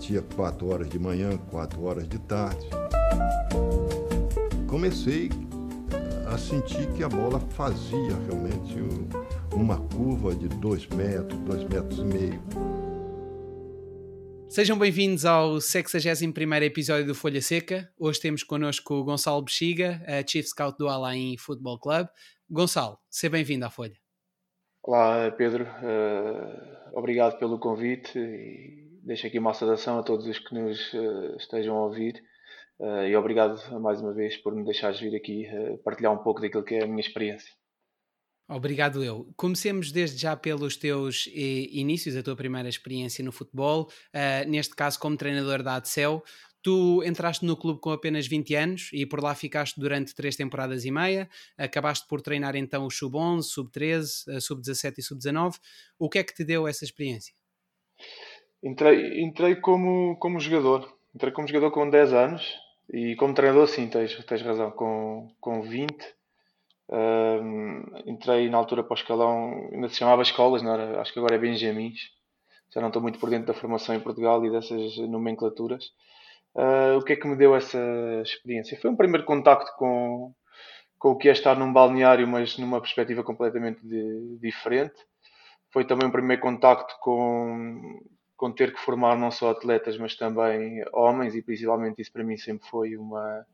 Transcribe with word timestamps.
batia 0.00 0.22
4 0.34 0.66
horas 0.66 0.88
de 0.88 0.98
manhã, 0.98 1.36
4 1.50 1.84
horas 1.84 2.08
de 2.08 2.18
tarde. 2.20 2.66
Comecei 4.66 5.28
a 6.26 6.38
sentir 6.38 6.90
que 6.94 7.02
a 7.02 7.08
bola 7.08 7.38
fazia 7.38 8.16
realmente 8.26 8.76
uma 9.54 9.78
curva 9.88 10.34
de 10.34 10.48
2 10.48 10.86
metros, 10.86 11.38
2 11.40 11.64
metros 11.64 11.98
e 11.98 12.04
meio. 12.04 12.42
Sejam 14.48 14.78
bem-vindos 14.78 15.26
ao 15.26 15.60
61 15.60 16.54
episódio 16.62 17.06
do 17.06 17.14
Folha 17.14 17.42
Seca. 17.42 17.92
Hoje 17.98 18.20
temos 18.20 18.42
connosco 18.42 18.94
o 18.94 19.04
Gonçalo 19.04 19.42
Bexiga, 19.42 20.02
a 20.06 20.26
Chief 20.26 20.46
Scout 20.46 20.78
do 20.78 20.88
Alain 20.88 21.36
Football 21.36 21.78
Club. 21.78 22.08
Gonçalo, 22.48 22.98
seja 23.10 23.30
bem-vindo 23.30 23.66
à 23.66 23.70
Folha. 23.70 23.96
Olá, 24.82 25.30
Pedro. 25.30 25.64
Uh, 25.64 26.98
obrigado 26.98 27.38
pelo 27.38 27.58
convite 27.58 28.18
e 28.18 28.89
deixo 29.10 29.26
aqui 29.26 29.40
uma 29.40 29.52
saudação 29.52 29.98
a 29.98 30.04
todos 30.04 30.24
os 30.24 30.38
que 30.38 30.54
nos 30.54 30.92
uh, 30.92 31.36
estejam 31.36 31.76
a 31.76 31.84
ouvir. 31.84 32.22
Uh, 32.78 33.06
e 33.08 33.16
obrigado 33.16 33.58
mais 33.80 34.00
uma 34.00 34.14
vez 34.14 34.36
por 34.36 34.54
me 34.54 34.64
deixares 34.64 35.00
vir 35.00 35.16
aqui 35.16 35.46
partilhar 35.84 36.12
um 36.12 36.22
pouco 36.22 36.40
daquilo 36.40 36.62
que 36.62 36.76
é 36.76 36.84
a 36.84 36.86
minha 36.86 37.00
experiência. 37.00 37.52
Obrigado 38.48 39.02
eu. 39.02 39.28
Comecemos 39.36 39.90
desde 39.90 40.16
já 40.16 40.36
pelos 40.36 40.76
teus 40.76 41.26
inícios, 41.26 42.16
a 42.16 42.22
tua 42.22 42.36
primeira 42.36 42.68
experiência 42.68 43.24
no 43.24 43.32
futebol, 43.32 43.90
uh, 44.14 44.48
neste 44.48 44.76
caso 44.76 44.98
como 45.00 45.16
treinador 45.16 45.62
da 45.62 45.74
ADCEL. 45.74 46.22
Tu 46.62 47.02
entraste 47.04 47.44
no 47.44 47.56
clube 47.56 47.80
com 47.80 47.90
apenas 47.90 48.28
20 48.28 48.54
anos 48.54 48.90
e 48.92 49.04
por 49.06 49.20
lá 49.20 49.34
ficaste 49.34 49.80
durante 49.80 50.14
três 50.14 50.36
temporadas 50.36 50.84
e 50.84 50.90
meia. 50.90 51.28
Acabaste 51.58 52.06
por 52.06 52.20
treinar 52.20 52.54
então 52.54 52.86
o 52.86 52.90
Sub-11, 52.90 53.42
Sub-13, 53.42 54.40
Sub-17 54.40 54.98
e 54.98 55.02
Sub-19. 55.02 55.56
O 55.98 56.08
que 56.08 56.18
é 56.20 56.22
que 56.22 56.34
te 56.34 56.44
deu 56.44 56.68
essa 56.68 56.84
experiência? 56.84 57.34
Entrei, 58.62 59.22
entrei 59.22 59.56
como, 59.56 60.16
como 60.16 60.40
jogador. 60.40 60.92
Entrei 61.14 61.32
como 61.32 61.48
jogador 61.48 61.70
com 61.70 61.88
10 61.88 62.12
anos 62.12 62.58
e 62.92 63.16
como 63.16 63.34
treinador, 63.34 63.66
sim, 63.66 63.88
tens, 63.88 64.14
tens 64.24 64.42
razão, 64.42 64.70
com, 64.70 65.30
com 65.40 65.62
20 65.62 66.20
entrei 68.06 68.48
na 68.50 68.58
altura 68.58 68.82
para 68.82 68.94
o 68.94 68.98
escalão, 68.98 69.68
ainda 69.72 69.88
se 69.88 69.96
chamava 69.96 70.22
escolas, 70.22 70.62
não 70.62 70.74
era? 70.74 71.00
acho 71.00 71.12
que 71.12 71.18
agora 71.18 71.36
é 71.36 71.38
Benjamins. 71.38 72.10
Já 72.72 72.80
não 72.80 72.88
estou 72.88 73.02
muito 73.02 73.18
por 73.18 73.30
dentro 73.30 73.46
da 73.46 73.54
formação 73.54 73.94
em 73.94 74.00
Portugal 74.00 74.44
e 74.44 74.50
dessas 74.50 74.96
nomenclaturas. 74.98 75.86
Uh, 76.54 76.98
o 76.98 77.04
que 77.04 77.12
é 77.12 77.16
que 77.16 77.26
me 77.26 77.36
deu 77.36 77.54
essa 77.54 77.78
experiência? 78.22 78.78
Foi 78.80 78.90
um 78.90 78.96
primeiro 78.96 79.24
contacto 79.24 79.72
com, 79.76 80.32
com 80.98 81.10
o 81.10 81.16
que 81.16 81.28
é 81.28 81.32
estar 81.32 81.56
num 81.56 81.72
balneário, 81.72 82.26
mas 82.28 82.58
numa 82.58 82.80
perspectiva 82.80 83.24
completamente 83.24 83.80
de, 83.84 84.38
diferente. 84.40 84.94
Foi 85.72 85.84
também 85.84 86.08
um 86.08 86.12
primeiro 86.12 86.42
contacto 86.42 86.96
com, 87.00 88.00
com 88.40 88.50
ter 88.50 88.72
que 88.72 88.80
formar 88.80 89.18
não 89.18 89.30
só 89.30 89.50
atletas, 89.50 89.98
mas 89.98 90.16
também 90.16 90.82
homens, 90.94 91.34
e 91.34 91.42
principalmente 91.42 92.00
isso 92.00 92.10
para 92.10 92.24
mim 92.24 92.38
sempre 92.38 92.66
foi 92.70 92.96
uma, 92.96 93.46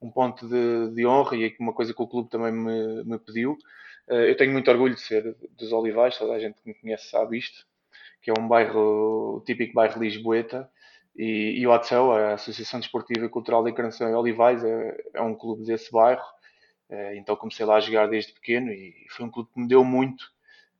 um 0.00 0.08
ponto 0.08 0.46
de, 0.46 0.94
de, 0.94 1.04
honra 1.04 1.36
e 1.36 1.56
uma 1.58 1.72
coisa 1.72 1.92
que 1.92 2.00
o 2.00 2.06
clube 2.06 2.30
também 2.30 2.52
me, 2.52 3.02
me 3.02 3.18
pediu. 3.18 3.58
Eh, 4.08 4.30
eu 4.30 4.36
tenho 4.36 4.52
muito 4.52 4.70
orgulho 4.70 4.94
de 4.94 5.00
ser 5.00 5.34
dos 5.58 5.72
Olivais, 5.72 6.16
toda 6.16 6.34
a 6.34 6.38
gente 6.38 6.62
que 6.62 6.68
me 6.68 6.74
conhece 6.74 7.10
sabe 7.10 7.38
isto, 7.38 7.66
que 8.22 8.30
é 8.30 8.34
um 8.38 8.46
bairro, 8.46 9.38
o 9.38 9.40
típico 9.44 9.74
bairro 9.74 10.00
lisboeta, 10.00 10.70
e, 11.16 11.58
e 11.58 11.66
o 11.66 11.72
ATSEL, 11.72 12.12
a 12.12 12.34
Associação 12.34 12.78
Desportiva 12.78 13.26
e 13.26 13.28
Cultural 13.28 13.64
da 13.64 13.70
Encarnação 13.70 14.08
em 14.08 14.14
Olivais, 14.14 14.62
é, 14.62 14.96
é, 15.12 15.20
um 15.20 15.34
clube 15.34 15.64
desse 15.64 15.90
bairro, 15.90 16.22
eh, 16.88 17.16
então 17.16 17.34
comecei 17.34 17.66
lá 17.66 17.76
a 17.76 17.80
jogar 17.80 18.06
desde 18.06 18.32
pequeno 18.32 18.70
e 18.70 18.94
foi 19.10 19.26
um 19.26 19.30
clube 19.30 19.50
que 19.52 19.60
me 19.60 19.66
deu 19.66 19.82
muito 19.84 20.24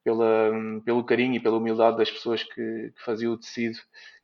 pela, 0.02 0.50
pelo 0.84 1.04
carinho 1.04 1.34
e 1.34 1.40
pela 1.40 1.58
humildade 1.58 1.96
das 1.96 2.10
pessoas 2.10 2.42
que, 2.42 2.92
que 2.96 3.04
faziam 3.04 3.32
o 3.32 3.38
tecido 3.38 3.78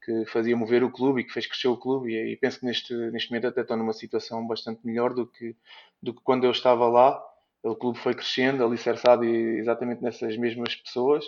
que 0.06 0.24
fazia 0.26 0.56
mover 0.56 0.84
o 0.84 0.90
clube 0.90 1.20
e 1.20 1.24
que 1.24 1.32
fez 1.32 1.48
crescer 1.48 1.66
o 1.66 1.76
clube 1.76 2.12
e, 2.12 2.32
e, 2.32 2.36
penso 2.36 2.60
que 2.60 2.64
neste, 2.64 2.94
neste 3.10 3.28
momento 3.28 3.48
até 3.48 3.62
estou 3.62 3.76
numa 3.76 3.92
situação 3.92 4.46
bastante 4.46 4.86
melhor 4.86 5.12
do 5.12 5.26
que, 5.26 5.56
do 6.00 6.14
que 6.14 6.20
quando 6.22 6.44
eu 6.44 6.52
estava 6.52 6.86
lá. 6.88 7.20
O 7.64 7.74
clube 7.74 7.98
foi 7.98 8.14
crescendo, 8.14 8.64
alicerçado 8.64 9.24
exatamente 9.24 10.00
nessas 10.00 10.36
mesmas 10.36 10.76
pessoas 10.76 11.24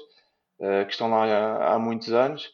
uh, 0.61 0.87
que 0.87 0.93
estão 0.93 1.11
lá 1.11 1.25
há, 1.25 1.75
há 1.75 1.79
muitos 1.81 2.13
anos. 2.13 2.49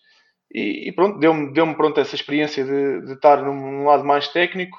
E, 0.50 0.88
e 0.88 0.92
pronto, 0.92 1.18
deu-me 1.18 1.52
deu 1.52 1.74
pronto 1.74 2.00
essa 2.00 2.14
experiência 2.14 2.64
de, 2.64 3.06
de 3.06 3.12
estar 3.12 3.42
num, 3.42 3.54
num, 3.54 3.84
lado 3.84 4.04
mais 4.04 4.28
técnico. 4.28 4.78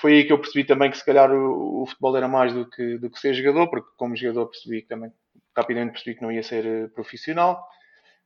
Foi 0.00 0.14
aí 0.14 0.24
que 0.24 0.32
eu 0.32 0.38
percebi 0.38 0.64
também 0.64 0.90
que 0.90 0.96
se 0.96 1.04
calhar 1.04 1.30
o, 1.30 1.82
o, 1.82 1.86
futebol 1.86 2.16
era 2.16 2.28
mais 2.28 2.54
do 2.54 2.68
que, 2.70 2.96
do 2.96 3.10
que 3.10 3.18
ser 3.18 3.34
jogador, 3.34 3.68
porque 3.68 3.90
como 3.98 4.16
jogador 4.16 4.46
percebi 4.46 4.80
que 4.80 4.88
também 4.88 5.10
rapidamente 5.56 5.92
percebi 5.92 6.16
que 6.16 6.22
não 6.22 6.30
ia 6.30 6.42
ser 6.42 6.66
eh, 6.66 6.88
profissional 6.88 7.66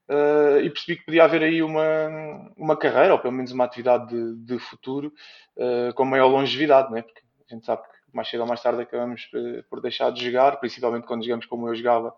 uh, 0.08 0.60
e 0.60 0.68
percebi 0.68 0.98
que 0.98 1.04
podia 1.04 1.24
haver 1.24 1.42
aí 1.42 1.62
uma, 1.62 2.52
uma 2.56 2.76
carreira, 2.76 3.14
ou 3.14 3.20
pelo 3.20 3.32
menos 3.32 3.52
uma 3.52 3.64
atividade 3.64 4.08
de, 4.08 4.34
de 4.44 4.58
futuro 4.58 5.12
uh, 5.56 5.94
com 5.94 6.04
maior 6.04 6.26
longevidade, 6.26 6.92
né? 6.92 7.02
porque 7.02 7.22
a 7.48 7.54
gente 7.54 7.64
sabe 7.64 7.82
que 7.82 7.88
mais 8.12 8.28
cedo 8.28 8.40
ou 8.40 8.46
mais 8.46 8.60
tarde 8.60 8.82
acabamos 8.82 9.30
por 9.68 9.80
deixar 9.80 10.10
de 10.10 10.24
jogar, 10.24 10.58
principalmente 10.58 11.06
quando 11.06 11.22
jogamos 11.22 11.46
como 11.46 11.68
eu 11.68 11.74
jogava, 11.76 12.12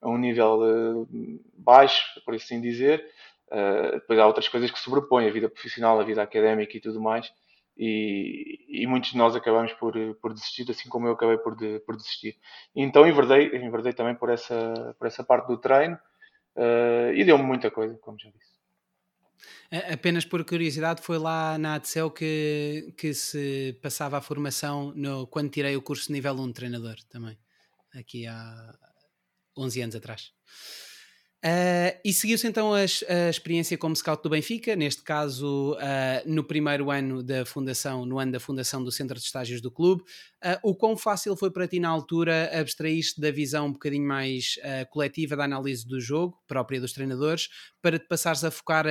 a 0.00 0.08
um 0.08 0.16
nível 0.16 1.06
baixo, 1.56 2.20
por 2.24 2.34
assim 2.34 2.60
dizer. 2.60 3.04
depois 3.92 4.18
há 4.18 4.26
outras 4.26 4.48
coisas 4.48 4.70
que 4.70 4.78
sobrepõem, 4.78 5.28
a 5.28 5.32
vida 5.32 5.48
profissional, 5.48 6.00
a 6.00 6.04
vida 6.04 6.22
académica 6.22 6.76
e 6.76 6.80
tudo 6.80 7.00
mais. 7.00 7.30
E, 7.76 8.82
e, 8.82 8.86
muitos 8.86 9.10
de 9.10 9.18
nós 9.18 9.34
acabamos 9.34 9.72
por, 9.72 9.94
por 10.22 10.32
desistir, 10.32 10.70
assim 10.70 10.88
como 10.88 11.08
eu 11.08 11.12
acabei 11.12 11.38
por, 11.38 11.56
de, 11.56 11.80
por 11.80 11.96
desistir. 11.96 12.36
Então 12.74 13.06
enverdei 13.06 13.92
também 13.92 14.14
por 14.14 14.30
essa, 14.30 14.94
por 14.96 15.06
essa 15.08 15.24
parte 15.24 15.48
do 15.48 15.58
treino, 15.58 15.98
Uh, 16.56 17.12
e 17.14 17.24
deu-me 17.24 17.42
muita 17.42 17.70
coisa, 17.70 17.96
como 17.98 18.18
já 18.18 18.30
disse. 18.30 18.54
Apenas 19.92 20.24
por 20.24 20.44
curiosidade, 20.44 21.02
foi 21.02 21.18
lá 21.18 21.58
na 21.58 21.74
ADCEL 21.74 22.10
que, 22.10 22.94
que 22.96 23.12
se 23.12 23.76
passava 23.82 24.18
a 24.18 24.20
formação 24.20 24.92
no, 24.94 25.26
quando 25.26 25.50
tirei 25.50 25.74
o 25.76 25.82
curso 25.82 26.06
de 26.06 26.12
nível 26.12 26.34
1 26.34 26.46
de 26.48 26.54
treinador 26.54 26.96
também, 27.10 27.36
aqui 27.92 28.26
há 28.26 28.72
11 29.58 29.82
anos 29.82 29.96
atrás. 29.96 30.32
Uh, 31.44 31.92
e 32.02 32.10
seguiu-se 32.10 32.46
então 32.46 32.72
a, 32.72 32.78
a, 32.78 33.28
experiência 33.28 33.76
como 33.76 33.94
scout 33.94 34.22
do 34.22 34.30
Benfica, 34.30 34.74
neste 34.74 35.02
caso 35.02 35.74
uh, 35.74 35.76
no 36.24 36.42
primeiro 36.42 36.90
ano 36.90 37.22
da 37.22 37.44
fundação, 37.44 38.06
no 38.06 38.18
ano 38.18 38.32
da 38.32 38.40
fundação 38.40 38.82
do 38.82 38.90
Centro 38.90 39.18
de 39.18 39.26
Estágios 39.26 39.60
do 39.60 39.70
clube. 39.70 40.02
Uh, 40.42 40.70
o 40.70 40.74
quão 40.74 40.96
fácil 40.96 41.36
foi 41.36 41.50
para 41.50 41.68
ti 41.68 41.78
na 41.78 41.90
altura 41.90 42.50
abstrair-te 42.58 43.20
da 43.20 43.30
visão 43.30 43.66
um 43.66 43.72
bocadinho 43.72 44.08
mais 44.08 44.58
coletiva 44.90 45.36
da 45.36 45.44
análise 45.44 45.86
do 45.86 46.00
jogo, 46.00 46.38
própria 46.46 46.80
dos 46.80 46.92
treinadores, 46.92 47.50
para 47.82 47.98
te 47.98 48.06
passares 48.06 48.42
a 48.44 48.50
focar 48.50 48.86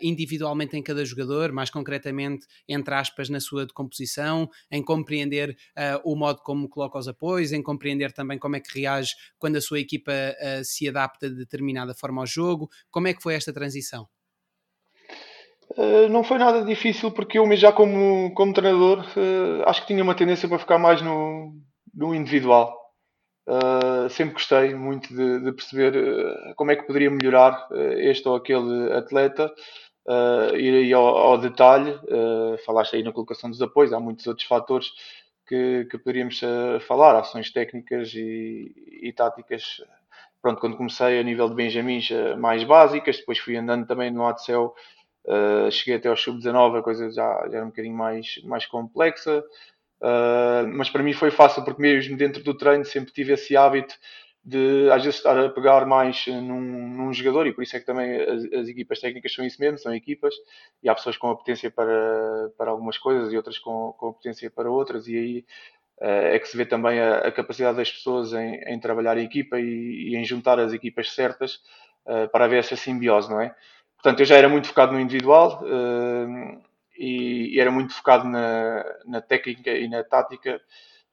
individualmente 0.00 0.76
em 0.76 0.82
cada 0.82 1.04
jogador, 1.04 1.52
mais 1.52 1.70
concretamente, 1.70 2.46
entre 2.68 2.94
aspas, 2.94 3.28
na 3.28 3.40
sua 3.40 3.66
decomposição, 3.66 4.48
em 4.70 4.82
compreender 4.82 5.56
o 6.04 6.14
modo 6.16 6.40
como 6.42 6.68
coloca 6.68 6.98
os 6.98 7.08
apoios, 7.08 7.52
em 7.52 7.62
compreender 7.62 8.12
também 8.12 8.38
como 8.38 8.56
é 8.56 8.60
que 8.60 8.78
reage 8.78 9.14
quando 9.38 9.56
a 9.56 9.60
sua 9.60 9.80
equipa 9.80 10.12
se 10.64 10.88
adapta 10.88 11.26
a 11.26 11.30
determinado 11.30 11.79
determinada 11.80 11.94
forma 11.94 12.22
ao 12.22 12.26
jogo? 12.26 12.68
Como 12.90 13.08
é 13.08 13.14
que 13.14 13.22
foi 13.22 13.34
esta 13.34 13.52
transição? 13.52 14.08
Uh, 15.76 16.08
não 16.08 16.24
foi 16.24 16.38
nada 16.38 16.64
difícil 16.64 17.12
porque 17.12 17.38
eu 17.38 17.56
já 17.56 17.72
como, 17.72 18.34
como 18.34 18.52
treinador 18.52 19.00
uh, 19.16 19.62
acho 19.66 19.82
que 19.82 19.88
tinha 19.88 20.02
uma 20.02 20.16
tendência 20.16 20.48
para 20.48 20.58
ficar 20.58 20.78
mais 20.78 21.00
no, 21.00 21.54
no 21.94 22.14
individual. 22.14 22.76
Uh, 23.46 24.08
sempre 24.10 24.34
gostei 24.34 24.74
muito 24.74 25.14
de, 25.14 25.40
de 25.40 25.52
perceber 25.52 25.94
como 26.56 26.70
é 26.70 26.76
que 26.76 26.86
poderia 26.86 27.10
melhorar 27.10 27.68
este 27.98 28.28
ou 28.28 28.36
aquele 28.36 28.92
atleta, 28.92 29.52
ir 30.54 30.74
aí 30.74 30.92
ao, 30.92 31.04
ao 31.04 31.38
detalhe. 31.38 31.98
falaste 32.64 32.96
aí 32.96 33.02
na 33.02 33.12
colocação 33.12 33.50
dos 33.50 33.60
apoios, 33.60 33.92
há 33.92 33.98
muitos 33.98 34.26
outros 34.26 34.46
fatores 34.46 34.88
que, 35.48 35.86
que 35.90 35.98
poderíamos 35.98 36.40
falar, 36.86 37.18
ações 37.18 37.50
técnicas 37.50 38.12
e, 38.14 38.72
e 39.02 39.12
táticas 39.12 39.80
pronto, 40.40 40.60
quando 40.60 40.76
comecei 40.76 41.20
a 41.20 41.22
nível 41.22 41.48
de 41.48 41.54
Benjamins 41.54 42.10
eh, 42.10 42.34
mais 42.36 42.64
básicas, 42.64 43.18
depois 43.18 43.38
fui 43.38 43.56
andando 43.56 43.86
também 43.86 44.10
no 44.10 44.26
ADCEL, 44.26 44.74
uh, 45.26 45.70
cheguei 45.70 45.96
até 45.96 46.08
ao 46.08 46.16
sub-19, 46.16 46.78
a 46.78 46.82
coisa 46.82 47.10
já, 47.10 47.48
já, 47.48 47.56
era 47.56 47.64
um 47.64 47.68
bocadinho 47.68 47.96
mais, 47.96 48.40
mais 48.44 48.66
complexa, 48.66 49.44
uh, 50.02 50.66
mas 50.68 50.90
para 50.90 51.02
mim 51.02 51.12
foi 51.12 51.30
fácil, 51.30 51.64
porque 51.64 51.82
mesmo 51.82 52.16
dentro 52.16 52.42
do 52.42 52.54
treino 52.54 52.84
sempre 52.84 53.12
tive 53.12 53.32
esse 53.34 53.56
hábito 53.56 53.94
de 54.42 54.90
às 54.90 55.04
vezes 55.04 55.18
estar 55.18 55.38
a 55.38 55.50
pegar 55.50 55.84
mais 55.86 56.26
num, 56.26 56.60
num 56.60 57.12
jogador 57.12 57.46
e 57.46 57.52
por 57.52 57.62
isso 57.62 57.76
é 57.76 57.80
que 57.80 57.84
também 57.84 58.20
as, 58.22 58.44
as, 58.44 58.68
equipas 58.68 58.98
técnicas 58.98 59.34
são 59.34 59.44
isso 59.44 59.60
mesmo, 59.60 59.78
são 59.78 59.94
equipas 59.94 60.34
e 60.82 60.88
há 60.88 60.94
pessoas 60.94 61.18
com 61.18 61.28
a 61.28 61.36
potência 61.36 61.70
para, 61.70 62.50
para 62.56 62.70
algumas 62.70 62.96
coisas 62.96 63.32
e 63.32 63.36
outras 63.36 63.58
com, 63.58 63.92
com 63.98 64.08
a 64.08 64.12
potência 64.14 64.50
para 64.50 64.70
outras 64.70 65.06
e 65.08 65.16
aí 65.16 65.38
eh, 65.38 65.44
é 66.00 66.38
que 66.38 66.48
se 66.48 66.56
vê 66.56 66.64
também 66.64 66.98
a, 66.98 67.18
a 67.18 67.32
capacidade 67.32 67.76
das 67.76 67.90
pessoas 67.90 68.32
em, 68.32 68.54
em 68.54 68.80
trabalhar 68.80 69.18
em 69.18 69.24
equipa 69.24 69.60
e, 69.60 70.08
e, 70.08 70.16
em 70.16 70.24
juntar 70.24 70.58
as 70.58 70.72
equipas 70.72 71.12
certas 71.12 71.60
uh, 72.06 72.28
para 72.32 72.46
haver 72.46 72.58
essa 72.58 72.74
simbiose, 72.74 73.28
não 73.28 73.40
é? 73.40 73.54
Portanto, 73.96 74.20
eu 74.20 74.26
já 74.26 74.36
era 74.36 74.48
muito 74.48 74.68
focado 74.68 74.92
no 74.92 75.00
individual 75.00 75.62
uh, 75.62 76.62
e, 76.96 77.54
e, 77.54 77.60
era 77.60 77.70
muito 77.70 77.92
focado 77.92 78.26
na, 78.26 78.84
na 79.04 79.20
técnica 79.20 79.70
e 79.70 79.88
na 79.88 80.02
tática 80.02 80.60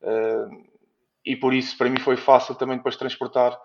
uh, 0.02 0.68
e 1.26 1.36
por 1.36 1.54
isso 1.54 1.78
para 1.78 1.90
mim 1.90 2.00
foi 2.00 2.16
fácil 2.16 2.56
também 2.56 2.78
depois 2.78 2.96
transportar 2.96 3.60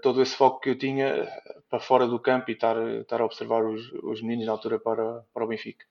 todo 0.00 0.22
esse 0.22 0.36
foco 0.36 0.60
que 0.60 0.70
eu 0.70 0.78
tinha 0.78 1.26
para 1.68 1.80
fora 1.80 2.06
do 2.06 2.20
campo 2.20 2.48
e 2.48 2.54
estar, 2.54 2.76
estar 3.00 3.20
a 3.20 3.24
observar 3.24 3.64
os, 3.64 3.90
os 4.04 4.22
meninos 4.22 4.46
na 4.46 4.52
altura 4.52 4.78
para, 4.78 5.24
para 5.34 5.44
o 5.44 5.48
Benfica. 5.48 5.84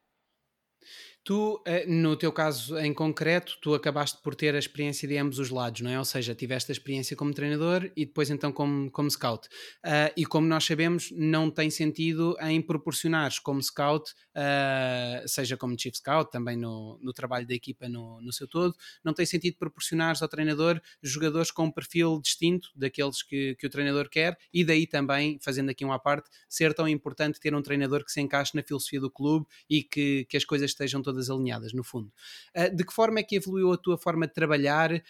Tu, 1.25 1.59
eh, 1.65 1.87
no 1.87 2.15
teu 2.15 2.31
caso 2.31 2.77
em 2.77 2.93
concreto, 2.93 3.57
tu 3.59 3.73
acabaste 3.73 4.21
por 4.21 4.35
ter 4.35 4.53
a 4.53 4.59
experiência 4.59 5.07
de 5.07 5.17
ambos 5.17 5.39
os 5.39 5.49
lados, 5.49 5.81
não 5.81 5.89
é? 5.89 5.97
Ou 5.97 6.05
seja, 6.05 6.35
tiveste 6.35 6.71
a 6.71 6.73
experiência 6.73 7.17
como 7.17 7.33
treinador 7.33 7.91
e 7.97 8.05
depois 8.05 8.29
então 8.29 8.51
como, 8.51 8.91
como 8.91 9.09
scout. 9.09 9.47
Uh, 9.83 10.13
e 10.15 10.23
como 10.23 10.45
nós 10.47 10.63
sabemos, 10.63 11.09
não 11.11 11.49
tem 11.49 11.71
sentido 11.71 12.37
em 12.41 12.61
proporcionares 12.61 13.39
como 13.39 13.59
scout, 13.59 14.11
uh, 14.11 15.27
seja 15.27 15.57
como 15.57 15.75
chief 15.75 15.95
scout, 15.97 16.29
também 16.29 16.55
no, 16.55 16.99
no 17.01 17.11
trabalho 17.11 17.47
da 17.47 17.55
equipa 17.55 17.89
no, 17.89 18.21
no 18.21 18.31
seu 18.31 18.47
todo, 18.47 18.75
não 19.03 19.11
tem 19.11 19.25
sentido 19.25 19.57
proporcionares 19.57 20.21
ao 20.21 20.27
treinador 20.27 20.79
jogadores 21.01 21.49
com 21.49 21.63
um 21.63 21.71
perfil 21.71 22.21
distinto 22.21 22.69
daqueles 22.75 23.23
que, 23.23 23.55
que 23.55 23.65
o 23.65 23.69
treinador 23.71 24.09
quer 24.09 24.37
e 24.53 24.63
daí 24.63 24.85
também, 24.85 25.39
fazendo 25.41 25.71
aqui 25.71 25.83
uma 25.83 25.97
parte, 25.97 26.29
ser 26.47 26.71
tão 26.75 26.87
importante 26.87 27.39
ter 27.39 27.55
um 27.55 27.63
treinador 27.63 28.05
que 28.05 28.11
se 28.11 28.21
encaixe 28.21 28.55
na 28.55 28.61
filosofia 28.61 29.01
do 29.01 29.09
clube 29.09 29.47
e 29.67 29.81
que, 29.81 30.25
que 30.29 30.37
as 30.37 30.45
coisas 30.45 30.69
estejam 30.69 31.01
todas 31.01 31.14
todas 31.15 31.29
alinhadas, 31.29 31.73
no 31.73 31.83
fundo. 31.83 32.11
Uh, 32.55 32.75
de 32.75 32.85
que 32.85 32.93
forma 32.93 33.19
é 33.19 33.23
que 33.23 33.37
evoluiu 33.37 33.71
a 33.71 33.77
tua 33.77 33.97
forma 33.97 34.27
de 34.27 34.33
trabalhar 34.33 34.91
uh, 34.91 35.01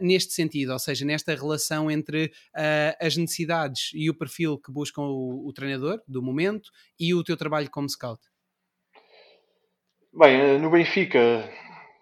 neste 0.00 0.32
sentido, 0.32 0.72
ou 0.72 0.78
seja, 0.78 1.04
nesta 1.04 1.34
relação 1.34 1.90
entre 1.90 2.26
uh, 2.56 2.96
as 3.06 3.16
necessidades 3.16 3.90
e 3.94 4.08
o 4.08 4.14
perfil 4.14 4.58
que 4.58 4.72
buscam 4.72 5.02
o, 5.02 5.46
o, 5.46 5.52
treinador 5.52 6.00
do 6.08 6.22
momento 6.22 6.70
e 6.98 7.14
o 7.14 7.22
teu 7.22 7.36
trabalho 7.36 7.70
como 7.70 7.88
scout? 7.88 8.20
Bem, 10.12 10.58
no 10.58 10.70
Benfica, 10.70 11.48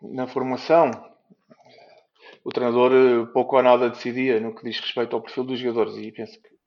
na 0.01 0.27
formação, 0.27 0.91
o 2.45 2.51
treinador 2.51 3.27
pouco 3.33 3.57
ou 3.57 3.63
nada 3.63 3.91
decidia 3.91 4.41
no 4.41 4.55
que 4.55 4.65
diz 4.65 4.81
respeito 4.81 5.15
ao 5.15 5.23
perfil 5.23 5.45
dos 5.45 5.59
jogadores 5.59 5.97
e 5.97 6.13
penso 6.13 6.41
que 6.41 6.59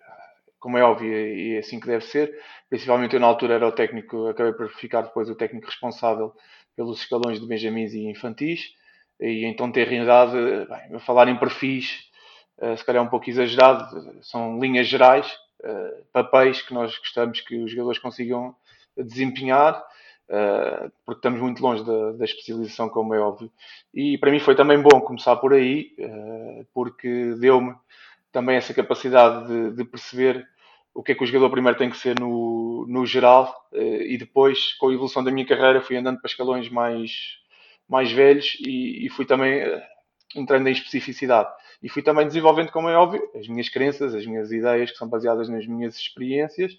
como 0.62 0.78
é 0.78 0.84
óbvio, 0.84 1.12
e 1.12 1.56
é 1.56 1.58
assim 1.58 1.80
que 1.80 1.88
deve 1.88 2.06
ser. 2.06 2.40
Principalmente 2.70 3.16
eu, 3.16 3.20
na 3.20 3.26
altura, 3.26 3.56
era 3.56 3.68
o 3.68 3.72
técnico, 3.72 4.28
acabei 4.28 4.54
por 4.54 4.70
ficar 4.70 5.02
depois 5.02 5.28
o 5.28 5.36
técnico 5.36 5.66
responsável 5.66 6.34
pelos 6.76 7.00
escalões 7.00 7.40
de 7.40 7.46
Benjamins 7.46 7.94
e 7.94 8.06
infantis, 8.08 8.74
e 9.22 9.46
então 9.46 9.72
ter 9.72 9.88
realidade, 9.88 10.34
bem, 10.90 11.00
falar 11.00 11.28
em 11.28 11.38
perfis, 11.38 12.10
uh, 12.58 12.76
se 12.76 12.84
calhar 12.84 13.04
um 13.04 13.08
pouco 13.08 13.30
exagerado, 13.30 14.24
são 14.24 14.60
linhas 14.60 14.88
gerais, 14.88 15.32
uh, 15.64 16.04
papéis 16.12 16.62
que 16.62 16.74
nós 16.74 16.98
gostamos 16.98 17.40
que 17.42 17.56
os 17.58 17.70
jogadores 17.70 18.00
consigam 18.00 18.56
desempenhar, 18.98 19.78
uh, 20.28 20.92
porque 21.06 21.20
estamos 21.20 21.40
muito 21.40 21.62
longe 21.62 21.86
da, 21.86 22.14
da, 22.14 22.26
especialização, 22.26 22.90
como 22.90 23.14
é 23.14 23.20
óbvio. 23.20 23.52
E 23.94 24.18
para 24.18 24.32
mim 24.32 24.40
foi 24.40 24.56
também 24.56 24.82
bom 24.82 25.00
começar 25.02 25.36
por 25.36 25.54
aí, 25.54 25.96
porque 26.74 27.36
deu-me 27.40 27.76
também 28.32 28.56
essa 28.56 28.74
capacidade 28.74 29.48
de, 29.48 29.76
de 29.76 29.86
perceber 29.86 30.48
o 30.94 31.02
que 31.02 31.14
é 31.14 31.16
que 31.16 31.24
o 31.24 31.28
jogador 31.28 31.50
primeiro 31.50 31.78
tem 31.78 31.90
que 31.90 31.98
ser 31.98 32.20
no, 32.20 32.86
no 32.88 33.06
geral 33.06 33.54
eh, 33.74 34.14
e 34.14 34.18
depois, 34.18 34.74
com 34.74 34.90
a 34.90 34.94
evolução 34.94 35.24
da 35.24 35.32
minha 35.32 35.46
carreira, 35.46 35.82
fui 35.82 35.96
andando 35.96 36.20
para 36.20 36.30
escalões 36.30 36.70
mais, 36.70 37.12
mais 37.88 38.12
velhos 38.12 38.58
e, 38.60 39.06
e 39.06 39.10
fui 39.10 39.26
também 39.26 39.60
eh, 39.62 39.88
entrando 40.36 40.68
em 40.68 40.72
especificidade. 40.72 41.50
E 41.82 41.90
fui 41.90 42.02
também 42.02 42.28
desenvolvendo, 42.28 42.72
como 42.72 42.90
é 42.90 42.96
óbvio, 42.96 43.22
as 43.36 43.48
minhas 43.48 43.70
crenças, 43.70 44.14
as 44.14 44.26
minhas 44.26 44.52
ideias, 44.52 44.92
que 44.92 44.98
são 44.98 45.08
baseadas 45.08 45.50
nas 45.50 45.66
minhas 45.66 45.96
experiências, 45.98 46.78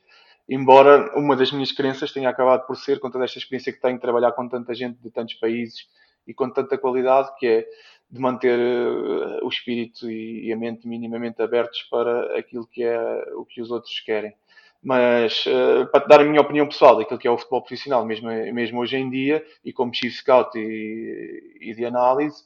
embora 0.49 1.13
uma 1.19 1.35
das 1.35 1.51
minhas 1.51 1.73
crenças 1.73 2.13
tenha 2.13 2.29
acabado 2.29 2.67
por 2.67 2.77
ser, 2.77 3.01
com 3.01 3.11
toda 3.11 3.25
esta 3.25 3.39
experiência 3.39 3.73
que 3.73 3.81
tenho, 3.81 3.99
trabalhar 3.99 4.33
com 4.33 4.49
tanta 4.49 4.75
gente 4.75 4.99
de 5.01 5.11
tantos 5.11 5.35
países 5.35 5.89
e 6.27 6.33
com 6.33 6.49
tanta 6.51 6.79
qualidade, 6.79 7.31
que 7.39 7.47
é 7.47 7.67
de 8.13 8.21
manter 8.21 8.59
uh, 8.59 9.43
o 9.43 9.49
espírito 9.49 10.11
e, 10.11 10.53
a 10.53 10.57
mente 10.57 10.87
minimamente 10.87 11.41
abertos 11.41 11.83
para 11.91 12.39
aquilo 12.39 12.67
que 12.67 12.85
é 12.85 13.01
o 13.35 13.47
que 13.47 13.63
os 13.63 13.71
outros 13.71 13.99
querem. 14.01 14.35
Mas 14.83 15.47
uh, 15.47 15.87
para 15.91 16.01
te 16.03 16.09
dar 16.09 16.21
a 16.21 16.25
minha 16.25 16.41
opinião 16.43 16.67
pessoal 16.67 16.99
daquilo 16.99 17.19
que 17.19 17.27
é 17.27 17.31
o 17.31 17.39
futebol 17.39 17.63
profissional, 17.63 18.05
mesmo, 18.05 18.29
mesmo 18.29 18.81
hoje 18.81 18.99
em 18.99 19.09
dia, 19.09 19.43
e 19.65 19.73
como 19.73 19.95
chief 19.95 20.15
scout 20.15 20.59
e, 20.59 21.57
e 21.59 21.75
de 21.75 21.87
análise, 21.87 22.43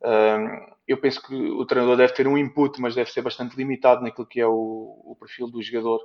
uh, 0.00 0.74
eu 0.88 0.96
penso 0.96 1.22
que 1.22 1.34
o 1.34 1.66
treinador 1.66 1.98
deve 1.98 2.14
ter 2.14 2.26
um 2.26 2.38
input, 2.38 2.80
mas 2.80 2.94
deve 2.94 3.10
ser 3.10 3.20
bastante 3.20 3.56
limitado 3.56 4.02
naquilo 4.02 4.26
que 4.26 4.40
é 4.40 4.46
o, 4.46 5.02
o 5.04 5.16
perfil 5.20 5.50
do 5.50 5.62
jogador 5.62 6.00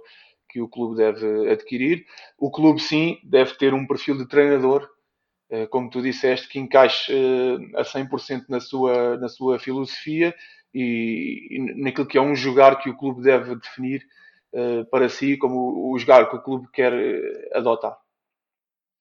que 0.49 0.61
o 0.61 0.67
clube 0.67 0.97
deve 0.97 1.49
adquirir. 1.49 2.05
O 2.37 2.51
clube, 2.51 2.81
sim, 2.81 3.17
deve 3.23 3.53
ter 3.53 3.73
um 3.73 3.87
perfil 3.87 4.17
de 4.17 4.27
treinador 4.27 4.83
eh, 4.83 4.94
como 5.69 5.89
tu 5.89 6.01
disseste, 6.01 6.47
que 6.47 6.59
encaixe 6.59 7.11
eh, 7.11 7.79
a 7.79 7.83
100% 7.83 8.45
na 8.49 8.59
sua, 8.59 9.17
na 9.17 9.29
sua 9.29 9.59
filosofia 9.59 10.33
e, 10.73 11.47
e 11.51 11.81
naquilo 11.81 12.07
que 12.07 12.17
é 12.17 12.21
um 12.21 12.35
jogar 12.35 12.77
que 12.77 12.89
o 12.89 12.97
clube 12.97 13.21
deve 13.21 13.55
definir 13.55 14.05
eh, 14.53 14.83
para 14.91 15.09
si 15.09 15.37
como 15.37 15.91
o 15.91 15.97
jogar 15.99 16.29
que 16.29 16.35
o 16.35 16.41
clube 16.41 16.67
quer 16.73 16.93
adotar. 17.53 17.95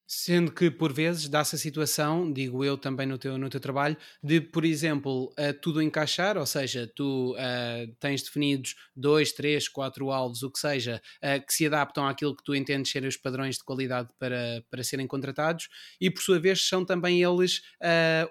Sendo 0.07 0.53
que, 0.53 0.71
por 0.71 0.93
vezes, 0.93 1.31
dá-se 1.31 1.57
a 1.57 1.59
situação, 1.59 2.31
digo 2.31 2.63
eu 2.63 2.77
também 2.77 3.07
no 3.07 3.17
teu, 3.17 3.39
no 3.39 3.49
teu 3.49 3.59
trabalho, 3.59 3.97
de, 4.23 4.39
por 4.39 4.63
exemplo, 4.63 5.33
uh, 5.33 5.59
tudo 5.63 5.81
encaixar, 5.81 6.37
ou 6.37 6.45
seja, 6.45 6.87
tu 6.95 7.33
uh, 7.33 7.91
tens 7.99 8.23
definidos 8.23 8.75
dois, 8.95 9.33
três, 9.33 9.67
quatro 9.67 10.11
alvos, 10.11 10.43
o 10.43 10.51
que 10.51 10.59
seja, 10.59 11.01
uh, 11.23 11.47
que 11.47 11.55
se 11.55 11.67
adaptam 11.67 12.07
àquilo 12.07 12.37
que 12.37 12.45
tu 12.45 12.55
entendes 12.55 12.93
serem 12.93 13.09
os 13.09 13.17
padrões 13.17 13.57
de 13.57 13.65
qualidade 13.65 14.11
para, 14.19 14.63
para 14.71 14.85
serem 14.85 15.07
contratados, 15.07 15.71
e 15.99 16.11
por 16.11 16.21
sua 16.21 16.39
vez 16.39 16.61
são 16.69 16.85
também 16.85 17.23
eles 17.23 17.63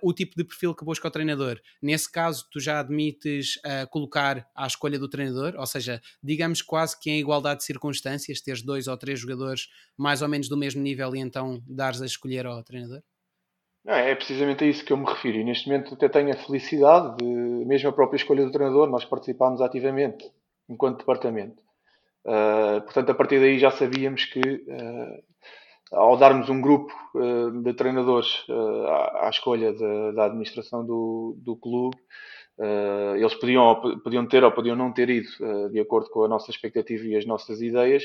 o 0.01 0.13
tipo 0.13 0.35
de 0.35 0.43
perfil 0.43 0.75
que 0.75 0.85
busca 0.85 1.07
o 1.07 1.11
treinador. 1.11 1.59
Nesse 1.81 2.11
caso, 2.11 2.45
tu 2.51 2.59
já 2.59 2.79
admites 2.79 3.59
colocar 3.89 4.47
à 4.55 4.67
escolha 4.67 4.99
do 4.99 5.07
treinador, 5.07 5.55
ou 5.57 5.65
seja, 5.65 6.01
digamos 6.21 6.61
quase 6.61 6.99
que 6.99 7.09
em 7.09 7.19
igualdade 7.19 7.59
de 7.59 7.65
circunstâncias, 7.65 8.41
teres 8.41 8.61
dois 8.61 8.87
ou 8.87 8.97
três 8.97 9.19
jogadores 9.19 9.67
mais 9.97 10.21
ou 10.21 10.27
menos 10.27 10.49
do 10.49 10.57
mesmo 10.57 10.81
nível 10.81 11.15
e 11.15 11.19
então 11.19 11.62
dares 11.68 12.01
a 12.01 12.06
escolher 12.06 12.45
ao 12.45 12.63
treinador? 12.63 13.01
Não, 13.83 13.94
é 13.94 14.15
precisamente 14.15 14.63
a 14.63 14.68
isso 14.68 14.86
que 14.86 14.94
eu 14.94 14.98
me 14.98 15.06
refiro. 15.06 15.38
E 15.38 15.44
neste 15.44 15.68
momento 15.68 15.94
até 15.94 16.07
tenho 16.07 16.31
a 16.31 16.38
felicidade 16.38 17.18
de, 17.18 17.25
mesmo 17.25 17.89
a 17.89 17.94
própria 17.94 18.18
escolha 18.18 18.45
do 18.45 18.51
treinador, 18.51 18.89
nós 18.89 19.04
participámos 19.04 19.60
ativamente 19.62 20.31
enquanto 20.69 21.00
departamento. 21.00 21.62
Uh, 22.25 22.81
portanto, 22.83 23.10
a 23.10 23.15
partir 23.15 23.39
daí 23.39 23.60
já 23.60 23.69
sabíamos 23.69 24.24
que 24.25 24.39
uh, 24.39 25.24
ao 25.92 26.15
darmos 26.15 26.50
um 26.50 26.62
grupo 26.62 26.94
uh, 27.15 27.51
de 27.62 27.74
treinadores 27.74 28.45
à, 28.50 29.27
à, 29.27 29.30
escolha 29.30 29.74
de, 29.74 30.13
da 30.13 30.25
administração 30.25 30.86
do, 30.86 31.36
do 31.38 31.56
clube, 31.57 31.98
eles 33.15 33.33
podiam, 33.33 34.00
podiam 34.04 34.27
ter 34.27 34.44
ou 34.44 34.51
podiam 34.51 34.75
não 34.75 34.94
ter 34.94 35.10
ido 35.10 35.27
de 35.71 35.80
acordo 35.80 36.07
com 36.12 36.24
a 36.24 36.27
nossa 36.27 36.51
expectativa 36.51 37.04
e 37.04 37.15
as 37.15 37.25
nossas 37.25 37.60
ideias, 37.62 38.04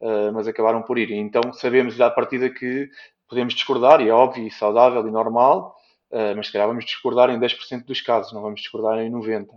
uh, 0.00 0.32
mas 0.32 0.48
acabaram 0.48 0.82
por 0.82 0.98
ir. 0.98 1.10
Então 1.12 1.52
sabemos 1.52 1.94
já 1.94 2.06
à 2.06 2.10
partida 2.10 2.50
que 2.50 2.88
podemos 3.28 3.54
discordar, 3.54 4.00
e 4.00 4.08
é 4.08 4.12
óbvio, 4.12 4.46
e 4.46 4.50
saudável 4.50 5.06
e 5.06 5.10
normal, 5.10 5.76
uh, 6.10 6.36
mas 6.36 6.46
se 6.46 6.52
calhar 6.52 6.68
vamos 6.68 6.84
discordar 6.84 7.30
em 7.30 7.38
10% 7.38 7.84
dos 7.84 8.00
casos, 8.00 8.32
não 8.32 8.42
vamos 8.42 8.60
discordar 8.60 8.98
em 8.98 9.10
90%. 9.10 9.48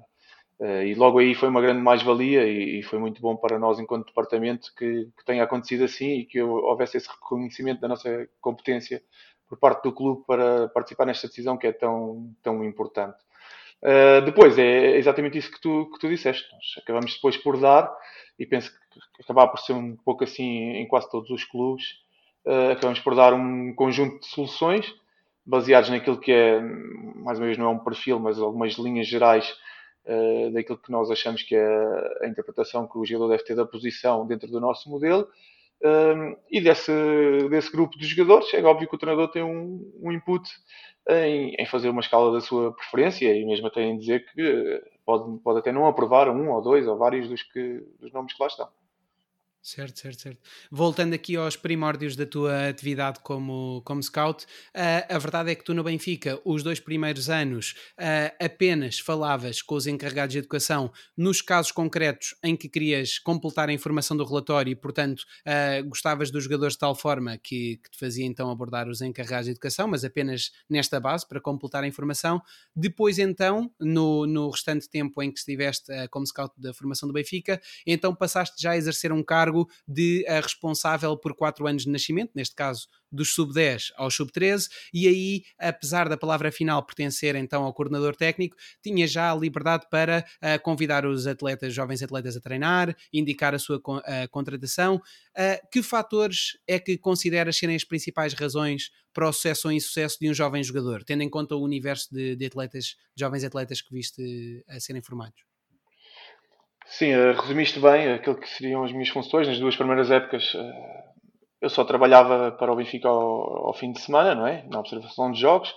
Uh, 0.60 0.82
e 0.82 0.96
logo 0.96 1.20
aí 1.20 1.36
foi 1.36 1.50
uma 1.50 1.62
grande 1.62 1.82
mais-valia 1.82 2.48
e, 2.48 2.80
e, 2.80 2.84
foi 2.84 2.98
muito 2.98 3.22
bom 3.22 3.36
para 3.36 3.60
nós, 3.60 3.78
enquanto 3.80 4.08
departamento, 4.08 4.74
que, 4.76 5.06
que, 5.16 5.24
tenha 5.24 5.44
acontecido 5.44 5.84
assim 5.84 6.14
e 6.14 6.26
que 6.26 6.42
houvesse 6.42 6.98
esse 6.98 7.08
reconhecimento 7.08 7.80
da 7.80 7.88
nossa 7.88 8.28
competência 8.42 9.04
por 9.48 9.60
parte 9.60 9.84
do 9.84 9.94
clube 9.94 10.24
para 10.26 10.68
participar 10.70 11.06
nesta 11.06 11.28
decisão 11.28 11.58
que 11.58 11.68
é 11.68 11.72
tão, 11.72 12.34
tão 12.42 12.64
importante. 12.64 13.18
Uh, 13.84 14.22
depois, 14.26 14.58
é 14.58 14.98
exatamente 14.98 15.38
isso 15.38 15.52
que 15.52 15.62
tu, 15.62 15.90
que 15.94 16.00
tu 16.00 16.10
disseste. 16.10 16.52
Nós 16.52 16.84
acabamos 16.84 17.14
depois 17.14 17.38
por 17.38 17.60
dar, 17.60 17.92
e 18.40 18.46
penso 18.46 18.72
que 18.72 19.24
acabar 19.24 19.48
por 19.48 19.60
ser 19.60 19.74
um 19.74 19.96
pouco 19.98 20.24
assim 20.24 20.72
em 20.72 20.88
quase 20.88 21.10
todos 21.10 21.30
os 21.30 21.44
clubes, 21.44 21.86
uh, 22.46 22.72
acabamos 22.72 23.00
por 23.00 23.16
dar 23.16 23.34
um 23.34 23.74
conjunto 23.74 24.20
de 24.20 24.28
soluções 24.28 24.94
baseados 25.46 25.90
naquilo 25.90 26.20
que 26.20 26.32
é, 26.32 26.60
mais 26.60 27.40
uma 27.40 27.46
vez, 27.46 27.58
não 27.58 27.68
é 27.68 27.70
um 27.70 27.80
perfil, 27.80 28.20
mas 28.20 28.38
algumas 28.38 28.74
linhas 28.74 29.08
gerais 29.08 29.56
uh, 30.06 30.52
daquilo 30.52 30.78
que 30.78 30.92
nós 30.92 31.10
achamos 31.10 31.42
que 31.42 31.56
é 31.56 32.18
a 32.22 32.28
interpretação 32.28 32.86
que 32.86 32.98
o 32.98 33.06
jogador 33.06 33.30
deve 33.30 33.44
ter 33.44 33.56
da 33.56 33.66
posição 33.66 34.28
dentro 34.28 34.50
do 34.50 34.60
nosso 34.60 34.90
modelo. 34.90 35.28
Um, 35.84 36.36
e 36.50 36.60
desse, 36.60 36.92
desse 37.50 37.72
grupo 37.72 37.98
de 37.98 38.08
jogadores, 38.08 38.52
é 38.54 38.64
óbvio 38.64 38.88
que 38.88 38.96
o 38.96 38.98
treinador 38.98 39.30
tem 39.30 39.44
um, 39.44 39.92
um 40.02 40.12
input 40.12 40.50
em, 41.08 41.56
em, 41.58 41.66
fazer 41.68 41.90
uma 41.90 42.02
escala 42.02 42.32
da 42.32 42.42
sua 42.42 42.74
preferência 42.74 43.34
e 43.34 43.46
mesmo 43.46 43.68
até 43.68 43.82
em 43.84 43.98
dizer 43.98 44.26
que 44.26 44.82
pode, 45.06 45.40
pode 45.40 45.60
até 45.60 45.72
não 45.72 45.88
aprovar 45.88 46.30
um 46.30 46.52
ou 46.52 46.62
dois 46.62 46.88
ou 46.88 46.98
vários 46.98 47.30
dos, 47.30 47.44
que, 47.44 47.84
dos 48.00 48.12
nomes 48.12 48.34
que 48.34 48.42
lá 48.42 48.48
estão. 48.48 48.68
Certo, 49.62 50.00
certo, 50.00 50.22
certo. 50.22 50.40
Voltando 50.72 51.14
aqui 51.14 51.36
aos 51.36 51.58
primórdios 51.58 52.16
da 52.16 52.26
tua 52.26 52.70
atividade 52.70 53.20
como, 53.22 53.82
como 53.84 54.02
scout, 54.02 54.46
uh, 54.46 55.14
a 55.14 55.18
verdade 55.18 55.52
é 55.52 55.56
que 55.56 55.64
tu 55.64 55.74
no 55.74 55.84
Benfica, 55.84 56.40
os 56.46 56.64
dois 56.64 56.80
primeiros 56.80 57.30
anos, 57.30 57.76
uh, 58.00 58.34
apenas 58.42 58.98
falavas 58.98 59.62
com 59.62 59.76
os 59.76 59.86
encarregados 59.86 60.32
de 60.32 60.40
educação 60.40 60.90
nos 61.18 61.42
casos 61.42 61.74
concretos 61.74 62.34
em 62.42 62.56
que 62.56 62.70
querias 62.70 63.20
completar 63.20 63.68
a 63.68 63.74
informação 63.74 64.16
do 64.16 64.24
relatório 64.24 64.72
e, 64.72 64.76
portanto, 64.76 65.26
uh, 65.46 65.84
gostavas 65.90 66.32
dos 66.32 66.46
jogadores 66.46 66.76
de 66.76 66.80
tal 66.80 66.96
forma 66.96 67.38
que, 67.38 67.76
que 67.84 67.92
te 67.92 68.00
fazia 68.00 68.26
então 68.26 68.50
abordar 68.50 68.88
os 68.88 69.02
encarregados 69.02 69.48
de 69.48 69.52
educação, 69.52 69.86
mas 69.86 70.06
apenas 70.06 70.50
nesta 70.70 70.98
base 70.98 71.28
para 71.28 71.42
completar 71.42 71.84
a 71.84 71.88
informação. 71.88 72.42
Depois, 72.74 73.20
então, 73.20 73.70
no, 73.78 74.26
no 74.26 74.50
restante 74.50 74.90
tempo 74.90 75.22
em 75.22 75.30
que 75.30 75.40
estiveste 75.40 75.92
como 76.10 76.26
scout 76.26 76.54
da 76.58 76.74
formação 76.74 77.06
do 77.06 77.12
Benfica, 77.14 77.60
então 77.86 78.16
passaste 78.16 78.62
já 78.62 78.72
a 78.72 78.78
exercer 78.78 79.12
um 79.12 79.22
cargo 79.22 79.47
cargo 79.48 79.70
de 79.88 80.26
a 80.28 80.40
responsável 80.40 81.16
por 81.18 81.34
quatro 81.34 81.68
anos 81.68 81.84
de 81.84 81.90
nascimento, 81.90 82.32
neste 82.36 82.56
caso 82.56 82.88
dos 83.10 83.34
sub-10 83.34 83.92
aos 83.96 84.14
sub-13, 84.16 84.68
e 84.94 85.08
aí, 85.08 85.44
apesar 85.58 86.10
da 86.10 86.18
palavra 86.18 86.52
final 86.52 86.84
pertencer 86.84 87.36
então 87.36 87.64
ao 87.64 87.74
coordenador 87.74 88.16
técnico, 88.16 88.58
tinha 88.84 89.08
já 89.08 89.32
a 89.32 89.36
liberdade 89.36 89.88
para 89.90 90.26
uh, 90.42 90.62
convidar 90.62 91.06
os 91.06 91.26
atletas, 91.26 91.74
jovens 91.74 92.04
atletas 92.04 92.36
a 92.36 92.42
treinar, 92.42 92.96
indicar 93.14 93.56
a 93.56 93.60
sua 93.60 93.78
uh, 93.78 93.82
contratação. 94.30 94.96
Uh, 94.96 95.68
que 95.72 95.82
fatores 95.82 96.58
é 96.68 96.80
que 96.80 96.98
consideras 96.98 97.56
serem 97.58 97.76
as 97.76 97.86
principais 97.86 98.34
razões 98.34 98.92
para 99.14 99.30
o 99.30 99.34
sucesso 99.34 99.70
ou 99.70 99.72
insucesso 99.72 100.18
de 100.20 100.30
um 100.30 100.34
jovem 100.34 100.64
jogador, 100.64 101.04
tendo 101.04 101.24
em 101.24 101.30
conta 101.30 101.56
o 101.56 101.64
universo 101.64 102.14
de, 102.14 102.36
de 102.36 102.46
atletas, 102.46 102.96
de 103.16 103.24
jovens 103.24 103.44
atletas 103.44 103.82
que 103.82 103.94
viste 103.94 104.64
a 104.68 104.80
serem 104.80 105.02
formados? 105.02 105.57
Sim, 106.90 107.12
eh, 107.12 107.32
resumiste 107.34 107.80
bem 107.80 108.14
aquilo 108.14 108.38
que 108.38 108.50
seriam 108.50 108.84
as 108.84 108.92
minhas 108.92 109.10
funções. 109.10 109.48
Nas 109.48 109.60
duas 109.60 109.76
primeiras 109.76 110.10
épocas 110.10 110.54
eh, 110.56 111.04
eu 111.62 111.70
só 111.70 111.84
trabalhava 111.84 112.52
para 112.52 112.72
o 112.72 112.76
Benfica 112.76 113.10
ao, 113.10 113.68
ao, 113.68 113.74
fim 113.74 113.92
de 113.92 114.00
semana, 114.00 114.34
não 114.34 114.48
é? 114.48 114.64
Na 114.70 114.80
observação 114.80 115.32
de 115.32 115.40
jogos 115.40 115.74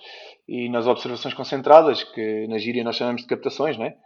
e 0.47 0.69
nas 0.69 0.87
observações 0.87 1.35
concentradas, 1.35 2.05
que 2.05 2.47
na 2.47 2.59
gíria 2.59 2.85
nós 2.85 2.97
chamamos 2.97 3.23
de 3.23 3.29
captações, 3.29 3.77
não 3.77 3.87
é? 3.87 3.97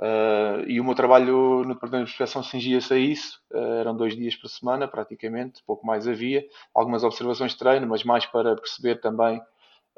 Uh, 0.00 0.64
e 0.66 0.80
o 0.80 0.84
meu 0.84 0.94
trabalho 0.94 1.62
no 1.62 1.74
Departamento 1.74 2.06
de 2.06 2.12
Inspeção 2.12 2.42
cingia-se 2.42 2.94
a 2.94 2.96
isso. 2.96 3.38
Uh, 3.52 3.80
eram 3.80 3.94
dois 3.94 4.16
dias 4.16 4.34
por 4.34 4.48
semana, 4.48 4.88
praticamente, 4.88 5.62
pouco 5.66 5.86
mais 5.86 6.08
havia. 6.08 6.42
Algumas 6.74 7.04
observações 7.04 7.52
de 7.52 7.58
treino, 7.58 7.86
mas 7.86 8.02
mais 8.02 8.24
para 8.24 8.56
perceber 8.56 9.00
também 9.00 9.42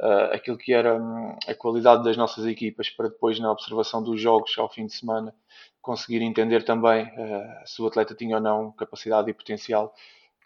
uh, 0.01 0.35
aquilo 0.35 0.57
que 0.57 0.73
era 0.73 0.95
um, 0.97 1.37
a 1.47 1.55
qualidade 1.55 2.05
das 2.05 2.17
nossas 2.17 2.47
equipas, 2.47 2.91
para 2.91 3.09
depois, 3.09 3.39
na 3.39 3.51
observação 3.51 4.03
dos 4.03 4.21
jogos 4.21 4.57
ao 4.59 4.69
fim 4.69 4.87
de 4.87 4.95
semana, 4.95 5.35
conseguir 5.81 6.23
entender 6.23 6.65
também 6.65 7.05
uh, 7.05 7.67
se 7.67 7.81
o 7.83 7.87
atleta 7.87 8.15
tinha 8.15 8.37
ou 8.37 8.43
não 8.43 8.73
capacidade 8.73 9.31
e 9.31 9.35
potencial 9.35 9.95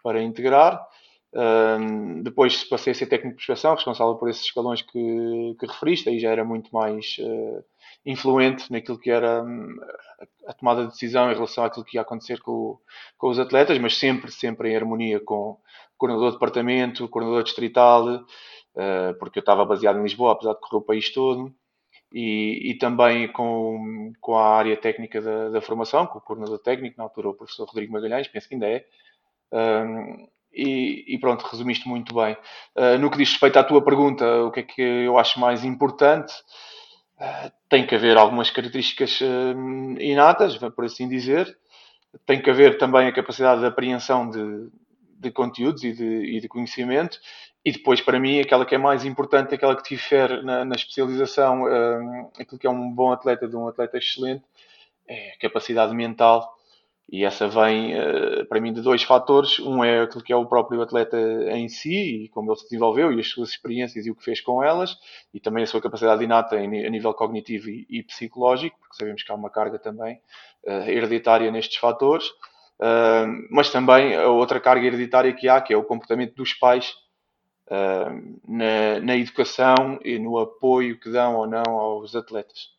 para 0.03 0.21
integrar. 0.21 0.87
Um, 1.33 2.23
depois 2.23 2.63
passei 2.63 2.91
a 2.91 2.95
ser 2.95 3.05
técnico 3.07 3.37
de 3.37 3.45
prospeção, 3.45 3.75
responsável 3.75 4.15
por 4.15 4.29
esses 4.29 4.43
escalões 4.43 4.81
que, 4.81 5.55
que 5.59 5.65
referiste, 5.65 6.09
aí 6.09 6.19
já 6.19 6.31
era 6.31 6.43
muito 6.43 6.71
mais 6.71 7.17
uh, 7.19 7.63
influente 8.05 8.71
naquilo 8.71 8.97
que 8.97 9.11
era 9.11 9.43
um, 9.43 9.77
a 10.47 10.53
tomada 10.53 10.83
de 10.83 10.91
decisão 10.91 11.29
em 11.29 11.35
relação 11.35 11.63
àquilo 11.63 11.85
que 11.85 11.97
ia 11.97 12.01
acontecer 12.01 12.39
com, 12.39 12.79
com 13.17 13.29
os 13.29 13.37
atletas, 13.37 13.77
mas 13.77 13.97
sempre, 13.97 14.31
sempre 14.31 14.71
em 14.71 14.75
harmonia 14.75 15.19
com 15.19 15.51
o 15.51 15.59
coordenador 15.97 16.29
de 16.29 16.35
departamento, 16.37 17.03
o 17.03 17.09
coordenador 17.09 17.43
distrital, 17.43 18.25
porque 19.19 19.39
eu 19.39 19.41
estava 19.41 19.65
baseado 19.65 19.97
em 19.97 20.03
Lisboa, 20.03 20.33
apesar 20.33 20.53
de 20.53 20.59
correr 20.59 20.77
o 20.77 20.85
país 20.85 21.11
todo 21.11 21.53
e, 22.13 22.71
e 22.71 22.77
também 22.77 23.27
com, 23.31 24.13
com 24.21 24.37
a 24.37 24.57
área 24.57 24.77
técnica 24.77 25.21
da, 25.21 25.49
da, 25.49 25.61
formação, 25.61 26.07
com 26.07 26.19
o 26.19 26.21
coordenador 26.21 26.59
técnico, 26.59 26.97
na 26.97 27.03
altura 27.03 27.29
o 27.29 27.33
professor 27.33 27.65
Rodrigo 27.67 27.93
Magalhães, 27.93 28.27
penso 28.27 28.47
que 28.47 28.55
ainda 28.55 28.67
é. 28.67 28.85
Um, 29.51 30.27
e, 30.53 31.15
e, 31.15 31.19
pronto, 31.19 31.45
resumiste 31.45 31.87
muito 31.87 32.15
bem. 32.15 32.35
Uh, 32.75 32.97
no 32.99 33.11
que 33.11 33.17
diz 33.17 33.29
respeito 33.29 33.59
à 33.59 33.63
tua 33.63 33.83
pergunta, 33.83 34.25
o 34.43 34.51
que 34.51 34.61
é 34.61 34.63
que 34.63 34.81
eu 34.81 35.17
acho 35.17 35.39
mais 35.39 35.63
importante? 35.63 36.33
Uh, 37.19 37.51
tem 37.69 37.85
que 37.85 37.93
haver 37.93 38.17
algumas 38.17 38.49
características 38.49 39.19
uh, 39.21 40.01
inatas, 40.01 40.57
por 40.57 40.85
assim 40.85 41.07
dizer. 41.07 41.57
Tem 42.25 42.41
que 42.41 42.49
haver 42.49 42.77
também 42.77 43.07
a 43.07 43.13
capacidade 43.13 43.59
de 43.59 43.67
apreensão 43.67 44.29
de, 44.29 44.69
de 45.19 45.29
conteúdos 45.31 45.83
e 45.83 45.91
de, 45.91 46.37
e 46.37 46.39
de 46.39 46.47
conhecimento 46.47 47.19
e 47.67 47.71
depois, 47.73 47.99
para 47.99 48.17
mim, 48.17 48.39
aquela 48.39 48.65
que 48.65 48.75
é 48.75 48.77
mais 48.77 49.03
importante, 49.03 49.53
aquela 49.53 49.75
que 49.75 49.93
difere 49.93 50.41
na, 50.41 50.63
na 50.63 50.73
especialização, 50.73 51.63
um, 51.65 52.31
aquilo 52.39 52.57
que 52.57 52.65
é 52.65 52.69
um 52.69 52.89
bom 52.89 53.11
atleta 53.11 53.45
de 53.45 53.57
um 53.57 53.67
atleta 53.67 53.97
excelente, 53.97 54.45
é 55.05 55.33
a 55.33 55.37
capacidade 55.37 55.93
mental. 55.93 56.49
E 57.11 57.25
essa 57.25 57.45
vem, 57.45 57.93
uh, 57.93 58.45
para 58.45 58.61
mim, 58.61 58.71
de 58.71 58.79
dois 58.79 59.03
fatores. 59.03 59.59
Um 59.59 59.83
é 59.83 59.99
aquilo 59.99 60.23
que 60.23 60.31
é 60.31 60.35
o 60.37 60.45
próprio 60.45 60.81
atleta 60.81 61.17
em 61.51 61.67
si, 61.67 62.23
e 62.23 62.29
como 62.29 62.49
ele 62.49 62.57
se 62.57 62.63
desenvolveu, 62.63 63.11
e 63.11 63.19
as 63.19 63.27
suas 63.27 63.49
experiências 63.49 64.05
e 64.05 64.11
o 64.11 64.15
que 64.15 64.23
fez 64.23 64.39
com 64.39 64.63
elas, 64.63 64.95
e 65.33 65.39
também 65.41 65.65
a 65.65 65.67
sua 65.67 65.81
capacidade 65.81 66.23
inata 66.23 66.55
em, 66.55 66.85
a 66.85 66.89
nível 66.89 67.13
cognitivo 67.13 67.69
e, 67.69 67.85
e, 67.89 68.01
psicológico, 68.01 68.79
porque 68.79 68.95
sabemos 68.95 69.23
que 69.23 69.29
há 69.29 69.35
uma 69.35 69.49
carga 69.49 69.77
também 69.77 70.21
uh, 70.63 70.89
hereditária 70.89 71.51
nestes 71.51 71.75
fatores. 71.75 72.27
Uh, 72.79 73.27
mas 73.51 73.69
também 73.69 74.15
a 74.15 74.29
outra 74.29 74.57
carga 74.57 74.87
hereditária 74.87 75.33
que 75.33 75.49
há, 75.49 75.59
que 75.59 75.73
é 75.73 75.77
o 75.77 75.83
comportamento 75.83 76.33
dos 76.33 76.53
pais 76.53 76.95
uh, 77.67 78.39
na, 78.47 78.99
na, 79.01 79.15
educação 79.15 79.99
e 80.03 80.17
no 80.17 80.37
apoio 80.37 80.99
que 80.99 81.09
dão 81.09 81.35
ou 81.35 81.47
não 81.47 81.63
aos 81.63 82.15
atletas. 82.15 82.69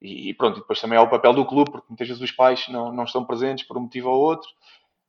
E, 0.00 0.30
e, 0.30 0.34
pronto, 0.34 0.60
depois 0.60 0.80
também 0.80 0.98
há 0.98 1.02
o 1.02 1.10
papel 1.10 1.32
do 1.32 1.44
clube, 1.44 1.70
porque 1.70 1.86
muitas 1.88 2.06
vezes 2.06 2.22
os 2.22 2.32
pais 2.32 2.68
não, 2.68 2.92
não 2.92 3.04
estão 3.04 3.24
presentes 3.24 3.66
por 3.66 3.76
um 3.76 3.82
motivo 3.82 4.10
ou 4.10 4.20
outro. 4.20 4.48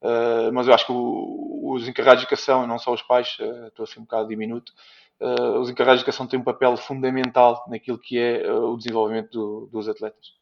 Uh, 0.01 0.51
mas 0.53 0.67
eu 0.67 0.73
acho 0.73 0.85
que 0.85 0.91
o, 0.91 1.71
os 1.73 1.87
encarregados 1.87 2.21
de 2.21 2.25
educação, 2.25 2.67
não 2.67 2.77
só 2.77 2.93
os 2.93 3.01
pais, 3.01 3.37
uh, 3.39 3.67
estou 3.67 3.83
assim 3.83 3.99
um 3.99 4.03
bocado 4.03 4.27
diminuto, 4.27 4.71
os 5.59 5.67
encarregados 5.67 6.01
de 6.01 6.03
educação 6.03 6.27
têm 6.27 6.39
um 6.39 6.43
papel 6.43 6.77
fundamental 6.77 7.65
naquilo 7.67 7.97
que 7.97 8.19
é 8.19 8.51
o 8.51 8.77
desenvolvimento 8.77 9.31
do, 9.31 9.65
dos 9.71 9.89
atletas. 9.89 10.37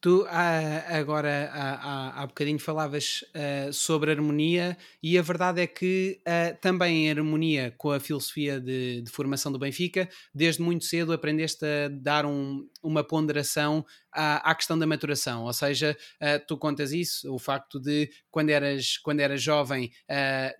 Tu 0.00 0.26
ah, 0.28 0.98
agora 0.98 1.50
há, 1.52 1.74
há, 1.74 2.22
há 2.22 2.26
bocadinho 2.26 2.58
falavas 2.58 3.24
sobre 3.72 4.10
harmonia 4.10 4.76
e 5.02 5.18
a 5.18 5.22
verdade 5.22 5.60
é 5.62 5.66
que 5.66 6.20
também 6.60 7.06
em 7.06 7.10
harmonia 7.10 7.74
com 7.78 7.90
a 7.90 8.00
filosofia 8.00 8.60
de, 8.60 9.02
de, 9.02 9.10
formação 9.10 9.50
do 9.50 9.58
Benfica, 9.58 10.08
desde 10.34 10.62
muito 10.62 10.84
cedo 10.84 11.12
aprendeste 11.12 11.64
a 11.64 11.88
dar 11.88 12.26
um, 12.26 12.68
uma 12.84 13.02
ponderação 13.02 13.84
à, 14.12 14.50
à, 14.50 14.54
questão 14.54 14.78
da 14.78 14.86
maturação, 14.86 15.44
ou 15.44 15.52
seja, 15.52 15.96
uh, 16.20 16.46
tu 16.46 16.56
contas 16.56 16.92
isso, 16.92 17.32
o 17.34 17.38
facto 17.38 17.80
de 17.80 18.10
quando 18.30 18.50
eras, 18.50 18.98
quando 18.98 19.20
eras 19.20 19.42
jovem 19.42 19.90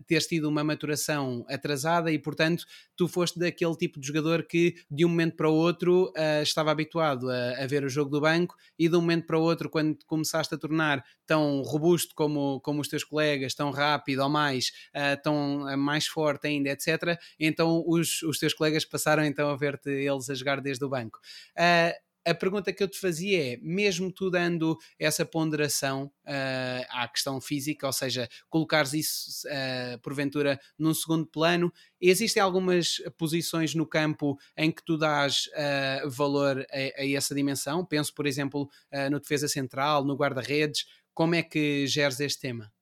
teres 0.07 0.27
tido 0.27 0.49
uma 0.49 0.65
maturação 0.65 1.45
atrasada 1.49 2.11
e 2.11 2.19
portanto 2.19 2.65
tu 2.97 3.07
foste 3.07 3.39
daquele 3.39 3.77
tipo 3.77 4.01
de 4.01 4.07
jogador 4.07 4.45
que 4.45 4.75
de 4.91 5.05
um 5.05 5.09
momento 5.09 5.37
para 5.37 5.49
o 5.49 5.55
outro 5.55 6.13
estava 6.43 6.71
habituado 6.71 7.29
a, 7.31 7.63
a 7.63 7.67
ver 7.67 7.85
o 7.85 7.89
jogo 7.89 8.11
do 8.11 8.21
banco 8.21 8.55
e 8.79 8.89
de 8.89 8.97
um 8.97 9.01
momento 9.01 9.27
para 9.27 9.39
o 9.39 9.43
outro, 9.43 9.69
quando 9.69 9.99
começaste 10.07 10.55
a 10.55 10.59
tornar 10.59 11.05
tão 11.27 11.63
robusto 11.63 12.15
como, 12.15 12.61
como 12.61 12.81
os 12.81 12.89
teus 12.89 13.05
colegas, 13.05 13.55
tão 13.55 13.71
rápido 13.71 14.23
ou 14.23 14.29
mais, 14.29 14.73
uh, 14.95 15.21
tão 15.23 15.63
uh, 15.63 15.77
mais 15.77 16.07
forte 16.07 16.47
ainda, 16.47 16.71
etc., 16.71 17.19
então 17.39 17.83
os, 17.87 18.23
os 18.23 18.39
teus 18.39 18.55
colegas 18.55 18.85
passaram 18.85 19.25
então 19.25 19.49
a 19.51 19.57
ver-te 19.57 19.91
eles 19.91 20.29
a 20.31 20.35
jogar 20.35 20.61
desde 20.61 20.85
o 20.85 20.89
banco. 20.89 21.19
Uh, 21.57 21.93
a 22.27 22.35
pergunta 22.35 22.73
que 22.73 22.83
eu 22.83 22.89
te 22.89 22.99
fazia 22.99 23.55
é: 23.55 23.59
mesmo 23.61 24.11
tu 24.11 24.31
dando 24.31 24.77
essa 24.99 25.25
ponderação 25.27 26.11
uh, 26.25 26.87
à 26.91 27.07
questão 27.07 27.41
física, 27.41 27.87
ou 27.87 27.93
seja, 27.93 28.29
colocares 28.49 28.95
isso 28.95 29.47
uh, 29.47 29.99
porventura 30.01 30.59
num 30.79 30.95
segundo 30.95 31.27
plano, 31.27 31.73
existem 32.01 32.43
algumas 32.43 33.03
posições 33.19 33.75
no 33.75 33.87
campo 33.87 34.39
em 34.57 34.73
que 34.73 34.83
tu 34.85 34.97
dás 34.97 35.49
uh, 35.49 36.11
valor 36.11 36.65
a, 36.71 37.03
a, 37.03 37.07
essa 37.07 37.35
dimensão? 37.35 37.85
Penso, 37.85 38.15
por 38.15 38.27
exemplo, 38.27 38.69
no 39.11 39.21
defesa 39.21 39.49
central, 39.49 40.05
no 40.05 40.17
guarda-redes. 40.17 40.87
Como 41.13 41.35
é 41.35 41.43
que 41.43 41.87
geres 41.87 42.19
este 42.21 42.41
tema? 42.41 42.73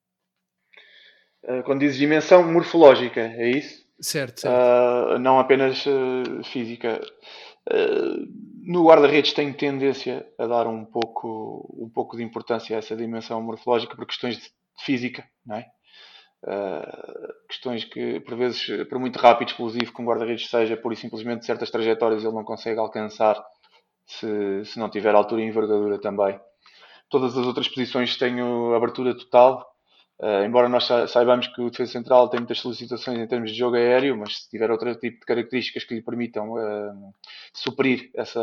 Quando 1.65 1.81
dizes 1.81 1.99
dimensão 1.99 2.51
morfológica, 2.51 3.21
é 3.21 3.51
isso? 3.51 3.85
Certo. 4.01 4.43
certo. 4.43 5.19
não 5.19 5.39
apenas 5.39 5.85
física. 6.45 7.01
Uh, 7.71 8.52
no 8.65 8.87
guarda-redes 8.87 9.33
tenho 9.33 9.53
tendência 9.55 10.27
a 10.39 10.47
dar 10.47 10.67
um 10.69 10.85
pouco, 10.85 11.69
um 11.77 11.89
pouco 11.89 12.17
de 12.17 12.23
importância 12.23 12.77
a 12.77 12.79
essa 12.79 12.97
dimensão 12.97 13.43
morfológica 13.43 13.97
por 13.97 14.07
questões 14.07 14.37
de 14.37 14.51
física, 14.85 15.25
não 15.45 15.57
é? 15.57 15.67
Uh, 16.45 17.47
questões 17.49 17.85
que, 17.85 18.21
por 18.21 18.37
vezes, 18.37 18.65
por 18.89 18.99
muito 18.99 19.19
rápido, 19.19 19.49
explosivo 19.49 19.93
que 19.93 20.01
um 20.01 20.05
guarda-redes 20.05 20.49
seja, 20.49 20.77
pura 20.77 20.95
e 20.95 20.97
simplesmente 20.97 21.45
certas 21.45 21.71
trajetórias 21.71 22.25
ele 22.25 22.35
não 22.35 22.45
consegue 22.45 22.79
alcançar 22.79 23.43
se, 24.07 24.65
se 24.65 24.79
não 24.79 24.89
tiver 24.89 25.15
altura 25.15 25.43
e 25.43 25.47
envergadura 25.47 26.01
também. 26.01 26.39
Todas 27.09 27.37
as 27.37 27.47
outras 27.47 27.69
posições 27.69 28.17
tenho 28.17 28.75
abertura 28.75 29.17
total, 29.17 29.72
Uh, 30.23 30.45
embora 30.47 30.69
nós 30.69 30.87
saibamos 31.11 31.49
que 31.49 31.61
o 31.61 31.69
defesa 31.69 31.91
central 31.91 32.29
tem 32.29 32.39
muitas 32.39 32.61
solicitações 32.61 33.19
em 33.19 33.27
termos 33.27 33.51
de 33.51 33.59
jogo 33.59 33.75
aéreo, 33.75 34.17
mas 34.17 34.43
se 34.45 34.49
tiver 34.49 34.71
outro 34.71 34.95
tipo 34.95 35.19
de 35.19 35.27
características 35.27 35.83
que 35.83 35.95
lhe 35.95 36.01
permitam 36.01 36.53
uh, 36.53 37.15
suprir 37.53 38.09
essa, 38.15 38.41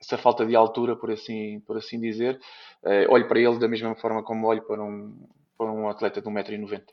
essa 0.00 0.16
falta 0.16 0.46
de 0.46 0.54
altura, 0.54 0.94
por 0.94 1.10
assim, 1.10 1.58
por 1.66 1.76
assim 1.76 1.98
dizer, 1.98 2.38
uh, 2.84 3.12
olho 3.12 3.26
para 3.26 3.40
ele 3.40 3.58
da 3.58 3.66
mesma 3.66 3.96
forma 3.96 4.22
como 4.22 4.46
olho 4.46 4.62
para 4.62 4.80
um, 4.80 5.18
para 5.58 5.66
um 5.66 5.88
atleta 5.88 6.22
de 6.22 6.28
1,90m. 6.28 6.84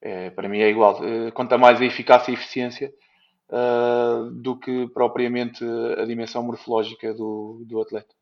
É, 0.00 0.30
para 0.30 0.48
mim 0.48 0.60
é 0.60 0.68
igual. 0.70 0.98
Conta 1.32 1.56
mais 1.58 1.80
a 1.80 1.84
eficácia 1.84 2.32
e 2.32 2.34
eficiência 2.34 2.92
do 4.32 4.58
que 4.58 4.88
propriamente 4.88 5.64
a 5.96 6.04
dimensão 6.04 6.42
morfológica 6.42 7.14
do, 7.14 7.62
do 7.64 7.80
atleta. 7.80 8.12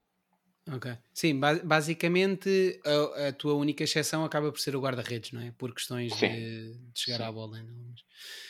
Ok.Sim, 0.73 1.41
basicamente 1.65 2.81
a, 2.85 3.29
a, 3.29 3.33
tua 3.33 3.55
única 3.55 3.85
exceção 3.85 4.25
acaba 4.25 4.53
por 4.53 4.61
ser 4.61 4.77
o 4.77 4.81
guarda-redes, 4.81 5.33
não 5.33 5.41
é? 5.41 5.53
Por 5.53 5.75
questões 5.75 6.13
de, 6.17 6.73
de, 6.75 7.01
chegar 7.01 7.19
Sim. 7.19 7.25
à 7.25 7.33
bola. 7.33 7.63
Não? 7.63 7.95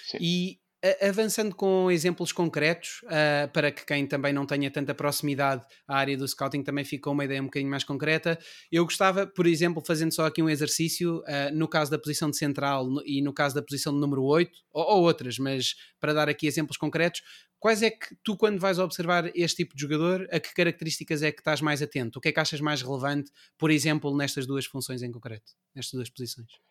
Sim. 0.04 0.18
E 0.20 0.60
avançando 1.02 1.54
com 1.54 1.90
exemplos 1.90 2.32
concretos, 2.32 3.02
uh, 3.04 3.50
para 3.52 3.70
que 3.70 3.84
quem 3.84 4.06
também 4.06 4.32
não 4.32 4.46
tenha 4.46 4.70
tanta 4.70 4.94
proximidade 4.94 5.64
à 5.86 5.96
área 5.96 6.16
do 6.16 6.26
scouting 6.26 6.62
também 6.62 6.84
fique 6.84 7.06
uma 7.08 7.24
ideia 7.24 7.40
um 7.42 7.46
bocadinho 7.46 7.70
mais 7.70 7.84
concreta, 7.84 8.38
eu 8.72 8.84
gostava, 8.84 9.26
por 9.26 9.46
exemplo, 9.46 9.82
fazendo 9.86 10.12
só 10.12 10.26
aqui 10.26 10.42
um 10.42 10.48
exercício, 10.48 11.18
uh, 11.18 11.54
no 11.54 11.68
caso 11.68 11.90
da 11.90 11.98
posição 11.98 12.30
de 12.30 12.38
central 12.38 12.88
e 13.04 13.20
no 13.20 13.32
caso 13.32 13.54
da 13.54 13.62
posição 13.62 13.92
de 13.92 14.00
número 14.00 14.22
8, 14.22 14.50
ou, 14.72 14.84
ou, 14.84 15.02
outras, 15.02 15.38
mas 15.38 15.74
para 16.00 16.14
dar 16.14 16.28
aqui 16.30 16.46
exemplos 16.46 16.78
concretos, 16.78 17.22
quais 17.58 17.82
é 17.82 17.90
que 17.90 18.16
tu, 18.24 18.34
quando 18.34 18.58
vais 18.58 18.78
observar 18.78 19.30
este 19.34 19.58
tipo 19.58 19.76
de 19.76 19.82
jogador, 19.82 20.26
a 20.32 20.40
que 20.40 20.54
características 20.54 21.22
é 21.22 21.30
que 21.30 21.40
estás 21.40 21.60
mais 21.60 21.82
atento? 21.82 22.18
O 22.18 22.22
que 22.22 22.28
é 22.28 22.32
que 22.32 22.40
achas 22.40 22.60
mais 22.60 22.80
relevante, 22.80 23.30
por 23.58 23.70
exemplo, 23.70 24.16
nestas 24.16 24.46
duas 24.46 24.64
funções 24.64 25.02
em 25.02 25.12
concreto, 25.12 25.52
nestas 25.74 25.92
duas 25.92 26.08
posições? 26.08 26.69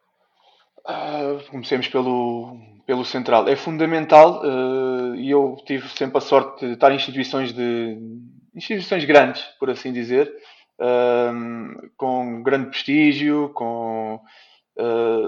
Uh, 0.89 1.47
comecemos 1.51 1.87
pelo, 1.87 2.57
pelo 2.83 3.05
central. 3.05 3.47
É 3.47 3.55
fundamental 3.55 4.41
uh, 4.41 5.13
e 5.15 5.29
eu 5.29 5.55
tive 5.63 5.87
sempre 5.89 6.17
a 6.17 6.21
sorte 6.21 6.65
de 6.65 6.73
estar 6.73 6.91
em 6.91 6.95
instituições 6.95 7.53
de 7.53 7.95
instituições 8.55 9.05
grandes, 9.05 9.43
por 9.59 9.69
assim 9.69 9.93
dizer, 9.93 10.33
uh, 10.81 11.89
com 11.95 12.41
grande 12.41 12.69
prestígio, 12.71 13.49
com 13.53 14.19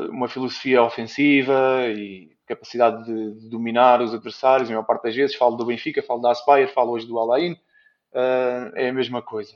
uma 0.10 0.30
filosofia 0.30 0.82
ofensiva 0.82 1.84
e 1.90 2.32
capacidade 2.48 3.04
de, 3.04 3.34
de, 3.34 3.50
dominar 3.50 4.02
os 4.02 4.14
adversários. 4.14 4.70
A 4.70 4.72
maior 4.72 4.86
parte 4.86 5.04
das 5.04 5.16
vezes 5.16 5.36
falo 5.36 5.58
do 5.58 5.66
Benfica, 5.66 6.02
falo 6.02 6.22
da 6.22 6.32
Aspire, 6.32 6.68
falo 6.68 6.94
hoje 6.94 7.06
do 7.06 7.20
Alain. 7.20 7.58
é 8.76 8.88
a 8.88 8.94
mesma 8.94 9.22
coisa. 9.22 9.54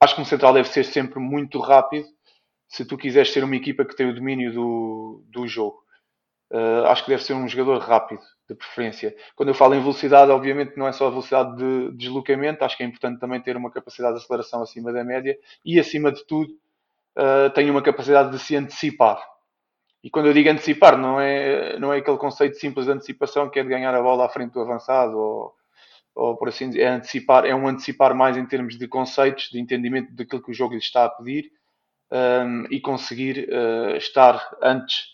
acho 0.00 0.14
que 0.14 0.20
um 0.20 0.24
central 0.24 0.54
deve 0.54 0.68
ser 0.68 0.84
sempre 0.84 1.18
muito 1.18 1.58
rápido 1.58 2.06
se 2.74 2.84
tu 2.84 2.98
quiseres 2.98 3.32
ser 3.32 3.44
uma 3.44 3.54
equipa 3.54 3.84
que 3.84 3.94
tem 3.94 4.10
o 4.10 4.14
domínio 4.14 4.52
do, 4.52 5.22
do 5.28 5.46
jogo. 5.46 5.78
Uh, 6.50 6.84
acho 6.86 7.04
que 7.04 7.10
deve 7.10 7.22
ser 7.22 7.32
um 7.32 7.46
jogador 7.46 7.78
rápido, 7.78 8.20
de 8.48 8.56
preferência. 8.56 9.14
Quando 9.36 9.50
eu 9.50 9.54
falo 9.54 9.76
em 9.76 9.80
velocidade, 9.80 10.32
obviamente 10.32 10.76
não 10.76 10.88
é 10.88 10.90
só 10.90 11.06
a 11.06 11.10
velocidade 11.10 11.56
de 11.56 11.96
deslocamento, 11.96 12.64
acho 12.64 12.76
que 12.76 12.82
é 12.82 12.86
importante 12.86 13.20
também 13.20 13.40
ter 13.40 13.56
uma 13.56 13.70
capacidade 13.70 14.16
de 14.16 14.24
aceleração 14.24 14.60
acima 14.60 14.92
da 14.92 15.04
média 15.04 15.38
e, 15.64 15.78
acima 15.78 16.10
de 16.10 16.26
tudo, 16.26 16.52
uh, 17.16 17.48
tem 17.54 17.70
uma 17.70 17.80
capacidade 17.80 18.32
de 18.32 18.40
se 18.40 18.56
antecipar. 18.56 19.24
E 20.02 20.10
quando 20.10 20.26
eu 20.26 20.32
digo 20.32 20.50
antecipar, 20.50 20.98
não 20.98 21.20
é, 21.20 21.78
não 21.78 21.92
é 21.92 21.98
aquele 21.98 22.18
conceito 22.18 22.56
simples 22.56 22.86
de 22.86 22.92
antecipação 22.92 23.48
que 23.48 23.60
é 23.60 23.62
de 23.62 23.68
ganhar 23.68 23.94
a 23.94 24.02
bola 24.02 24.26
à 24.26 24.28
frente 24.28 24.52
do 24.52 24.60
avançado 24.60 25.16
ou, 25.16 25.54
ou 26.12 26.36
por 26.36 26.48
assim 26.48 26.70
dizer, 26.70 26.82
é 26.82 26.88
antecipar, 26.88 27.46
é 27.46 27.54
um 27.54 27.68
antecipar 27.68 28.16
mais 28.16 28.36
em 28.36 28.44
termos 28.44 28.76
de 28.76 28.88
conceitos, 28.88 29.48
de 29.52 29.60
entendimento 29.60 30.12
daquilo 30.12 30.42
que 30.42 30.50
o 30.50 30.54
jogo 30.54 30.74
lhe 30.74 30.80
está 30.80 31.04
a 31.04 31.08
pedir 31.08 31.52
um, 32.10 32.64
e 32.70 32.80
conseguir 32.80 33.48
uh, 33.48 33.96
estar 33.96 34.56
antes 34.62 35.06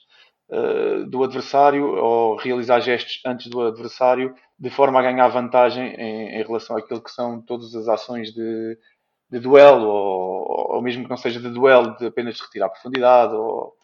uh, 0.51 1.07
do 1.07 1.23
adversário 1.25 1.87
ou 1.87 2.37
realizar 2.37 2.81
gestos 2.81 3.21
antes 3.25 3.47
do 3.49 3.63
adversário 3.63 4.35
de 4.59 4.71
forma 4.71 4.99
a 4.99 5.03
ganhar 5.03 5.29
vantagem 5.29 5.95
em, 5.95 6.41
em 6.41 6.43
relação 6.43 6.77
àquilo 6.77 7.03
que 7.03 7.11
são 7.11 7.41
todas 7.41 7.75
as 7.75 7.89
ações 7.89 8.33
de, 8.33 8.79
de 9.31 9.39
duelo 9.39 9.89
ou, 9.89 10.75
ou, 10.75 10.83
mesmo 10.83 11.05
que 11.05 11.11
não 11.11 11.17
seja 11.17 11.41
de 11.41 11.49
duelo, 11.49 11.97
de 11.97 12.07
apenas 12.07 12.41
retirar 12.41 12.69
profundidade 12.69 13.35
ou, 13.35 13.75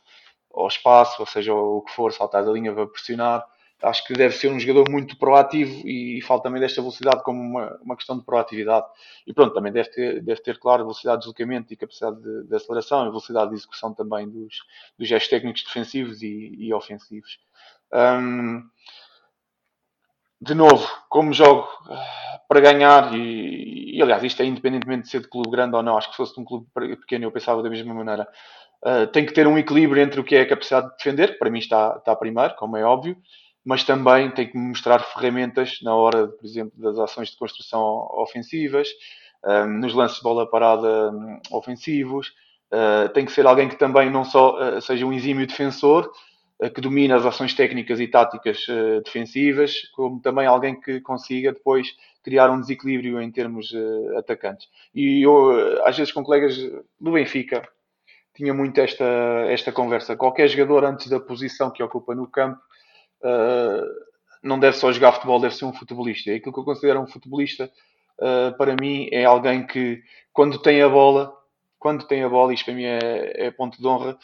ou 0.51 0.69
espaço, 0.69 1.17
ou 1.21 1.27
seja, 1.27 1.55
o 1.55 1.83
que 1.83 1.93
for, 1.93 2.13
saltar 2.13 2.45
da 2.45 2.53
linha 2.53 2.75
para 2.75 2.87
pressionar 2.87 3.45
acho 3.83 4.05
que 4.07 4.15
deve 4.15 4.35
ser 4.35 4.51
um 4.51 4.59
jogador 4.59 4.91
muito 4.91 5.19
proativo 5.19 5.87
e, 5.87 6.19
e 6.19 6.23
falo 6.23 6.41
também 6.41 6.61
desta 6.61 6.81
velocidade 6.81 7.23
como 7.23 7.41
uma, 7.41 7.79
uma 7.83 7.97
questão 7.97 8.19
de 8.19 8.25
proatividade. 8.25 8.87
E 9.27 9.33
pronto, 9.33 9.55
também 9.55 9.73
deve 9.73 9.91
ter, 9.91 10.23
deve 10.23 10.41
ter 10.41 10.59
claro, 10.59 10.85
velocidade 10.85 11.19
de 11.19 11.21
deslocamento 11.21 11.73
e 11.73 11.77
capacidade 11.77 12.21
de, 12.21 12.45
de 12.45 12.57
aceleração 12.57 13.03
e 13.07 13.11
velocidade 13.11 13.51
de 13.51 13.57
execução 13.57 13.93
também 13.93 14.29
dos, 14.29 14.55
dos 14.99 15.09
gestos 15.09 15.31
técnicos 15.31 15.63
defensivos 15.63 16.23
e, 16.23 16.55
e 16.59 16.73
ofensivos. 16.73 17.39
Um, 17.93 18.69
de 20.41 20.55
novo, 20.55 20.87
como 21.09 21.33
jogo 21.33 21.67
ah, 21.89 22.41
para 22.49 22.61
ganhar, 22.61 23.15
e, 23.15 23.97
e, 23.97 24.03
aliás, 24.03 24.23
isto 24.23 24.43
é 24.43 24.45
independentemente 24.45 25.05
de 25.05 25.11
ser 25.11 25.21
de 25.21 25.29
clube 25.29 25.51
grande 25.51 25.75
ou 25.75 25.83
não, 25.83 25.97
acho 25.97 26.09
que 26.09 26.15
se 26.15 26.19
fosse 26.19 26.35
de 26.35 26.41
um 26.41 26.45
clube 26.45 26.67
pequeno 26.75 27.25
eu 27.25 27.33
pensava 27.33 27.63
da 27.63 27.71
mesma 27.71 27.95
maneira. 27.95 28.29
Uh, 28.83 29.07
tem 29.07 29.25
que 29.25 29.33
ter 29.33 29.47
um 29.47 29.57
equilíbrio 29.57 30.03
entre 30.03 30.21
o 30.21 30.25
que 30.25 30.37
é 30.37 30.43
a 30.43 30.49
capacidade 30.49 30.91
de 30.91 30.97
defender, 30.99 31.39
para 31.39 31.51
mim 31.51 31.59
está, 31.59 31.97
está 31.97 32.15
primeiro, 32.15 32.55
como 32.57 32.77
é 32.77 32.85
óbvio, 32.85 33.17
mas 33.67 33.83
também 33.83 34.31
tem 34.31 34.47
que 34.47 34.57
mostrar 34.57 35.01
ferramentas 35.01 35.81
na 35.83 35.93
hora, 35.93 36.29
por 36.29 36.47
exemplo, 36.47 36.73
das 36.77 36.97
ações 37.01 37.31
de 37.31 37.37
construção 37.37 38.09
ofensivas, 38.13 38.89
um, 39.45 39.67
nos 39.81 39.93
lances 39.93 40.19
de 40.19 40.23
bola 40.23 40.49
parada 40.49 41.11
um, 41.11 41.41
ofensivos. 41.51 42.29
Uh, 42.73 43.09
tem 43.13 43.25
que 43.25 43.33
ser 43.33 43.45
alguém 43.45 43.69
que 43.69 43.75
também 43.75 44.09
não 44.09 44.25
só 44.25 44.57
uh, 44.57 44.81
seja 44.81 45.05
um 45.05 45.13
exímio 45.13 45.45
defensor, 45.49 46.09
uh, 46.63 46.71
que 46.71 46.81
domina 46.81 47.17
as 47.17 47.27
ações 47.27 47.55
técnicas 47.55 47.99
e 47.99 48.07
táticas 48.07 48.65
defensivas, 49.05 49.89
como 49.97 50.21
também 50.21 50.47
alguém 50.47 50.81
que 50.81 51.01
consiga 51.01 51.53
depois 51.53 51.89
criar 52.23 52.49
um 52.51 52.61
desequilíbrio 52.61 53.21
em 53.21 53.33
termos 53.33 53.73
atacantes. 54.17 54.69
E 54.95 55.27
eu, 55.27 55.85
às 55.85 55.97
vezes, 55.97 56.13
com 56.13 56.23
colegas 56.23 56.57
do 57.01 57.13
Benfica, 57.13 57.69
tinha 58.33 58.55
muito 58.55 58.81
esta, 58.81 59.05
esta 59.49 59.73
conversa. 59.73 60.17
Qualquer 60.17 60.47
jogador, 60.49 60.85
antes 60.85 61.09
da 61.09 61.19
posição 61.19 61.71
que 61.71 61.83
ocupa 61.83 62.15
no 62.15 62.29
campo, 62.29 62.61
não 64.47 64.59
deve 64.59 64.77
só 64.77 64.93
jogar 64.93 65.13
futebol, 65.13 65.41
deve 65.41 65.55
ser 65.55 65.65
um 65.65 65.73
futebolista. 65.73 66.31
E 66.31 66.35
aquilo 66.37 66.53
que 66.53 66.61
eu 66.61 66.65
considero 66.65 67.01
um 67.01 67.07
futebolista, 67.07 67.71
uh, 68.21 68.57
para 68.57 68.77
mim, 68.81 69.09
é 69.13 69.25
alguém 69.25 69.67
que, 69.67 70.03
quando 70.33 70.59
tem 70.61 70.81
a 70.81 70.89
bola, 70.89 71.33
quando 71.79 72.07
tem 72.07 72.23
a 72.23 72.29
bola, 72.29 72.55
isto 72.55 72.65
para 72.65 72.75
mim 72.75 72.85
é, 72.85 73.47
é 73.47 73.51
ponto 73.51 73.79
de 73.79 73.87
honra, 73.87 74.17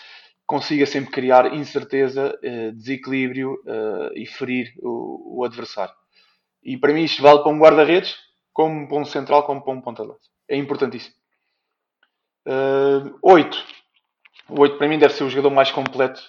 consiga 0.47 0.87
sempre 0.87 1.11
criar 1.11 1.55
incerteza, 1.55 2.39
uh, 2.43 2.73
desequilíbrio 2.73 3.59
e 4.15 4.27
ferir 4.27 4.73
o, 4.81 5.41
o, 5.41 5.45
adversário. 5.45 5.95
E 6.63 6.77
para 6.77 6.93
mim 6.93 7.05
isto 7.05 7.23
vale 7.23 7.41
para 7.41 7.51
um 7.51 7.59
guarda-redes, 7.59 8.17
como 8.53 8.87
para 8.87 8.99
um 8.99 9.05
central, 9.05 9.45
como 9.45 9.63
para 9.63 9.73
um 9.73 9.81
ponta-lança. 9.81 10.31
É 10.49 10.57
importantíssimo. 10.57 11.15
Oito. 13.23 13.65
O 14.49 14.61
8 14.61 14.77
para 14.77 14.89
mim 14.89 14.99
deve 14.99 15.15
ser 15.15 15.25
o 15.25 15.31
jogador 15.31 15.51
mais 15.51 15.71
completo 15.71 16.21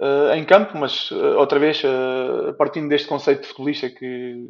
uh, 0.00 0.34
em 0.34 0.44
campo, 0.44 0.76
mas 0.76 1.10
uh, 1.10 1.38
outra 1.38 1.58
vez, 1.58 1.82
uh, 1.84 2.54
partindo 2.54 2.88
deste 2.88 3.08
conceito 3.08 3.42
de 3.42 3.48
futebolista 3.48 3.90
que, 3.90 4.46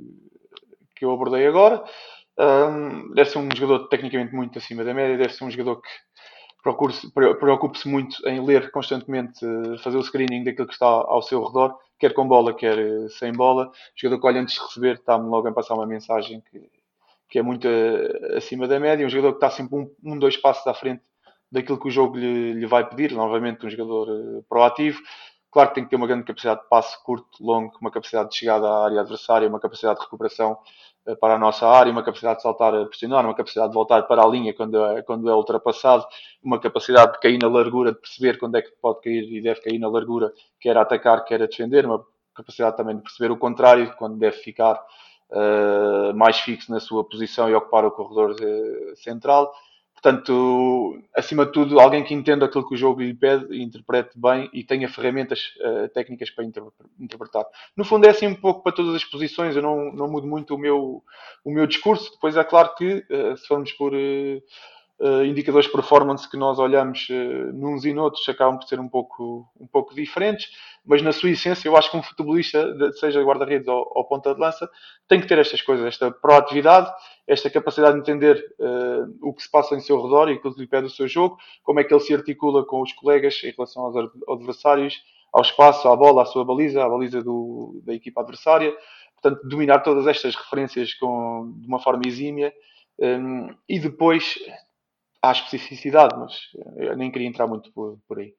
que 0.96 1.04
eu 1.04 1.10
abordei 1.10 1.46
agora, 1.46 1.82
deve 3.14 3.30
ser 3.30 3.38
um 3.38 3.48
jogador 3.54 3.86
tecnicamente 3.88 4.34
muito 4.34 4.58
acima 4.58 4.82
da 4.82 4.92
média, 4.92 5.16
deve 5.16 5.32
ser 5.32 5.44
um 5.44 5.50
jogador 5.50 5.80
que 5.80 5.88
preocupe-se 7.38 7.86
muito 7.86 8.26
em 8.26 8.44
ler 8.44 8.70
constantemente, 8.72 9.38
fazer 9.82 9.98
o 9.98 10.02
screening 10.02 10.42
daquilo 10.42 10.66
que 10.66 10.72
está 10.72 10.86
ao 10.86 11.22
seu 11.22 11.44
redor, 11.44 11.78
quer 11.98 12.12
com 12.12 12.26
bola, 12.26 12.54
quer 12.54 12.76
sem 13.10 13.32
bola. 13.32 13.66
O 13.66 13.70
jogador 13.94 14.20
que 14.20 14.26
olha 14.26 14.40
antes 14.40 14.54
de 14.54 14.62
receber 14.62 14.94
está-me 14.94 15.28
logo 15.28 15.46
a 15.46 15.52
passar 15.52 15.74
uma 15.74 15.86
mensagem 15.86 16.42
que, 16.50 16.68
que 17.28 17.38
é 17.38 17.42
muito 17.42 17.68
acima 18.36 18.66
da 18.66 18.80
média. 18.80 19.06
Um 19.06 19.10
jogador 19.10 19.32
que 19.32 19.44
está 19.44 19.50
sempre 19.50 19.76
um, 19.76 19.90
um 20.02 20.18
dois 20.18 20.36
passos 20.36 20.66
à 20.66 20.74
frente 20.74 21.02
daquilo 21.52 21.78
que 21.78 21.88
o 21.88 21.90
jogo 21.90 22.16
lhe, 22.16 22.54
lhe 22.54 22.66
vai 22.66 22.88
pedir. 22.88 23.12
Novamente, 23.12 23.64
um 23.64 23.70
jogador 23.70 24.42
proativo. 24.48 25.00
Claro 25.54 25.68
que 25.68 25.76
tem 25.76 25.84
que 25.84 25.90
ter 25.90 25.94
uma 25.94 26.08
grande 26.08 26.24
capacidade 26.24 26.62
de 26.62 26.68
passe 26.68 27.00
curto, 27.04 27.28
longo, 27.40 27.72
uma 27.80 27.88
capacidade 27.88 28.28
de 28.30 28.36
chegada 28.36 28.66
à 28.66 28.86
área 28.86 29.00
adversária, 29.00 29.48
uma 29.48 29.60
capacidade 29.60 30.00
de 30.00 30.04
recuperação 30.04 30.58
eh, 31.06 31.14
para 31.14 31.34
a 31.34 31.38
nossa 31.38 31.64
área, 31.68 31.92
uma 31.92 32.02
capacidade 32.02 32.38
de 32.38 32.42
saltar 32.42 32.74
a 32.74 32.84
pressionar, 32.86 33.24
uma 33.24 33.36
capacidade 33.36 33.68
de 33.68 33.74
voltar 33.74 34.02
para 34.02 34.24
a 34.24 34.26
linha 34.26 34.52
quando 34.52 34.84
é, 34.84 35.02
quando 35.02 35.30
é 35.30 35.32
ultrapassado, 35.32 36.04
uma 36.42 36.58
capacidade 36.58 37.12
de 37.12 37.20
cair 37.20 37.38
na 37.40 37.46
largura, 37.48 37.92
de 37.92 38.00
perceber 38.00 38.36
quando 38.36 38.56
é 38.56 38.62
que 38.62 38.70
pode 38.82 39.00
cair 39.00 39.32
e 39.32 39.40
deve 39.40 39.60
cair 39.60 39.78
na 39.78 39.88
largura, 39.88 40.32
quer 40.60 40.76
a 40.76 40.80
atacar, 40.82 41.24
quer 41.24 41.40
a 41.40 41.46
defender, 41.46 41.86
uma 41.86 42.04
capacidade 42.34 42.76
também 42.76 42.96
de 42.96 43.02
perceber 43.02 43.30
o 43.30 43.38
contrário, 43.38 43.94
quando 43.96 44.18
deve 44.18 44.38
ficar 44.38 44.74
uh, 45.30 46.12
mais 46.16 46.36
fixo 46.40 46.72
na 46.72 46.80
sua 46.80 47.04
posição 47.04 47.48
e 47.48 47.54
ocupar 47.54 47.84
o 47.84 47.92
corredor 47.92 48.32
uh, 48.32 48.96
central. 48.96 49.54
Portanto, 50.04 51.02
acima 51.16 51.46
de 51.46 51.52
tudo, 51.52 51.80
alguém 51.80 52.04
que 52.04 52.12
entenda 52.12 52.44
aquilo 52.44 52.68
que 52.68 52.74
o 52.74 52.76
jogo 52.76 53.00
lhe 53.00 53.14
pede, 53.14 53.58
interprete 53.58 54.10
bem 54.14 54.50
e 54.52 54.62
tenha 54.62 54.86
ferramentas 54.86 55.54
uh, 55.62 55.88
técnicas 55.94 56.28
para 56.28 56.44
inter 56.44 56.62
interpretar. 57.00 57.46
No 57.74 57.86
fundo, 57.86 58.04
é 58.06 58.10
assim 58.10 58.26
um 58.26 58.34
pouco 58.34 58.62
para 58.62 58.72
todas 58.72 58.94
as 58.94 59.02
posições, 59.02 59.56
eu 59.56 59.62
não, 59.62 59.90
não 59.94 60.06
mudo 60.06 60.26
muito 60.26 60.56
o 60.56 60.58
meu, 60.58 61.02
o 61.42 61.50
meu 61.50 61.66
discurso. 61.66 62.12
Depois, 62.12 62.36
é 62.36 62.44
claro 62.44 62.74
que, 62.74 63.02
uh, 63.10 63.34
se 63.38 63.46
formos 63.46 63.72
por, 63.72 63.94
uh, 63.94 64.42
uh, 65.00 65.24
indicadores 65.24 65.66
de 65.66 65.72
performance 65.72 66.28
que 66.28 66.36
nós 66.36 66.58
olhamos 66.58 67.08
uh, 67.10 67.52
nos 67.52 67.84
e 67.84 67.92
noutros 67.92 68.28
acabam 68.28 68.58
por 68.58 68.66
ser 68.66 68.80
um 68.80 68.88
pouco, 68.88 69.48
um 69.58 69.66
pouco 69.66 69.94
diferentes, 69.94 70.48
mas 70.84 71.02
na 71.02 71.12
sua 71.12 71.30
essência 71.30 71.68
eu 71.68 71.76
acho 71.76 71.90
que 71.90 71.96
um 71.96 72.02
futebolista, 72.02 72.92
seja 72.94 73.22
guarda-redes 73.22 73.68
ou, 73.68 73.90
ou, 73.94 74.04
ponta 74.04 74.34
de 74.34 74.40
lança, 74.40 74.68
tem 75.08 75.20
que 75.20 75.26
ter 75.26 75.38
estas 75.38 75.62
coisas, 75.62 75.86
esta 75.86 76.10
proatividade, 76.10 76.90
esta 77.26 77.48
capacidade 77.50 77.94
de 77.94 78.00
entender 78.00 78.44
uh, 78.58 79.28
o 79.28 79.32
que 79.32 79.42
se 79.42 79.50
passa 79.50 79.74
em 79.74 79.80
seu 79.80 80.02
redor 80.02 80.28
e 80.28 80.34
aquilo 80.34 80.54
que 80.54 80.60
lhe 80.60 80.66
pede 80.66 80.86
o 80.86 80.90
seu 80.90 81.08
jogo, 81.08 81.38
como 81.62 81.80
é 81.80 81.84
que 81.84 81.92
ele 81.92 82.00
se 82.00 82.14
articula 82.14 82.64
com 82.64 82.82
os 82.82 82.92
colegas 82.92 83.40
em 83.42 83.50
relação 83.50 83.84
aos 83.84 83.96
adversários, 84.28 85.02
ao 85.32 85.42
espaço, 85.42 85.88
à 85.88 85.96
bola, 85.96 86.22
à 86.22 86.26
sua 86.26 86.44
baliza, 86.44 86.84
à 86.84 86.88
baliza 86.88 87.20
do, 87.20 87.80
da 87.84 87.92
equipa 87.92 88.20
adversária. 88.20 88.72
Portanto, 89.20 89.48
dominar 89.48 89.80
todas 89.80 90.06
estas 90.06 90.36
referências 90.36 90.94
com, 90.94 91.52
de 91.56 91.66
uma 91.66 91.80
forma 91.80 92.02
exímia 92.06 92.54
um, 92.98 93.48
e 93.68 93.80
depois 93.80 94.38
há 95.28 95.32
especificidade, 95.32 96.16
mas 96.18 96.32
eu 96.76 96.96
nem 96.96 97.10
queria 97.10 97.28
entrar 97.28 97.46
muito 97.46 97.72
por, 97.72 97.98
por 98.06 98.18
aí. 98.18 98.34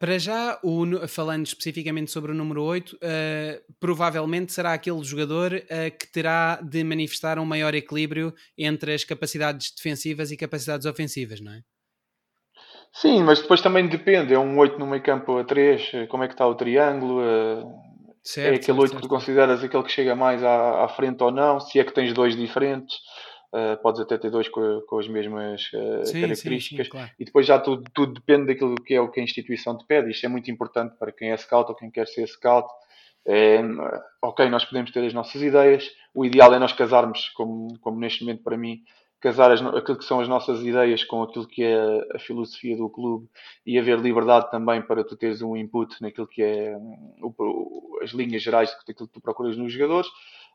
Para 0.00 0.18
já, 0.18 0.58
o, 0.62 1.06
falando 1.06 1.44
especificamente 1.44 2.10
sobre 2.10 2.32
o 2.32 2.34
número 2.34 2.62
8, 2.62 2.92
uh, 2.92 2.98
eh, 3.02 3.62
provavelmente 3.78 4.50
será 4.50 4.72
aquele 4.72 5.04
jogador 5.04 5.52
uh, 5.52 5.98
que 5.98 6.10
terá 6.10 6.58
de 6.62 6.82
manifestar 6.82 7.38
um 7.38 7.44
maior 7.44 7.74
equilíbrio 7.74 8.32
entre 8.56 8.94
as 8.94 9.04
capacidades 9.04 9.70
defensivas 9.76 10.30
e 10.30 10.38
capacidades 10.38 10.86
ofensivas, 10.86 11.42
não 11.42 11.52
é? 11.52 11.60
Sim, 12.94 13.22
mas 13.22 13.42
depois 13.42 13.60
também 13.60 13.86
depende. 13.88 14.32
É 14.32 14.38
um 14.38 14.58
8 14.58 14.78
no 14.78 14.86
meio 14.86 15.02
campo 15.02 15.36
a 15.36 15.44
3, 15.44 15.90
eh, 15.92 16.06
como 16.06 16.24
é 16.24 16.28
que 16.28 16.32
está 16.32 16.46
o 16.46 16.54
triângulo? 16.54 17.20
Certo, 18.22 18.46
é 18.46 18.56
aquele 18.56 18.60
certo, 18.60 18.80
8 18.80 18.90
certo. 18.90 18.96
que 18.96 19.02
tu 19.02 19.08
consideras 19.08 19.62
aquele 19.62 19.82
que 19.82 19.92
chega 19.92 20.14
mais 20.14 20.42
à, 20.42 20.82
à, 20.82 20.88
frente 20.88 21.22
ou 21.22 21.30
não, 21.30 21.60
se 21.60 21.78
é 21.78 21.84
que 21.84 21.92
tens 21.92 22.14
dois 22.14 22.34
diferentes. 22.34 22.96
Uh, 23.52 23.76
podes 23.82 24.00
até 24.00 24.16
ter 24.16 24.30
dois 24.30 24.48
com, 24.48 24.80
com 24.86 24.98
as 25.00 25.08
mesmas 25.08 25.72
uh, 25.72 26.06
sim, 26.06 26.20
características 26.20 26.62
sim, 26.62 26.84
sim, 26.84 26.90
claro. 26.90 27.10
e 27.18 27.24
depois 27.24 27.44
já 27.44 27.58
tudo, 27.58 27.82
tudo, 27.92 28.14
depende 28.14 28.46
daquilo 28.46 28.76
que 28.76 28.94
é 28.94 29.00
o 29.00 29.10
que 29.10 29.18
a 29.18 29.24
instituição 29.24 29.76
te 29.76 29.84
pede. 29.86 30.10
Isto 30.10 30.26
é 30.26 30.28
muito 30.28 30.48
importante 30.52 30.94
para 30.96 31.10
quem 31.10 31.32
é 31.32 31.36
scout 31.36 31.68
ou 31.68 31.76
quem 31.76 31.90
quer 31.90 32.06
ser 32.06 32.28
scout. 32.28 32.68
É, 33.26 33.60
ok, 34.22 34.48
nós 34.48 34.64
podemos 34.64 34.90
ter 34.92 35.04
as 35.04 35.12
nossas 35.12 35.42
ideias, 35.42 35.90
o 36.14 36.24
ideal 36.24 36.54
é 36.54 36.58
nós 36.58 36.72
casarmos, 36.72 37.28
como, 37.30 37.78
como 37.80 37.98
neste 37.98 38.22
momento 38.24 38.42
para 38.42 38.56
mim, 38.56 38.82
casar 39.20 39.50
as, 39.52 39.60
aquilo 39.60 39.98
que 39.98 40.04
são 40.04 40.20
as 40.20 40.28
nossas 40.28 40.62
ideias 40.62 41.04
com 41.04 41.22
aquilo 41.22 41.46
que 41.46 41.62
é 41.62 41.76
a 42.14 42.18
filosofia 42.18 42.76
do 42.76 42.88
clube 42.88 43.28
e 43.66 43.78
haver 43.78 43.98
liberdade 43.98 44.50
também 44.50 44.80
para 44.80 45.04
tu 45.04 45.16
teres 45.16 45.42
um 45.42 45.56
input 45.56 45.94
naquilo 46.00 46.26
que 46.26 46.42
é 46.42 46.76
o, 47.20 47.98
as 48.02 48.10
linhas 48.10 48.42
gerais 48.42 48.70
daquilo 48.86 49.06
que 49.06 49.14
tu 49.14 49.20
procuras 49.20 49.56
nos 49.56 49.72
jogadores. 49.72 50.08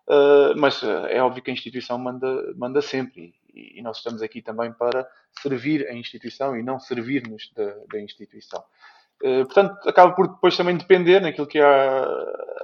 Uh, 0.08 0.54
mas 0.56 0.84
uh, 0.84 1.08
é 1.08 1.20
óbvio 1.20 1.41
que 1.41 1.50
a 1.50 1.54
instituição 1.54 1.98
manda, 1.98 2.54
manda 2.56 2.80
sempre 2.80 3.34
e, 3.52 3.80
e, 3.80 3.82
nós 3.82 3.98
estamos 3.98 4.22
aqui 4.22 4.39
também 4.39 4.72
para 4.72 5.08
servir 5.41 5.88
a 5.88 5.94
instituição 5.94 6.56
e 6.56 6.62
não 6.62 6.80
servir-nos 6.80 7.52
da, 7.56 7.74
da, 7.91 8.00
instituição. 8.00 8.63
Uh, 9.24 9.46
portanto, 9.46 9.89
acaba 9.89 10.13
por 10.13 10.28
depois 10.28 10.56
também 10.56 10.78
depender 10.78 11.22
naquilo 11.22 11.48
que 11.48 11.58
é 11.58 11.63
a, 11.63 12.06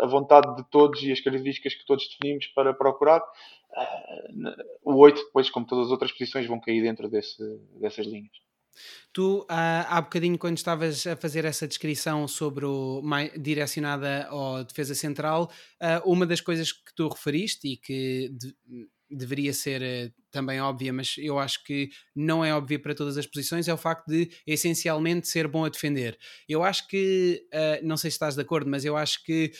a, 0.02 0.06
vontade 0.06 0.56
de 0.56 0.64
todos 0.70 1.02
e 1.02 1.12
as 1.12 1.20
características 1.20 1.74
que 1.74 1.86
todos 1.86 2.08
definimos 2.10 2.46
para 2.48 2.76
procurar. 2.76 3.24
o 4.84 4.94
8, 4.98 5.24
depois, 5.26 5.50
como 5.50 5.66
todas 5.66 5.86
as 5.86 5.92
outras 5.92 6.12
posições, 6.12 6.46
vão 6.46 6.60
cair 6.60 6.84
dentro 6.84 7.10
desse, 7.10 7.44
dessas 7.80 8.06
linhas. 8.06 8.51
Tu, 9.14 9.46
há, 9.50 9.98
há 9.98 10.02
bocadinho, 10.02 10.38
quando 10.38 10.58
estavas 10.58 11.06
a 11.06 11.16
fazer 11.16 11.46
essa 11.46 11.68
descrição 11.68 12.28
sobre 12.28 12.66
o 12.66 13.02
direcionada 13.40 14.30
à 14.30 14.64
defesa 14.64 14.96
central, 14.96 15.52
uh, 15.82 16.10
uma 16.10 16.26
das 16.26 16.42
coisas 16.42 16.72
que 16.72 16.94
tu 16.96 17.08
referiste 17.08 17.68
e 17.68 17.78
que 17.78 18.30
de, 18.32 18.56
deveria 19.10 19.54
ser 19.54 19.82
uh, 19.82 20.14
também 20.32 20.62
óbvia, 20.62 20.94
mas 20.94 21.16
eu 21.18 21.38
acho 21.38 21.64
que 21.64 21.90
não 22.16 22.44
é 22.44 22.56
óbvia 22.56 22.80
para 22.80 22.96
todas 22.96 23.18
as 23.18 23.28
posições, 23.28 23.68
é 23.68 23.74
o 23.74 23.78
facto 23.78 24.08
de 24.08 24.30
essencialmente 24.48 25.28
ser 25.28 25.48
bom 25.48 25.66
a 25.66 25.70
defender. 25.70 26.18
Eu 26.48 26.64
acho 26.64 26.88
que, 26.88 27.46
não 27.84 27.98
sei 27.98 28.10
se 28.10 28.16
estás 28.16 28.36
de 28.36 28.42
acordo, 28.42 28.70
mas 28.70 28.86
eu 28.86 28.96
acho 28.96 29.22
que 29.26 29.52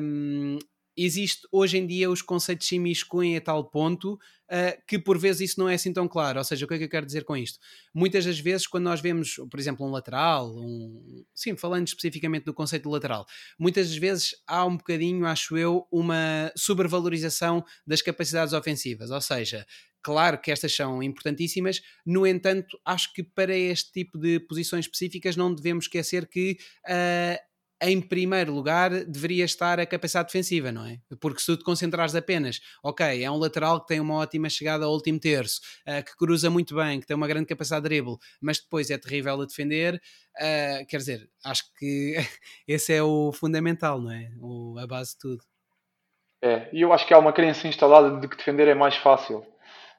um, 0.00 0.56
existe 0.96 1.46
hoje 1.50 1.78
em 1.78 1.86
dia 1.86 2.10
os 2.10 2.22
conceitos 2.22 2.66
se 2.66 2.76
imiscuem 2.76 3.36
a 3.36 3.40
tal 3.40 3.64
ponto 3.64 4.14
uh, 4.14 4.82
que 4.86 4.98
por 4.98 5.18
vezes 5.18 5.50
isso 5.50 5.60
não 5.60 5.68
é 5.68 5.74
assim 5.74 5.92
tão 5.92 6.06
claro. 6.08 6.38
Ou 6.38 6.44
seja, 6.44 6.64
o 6.64 6.68
que 6.68 6.74
é 6.74 6.78
que 6.78 6.84
eu 6.84 6.88
quero 6.88 7.06
dizer 7.06 7.24
com 7.24 7.36
isto? 7.36 7.58
Muitas 7.92 8.24
das 8.24 8.38
vezes, 8.38 8.66
quando 8.66 8.84
nós 8.84 9.00
vemos, 9.00 9.36
por 9.50 9.58
exemplo, 9.58 9.86
um 9.86 9.90
lateral, 9.90 10.50
um... 10.56 11.24
sim, 11.34 11.56
falando 11.56 11.86
especificamente 11.86 12.44
do 12.44 12.54
conceito 12.54 12.84
do 12.84 12.90
lateral, 12.90 13.26
muitas 13.58 13.88
das 13.88 13.96
vezes 13.96 14.34
há 14.46 14.64
um 14.64 14.76
bocadinho, 14.76 15.26
acho 15.26 15.56
eu, 15.56 15.86
uma 15.90 16.52
sobrevalorização 16.56 17.64
das 17.86 18.02
capacidades 18.02 18.52
ofensivas. 18.52 19.10
Ou 19.10 19.20
seja, 19.20 19.66
Claro 20.04 20.38
que 20.38 20.52
estas 20.52 20.76
são 20.76 21.02
importantíssimas, 21.02 21.80
no 22.04 22.26
entanto, 22.26 22.78
acho 22.84 23.10
que 23.14 23.22
para 23.22 23.56
este 23.56 23.90
tipo 23.90 24.18
de 24.18 24.38
posições 24.38 24.84
específicas 24.84 25.34
não 25.34 25.54
devemos 25.54 25.86
esquecer 25.86 26.28
que 26.28 26.58
uh, 26.86 27.38
em 27.82 28.00
primeiro 28.00 28.52
lugar 28.52 28.90
deveria 29.04 29.44
estar 29.44 29.78
a 29.80 29.86
capacidade 29.86 30.28
defensiva, 30.28 30.70
não 30.70 30.86
é? 30.86 30.98
Porque 31.20 31.40
se 31.40 31.46
tu 31.46 31.56
te 31.56 31.64
concentrares 31.64 32.14
apenas, 32.14 32.60
ok, 32.82 33.22
é 33.22 33.30
um 33.30 33.36
lateral 33.36 33.80
que 33.80 33.88
tem 33.88 34.00
uma 34.00 34.14
ótima 34.14 34.48
chegada 34.48 34.84
ao 34.84 34.92
último 34.92 35.18
terço, 35.18 35.60
uh, 35.88 36.04
que 36.04 36.16
cruza 36.16 36.48
muito 36.48 36.74
bem, 36.74 37.00
que 37.00 37.06
tem 37.06 37.16
uma 37.16 37.26
grande 37.28 37.46
capacidade 37.46 37.82
de 37.82 37.88
dribble, 37.88 38.16
mas 38.40 38.58
depois 38.58 38.90
é 38.90 38.98
terrível 38.98 39.40
a 39.40 39.46
defender, 39.46 39.94
uh, 39.94 40.86
quer 40.88 40.96
dizer, 40.98 41.28
acho 41.44 41.64
que 41.78 42.14
esse 42.66 42.92
é 42.92 43.02
o 43.02 43.32
fundamental, 43.32 44.00
não 44.00 44.10
é? 44.10 44.30
O, 44.40 44.78
a 44.78 44.86
base 44.86 45.12
de 45.12 45.18
tudo. 45.18 45.44
É, 46.42 46.68
e 46.72 46.82
eu 46.82 46.92
acho 46.92 47.06
que 47.06 47.14
há 47.14 47.18
uma 47.18 47.32
crença 47.32 47.66
instalada 47.66 48.20
de 48.20 48.28
que 48.28 48.36
defender 48.36 48.68
é 48.68 48.74
mais 48.74 48.96
fácil. 48.96 49.38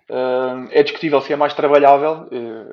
Uh, 0.09 0.69
é 0.69 0.83
discutível 0.83 1.19
se 1.19 1.33
é 1.33 1.35
mais 1.35 1.55
trabalhável, 1.55 2.29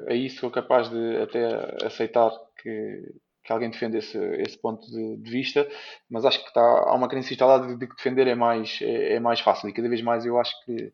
aí 0.07 0.29
sou 0.29 0.51
capaz 0.51 0.91
de 0.91 1.17
até 1.17 1.87
aceitar 1.87 2.31
que 2.63 3.01
alguém 3.53 3.71
defenda 3.71 3.99
esse, 3.99 4.59
ponto 4.59 4.91
de, 4.91 5.17
de, 5.17 5.31
vista, 5.31 5.69
mas 6.09 6.25
acho 6.25 6.41
que 6.41 6.49
está, 6.49 6.61
há 6.61 6.95
uma 6.95 7.09
crença 7.09 7.33
instalada 7.33 7.77
de, 7.77 7.87
que 7.87 7.97
defender 7.97 8.27
é 8.27 8.35
mais, 8.35 8.79
é, 8.83 9.15
é, 9.15 9.21
mais 9.21 9.41
fácil 9.41 9.69
e 9.69 9.73
cada 9.73 9.89
vez 9.89 10.03
mais 10.03 10.25
eu 10.27 10.39
acho 10.39 10.53
que 10.65 10.93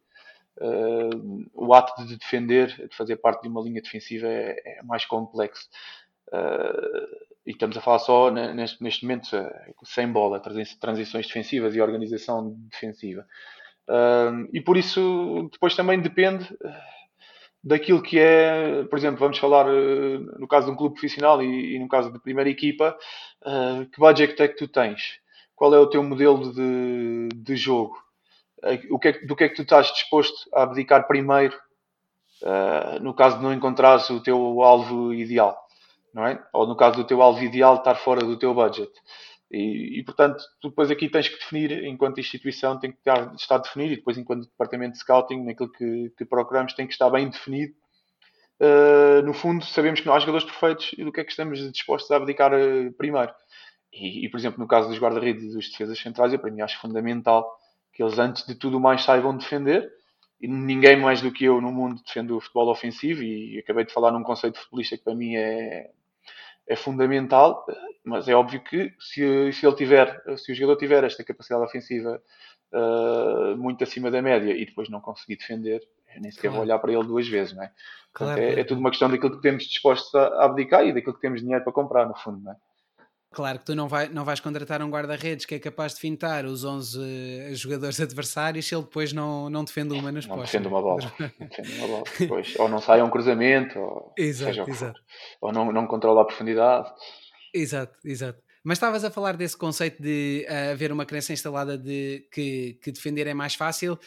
uh, 0.60 1.50
o 1.54 1.72
ato 1.72 2.04
de 2.04 2.16
defender, 2.16 2.88
de 2.88 2.96
fazer 2.96 3.16
parte 3.16 3.42
de 3.42 3.48
uma 3.48 3.62
linha 3.62 3.82
defensiva 3.82 4.26
é, 4.26 4.78
é 4.78 4.82
mais 4.82 5.04
complexo. 5.04 5.68
Uh, 6.28 7.28
e 7.46 7.52
estamos 7.52 7.76
a 7.78 7.80
falar 7.80 7.98
só 8.00 8.30
neste, 8.30 8.82
neste 8.82 9.04
momento 9.04 9.34
uh, 9.34 9.86
sem 9.86 10.10
bola, 10.10 10.40
transições 10.80 11.26
defensivas 11.26 11.74
e 11.74 11.80
organização 11.80 12.54
defensiva. 12.70 13.26
e 14.52 14.60
por 14.60 14.76
isso 14.76 15.48
depois 15.50 15.74
também 15.74 15.98
depende 16.00 16.46
daquilo 17.62 18.02
que 18.02 18.18
é, 18.18 18.84
por 18.84 18.98
exemplo, 18.98 19.18
vamos 19.18 19.38
falar 19.38 19.66
uh, 19.66 20.38
no 20.38 20.46
caso 20.46 20.66
de 20.66 20.72
um 20.72 20.76
clube 20.76 20.94
profissional 20.94 21.42
e, 21.42 21.76
e 21.76 21.78
no 21.78 21.88
caso 21.88 22.12
da 22.12 22.18
primeira 22.18 22.50
equipa, 22.50 22.96
uh, 23.42 23.86
que 23.86 23.98
budget 23.98 24.40
é 24.40 24.48
que 24.48 24.56
tu 24.56 24.68
tens? 24.68 25.20
Qual 25.54 25.74
é 25.74 25.78
o 25.78 25.86
teu 25.86 26.02
modelo 26.02 26.52
de, 26.52 27.28
de 27.34 27.56
jogo? 27.56 27.96
Uh, 28.62 28.94
o 28.94 28.98
que 28.98 29.08
é, 29.08 29.12
do 29.26 29.36
que 29.36 29.44
é 29.44 29.48
que 29.48 29.56
tu 29.56 29.62
estás 29.62 29.88
disposto 29.92 30.48
a 30.54 30.62
abdicar 30.62 31.06
primeiro 31.06 31.56
no 33.00 33.14
caso 33.14 33.38
de 33.38 33.42
não 33.42 33.52
encontrares 33.52 34.08
o 34.10 34.20
teu 34.20 34.62
alvo 34.62 35.12
ideal? 35.12 35.58
Não 36.14 36.24
é? 36.24 36.40
Ou 36.52 36.68
no 36.68 36.76
caso 36.76 36.94
do 36.94 37.04
teu 37.04 37.20
alvo 37.20 37.42
ideal 37.42 37.74
estar 37.74 37.96
fora 37.96 38.20
do 38.20 38.38
teu 38.38 38.54
budget. 38.54 38.92
E, 39.50 40.00
e, 40.00 40.04
portanto, 40.04 40.44
tu 40.60 40.68
depois 40.68 40.90
aqui 40.90 41.08
tens 41.08 41.28
que 41.28 41.38
definir, 41.38 41.84
enquanto 41.84 42.20
instituição, 42.20 42.78
tem 42.78 42.92
que 42.92 42.98
estar, 42.98 43.34
estar 43.34 43.58
definido, 43.58 43.94
e 43.94 43.96
depois, 43.96 44.18
enquanto 44.18 44.46
departamento 44.46 44.92
de 44.92 44.98
scouting, 44.98 45.44
naquilo 45.44 45.72
que, 45.72 46.12
que 46.16 46.24
procuramos, 46.24 46.74
tem 46.74 46.86
que 46.86 46.92
estar 46.92 47.08
bem 47.10 47.28
definido. 47.28 47.74
Uh, 48.60 49.22
no 49.24 49.32
fundo, 49.32 49.64
sabemos 49.64 50.00
que 50.00 50.06
não 50.06 50.14
há 50.14 50.18
jogadores 50.18 50.44
perfeitos 50.44 50.90
e 50.98 51.04
do 51.04 51.12
que 51.12 51.20
é 51.20 51.24
que 51.24 51.30
estamos 51.30 51.60
dispostos 51.72 52.10
a 52.10 52.16
abdicar 52.16 52.52
uh, 52.52 52.92
primeiro. 52.94 53.32
E, 53.92 54.26
e, 54.26 54.28
por 54.28 54.38
exemplo, 54.38 54.58
no 54.58 54.68
caso 54.68 54.88
dos 54.88 54.98
guarda-redes 54.98 55.44
e 55.44 55.54
dos 55.54 55.70
defesas 55.70 55.98
centrais, 55.98 56.32
eu 56.32 56.38
para 56.38 56.50
mim 56.50 56.60
acho 56.60 56.78
fundamental 56.80 57.48
que 57.92 58.02
eles, 58.02 58.18
antes 58.18 58.46
de 58.46 58.54
tudo 58.54 58.78
mais, 58.78 59.02
saibam 59.02 59.36
defender. 59.36 59.90
E 60.40 60.46
ninguém 60.46 60.96
mais 60.96 61.20
do 61.20 61.32
que 61.32 61.44
eu 61.44 61.60
no 61.60 61.72
mundo 61.72 62.00
defende 62.04 62.32
o 62.32 62.40
futebol 62.40 62.68
ofensivo. 62.68 63.22
E, 63.22 63.58
acabei 63.58 63.84
de 63.84 63.92
falar 63.92 64.12
num 64.12 64.22
conceito 64.22 64.58
futebolista 64.58 64.96
que 64.96 65.04
para 65.04 65.14
mim 65.14 65.36
é, 65.36 65.90
é 66.68 66.76
fundamental, 66.76 67.66
mas 68.04 68.28
é 68.28 68.34
óbvio 68.34 68.60
que 68.62 68.94
se, 69.00 69.52
se 69.52 69.66
ele 69.66 69.76
tiver, 69.76 70.22
se 70.36 70.52
o 70.52 70.54
jogador 70.54 70.78
tiver 70.78 71.04
esta 71.04 71.24
capacidade 71.24 71.64
ofensiva 71.64 72.22
uh, 72.72 73.56
muito 73.56 73.82
acima 73.82 74.10
da 74.10 74.22
média 74.22 74.52
e 74.52 74.66
depois 74.66 74.88
não 74.88 75.00
conseguir 75.00 75.36
defender, 75.36 75.80
nem 76.20 76.30
sequer 76.30 76.48
claro. 76.48 76.56
vou 76.56 76.62
olhar 76.64 76.78
para 76.78 76.92
ele 76.92 77.04
duas 77.04 77.28
vezes, 77.28 77.54
não 77.54 77.62
é? 77.62 77.72
Claro, 78.12 78.40
é, 78.40 78.60
é, 78.60 78.64
tudo 78.64 78.80
uma 78.80 78.90
questão 78.90 79.10
daquilo 79.10 79.36
que 79.36 79.42
temos 79.42 79.64
dispostos 79.64 80.14
a 80.14 80.44
abdicar 80.44 80.84
e 80.84 80.92
daquilo 80.92 81.14
que 81.14 81.20
temos 81.20 81.40
dinheiro 81.40 81.62
para 81.62 81.72
comprar, 81.72 82.06
no 82.06 82.16
fundo, 82.16 82.40
não 82.42 82.52
é? 82.52 82.56
Claro 83.30 83.58
que 83.58 83.66
tu 83.66 83.74
não, 83.74 83.88
vai, 83.88 84.08
não 84.08 84.24
vais 84.24 84.40
contratar 84.40 84.82
um 84.82 84.88
guarda-redes 84.88 85.44
que 85.44 85.54
é 85.54 85.58
capaz 85.58 85.94
de 85.94 86.00
fintar 86.00 86.46
os 86.46 86.64
11 86.64 86.98
uh, 86.98 87.54
jogadores 87.54 88.00
adversários 88.00 88.66
se 88.66 88.74
ele 88.74 88.84
depois 88.84 89.12
não, 89.12 89.50
não 89.50 89.64
defende 89.64 89.92
uma 89.92 90.10
nas 90.10 90.26
não 90.26 90.36
postas. 90.36 90.52
Defende 90.52 90.68
uma 90.68 90.80
bola. 90.80 91.12
não 91.38 91.46
defende 91.46 91.78
uma 91.78 91.86
bola. 91.86 92.04
Depois, 92.18 92.56
ou 92.58 92.68
não 92.68 92.80
sai 92.80 93.02
um 93.02 93.10
cruzamento, 93.10 93.78
ou, 93.78 94.14
exato, 94.16 94.54
seja 94.54 94.70
exato. 94.70 95.00
ou 95.40 95.52
não, 95.52 95.70
não 95.70 95.86
controla 95.86 96.22
a 96.22 96.24
profundidade. 96.24 96.90
Exato, 97.52 97.96
exato. 98.04 98.42
Mas 98.64 98.76
estavas 98.76 99.04
a 99.04 99.10
falar 99.10 99.36
desse 99.36 99.56
conceito 99.56 100.02
de 100.02 100.46
uh, 100.48 100.72
haver 100.72 100.90
uma 100.90 101.04
crença 101.04 101.32
instalada 101.32 101.76
de 101.76 102.26
que, 102.32 102.78
que 102.82 102.90
defender 102.90 103.26
é 103.26 103.34
mais 103.34 103.54
fácil. 103.54 103.98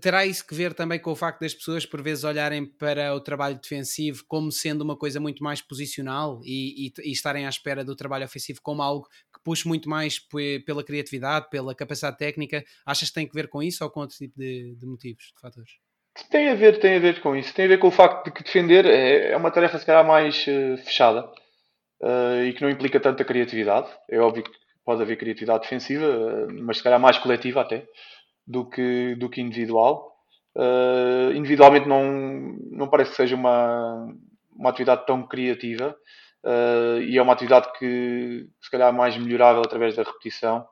Terá 0.00 0.26
isso 0.26 0.46
que 0.46 0.54
ver 0.54 0.74
também 0.74 0.98
com 0.98 1.10
o 1.10 1.16
facto 1.16 1.40
das 1.40 1.54
pessoas 1.54 1.86
por 1.86 2.02
vezes 2.02 2.24
olharem 2.24 2.66
para 2.66 3.14
o 3.14 3.20
trabalho 3.20 3.58
defensivo 3.60 4.24
como 4.26 4.50
sendo 4.50 4.82
uma 4.82 4.96
coisa 4.96 5.20
muito 5.20 5.42
mais 5.42 5.60
posicional 5.60 6.40
e, 6.44 6.86
e, 6.86 6.92
e 7.04 7.12
estarem 7.12 7.46
à 7.46 7.48
espera 7.48 7.84
do 7.84 7.94
trabalho 7.94 8.24
ofensivo 8.24 8.60
como 8.62 8.82
algo 8.82 9.06
que 9.32 9.40
puxe 9.44 9.66
muito 9.66 9.88
mais 9.88 10.20
pela 10.64 10.84
criatividade, 10.84 11.48
pela 11.50 11.74
capacidade 11.74 12.18
técnica. 12.18 12.64
Achas 12.84 13.08
que 13.08 13.14
tem 13.14 13.28
que 13.28 13.34
ver 13.34 13.48
com 13.48 13.62
isso 13.62 13.84
ou 13.84 13.90
com 13.90 14.00
outro 14.00 14.16
tipo 14.16 14.38
de, 14.38 14.74
de 14.74 14.86
motivos, 14.86 15.32
de 15.34 15.40
fatores? 15.40 15.70
Tem 16.30 16.48
a 16.48 16.54
ver, 16.54 16.78
tem 16.78 16.96
a 16.96 17.00
ver 17.00 17.20
com 17.20 17.36
isso. 17.36 17.54
Tem 17.54 17.66
a 17.66 17.68
ver 17.68 17.78
com 17.78 17.88
o 17.88 17.92
facto 17.92 18.24
de 18.24 18.32
que 18.32 18.42
defender 18.42 18.86
é, 18.86 19.32
é 19.32 19.36
uma 19.36 19.50
tarefa 19.50 19.78
se 19.78 19.86
calhar 19.86 20.06
mais 20.06 20.46
uh, 20.46 20.76
fechada 20.78 21.30
uh, 22.02 22.42
e 22.44 22.52
que 22.54 22.62
não 22.62 22.70
implica 22.70 22.98
tanta 22.98 23.24
criatividade. 23.24 23.88
É 24.10 24.18
óbvio 24.18 24.42
que 24.42 24.50
pode 24.84 25.02
haver 25.02 25.16
criatividade 25.16 25.62
defensiva, 25.62 26.06
uh, 26.06 26.62
mas 26.62 26.78
se 26.78 26.82
calhar 26.82 26.98
mais 26.98 27.18
coletiva 27.18 27.60
até 27.60 27.86
do 28.46 28.64
que, 28.68 29.14
do 29.16 29.28
que 29.28 29.40
individual. 29.40 30.14
Uh, 30.54 31.32
individualmente 31.34 31.86
não, 31.86 32.56
não 32.70 32.88
parece 32.88 33.10
que 33.10 33.16
seja 33.16 33.36
uma, 33.36 34.14
uma 34.54 34.70
atividade 34.70 35.04
tão 35.06 35.26
criativa 35.26 35.94
uh, 36.42 37.00
e 37.02 37.18
é 37.18 37.22
uma 37.22 37.34
atividade 37.34 37.70
que 37.78 38.48
se 38.60 38.70
calhar 38.70 38.88
é 38.88 38.96
mais 38.96 39.18
melhorável 39.18 39.60
através 39.60 39.96
da 39.96 40.02
repetição 40.02 40.66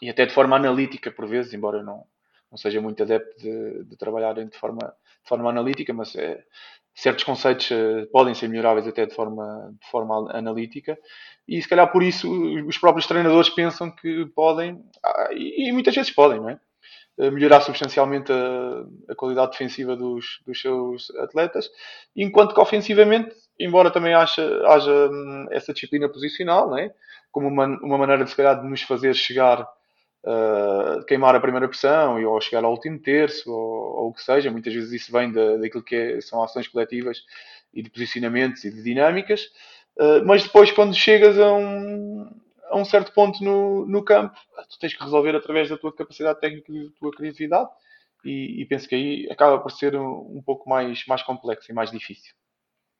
e, 0.00 0.08
até 0.08 0.26
de 0.26 0.32
forma 0.32 0.54
analítica 0.54 1.10
por 1.10 1.26
vezes, 1.26 1.52
embora 1.52 1.78
eu 1.78 1.84
não, 1.84 2.04
não 2.50 2.56
seja 2.56 2.80
muito 2.80 3.02
adepto 3.02 3.36
de, 3.38 3.84
de 3.84 3.96
trabalhar 3.96 4.32
de 4.34 4.56
forma, 4.56 4.94
de 5.22 5.28
forma 5.28 5.50
analítica, 5.50 5.92
mas 5.92 6.14
é, 6.14 6.44
certos 7.00 7.24
conceitos 7.24 7.70
uh, 7.70 8.06
podem 8.12 8.34
ser 8.34 8.48
melhoráveis 8.48 8.86
até 8.86 9.06
de 9.06 9.14
forma, 9.14 9.72
de 9.80 9.90
forma 9.90 10.30
analítica 10.36 10.98
e 11.46 11.62
se 11.62 11.68
calhar 11.68 11.90
por 11.90 12.02
isso 12.02 12.30
os 12.66 12.76
próprios 12.76 13.06
treinadores 13.06 13.48
pensam 13.48 13.90
que 13.90 14.26
podem, 14.34 14.84
ah, 15.02 15.28
e, 15.32 15.72
muitas 15.72 15.94
vezes 15.94 16.10
podem, 16.10 16.40
não 16.40 16.50
é? 16.50 16.60
melhorar 17.30 17.60
substancialmente 17.62 18.30
a, 18.30 19.12
a 19.12 19.14
qualidade 19.16 19.52
defensiva 19.52 19.96
dos, 19.96 20.40
dos, 20.46 20.60
seus 20.60 21.10
atletas, 21.16 21.68
enquanto 22.14 22.54
que 22.54 22.60
ofensivamente, 22.60 23.34
embora 23.58 23.90
também 23.90 24.14
haja, 24.14 24.62
haja 24.66 25.08
hum, 25.10 25.46
essa 25.50 25.72
disciplina 25.72 26.08
posicional, 26.08 26.70
né? 26.70 26.92
como 27.32 27.48
uma, 27.48 27.66
uma 27.82 27.98
maneira 27.98 28.22
de 28.22 28.30
se 28.30 28.36
calhar 28.36 28.60
de 28.60 28.68
nos 28.68 28.82
fazer 28.82 29.14
chegar 29.14 29.66
uh, 30.24 31.04
queimar 31.06 31.34
a 31.34 31.40
primeira 31.40 31.68
pressão 31.68 32.22
ou 32.24 32.40
chegar 32.40 32.64
ao 32.64 32.72
último 32.72 32.98
terço 32.98 33.50
ou, 33.50 33.96
ou 33.98 34.08
o 34.08 34.12
que 34.12 34.22
seja, 34.22 34.50
muitas 34.50 34.72
vezes 34.72 34.92
isso 34.92 35.12
vem 35.12 35.32
da, 35.32 35.56
daquilo 35.56 35.82
que 35.82 35.94
é, 35.94 36.20
são 36.20 36.42
ações 36.42 36.68
coletivas 36.68 37.22
e 37.72 37.82
de 37.82 37.90
posicionamentos 37.90 38.64
e 38.64 38.70
de 38.70 38.82
dinâmicas, 38.82 39.50
uh, 39.98 40.24
mas 40.24 40.42
depois 40.42 40.70
quando 40.72 40.94
chegas 40.94 41.38
a 41.38 41.52
um, 41.52 42.30
a 42.70 42.76
um 42.76 42.84
certo 42.84 43.12
ponto 43.12 43.42
no, 43.42 43.86
no 43.86 44.04
campo, 44.04 44.38
tu 44.70 44.78
tens 44.78 44.94
que 44.94 45.02
resolver 45.02 45.34
através 45.34 45.68
da 45.68 45.76
tua 45.76 45.94
capacidade 45.94 46.40
técnica 46.40 46.72
e 46.72 46.84
da 46.84 46.90
tua 46.98 47.10
criatividade. 47.12 47.68
E, 48.24 48.62
e 48.62 48.66
penso 48.66 48.88
que 48.88 48.94
aí 48.94 49.28
acaba 49.30 49.58
por 49.60 49.70
ser 49.70 49.94
um, 49.94 50.38
um, 50.38 50.42
pouco 50.44 50.68
mais, 50.68 51.06
mais 51.06 51.22
complexo 51.22 51.70
e 51.70 51.74
mais 51.74 51.90
difícil. 51.90 52.34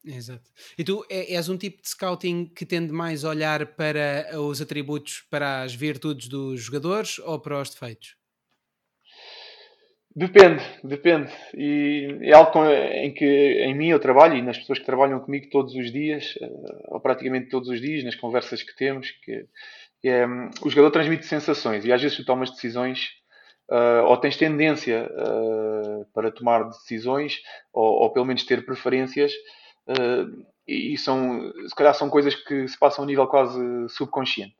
Exato. 0.09 0.51
E 0.79 0.83
tu 0.83 1.05
é, 1.11 1.35
és 1.35 1.49
um 1.49 1.57
tipo 1.59 1.83
de 1.83 1.89
scouting 1.89 2.47
que 2.47 2.65
tende 2.65 2.93
mais 2.93 3.25
a 3.25 3.29
olhar 3.29 3.67
para 3.67 4.41
os 4.41 4.61
atributos, 4.61 5.23
para 5.31 5.63
as 5.63 5.75
virtudes 5.75 6.29
dos 6.29 6.63
jogadores 6.63 7.19
ou 7.19 7.39
para 7.39 7.61
os 7.61 7.71
defeitos? 7.71 8.17
Depende, 10.17 10.65
depende. 10.83 11.31
E 11.55 12.19
é 12.23 12.33
algo 12.33 12.65
em 12.65 13.13
que 13.13 13.25
em 13.25 13.75
mim 13.77 13.89
eu 13.89 14.01
trabalho 14.01 14.37
e 14.37 14.43
nas 14.43 14.59
pessoas 14.59 14.79
que 14.79 14.87
trabalham 14.87 15.21
comigo 15.21 15.49
todos 15.51 15.75
os 15.75 15.93
dias, 15.93 16.35
eh, 16.41 16.51
ou 16.89 17.01
praticamente 17.01 17.51
todos 17.51 17.69
os 17.69 17.81
dias, 17.81 18.03
nas 18.03 18.17
conversas 18.17 18.63
que 18.63 18.75
temos, 18.75 19.11
que 19.23 19.47
é, 20.05 20.25
o 20.63 20.71
jogador 20.71 20.91
transmite 20.91 21.27
sensações 21.27 21.85
e 21.85 21.93
às 21.93 22.01
vezes 22.01 22.17
tu 22.17 22.25
tomas 22.25 22.51
decisões 22.51 23.11
uh, 23.71 24.05
ou 24.05 24.17
tens 24.17 24.37
tendência 24.37 25.09
uh, 25.11 26.05
para 26.13 26.31
tomar 26.31 26.65
decisões 26.65 27.41
ou, 27.73 28.03
ou, 28.03 28.13
pelo 28.13 28.27
menos 28.27 28.45
ter 28.45 28.65
preferências 28.65 29.33
uh, 29.89 30.47
e 30.67 30.99
são, 30.99 31.51
se 31.67 31.75
calhar 31.75 31.95
são 31.95 32.11
coisas 32.11 32.35
que 32.35 32.69
se 32.69 32.79
passam 32.79 33.05
a 33.05 33.07
nível 33.07 33.27
quase 33.27 33.59
subconsciente. 33.89 34.55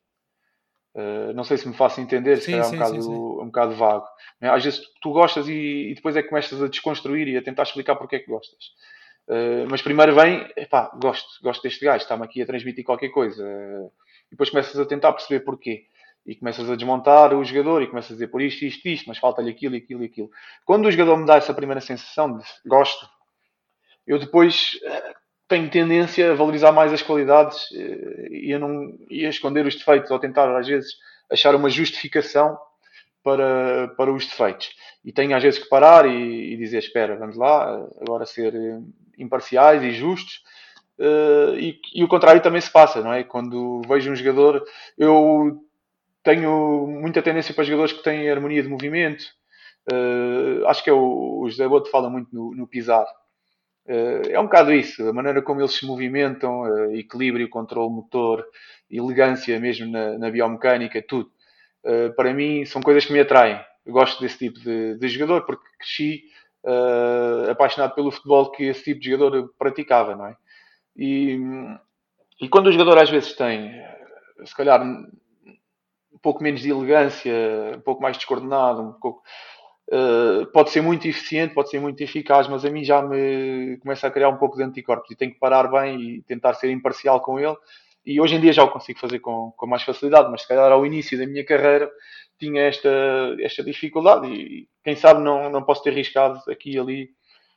Uh, 0.95 1.33
não 1.35 1.45
sei 1.45 1.59
se 1.59 1.69
me 1.69 1.75
faço 1.75 2.01
entender, 2.01 2.39
se 2.39 2.51
calhar 2.51 2.65
é 2.65 2.69
um, 2.69 2.73
bocado, 2.73 3.03
sim, 3.03 3.11
um 3.11 3.47
bocado 3.47 3.75
vago. 3.75 4.07
Né? 4.41 4.51
Às 4.51 4.65
vezes 4.65 4.81
tu 5.01 5.13
gostas 5.13 5.47
e, 5.47 5.91
e, 5.91 5.95
depois 5.95 6.17
é 6.17 6.23
que 6.23 6.29
começas 6.29 6.61
a 6.61 6.67
desconstruir 6.67 7.29
e 7.29 7.37
a 7.37 7.43
tentar 7.43 7.65
explicar 7.65 7.95
porque 7.97 8.17
é 8.17 8.19
que 8.19 8.31
gostas. 8.31 8.73
Uh, 9.29 9.69
mas 9.71 9.83
primeiro 9.83 10.15
vem, 10.15 10.51
epá, 10.57 10.91
gosto, 11.01 11.29
gosto 11.43 11.63
deste 11.63 11.85
gajo, 11.85 12.03
está-me 12.03 12.25
aqui 12.25 12.41
a 12.41 12.47
transmitir 12.47 12.85
qualquer 12.85 13.11
coisa. 13.11 13.45
Uh, 13.45 13.93
e 14.29 14.31
depois 14.31 14.51
começas 14.51 14.79
a 14.81 14.87
tentar 14.87 15.13
perceber 15.13 15.45
porquê. 15.45 15.87
E 16.27 16.35
começas 16.35 16.69
a 16.69 16.75
desmontar 16.75 17.35
o 17.35 17.45
jogador 17.45 17.83
e 17.83 17.87
começas 17.87 18.11
a 18.11 18.15
dizer 18.15 18.29
por 18.29 18.43
isto, 18.43 18.65
isto, 18.65 18.87
isto, 18.89 19.07
mas 19.07 19.19
falta-lhe 19.19 19.51
aquilo, 19.51 19.77
aquilo 19.77 20.03
e 20.03 20.07
aquilo. 20.07 20.31
Quando 20.65 20.87
o 20.87 20.91
jogador 20.91 21.17
me 21.17 21.27
dá 21.27 21.37
essa 21.37 21.55
primeira 21.55 21.81
sensação 21.81 22.37
de 22.37 22.45
gosto, 22.67 23.09
eu 24.09 24.19
depois 24.19 24.79
tenho 25.49 25.71
tendência 25.71 26.31
a 26.31 26.35
valorizar 26.35 26.71
mais 26.73 26.93
as 26.93 27.03
qualidades 27.03 27.67
eh, 27.73 28.29
e 28.31 28.55
a, 28.55 28.59
não, 28.59 28.95
e 29.11 29.25
a 29.25 29.31
esconder 29.31 29.67
os 29.67 29.75
defeitos, 29.75 30.11
ou 30.11 30.19
tentar, 30.19 30.55
às 30.55 30.69
vezes, 30.69 30.93
achar 31.33 31.55
uma 31.55 31.71
justificação 31.71 32.57
para, 33.25 33.89
para 33.97 34.13
os 34.13 34.27
defeitos. 34.27 34.71
E 35.05 35.11
tenho, 35.11 35.35
às 35.35 35.43
vezes, 35.43 35.59
que 35.59 35.69
parar 35.69 36.07
e, 36.07 36.53
e 36.53 36.57
dizer: 36.57 36.79
Espera, 36.79 37.17
vamos 37.17 37.37
lá, 37.37 37.87
agora 38.01 38.27
ser 38.27 38.55
eh, 38.55 38.81
imparciais 39.19 39.83
e 39.83 39.93
justos. 39.93 40.43
E, 41.57 41.79
e, 41.95 42.03
o 42.03 42.09
contrário 42.09 42.43
também 42.43 42.61
se 42.61 42.73
passa, 42.73 43.01
não 43.01 43.13
é? 43.13 43.23
Quando 43.23 43.83
vejo 43.87 44.11
um 44.11 44.17
jogador, 44.17 44.65
eu 44.99 45.63
tenho 46.25 46.89
muita 46.89 47.23
tendência 47.23 47.55
para 47.55 47.63
jogadores 47.63 47.93
que 47.93 48.03
têm 48.03 48.29
harmonia 48.29 48.65
de 48.65 48.69
movimento. 48.69 49.25
Acho 50.67 50.83
que 50.83 50.91
é 50.91 50.93
o, 50.93 51.43
o 51.43 51.49
José 51.49 51.69
Boto 51.69 51.89
fala 51.89 52.11
muito 52.11 52.35
no, 52.35 52.53
no 52.53 52.67
pisar. 52.67 53.07
Eh, 53.89 54.33
é 54.33 54.41
um 54.41 54.45
bocado 54.45 54.71
isso, 54.73 55.09
a 55.09 55.13
maneira 55.15 55.41
como 55.41 55.61
eles 55.63 55.73
se 55.73 55.87
movimentam, 55.87 56.67
eh, 56.67 56.99
equilíbrio, 56.99 57.49
controle 57.49 57.91
motor, 57.91 58.47
elegância 58.91 59.59
mesmo 59.59 59.91
na, 59.91 60.19
na 60.19 60.31
biomecânica, 60.31 61.03
tudo. 61.03 61.31
Eh, 61.85 62.11
para 62.11 62.35
mim 62.35 62.67
são 62.67 62.83
coisas 62.83 63.07
que 63.07 63.13
me 63.13 63.21
atraem. 63.21 63.59
Eu 63.87 63.93
gosto 63.95 64.21
desse 64.21 64.39
tipo 64.39 64.61
de, 64.61 64.97
de 64.99 65.09
jogador 65.09 65.47
porque 65.47 65.65
cresci 65.79 66.25
uh, 66.63 67.51
apaixonado 67.51 67.95
pelo 67.95 68.11
futebol 68.11 68.51
que 68.51 68.65
esse 68.65 68.85
tipo 68.85 69.01
de 69.01 69.11
jogador 69.11 69.55
praticava, 69.59 70.15
não 70.15 70.27
é? 70.27 70.37
E, 70.95 71.41
e 72.43 72.49
quando 72.51 72.67
o 72.67 72.73
jogador 72.73 72.99
às 72.99 73.09
vezes 73.09 73.33
tem, 73.33 73.73
se 74.45 74.55
calhar, 74.55 74.83
um 74.83 76.19
pouco 76.21 76.43
menos 76.43 76.61
de 76.61 76.71
elegância, 76.71 77.33
um 77.77 77.81
pouco 77.81 78.03
mais 78.03 78.19
descoordenado, 78.19 78.83
um 78.83 78.93
pouco 78.93 79.23
Uh, 79.91 80.45
pode 80.53 80.71
ser 80.71 80.83
muito 80.83 81.09
eficiente, 81.09 81.55
pode 81.55 81.71
ser 81.71 81.81
muito 81.81 81.99
eficaz, 82.03 82.47
mas 82.47 82.63
a 82.63 82.71
mim 82.71 82.85
já 82.85 83.01
me 83.01 83.79
começa 83.79 84.07
a 84.07 84.11
criar 84.11 84.29
um 84.29 84.37
pouco 84.37 84.57
de 84.57 84.63
anticorpos 84.63 85.11
e 85.11 85.17
tenho 85.17 85.33
que 85.33 85.39
parar 85.39 85.67
bem 85.71 85.99
e 86.01 86.23
tentar 86.23 86.53
ser 86.55 86.71
imparcial 86.71 87.21
com 87.21 87.41
ele. 87.41 87.57
E 88.05 88.21
hoje 88.21 88.35
em 88.35 88.41
dia 88.41 88.53
já 88.53 88.63
o 88.65 88.71
consigo 88.71 88.99
fazer 88.99 89.19
com, 89.21 89.53
com 89.57 89.67
mais 89.67 89.83
facilidade, 89.83 90.31
mas 90.31 90.43
se 90.43 90.49
calhar 90.49 90.71
ao 90.71 90.85
início 90.85 91.19
da 91.19 91.27
minha 91.27 91.45
carreira 91.45 91.91
tinha 92.39 92.63
esta, 92.63 92.89
esta 93.41 93.65
dificuldade 93.65 94.27
e 94.29 94.69
quem 94.85 94.95
sabe 94.95 95.23
não, 95.23 95.51
não 95.51 95.63
posso 95.63 95.83
ter 95.83 95.91
arriscado 95.91 96.39
aqui 96.51 96.73
e 96.73 96.79
ali 96.79 97.11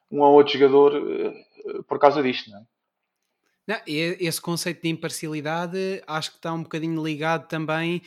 um 0.09 0.21
ou 0.21 0.33
outro 0.33 0.53
jogador 0.53 0.95
uh, 0.95 1.83
por 1.83 1.99
causa 1.99 2.23
disto. 2.23 2.49
Não 2.49 2.59
é? 2.59 2.63
Não, 3.67 3.77
esse 3.85 4.41
conceito 4.41 4.81
de 4.81 4.89
imparcialidade 4.89 6.01
acho 6.07 6.31
que 6.31 6.37
está 6.37 6.51
um 6.51 6.63
bocadinho 6.63 7.03
ligado 7.03 7.47
também 7.47 8.01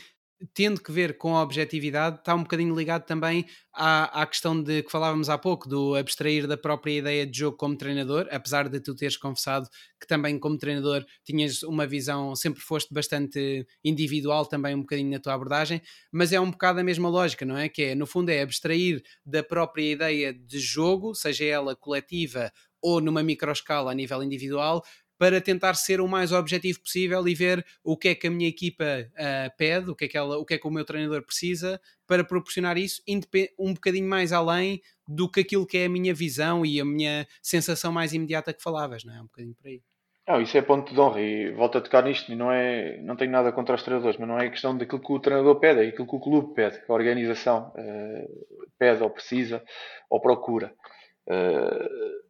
tendo 0.52 0.82
que 0.82 0.92
ver 0.92 1.16
com 1.16 1.36
a 1.36 1.42
objetividade, 1.42 2.18
está 2.18 2.34
um 2.34 2.42
bocadinho 2.42 2.74
ligado 2.74 3.04
também 3.04 3.46
à, 3.72 4.22
à 4.22 4.26
questão 4.26 4.60
de 4.60 4.82
que 4.82 4.90
falávamos 4.90 5.28
há 5.28 5.38
pouco, 5.38 5.68
do 5.68 5.94
abstrair 5.94 6.46
da 6.46 6.56
própria 6.56 6.98
ideia 6.98 7.26
de 7.26 7.38
jogo 7.38 7.56
como 7.56 7.76
treinador, 7.76 8.26
apesar 8.30 8.68
de 8.68 8.80
tu 8.80 8.94
teres 8.94 9.16
confessado 9.16 9.68
que 10.00 10.06
também 10.06 10.38
como 10.38 10.58
treinador 10.58 11.04
tinhas 11.24 11.62
uma 11.62 11.86
visão, 11.86 12.34
sempre 12.36 12.60
foste 12.60 12.92
bastante 12.92 13.66
individual 13.82 14.44
também 14.46 14.74
um 14.74 14.80
bocadinho 14.80 15.10
na 15.10 15.20
tua 15.20 15.34
abordagem, 15.34 15.80
mas 16.12 16.32
é 16.32 16.40
um 16.40 16.50
bocado 16.50 16.80
a 16.80 16.84
mesma 16.84 17.08
lógica, 17.08 17.44
não 17.44 17.56
é? 17.56 17.68
Que 17.68 17.82
é, 17.82 17.94
no 17.94 18.06
fundo, 18.06 18.30
é 18.30 18.42
abstrair 18.42 19.02
da 19.24 19.42
própria 19.42 19.92
ideia 19.92 20.32
de 20.32 20.58
jogo, 20.58 21.14
seja 21.14 21.44
ela 21.44 21.74
coletiva 21.74 22.52
ou 22.84 23.00
numa 23.00 23.22
microescala 23.22 23.90
a 23.90 23.94
nível 23.94 24.22
individual, 24.22 24.84
para 25.18 25.40
tentar 25.40 25.74
ser 25.74 26.00
o 26.00 26.08
mais 26.08 26.32
objetivo 26.32 26.80
possível 26.80 27.26
e 27.28 27.34
ver 27.34 27.64
o 27.82 27.96
que 27.96 28.08
é 28.08 28.14
que 28.14 28.26
a 28.26 28.30
minha 28.30 28.48
equipa 28.48 28.84
uh, 28.84 29.56
pede, 29.56 29.90
o 29.90 29.94
que, 29.94 30.06
é 30.06 30.08
que 30.08 30.18
ela, 30.18 30.38
o 30.38 30.44
que 30.44 30.54
é 30.54 30.58
que 30.58 30.66
o 30.66 30.70
meu 30.70 30.84
treinador 30.84 31.22
precisa 31.22 31.80
para 32.06 32.24
proporcionar 32.24 32.76
isso 32.76 33.02
um 33.58 33.72
bocadinho 33.72 34.08
mais 34.08 34.32
além 34.32 34.80
do 35.06 35.30
que 35.30 35.40
aquilo 35.40 35.66
que 35.66 35.78
é 35.78 35.86
a 35.86 35.88
minha 35.88 36.14
visão 36.14 36.64
e 36.64 36.80
a 36.80 36.84
minha 36.84 37.26
sensação 37.42 37.92
mais 37.92 38.12
imediata 38.12 38.52
que 38.52 38.62
falavas, 38.62 39.04
não 39.04 39.14
é? 39.14 39.20
Um 39.20 39.24
bocadinho 39.24 39.54
por 39.54 39.66
aí. 39.66 39.82
Não, 40.26 40.40
isso 40.40 40.56
é 40.56 40.62
ponto 40.62 40.94
de 40.94 40.98
honra 40.98 41.20
e 41.20 41.52
volto 41.52 41.76
a 41.76 41.80
tocar 41.82 42.02
nisto 42.02 42.32
e 42.32 42.34
não 42.34 42.50
é, 42.50 42.96
não 43.02 43.14
tenho 43.14 43.30
nada 43.30 43.52
contra 43.52 43.74
os 43.74 43.82
treinadores, 43.82 44.16
mas 44.18 44.26
não 44.26 44.38
é 44.38 44.48
questão 44.48 44.76
daquilo 44.76 45.00
que 45.00 45.12
o 45.12 45.20
treinador 45.20 45.56
pede, 45.60 45.84
é 45.84 45.88
aquilo 45.88 46.08
que 46.08 46.16
o 46.16 46.20
clube 46.20 46.54
pede, 46.54 46.78
que 46.80 46.90
a 46.90 46.94
organização 46.94 47.70
uh, 47.76 48.66
pede 48.78 49.02
ou 49.02 49.10
precisa 49.10 49.62
ou 50.08 50.20
procura. 50.20 50.72
Uh, 51.26 52.23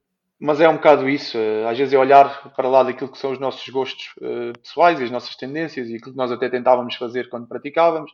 mas 0.45 0.61
é 0.61 0.69
um 0.69 0.75
bocado 0.75 1.09
isso. 1.09 1.39
Eh, 1.39 1.67
às 1.67 1.79
vezes 1.79 1.95
é 1.95 1.99
olhar 1.99 2.53
para 2.55 2.69
lá 2.69 2.83
daquilo 2.83 3.11
que 3.11 3.17
são 3.17 3.33
os 3.33 3.39
nossos 3.39 3.67
gostos 3.71 4.13
uh, 4.19 4.53
pessoais 4.61 5.01
e 5.01 5.05
as 5.05 5.11
nossas 5.11 5.35
tendências 5.37 5.89
e 5.89 5.97
aquilo 5.97 6.13
que 6.13 6.19
nós 6.19 6.31
até 6.31 6.51
tentávamos 6.51 6.97
fazer 6.97 7.31
quando 7.31 7.49
praticávamos. 7.49 8.13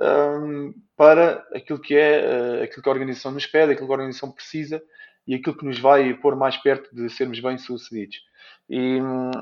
um, 0.00 0.72
para 0.96 1.46
aquilo 1.54 1.78
que 1.78 1.94
é 1.94 2.60
uh, 2.60 2.62
aquilo 2.62 2.82
que 2.82 2.88
a 2.88 2.92
organização 2.92 3.32
nos 3.32 3.46
pede, 3.46 3.72
aquilo 3.72 3.86
que 3.86 3.92
a 3.92 3.96
organização 3.96 4.32
precisa 4.32 4.82
e 5.26 5.34
aquilo 5.34 5.58
que 5.58 5.66
nos 5.66 5.78
vai 5.78 6.14
pôr 6.14 6.34
mais 6.36 6.56
perto 6.56 6.88
de 6.94 7.10
sermos 7.10 7.38
bem-sucedidos. 7.38 8.16
E, 8.70 8.98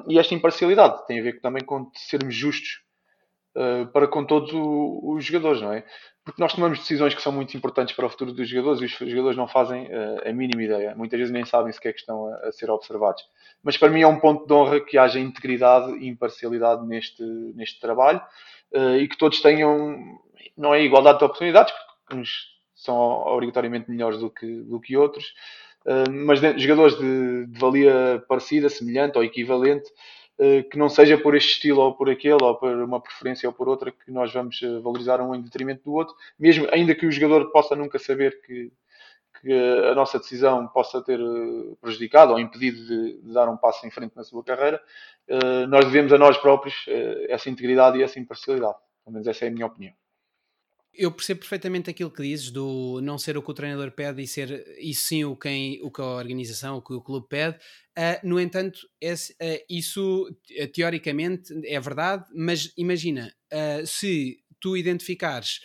e, 0.09 0.19
esta 0.19 0.35
imparcialidade 0.35 1.07
tem 1.07 1.21
a 1.21 1.23
ver 1.23 1.41
também 1.41 1.63
com 1.63 1.91
sermos 1.95 2.35
justos 2.35 2.81
uh, 3.57 3.87
para 3.89 4.07
com 4.07 4.25
todos 4.25 4.53
o, 4.53 5.01
os 5.15 5.25
jogadores, 5.25 5.63
não 5.63 5.73
é? 5.73 5.85
Porque 6.25 6.41
nós 6.41 6.53
tomamos 6.53 6.79
decisões 6.79 7.15
que 7.15 7.23
são 7.23 7.33
muito 7.33 7.57
importantes 7.57 7.95
para 7.95 8.07
o 8.07 8.11
futuro 8.11 8.33
dos 8.33 8.49
jogadores 8.49 8.81
e 8.81 8.85
os 8.85 9.11
jogadores 9.11 9.37
não 9.37 9.49
fazem 9.49 9.87
uh, 9.87 10.29
a 10.29 10.33
mínima 10.33 10.63
ideia. 10.63 10.95
Muitas 10.95 11.19
vezes 11.19 11.33
nem 11.33 11.45
sabem 11.45 11.73
sequer 11.73 11.93
que 11.93 12.01
estão 12.01 12.27
a, 12.27 12.49
a, 12.49 12.53
ser 12.53 12.71
observados. 12.71 13.23
Mas 13.63 13.77
para 13.77 13.89
mim 13.89 14.03
é 14.03 14.07
um 14.07 14.21
ponto 14.21 14.47
de 14.47 14.53
honra 14.53 14.81
que 14.81 14.99
haja 14.99 15.19
integridade 15.19 15.93
e 15.99 16.09
imparcialidade 16.09 16.87
neste, 16.87 17.23
neste 17.55 17.81
trabalho 17.81 18.21
uh, 18.75 18.97
e 18.97 19.09
que 19.09 19.17
todos 19.17 19.41
tenham, 19.41 20.19
não 20.57 20.75
é 20.75 20.83
igualdade 20.83 21.19
de 21.19 21.25
oportunidades, 21.25 21.73
porque 21.73 22.21
uns 22.21 22.57
são 22.75 22.97
obrigatoriamente 22.97 23.91
melhores 23.91 24.19
do 24.19 24.31
que, 24.31 24.47
do 24.63 24.79
que 24.79 24.97
outros, 24.97 25.33
mas 26.11 26.41
de, 26.41 26.59
jogadores 26.59 26.97
de, 26.99 27.47
de, 27.47 27.59
valia 27.59 28.23
parecida, 28.29 28.69
semelhante 28.69 29.17
ou 29.17 29.25
equivalente, 29.25 29.89
que 30.71 30.77
não 30.77 30.89
seja 30.89 31.17
por 31.17 31.35
este 31.35 31.53
estilo 31.53 31.81
ou 31.81 31.95
por 31.95 32.11
aquele, 32.11 32.43
ou 32.43 32.55
por 32.55 32.71
uma 32.71 33.01
preferência 33.01 33.49
ou 33.49 33.53
por 33.55 33.69
outra, 33.69 33.91
que 33.91 34.11
nós 34.11 34.33
vamos 34.33 34.61
valorizar 34.83 35.21
um 35.21 35.35
em 35.35 35.41
detrimento 35.41 35.85
do 35.85 35.95
outro, 35.95 36.15
mesmo 36.39 36.69
ainda 36.71 36.95
que 36.95 37.07
o 37.07 37.13
jogador 37.13 37.51
possa 37.51 37.75
nunca 37.75 37.99
saber 37.99 38.41
que, 38.43 38.71
que 39.41 39.53
a 39.53 39.95
nossa 39.95 40.19
decisão 40.19 40.67
possa 40.69 41.03
ter 41.03 41.19
prejudicado 41.81 42.33
ou 42.33 42.39
impedido 42.39 42.85
de, 42.85 43.21
de, 43.21 43.33
dar 43.33 43.49
um 43.49 43.57
passo 43.57 43.87
em 43.87 43.91
frente 43.91 44.15
na 44.15 44.25
sua 44.25 44.45
carreira, 44.45 44.81
nós 45.69 45.85
devemos 45.87 46.13
a 46.13 46.19
nós 46.19 46.37
próprios 46.37 46.85
essa 47.29 47.49
integridade 47.49 47.99
e 47.99 48.03
essa 48.03 48.21
imparcialidade. 48.21 48.77
Pelo 49.05 49.15
menos 49.15 49.27
essa 49.27 49.45
é 49.45 49.49
a 49.49 49.51
minha 49.51 49.67
opinião. 49.67 49.95
Eu 50.97 51.13
percebo 51.13 51.41
perfeitamente 51.41 51.91
aquilo 51.91 52.11
que 52.11 52.23
dizes 52.23 52.51
do 52.51 53.01
não 53.03 53.19
ser 53.19 53.37
o 53.37 53.43
que 53.43 53.51
o 53.51 53.55
treinador 53.55 53.91
pede 53.93 54.23
e 54.23 54.27
ser 54.27 54.65
isso 54.79 55.09
sim 55.09 55.25
o, 55.25 55.37
quem, 55.37 55.81
o 55.83 55.91
que 55.91 56.01
a 56.01 56.05
organização, 56.05 56.77
o 56.77 56.83
que 56.83 56.95
o 56.95 57.03
clube 57.03 57.27
pede. 57.29 57.59
Uh, 57.99 58.27
no 58.27 58.41
entanto, 58.41 58.81
esse, 59.01 59.33
uh, 59.35 59.65
isso 59.69 60.29
uh, 60.29 60.69
teoricamente 60.69 61.53
é 61.65 61.79
verdade, 61.81 62.25
mas 62.35 62.73
imagina 62.77 63.35
se 63.87 64.39
tu 64.61 64.77
identificares 64.77 65.61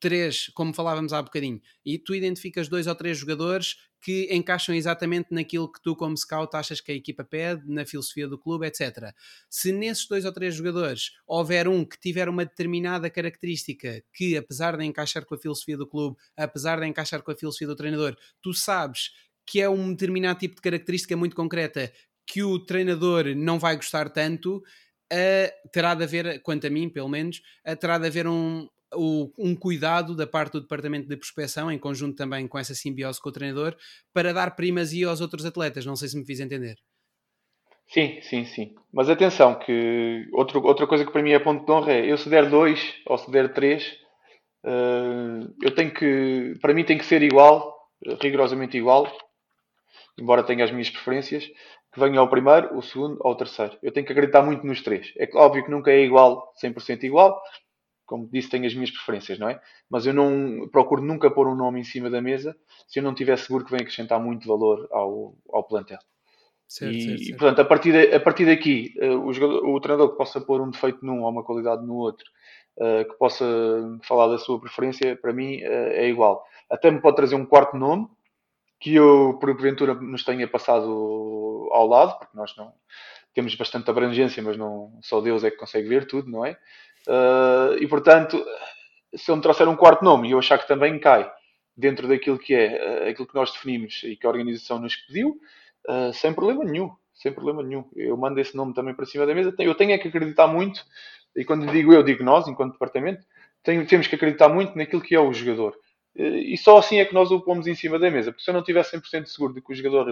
três, 0.00 0.48
como 0.54 0.72
falávamos 0.72 1.12
há 1.12 1.20
bocadinho, 1.20 1.60
e 1.84 1.98
tu 1.98 2.14
identificas 2.14 2.68
dois 2.68 2.86
ou 2.86 2.94
três 2.94 3.18
jogadores 3.18 3.76
que 4.00 4.28
encaixam 4.32 4.74
exatamente 4.74 5.28
naquilo 5.30 5.70
que 5.70 5.80
tu, 5.82 5.96
como 5.96 6.16
scout, 6.16 6.54
achas 6.56 6.80
que 6.80 6.92
a 6.92 6.94
equipa 6.94 7.24
pede, 7.24 7.62
na 7.66 7.84
filosofia 7.84 8.28
do 8.28 8.38
clube, 8.38 8.66
etc. 8.66 9.12
Se 9.50 9.72
nesses 9.72 10.06
dois 10.06 10.24
ou 10.24 10.32
três 10.32 10.54
jogadores 10.54 11.10
houver 11.26 11.68
um 11.68 11.84
que 11.84 11.98
tiver 11.98 12.28
uma 12.28 12.44
determinada 12.44 13.10
característica 13.10 14.02
que, 14.12 14.36
apesar 14.36 14.76
de 14.76 14.84
encaixar 14.84 15.24
com 15.24 15.34
a 15.34 15.38
filosofia 15.38 15.76
do 15.76 15.86
clube, 15.86 16.16
apesar 16.36 16.80
de 16.80 16.86
encaixar 16.86 17.22
com 17.22 17.30
a 17.30 17.36
filosofia 17.36 17.66
do 17.66 17.76
treinador, 17.76 18.16
tu 18.42 18.52
sabes 18.52 19.10
que 19.44 19.60
é 19.60 19.68
um 19.68 19.90
determinado 19.90 20.38
tipo 20.38 20.56
de 20.56 20.62
característica 20.62 21.16
muito 21.16 21.36
concreta 21.36 21.92
que 22.26 22.42
o 22.42 22.58
treinador 22.58 23.26
não 23.36 23.58
vai 23.58 23.76
gostar 23.76 24.10
tanto, 24.10 24.56
uh, 24.56 25.70
terá 25.72 25.94
de 25.94 26.02
haver, 26.02 26.42
quanto 26.42 26.66
a 26.66 26.70
mim, 26.70 26.88
pelo 26.88 27.08
menos, 27.08 27.40
uh, 27.66 27.76
terá 27.76 27.98
de 27.98 28.06
haver 28.06 28.26
um, 28.26 28.68
o, 28.94 29.30
um 29.38 29.54
cuidado 29.54 30.14
da 30.14 30.26
parte 30.26 30.52
do 30.52 30.60
departamento 30.60 31.08
de 31.08 31.16
prospeção, 31.16 31.70
em 31.70 31.78
conjunto 31.78 32.16
também 32.16 32.46
com 32.46 32.58
essa 32.58 32.74
simbiose 32.74 33.20
com 33.20 33.28
o 33.28 33.32
treinador, 33.32 33.76
para 34.12 34.32
dar 34.32 34.54
primazia 34.54 35.08
aos 35.08 35.20
outros 35.20 35.44
atletas. 35.44 35.84
Não 35.86 35.96
sei 35.96 36.08
se 36.08 36.18
me 36.18 36.24
fiz 36.24 36.40
entender. 36.40 36.76
Sim, 37.88 38.20
sim, 38.22 38.44
sim. 38.44 38.74
Mas 38.92 39.08
atenção, 39.08 39.54
que 39.54 40.26
outro, 40.32 40.62
outra 40.64 40.86
coisa 40.86 41.04
que 41.04 41.12
para 41.12 41.22
mim 41.22 41.30
é 41.30 41.38
ponto 41.38 41.64
de 41.64 41.70
honra 41.70 41.92
é 41.92 42.10
eu 42.10 42.18
se 42.18 42.28
der 42.28 42.48
dois 42.48 42.96
ou 43.06 43.16
se 43.16 43.30
der 43.30 43.52
três, 43.52 43.96
uh, 44.64 45.54
eu 45.62 45.72
tenho 45.74 45.92
que, 45.92 46.54
para 46.60 46.74
mim 46.74 46.84
tem 46.84 46.98
que 46.98 47.04
ser 47.04 47.22
igual, 47.22 47.76
rigorosamente 48.20 48.76
igual, 48.76 49.06
embora 50.18 50.42
tenha 50.42 50.64
as 50.64 50.72
minhas 50.72 50.90
preferências, 50.90 51.46
que 51.92 52.00
venha 52.00 52.18
ao 52.18 52.28
primeiro, 52.28 52.76
o 52.76 52.82
segundo 52.82 53.16
ou 53.20 53.32
o 53.32 53.36
terceiro. 53.36 53.78
Eu 53.82 53.92
tenho 53.92 54.04
que 54.04 54.12
acreditar 54.12 54.42
muito 54.42 54.66
nos 54.66 54.82
três. 54.82 55.12
É 55.16 55.28
óbvio 55.34 55.64
que 55.64 55.70
nunca 55.70 55.90
é 55.90 56.00
igual, 56.00 56.52
100% 56.62 57.04
igual, 57.04 57.40
como 58.06 58.28
disse, 58.32 58.48
tenho 58.48 58.66
as 58.66 58.74
minhas 58.74 58.90
preferências, 58.90 59.38
não 59.38 59.48
é? 59.48 59.60
Mas 59.90 60.06
eu 60.06 60.14
não 60.14 60.68
procuro 60.70 61.02
nunca 61.02 61.30
pôr 61.30 61.48
um 61.48 61.54
nome 61.54 61.80
em 61.80 61.84
cima 61.84 62.08
da 62.08 62.22
mesa 62.22 62.56
se 62.86 63.00
eu 63.00 63.02
não 63.02 63.10
estiver 63.10 63.36
seguro 63.36 63.64
que 63.64 63.72
vem 63.72 63.80
acrescentar 63.80 64.20
muito 64.20 64.46
valor 64.46 64.88
ao, 64.92 65.34
ao 65.52 65.64
plantel. 65.64 65.98
Certo, 66.68 66.94
e, 66.94 67.02
certo, 67.02 67.18
certo. 67.18 67.30
e, 67.30 67.36
portanto, 67.36 67.60
a 67.60 67.64
partir, 67.64 67.92
de, 67.92 68.14
a 68.14 68.20
partir 68.20 68.46
daqui, 68.46 68.94
uh, 69.00 69.26
o, 69.26 69.32
jogador, 69.32 69.66
o, 69.68 69.80
treinador 69.80 70.10
que 70.10 70.16
possa 70.16 70.40
pôr 70.40 70.60
um 70.60 70.70
defeito 70.70 71.04
num 71.04 71.22
ou 71.22 71.30
uma 71.30 71.44
qualidade 71.44 71.84
no 71.84 71.94
outro, 71.94 72.24
uh, 72.78 73.08
que 73.08 73.16
possa 73.18 73.44
falar 74.02 74.28
da 74.28 74.38
sua 74.38 74.60
preferência, 74.60 75.16
para 75.16 75.32
mim 75.32 75.62
uh, 75.62 75.92
é 75.92 76.08
igual. 76.08 76.44
Até 76.70 76.90
me 76.90 77.00
pode 77.00 77.16
trazer 77.16 77.36
um 77.36 77.46
quarto 77.46 77.76
nome 77.76 78.08
que 78.80 78.94
eu, 78.94 79.38
porventura, 79.40 79.94
nos 79.94 80.24
tenha 80.24 80.46
passado 80.46 81.68
ao 81.72 81.86
lado, 81.86 82.18
porque 82.18 82.36
nós 82.36 82.54
não 82.56 82.72
temos 83.32 83.54
bastante 83.54 83.88
abrangência, 83.90 84.42
mas 84.42 84.56
não 84.56 84.98
só 85.02 85.20
Deus 85.20 85.44
é 85.44 85.50
que 85.50 85.56
consegue 85.56 85.88
ver 85.88 86.06
tudo, 86.06 86.30
não 86.30 86.44
é? 86.44 86.58
Uh, 87.06 87.76
e 87.80 87.86
portanto, 87.86 88.44
se 89.14 89.30
eu 89.30 89.36
me 89.36 89.42
trouxer 89.42 89.68
um 89.68 89.76
quarto 89.76 90.04
nome 90.04 90.28
e 90.28 90.32
eu 90.32 90.38
achar 90.38 90.58
que 90.58 90.66
também 90.66 90.98
cai 90.98 91.30
dentro 91.76 92.08
daquilo 92.08 92.38
que 92.38 92.54
é 92.54 93.04
uh, 93.04 93.10
aquilo 93.10 93.26
que 93.26 93.34
nós 93.34 93.52
definimos 93.52 94.02
e 94.04 94.16
que 94.16 94.26
a 94.26 94.30
organização 94.30 94.78
nos 94.78 94.96
pediu, 94.96 95.40
uh, 95.88 96.12
sem 96.12 96.32
problema 96.32 96.64
nenhum. 96.64 96.90
Sem 97.14 97.32
problema 97.32 97.62
nenhum. 97.62 97.84
Eu 97.94 98.16
mando 98.16 98.38
esse 98.40 98.54
nome 98.54 98.74
também 98.74 98.94
para 98.94 99.06
cima 99.06 99.24
da 99.24 99.34
mesa. 99.34 99.54
Eu 99.58 99.74
tenho 99.74 99.92
é 99.92 99.98
que 99.98 100.08
acreditar 100.08 100.46
muito, 100.46 100.84
e 101.34 101.44
quando 101.44 101.70
digo 101.72 101.92
eu, 101.92 102.02
digo 102.02 102.22
nós, 102.22 102.46
enquanto 102.46 102.72
departamento, 102.72 103.24
tenho, 103.62 103.86
temos 103.86 104.06
que 104.06 104.14
acreditar 104.14 104.48
muito 104.48 104.76
naquilo 104.76 105.00
que 105.00 105.14
é 105.14 105.20
o 105.20 105.32
jogador. 105.32 105.74
E 106.14 106.56
só 106.56 106.78
assim 106.78 106.98
é 106.98 107.04
que 107.04 107.14
nós 107.14 107.30
o 107.30 107.40
pomos 107.40 107.66
em 107.66 107.74
cima 107.74 107.98
da 107.98 108.10
mesa. 108.10 108.32
Porque 108.32 108.44
se 108.44 108.50
eu 108.50 108.54
não 108.54 108.60
estiver 108.60 108.82
100% 108.82 109.26
seguro 109.26 109.54
de 109.54 109.60
que 109.60 109.72
o 109.72 109.74
jogador 109.74 110.06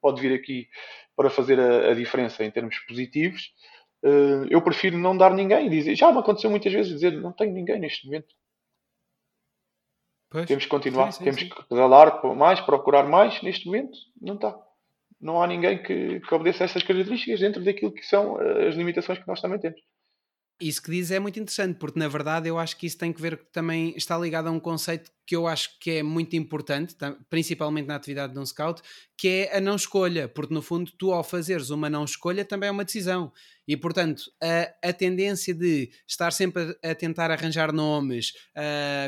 pode 0.00 0.20
vir 0.20 0.34
aqui 0.34 0.68
para 1.16 1.30
fazer 1.30 1.58
a, 1.60 1.90
a 1.90 1.94
diferença 1.94 2.44
em 2.44 2.50
termos 2.50 2.78
positivos, 2.80 3.52
eu 4.50 4.60
prefiro 4.62 4.98
não 4.98 5.16
dar 5.16 5.32
ninguém. 5.32 5.70
Dizer, 5.70 5.94
já 5.96 6.12
me 6.12 6.18
aconteceu 6.18 6.50
muitas 6.50 6.72
vezes 6.72 6.92
dizer 6.92 7.12
não 7.12 7.32
tenho 7.32 7.52
ninguém 7.52 7.78
neste 7.78 8.06
momento. 8.06 8.34
Pois. 10.30 10.46
Temos 10.46 10.64
que 10.64 10.70
continuar, 10.70 11.12
sim, 11.12 11.18
sim, 11.18 11.24
temos 11.24 11.40
sim. 11.40 11.48
que 11.48 11.68
pedalar 11.68 12.24
mais, 12.34 12.60
procurar 12.60 13.08
mais. 13.08 13.40
Neste 13.42 13.66
momento, 13.66 13.96
não 14.20 14.34
está. 14.34 14.58
Não 15.20 15.40
há 15.40 15.46
ninguém 15.46 15.82
que, 15.82 16.20
que 16.20 16.34
obedeça 16.34 16.64
a 16.64 16.66
essas 16.66 16.82
características 16.82 17.40
dentro 17.40 17.64
daquilo 17.64 17.92
que 17.92 18.02
são 18.02 18.40
eh, 18.40 18.68
as 18.68 18.74
limitações 18.74 19.18
que 19.18 19.28
nós 19.28 19.40
também 19.40 19.60
temos. 19.60 19.80
Isso 20.60 20.80
que 20.80 20.90
diz 20.90 21.10
é 21.10 21.18
muito 21.18 21.38
interessante, 21.38 21.78
porque 21.78 21.98
na 21.98 22.06
verdade 22.06 22.48
eu 22.48 22.58
acho 22.58 22.76
que 22.76 22.86
isso 22.86 22.96
tem 22.96 23.12
que 23.12 23.20
ver 23.20 23.36
também 23.52 23.92
está 23.96 24.16
ligado 24.16 24.46
a 24.46 24.52
um 24.52 24.60
conceito 24.60 25.10
que 25.26 25.34
eu 25.34 25.48
acho 25.48 25.78
que 25.80 25.90
é 25.90 26.02
muito 26.02 26.36
importante, 26.36 26.94
principalmente 27.28 27.86
na 27.86 27.96
atividade 27.96 28.32
de 28.32 28.38
um 28.38 28.46
scout, 28.46 28.80
que 29.16 29.28
é 29.28 29.56
a 29.56 29.60
não 29.60 29.74
escolha, 29.74 30.28
porque 30.28 30.54
no 30.54 30.62
fundo 30.62 30.92
tu 30.96 31.12
ao 31.12 31.24
fazeres 31.24 31.70
uma 31.70 31.90
não 31.90 32.04
escolha 32.04 32.44
também 32.44 32.68
é 32.68 32.72
uma 32.72 32.84
decisão. 32.84 33.32
E 33.66 33.76
portanto, 33.76 34.30
a, 34.40 34.88
a 34.90 34.92
tendência 34.92 35.52
de 35.54 35.90
estar 36.06 36.32
sempre 36.32 36.76
a, 36.84 36.90
a 36.90 36.94
tentar 36.94 37.32
arranjar 37.32 37.72
nomes, 37.72 38.32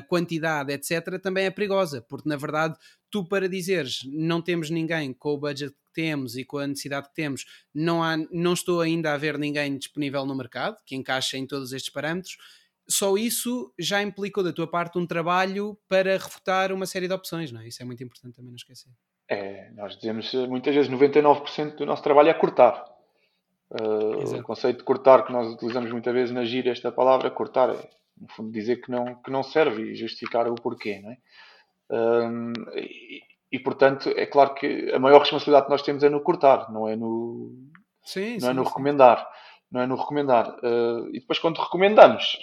quantidade, 0.08 0.72
etc., 0.72 1.20
também 1.22 1.44
é 1.44 1.50
perigosa, 1.50 2.02
porque 2.02 2.28
na 2.28 2.36
verdade 2.36 2.76
tu 3.08 3.24
para 3.24 3.48
dizeres 3.48 4.00
não 4.06 4.42
temos 4.42 4.68
ninguém 4.68 5.12
com 5.12 5.30
o 5.34 5.38
budget 5.38 5.74
temos 5.96 6.36
e 6.36 6.44
com 6.44 6.58
a 6.58 6.66
necessidade 6.66 7.08
que 7.08 7.14
temos, 7.14 7.44
não, 7.74 8.02
há, 8.02 8.16
não 8.30 8.52
estou 8.52 8.80
ainda 8.80 9.12
a 9.12 9.16
ver 9.16 9.38
ninguém 9.38 9.76
disponível 9.76 10.24
no 10.24 10.36
mercado 10.36 10.76
que 10.86 10.94
encaixe 10.94 11.36
em 11.36 11.46
todos 11.46 11.72
estes 11.72 11.92
parâmetros. 11.92 12.36
Só 12.88 13.16
isso 13.16 13.72
já 13.76 14.00
implicou 14.00 14.44
da 14.44 14.52
tua 14.52 14.68
parte 14.68 14.98
um 14.98 15.06
trabalho 15.06 15.76
para 15.88 16.12
refutar 16.12 16.70
uma 16.72 16.86
série 16.86 17.08
de 17.08 17.14
opções, 17.14 17.50
não 17.50 17.60
é? 17.60 17.66
Isso 17.66 17.82
é 17.82 17.84
muito 17.84 18.04
importante 18.04 18.36
também 18.36 18.50
não 18.50 18.56
esquecer. 18.56 18.90
É, 19.28 19.70
nós 19.72 19.96
dizemos 19.96 20.32
muitas 20.48 20.72
vezes 20.72 20.90
99% 20.90 21.76
do 21.76 21.86
nosso 21.86 22.02
trabalho 22.02 22.28
é 22.28 22.34
cortar. 22.34 22.84
Uh, 23.68 24.38
o 24.38 24.42
conceito 24.44 24.78
de 24.78 24.84
cortar 24.84 25.26
que 25.26 25.32
nós 25.32 25.52
utilizamos 25.52 25.90
muitas 25.90 26.14
vezes 26.14 26.32
na 26.32 26.44
gira 26.44 26.70
esta 26.70 26.92
palavra 26.92 27.28
cortar 27.32 27.70
é 27.70 27.90
no 28.20 28.28
fundo 28.28 28.50
dizer 28.50 28.80
que 28.80 28.90
não, 28.90 29.14
que 29.16 29.30
não 29.30 29.42
serve 29.42 29.92
e 29.92 29.94
justificar 29.94 30.48
o 30.48 30.54
porquê, 30.54 31.00
não 31.00 31.10
é? 31.10 31.18
Um, 31.88 32.52
e, 32.74 33.22
e, 33.50 33.58
portanto, 33.58 34.12
é 34.16 34.26
claro 34.26 34.54
que 34.54 34.90
a 34.92 34.98
maior 34.98 35.20
responsabilidade 35.20 35.66
que 35.66 35.72
nós 35.72 35.82
temos 35.82 36.02
é 36.02 36.08
no 36.08 36.20
cortar, 36.20 36.70
não 36.70 36.88
é 36.88 36.96
no, 36.96 37.52
sim, 38.02 38.34
não 38.34 38.40
sim, 38.40 38.48
é 38.48 38.52
no 38.52 38.62
sim. 38.64 38.68
recomendar. 38.68 39.28
Não 39.70 39.80
é 39.80 39.86
no 39.86 39.96
recomendar. 39.96 40.48
Uh, 40.62 41.08
e 41.10 41.20
depois, 41.20 41.38
quando 41.38 41.60
recomendamos, 41.60 42.38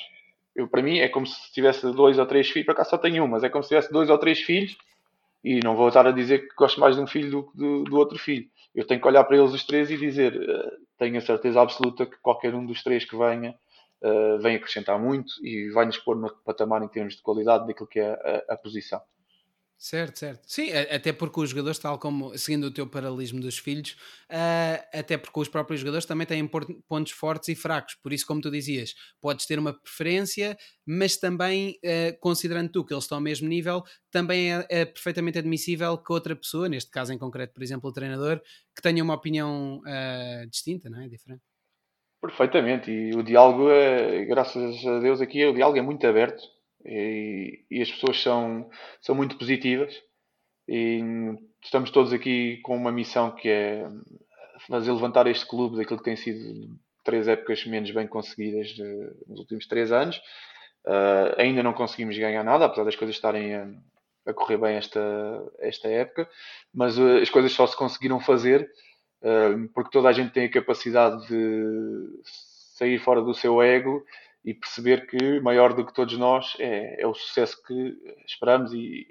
eu, 0.56 0.68
para 0.68 0.82
mim, 0.82 1.00
é 1.00 1.10
como 1.10 1.26
se 1.26 1.52
tivesse 1.52 1.90
dois 1.92 2.20
ou 2.20 2.26
três 2.26 2.50
filhos, 2.50 2.66
para 2.66 2.76
cá 2.76 2.84
só 2.84 2.98
tenho 2.98 3.24
um, 3.24 3.28
mas 3.28 3.44
é 3.44 3.50
como 3.50 3.64
se 3.64 3.70
tivesse 3.70 3.92
dois 3.92 4.10
ou 4.10 4.18
três 4.18 4.40
filhos 4.42 4.78
e 5.44 5.60
não 5.64 5.76
vou 5.76 5.88
estar 5.88 6.08
a 6.08 6.12
dizer 6.12 6.48
que 6.48 6.56
gosto 6.56 6.80
mais 6.80 6.96
de 6.96 7.02
um 7.02 7.08
filho 7.08 7.32
do 7.32 7.44
que 7.44 7.58
do, 7.58 7.84
do, 7.84 7.98
outro 7.98 8.18
filho. 8.18 8.48
Eu 8.74 8.86
tenho 8.86 9.02
que 9.02 9.08
olhar 9.08 9.24
para 9.24 9.38
eles 9.38 9.52
os 9.52 9.66
três 9.66 9.90
e 9.90 9.98
dizer: 9.98 10.36
uh, 10.36 10.72
tenho 10.98 11.18
a 11.18 11.22
certeza 11.22 11.62
absoluta 11.62 12.06
que 12.06 12.18
qualquer 12.22 12.54
um 12.54 12.66
dos 12.66 12.84
três 12.84 13.04
que 13.04 13.18
venha 13.18 13.56
uh, 14.02 14.40
vem 14.40 14.56
acrescentar 14.56 15.00
muito 15.00 15.34
e 15.44 15.70
vai 15.72 15.86
nos 15.86 15.98
pôr 15.98 16.16
no 16.16 16.34
patamar 16.46 16.84
em 16.84 16.88
termos 16.88 17.16
de 17.16 17.22
qualidade 17.22 17.68
daquilo 17.68 17.88
que 17.88 18.00
é 18.00 18.12
a, 18.12 18.54
a 18.54 18.58
posição. 18.58 19.02
Certo, 19.84 20.18
certo. 20.18 20.44
Sim, 20.48 20.72
até 20.72 21.12
porque 21.12 21.42
os 21.42 21.50
jogadores, 21.50 21.78
tal 21.78 22.00
como 22.00 22.38
seguindo 22.38 22.64
o 22.68 22.72
teu 22.72 22.88
paralelismo 22.88 23.42
dos 23.42 23.58
filhos, 23.58 23.98
uh, 24.32 24.82
até 24.98 25.18
porque 25.18 25.38
os 25.38 25.50
próprios 25.50 25.82
jogadores 25.82 26.06
também 26.06 26.26
têm 26.26 26.50
pontos 26.88 27.12
fortes 27.12 27.50
e 27.50 27.56
fracos. 27.56 27.94
Por 27.96 28.14
isso, 28.14 28.26
como 28.26 28.40
tu 28.40 28.50
dizias, 28.50 28.96
podes 29.20 29.46
ter 29.46 29.60
uma 29.60 29.74
preferência, 29.74 30.58
mas 30.88 31.18
também, 31.18 31.78
uh, 31.84 32.18
considerando 32.22 32.72
tu 32.72 32.86
que 32.86 32.94
eles 32.94 33.04
estão 33.04 33.18
ao 33.18 33.22
mesmo 33.22 33.50
nível, 33.50 33.84
também 34.10 34.54
é, 34.54 34.66
é, 34.70 34.86
perfeitamente 34.86 35.38
admissível 35.38 35.98
que 35.98 36.14
outra 36.14 36.34
pessoa, 36.34 36.70
neste 36.70 36.90
caso 36.90 37.12
em 37.12 37.18
concreto, 37.18 37.54
por 37.54 37.62
exemplo, 37.62 37.90
o 37.90 37.94
treinador, 37.94 38.40
que 38.74 38.82
tenha 38.82 39.04
uma 39.04 39.16
opinião 39.16 39.82
uh, 39.82 40.50
distinta, 40.50 40.90
não 40.90 41.02
é? 41.02 41.10
Diferente. 41.10 41.42
Perfeitamente, 42.22 42.90
e 42.90 43.14
o 43.18 43.22
diálogo 43.22 43.70
é, 43.70 44.24
graças 44.24 44.86
a 44.86 45.00
Deus 45.00 45.20
aqui, 45.20 45.46
o 45.46 45.54
diálogo 45.54 45.78
é 45.78 45.82
muito 45.82 46.08
aberto 46.08 46.53
e, 46.86 47.66
e, 47.70 47.82
as 47.82 47.92
pessoas 47.92 48.22
são, 48.22 48.70
são 49.02 49.16
muito 49.16 49.38
positivas 49.38 49.94
e 50.68 51.02
estamos 51.62 51.92
todos 51.92 52.14
aqui 52.14 52.58
com 52.64 52.76
uma 52.76 52.92
missão 52.92 53.32
que 53.32 53.50
é 53.50 53.88
fazer 54.68 54.92
levantar 54.92 55.28
este 55.28 55.46
clube 55.46 55.78
daquilo 55.78 56.00
que 56.00 56.06
tem 56.06 56.16
sido 56.16 56.78
três 57.04 57.28
épocas 57.28 57.66
menos 57.66 57.92
bem 57.92 58.08
conseguidas 58.08 58.70
de, 58.70 58.84
nos 59.28 59.40
últimos 59.40 59.68
três 59.68 59.92
anos. 59.92 60.18
Uh, 60.86 61.36
ainda 61.38 61.64
não 61.64 61.74
conseguimos 61.74 62.18
ganhar 62.18 62.44
nada, 62.44 62.66
apesar 62.66 62.84
das 62.84 62.96
coisas 62.96 63.16
estarem 63.16 63.56
a, 63.56 63.68
a 64.26 64.34
correr 64.34 64.58
bem 64.58 64.76
esta, 64.76 65.00
esta 65.60 65.88
época, 65.88 66.30
mas 66.74 66.98
uh, 66.98 67.18
as 67.22 67.30
coisas 67.30 67.54
só 67.54 67.66
se 67.68 67.78
conseguiram 67.78 68.20
fazer 68.20 68.70
uh, 69.22 69.70
porque 69.74 69.92
toda 69.92 70.10
a 70.10 70.14
gente 70.14 70.34
tem 70.34 70.46
a 70.46 70.52
capacidade 70.52 71.26
de 71.28 72.22
sair 72.78 73.00
fora 73.00 73.22
do 73.22 73.34
seu 73.34 73.62
ego 73.62 74.04
e 74.44 74.54
perceber 74.54 75.08
que 75.08 75.40
maior 75.40 75.74
do 75.74 75.86
que 75.86 75.94
todos 75.94 76.18
nós 76.18 76.56
é, 76.60 77.02
é 77.02 77.08
o 77.08 77.14
sucesso 77.14 77.62
que 77.64 77.98
esperamos 78.26 78.74
e, 78.74 79.08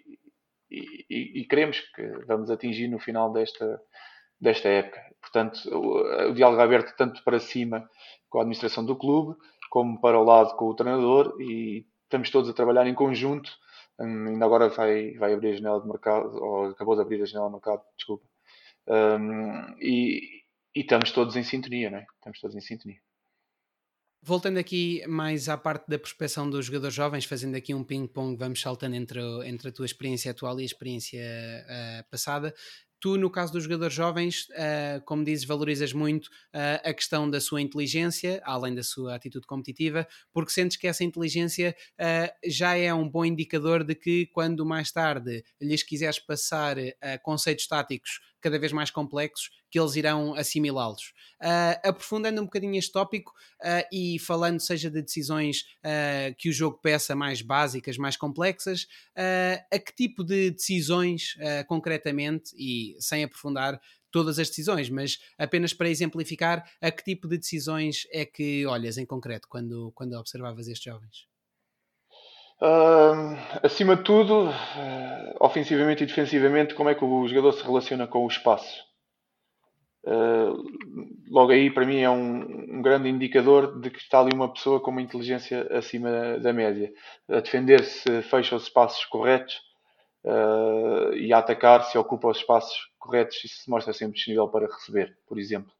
e, 0.70 1.40
e, 1.40 1.44
queremos 1.44 1.80
que 1.80 2.02
vamos 2.26 2.50
atingir 2.50 2.88
no 2.88 2.98
final 2.98 3.32
desta, 3.32 3.80
desta 4.40 4.68
época. 4.68 5.00
Portanto, 5.20 5.58
o, 5.70 6.30
o 6.30 6.34
diálogo 6.34 6.60
aberto 6.60 6.94
tanto 6.96 7.22
para 7.24 7.38
cima 7.38 7.88
com 8.28 8.38
a 8.38 8.42
administração 8.42 8.84
do 8.84 8.96
clube, 8.96 9.38
como 9.70 10.00
para 10.00 10.18
o 10.18 10.24
lado 10.24 10.54
com 10.56 10.66
o 10.66 10.74
treinador 10.74 11.34
e 11.40 11.86
estamos 12.04 12.30
todos 12.30 12.50
a 12.50 12.54
trabalhar 12.54 12.86
em 12.86 12.94
conjunto. 12.94 13.50
Um, 13.98 14.28
ainda 14.28 14.44
agora 14.44 14.68
vai, 14.68 15.12
vai 15.14 15.32
abrir 15.32 15.52
a 15.52 15.56
janela 15.56 15.80
de 15.80 15.88
mercado, 15.88 16.36
ou 16.42 16.66
acabou 16.66 16.94
de 16.94 17.02
abrir 17.02 17.22
a 17.22 17.26
janela 17.26 17.48
de 17.48 17.54
mercado, 17.54 17.82
desculpa. 17.96 18.24
Um, 18.86 19.76
e, 19.80 20.42
e, 20.74 20.80
estamos 20.80 21.12
todos 21.12 21.36
em 21.36 21.42
sintonia, 21.42 21.90
não 21.90 21.98
é? 21.98 22.06
Estamos 22.18 22.40
todos 22.40 22.56
em 22.56 22.60
sintonia. 22.60 23.00
Voltando 24.24 24.58
aqui 24.58 25.04
mais 25.08 25.48
à 25.48 25.56
parte 25.56 25.88
da 25.88 25.98
prospeção 25.98 26.48
dos 26.48 26.66
jogadores 26.66 26.94
jovens, 26.94 27.24
fazendo 27.24 27.56
aqui 27.56 27.74
um 27.74 27.82
ping-pong, 27.82 28.36
vamos 28.36 28.60
saltando 28.60 28.94
entre, 28.94 29.20
entre 29.44 29.68
a 29.68 29.72
tua 29.72 29.84
experiência 29.84 30.30
atual 30.30 30.60
e 30.60 30.62
a 30.62 30.64
experiência 30.64 31.20
uh, 31.20 32.08
passada. 32.08 32.54
Tu, 33.00 33.16
no 33.18 33.28
caso 33.28 33.52
dos 33.52 33.64
jogadores 33.64 33.92
jovens, 33.92 34.46
uh, 34.50 35.04
como 35.04 35.24
dizes, 35.24 35.44
valorizas 35.44 35.92
muito 35.92 36.26
uh, 36.26 36.88
a 36.88 36.94
questão 36.94 37.28
da 37.28 37.40
sua 37.40 37.60
inteligência, 37.60 38.40
além 38.44 38.76
da 38.76 38.84
sua 38.84 39.16
atitude 39.16 39.44
competitiva, 39.44 40.06
porque 40.32 40.52
sentes 40.52 40.76
que 40.76 40.86
essa 40.86 41.02
inteligência 41.02 41.74
uh, 42.00 42.32
já 42.48 42.76
é 42.76 42.94
um 42.94 43.08
bom 43.08 43.24
indicador 43.24 43.82
de 43.82 43.96
que, 43.96 44.26
quando 44.26 44.64
mais 44.64 44.92
tarde 44.92 45.42
lhes 45.60 45.82
quiseres 45.82 46.20
passar 46.20 46.76
conceitos 47.24 47.66
táticos 47.66 48.20
cada 48.42 48.58
vez 48.58 48.72
mais 48.72 48.90
complexos, 48.90 49.50
que 49.70 49.78
eles 49.78 49.96
irão 49.96 50.34
assimilá-los. 50.34 51.14
Uh, 51.40 51.88
aprofundando 51.88 52.40
um 52.40 52.44
bocadinho 52.44 52.76
este 52.76 52.92
tópico 52.92 53.32
uh, 53.60 53.86
e 53.92 54.18
falando, 54.18 54.60
seja 54.60 54.90
de 54.90 55.00
decisões 55.00 55.62
uh, 55.78 56.34
que 56.36 56.48
o 56.48 56.52
jogo 56.52 56.78
peça 56.82 57.14
mais 57.14 57.40
básicas, 57.40 57.96
mais 57.96 58.16
complexas, 58.16 58.86
a 59.70 59.78
que 59.78 59.94
tipo 59.94 60.24
de 60.24 60.50
decisões 60.50 61.34
concretamente, 61.68 62.52
e 62.56 62.96
sem 62.98 63.22
aprofundar 63.22 63.80
todas 64.10 64.38
as 64.38 64.48
decisões, 64.48 64.90
mas 64.90 65.18
apenas 65.38 65.72
para 65.72 65.88
exemplificar, 65.88 66.68
a 66.80 66.90
que 66.90 67.04
tipo 67.04 67.28
de 67.28 67.38
decisões 67.38 68.06
é 68.12 68.24
que 68.24 68.66
olhas 68.66 68.98
em 68.98 69.06
concreto 69.06 69.48
quando, 69.48 69.92
quando 69.94 70.14
observavas 70.14 70.68
estes 70.68 70.84
jovens? 70.92 71.31
Uh, 72.62 73.36
acima 73.60 73.96
de 73.96 74.04
tudo, 74.04 74.44
uh, 74.44 75.36
ofensivamente 75.40 76.04
e 76.04 76.06
defensivamente, 76.06 76.76
como 76.76 76.88
é 76.88 76.94
que 76.94 77.04
o 77.04 77.26
jogador 77.26 77.50
se 77.54 77.64
relaciona 77.64 78.06
com 78.06 78.24
o 78.24 78.28
espaço? 78.28 78.84
Uh, 80.04 80.62
logo 81.28 81.50
aí, 81.50 81.72
para 81.72 81.84
mim, 81.84 81.98
é 81.98 82.08
um, 82.08 82.76
um, 82.76 82.80
grande 82.80 83.08
indicador 83.08 83.80
de 83.80 83.90
que 83.90 83.98
está 83.98 84.20
ali 84.20 84.30
uma 84.32 84.52
pessoa 84.52 84.78
com 84.80 84.92
uma 84.92 85.02
inteligência 85.02 85.66
acima 85.76 86.38
da 86.38 86.52
média. 86.52 86.92
A 87.28 87.40
defender 87.40 87.82
se 87.82 88.22
fecha 88.22 88.54
os 88.54 88.62
espaços 88.62 89.04
corretos 89.06 89.60
e 91.16 91.32
a 91.32 91.38
atacar 91.38 91.82
se 91.82 91.98
ocupa 91.98 92.28
os 92.28 92.38
espaços 92.38 92.76
corretos 92.96 93.42
e 93.44 93.48
se 93.48 93.68
mostra 93.68 93.92
sempre 93.92 94.14
disponível 94.14 94.46
para 94.48 94.66
receber, 94.66 95.18
por 95.26 95.36
exemplo. 95.36 95.72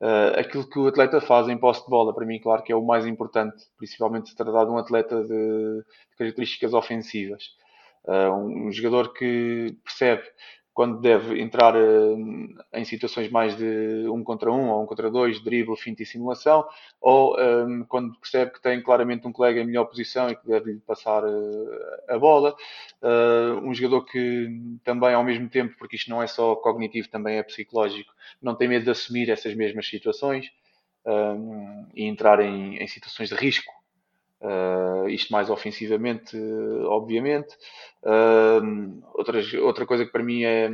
Uh, 0.00 0.38
aquilo 0.38 0.68
que 0.68 0.78
o 0.78 0.88
atleta 0.88 1.20
faz 1.20 1.48
em 1.48 1.56
posse 1.56 1.82
de 1.84 1.88
bola, 1.88 2.14
para 2.14 2.26
mim, 2.26 2.40
claro 2.40 2.62
que 2.62 2.72
é 2.72 2.76
o 2.76 2.84
mais 2.84 3.06
importante, 3.06 3.64
principalmente 3.76 4.28
se 4.28 4.36
tratar 4.36 4.64
de 4.64 4.70
um 4.70 4.78
atleta 4.78 5.22
de, 5.22 5.28
de 5.28 6.16
características 6.18 6.74
ofensivas. 6.74 7.44
Uh, 8.04 8.30
um, 8.32 8.66
um, 8.66 8.72
jogador 8.72 9.12
que 9.14 9.76
percebe 9.82 10.22
quando 10.74 11.00
deve 11.00 11.40
entrar 11.40 11.76
uh, 11.76 12.54
em 12.72 12.84
situações 12.84 13.30
mais 13.30 13.56
de 13.56 14.08
um 14.08 14.24
contra 14.24 14.50
um 14.50 14.70
ou 14.70 14.82
um 14.82 14.86
contra 14.86 15.08
dois, 15.08 15.42
drible, 15.42 15.76
finta 15.76 16.02
e 16.02 16.06
simulação, 16.06 16.66
ou 17.00 17.36
um, 17.40 17.84
quando 17.84 18.18
percebe 18.18 18.50
que 18.50 18.60
tem 18.60 18.82
claramente 18.82 19.26
um 19.26 19.32
colega 19.32 19.60
em 19.60 19.64
melhor 19.64 19.84
posição 19.84 20.28
e 20.28 20.34
que 20.34 20.44
deve 20.46 20.72
lhe 20.72 20.80
passar 20.80 21.24
uh, 21.24 21.68
a 22.08 22.18
bola. 22.18 22.56
Uh, 23.00 23.64
um 23.64 23.72
jogador 23.72 24.04
que 24.04 24.48
também, 24.82 25.14
ao 25.14 25.22
mesmo 25.22 25.48
tempo, 25.48 25.76
porque 25.78 25.94
isto 25.94 26.10
não 26.10 26.20
é 26.20 26.26
só 26.26 26.56
cognitivo, 26.56 27.08
também 27.08 27.38
é 27.38 27.42
psicológico, 27.44 28.12
não 28.42 28.56
tem 28.56 28.66
medo 28.66 28.84
de 28.84 28.90
assumir 28.90 29.30
essas 29.30 29.54
mesmas 29.54 29.86
situações 29.86 30.50
um, 31.06 31.86
e 31.94 32.04
entrar 32.04 32.40
em, 32.40 32.78
em 32.78 32.86
situações 32.88 33.28
de 33.28 33.36
risco 33.36 33.72
Uh, 34.44 35.08
isto 35.08 35.32
mais 35.32 35.48
ofensivamente, 35.48 36.36
obviamente. 36.86 37.56
Uh, 38.02 39.02
outras, 39.14 39.54
outra 39.54 39.86
coisa 39.86 40.04
que 40.04 40.12
para 40.12 40.22
mim 40.22 40.44
é, 40.44 40.70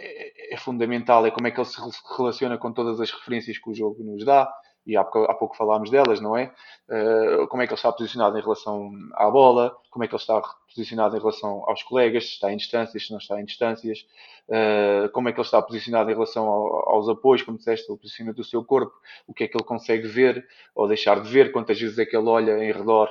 é, 0.00 0.54
é, 0.54 0.56
fundamental 0.56 1.26
é 1.26 1.30
como 1.30 1.46
é 1.46 1.50
que 1.50 1.60
ele 1.60 1.66
se 1.66 1.78
relaciona 2.16 2.56
com 2.56 2.72
todas 2.72 2.98
as 3.02 3.10
referências 3.10 3.58
que 3.58 3.68
o 3.68 3.74
jogo 3.74 4.02
nos 4.02 4.24
dá 4.24 4.50
e 4.86 4.96
há 4.96 5.04
pouco, 5.04 5.30
há 5.30 5.34
pouco 5.34 5.56
falámos 5.56 5.90
delas, 5.90 6.20
não 6.20 6.36
é? 6.36 6.52
Uh, 6.88 7.46
como 7.48 7.62
é 7.62 7.66
que 7.66 7.72
ele 7.72 7.78
está 7.78 7.90
posicionado 7.90 8.36
em 8.36 8.42
relação 8.42 8.90
à 9.14 9.30
bola, 9.30 9.76
como 9.90 10.04
é 10.04 10.08
que 10.08 10.14
ele 10.14 10.20
está 10.20 10.42
posicionado 10.68 11.16
em 11.16 11.20
relação 11.20 11.62
aos 11.66 11.82
colegas, 11.82 12.26
se 12.26 12.30
está 12.32 12.52
em 12.52 12.56
distâncias, 12.56 13.06
se 13.06 13.10
não 13.10 13.18
está 13.18 13.40
em 13.40 13.44
distâncias, 13.44 14.06
uh, 14.48 15.08
como 15.10 15.28
é 15.28 15.32
que 15.32 15.38
ele 15.38 15.46
está 15.46 15.62
posicionado 15.62 16.10
em 16.10 16.14
relação 16.14 16.46
ao, 16.46 16.90
aos 16.90 17.08
apoios, 17.08 17.42
como 17.42 17.56
disseste, 17.56 17.90
o 17.90 17.96
posicionamento 17.96 18.36
do 18.36 18.44
seu 18.44 18.62
corpo, 18.64 18.92
o 19.26 19.32
que 19.32 19.44
é 19.44 19.48
que 19.48 19.56
ele 19.56 19.64
consegue 19.64 20.06
ver 20.06 20.46
ou 20.74 20.86
deixar 20.86 21.20
de 21.20 21.30
ver, 21.30 21.50
quantas 21.50 21.80
vezes 21.80 21.98
é 21.98 22.04
que 22.04 22.16
ele 22.16 22.28
olha 22.28 22.62
em 22.62 22.72
redor 22.72 23.08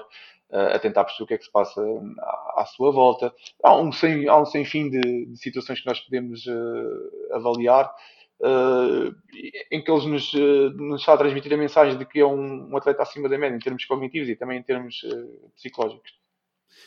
uh, 0.51 0.76
a 0.76 0.80
tentar 0.80 1.03
perceber 1.05 1.24
o 1.24 1.28
que 1.28 1.34
é 1.34 1.38
que 1.39 1.45
se 1.45 1.51
passa 1.51 1.82
à, 2.19 2.61
à 2.61 2.65
sua 2.65 2.91
volta. 2.91 3.34
Há 3.63 3.76
um 3.76 3.91
sem, 3.91 4.28
há 4.28 4.38
um 4.38 4.45
sem 4.45 4.63
fim 4.63 4.91
de, 4.91 5.26
de 5.26 5.38
situações 5.38 5.80
que 5.80 5.88
nós 5.88 5.99
podemos 5.99 6.45
avaliar 7.32 7.91
uh, 8.41 9.15
em 9.71 9.84
que 9.84 9.91
eles 9.91 10.05
nos, 10.05 10.34
uh, 10.34 10.69
nos 10.71 11.01
está 11.01 11.13
a 11.13 11.17
transmitir 11.17 11.53
a 11.53 11.57
mensagem 11.57 11.97
de 11.97 12.05
que 12.05 12.19
é 12.19 12.25
um, 12.25 12.69
um, 12.69 12.77
atleta 12.77 13.03
acima 13.03 13.29
da 13.29 13.38
média 13.38 13.55
em 13.55 13.59
termos 13.59 13.86
cognitivos 13.86 14.29
e 14.29 14.36
também 14.36 14.59
em 14.59 14.63
termos 14.63 15.03
uh, 15.03 15.51
psicológicos. 15.55 16.22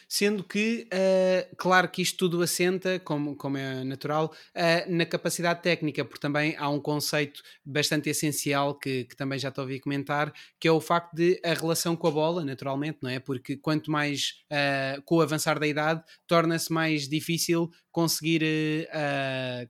Sendo 0.08 0.44
que, 0.44 0.88
uh, 0.92 1.56
claro 1.56 1.88
que 1.88 2.02
isto 2.02 2.16
tudo 2.18 2.42
assenta, 2.42 2.98
como, 3.00 3.36
como 3.36 3.56
é 3.56 3.84
natural, 3.84 4.32
uh, 4.54 4.92
na 4.92 5.04
capacidade 5.04 5.62
técnica, 5.62 6.04
porque 6.04 6.20
também 6.20 6.56
há 6.56 6.68
um 6.68 6.80
conceito 6.80 7.42
bastante 7.64 8.10
essencial 8.10 8.78
que, 8.78 9.04
que, 9.04 9.16
também 9.16 9.38
já 9.38 9.50
te 9.50 9.60
ouvi 9.60 9.80
comentar, 9.80 10.32
que 10.60 10.68
é 10.68 10.72
o 10.72 10.80
facto 10.80 11.14
de 11.14 11.40
a 11.44 11.54
relação 11.54 11.96
com 11.96 12.06
a 12.06 12.10
bola, 12.10 12.44
naturalmente, 12.44 12.98
não 13.02 13.10
é? 13.10 13.18
Porque 13.18 13.56
quanto 13.56 13.90
mais 13.90 14.42
uh, 14.50 15.02
com 15.04 15.16
o 15.16 15.20
avançar 15.20 15.58
da 15.58 15.66
idade, 15.66 16.02
torna-se 16.26 16.72
mais 16.72 17.08
difícil 17.08 17.70
conseguir, 17.90 18.44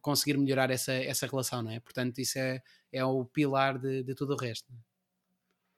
conseguir 0.02 0.36
melhorar 0.36 0.68
essa, 0.72 0.92
essa 0.92 1.28
relação, 1.28 1.62
não 1.62 1.70
é? 1.70 1.78
Portanto, 1.78 2.18
isso 2.18 2.36
é, 2.40 2.60
é 2.92 3.04
o 3.04 3.24
pilar 3.24 3.78
de, 3.78 4.02
de 4.02 4.14
tudo 4.16 4.34
o 4.34 4.36
resto. 4.36 4.66
Não 4.72 4.80
é? 4.80 4.95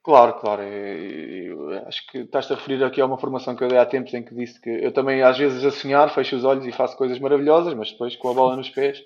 Claro, 0.09 0.33
claro. 0.39 0.63
Eu 0.63 1.87
acho 1.87 2.07
que 2.07 2.17
estás-te 2.17 2.51
a 2.51 2.55
referir 2.55 2.83
aqui 2.83 2.99
a 2.99 3.05
uma 3.05 3.19
formação 3.19 3.55
que 3.55 3.63
eu 3.63 3.67
dei 3.67 3.77
há 3.77 3.85
tempos 3.85 4.11
em 4.15 4.23
que 4.23 4.33
disse 4.33 4.59
que 4.59 4.67
eu 4.67 4.91
também, 4.91 5.21
às 5.21 5.37
vezes, 5.37 5.63
a 5.63 5.69
sonhar, 5.69 6.11
fecho 6.11 6.35
os 6.35 6.43
olhos 6.43 6.65
e 6.65 6.71
faço 6.71 6.97
coisas 6.97 7.19
maravilhosas, 7.19 7.75
mas 7.75 7.91
depois 7.91 8.15
com 8.15 8.31
a 8.31 8.33
bola 8.33 8.55
nos 8.55 8.71
pés. 8.71 9.03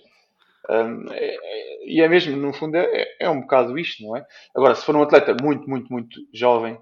Um, 0.70 1.12
é, 1.12 1.36
é, 1.36 1.86
e 1.86 2.02
é 2.02 2.08
mesmo, 2.08 2.38
no 2.38 2.54
fundo, 2.54 2.78
é, 2.78 3.06
é, 3.20 3.30
um 3.30 3.42
bocado 3.42 3.78
isto, 3.78 4.02
não 4.02 4.16
é? 4.16 4.26
Agora, 4.56 4.76
se 4.76 4.86
for 4.86 4.96
um 4.96 5.04
atleta 5.04 5.36
muito, 5.44 5.70
muito, 5.70 5.92
muito 5.92 6.22
jovem, 6.32 6.78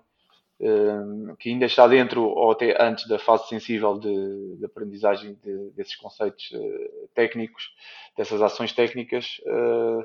um, 0.59 1.35
que 1.39 1.49
ainda 1.49 1.65
está 1.65 1.87
dentro 1.87 2.21
ou 2.21 2.51
até 2.51 2.79
antes 2.79 3.07
da 3.07 3.17
fase 3.17 3.47
sensível 3.47 3.97
de, 3.97 4.57
de 4.57 4.65
aprendizagem 4.65 5.35
de, 5.43 5.71
desses 5.71 5.95
conceitos 5.95 6.51
uh, 6.51 7.09
técnicos, 7.15 7.73
dessas 8.15 8.39
ações 8.39 8.71
técnicas. 8.71 9.41
Uh, 9.47 10.03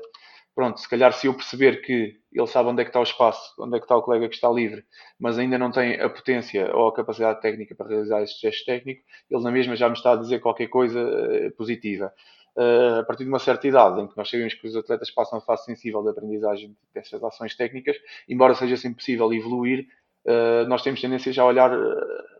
pronto, 0.57 0.79
se 0.79 0.89
calhar 0.89 1.13
se 1.13 1.27
eu 1.27 1.35
perceber 1.35 1.83
que 1.83 2.19
ele 2.33 2.47
sabe 2.47 2.69
onde 2.69 2.81
é 2.81 2.83
que 2.83 2.89
está 2.89 2.99
o 2.99 3.03
espaço, 3.03 3.53
onde 3.59 3.77
é 3.77 3.79
que 3.79 3.85
está 3.85 3.95
o 3.95 4.01
colega 4.01 4.27
que 4.27 4.33
está 4.33 4.49
livre, 4.49 4.83
mas 5.19 5.37
ainda 5.37 5.55
não 5.55 5.69
tem 5.69 6.01
a 6.01 6.09
potência 6.09 6.75
ou 6.75 6.87
a 6.87 6.95
capacidade 6.95 7.39
técnica 7.41 7.75
para 7.75 7.89
realizar 7.89 8.23
esse 8.23 8.41
gesto 8.41 8.65
técnico, 8.65 9.03
ele 9.29 9.43
na 9.43 9.51
mesma 9.51 9.75
já 9.75 9.87
me 9.87 9.93
está 9.93 10.13
a 10.13 10.15
dizer 10.15 10.39
qualquer 10.39 10.65
coisa 10.65 10.99
uh, 10.99 11.51
positiva. 11.55 12.11
Uh, 12.57 13.01
a 13.01 13.03
partir 13.03 13.23
de 13.23 13.29
uma 13.29 13.37
certa 13.37 13.67
idade, 13.67 14.01
em 14.01 14.07
que 14.07 14.17
nós 14.17 14.27
sabemos 14.31 14.55
que 14.55 14.65
os 14.65 14.75
atletas 14.75 15.11
passam 15.11 15.37
a 15.37 15.41
fase 15.43 15.65
sensível 15.65 16.01
de 16.01 16.09
aprendizagem 16.09 16.75
dessas 16.91 17.23
ações 17.23 17.55
técnicas, 17.55 17.95
embora 18.27 18.55
seja 18.55 18.77
sempre 18.77 18.97
possível 18.97 19.31
evoluir, 19.31 19.85
uh, 20.25 20.67
nós 20.67 20.81
temos 20.81 20.99
tendência 20.99 21.31
já 21.31 21.43
a 21.43 21.45
olhar 21.45 21.69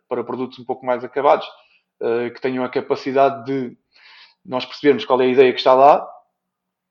para 0.10 0.24
produtos 0.24 0.58
um 0.58 0.66
pouco 0.66 0.84
mais 0.84 1.04
acabados, 1.04 1.48
que 2.34 2.42
tenham 2.42 2.64
a 2.64 2.70
capacidade 2.70 3.46
de 3.46 3.78
nós 4.46 4.66
percebermos 4.66 5.04
qual 5.04 5.20
é 5.22 5.26
a 5.26 5.30
ideia 5.30 5.52
que 5.52 5.58
está 5.58 5.74
lá 5.74 6.08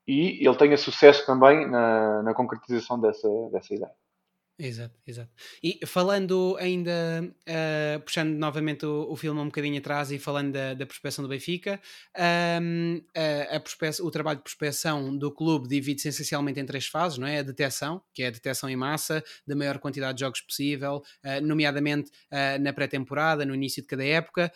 e 0.07 0.45
ele 0.47 0.55
tenha 0.55 0.77
sucesso 0.77 1.25
também 1.25 1.69
na, 1.69 2.23
na 2.23 2.33
concretização 2.33 2.99
dessa, 2.99 3.27
dessa 3.51 3.73
ideia. 3.73 3.91
Exato, 4.59 4.95
exato. 5.05 5.29
E 5.61 5.85
falando 5.85 6.57
ainda, 6.59 6.91
uh, 7.23 7.99
puxando 8.01 8.31
novamente 8.31 8.87
o, 8.87 9.05
o, 9.07 9.15
filme 9.15 9.39
um 9.39 9.45
bocadinho 9.45 9.77
atrás 9.77 10.11
e 10.11 10.17
falando 10.17 10.51
da, 10.51 10.73
da 10.73 10.83
prospeção 10.83 11.23
do 11.23 11.29
Benfica, 11.29 11.79
um, 12.59 12.99
a, 13.15 13.57
a 13.57 14.03
o 14.03 14.09
trabalho 14.09 14.37
de 14.37 14.43
prospeção 14.43 15.15
do 15.15 15.31
clube 15.31 15.67
divide-se 15.67 16.07
essencialmente 16.07 16.59
em 16.59 16.65
três 16.65 16.87
fases, 16.87 17.19
não 17.19 17.27
é? 17.27 17.37
A 17.37 17.43
detecção, 17.43 18.01
que 18.11 18.23
é 18.23 18.27
a 18.27 18.31
detecção 18.31 18.67
em 18.67 18.75
massa 18.75 19.23
da 19.45 19.55
maior 19.55 19.77
quantidade 19.77 20.15
de 20.17 20.21
jogos 20.21 20.41
possível, 20.41 21.03
uh, 21.23 21.45
nomeadamente 21.45 22.09
uh, 22.31 22.59
na 22.59 22.73
pré-temporada, 22.73 23.45
no 23.45 23.53
início 23.53 23.83
de 23.83 23.87
cada 23.87 24.03
época, 24.03 24.51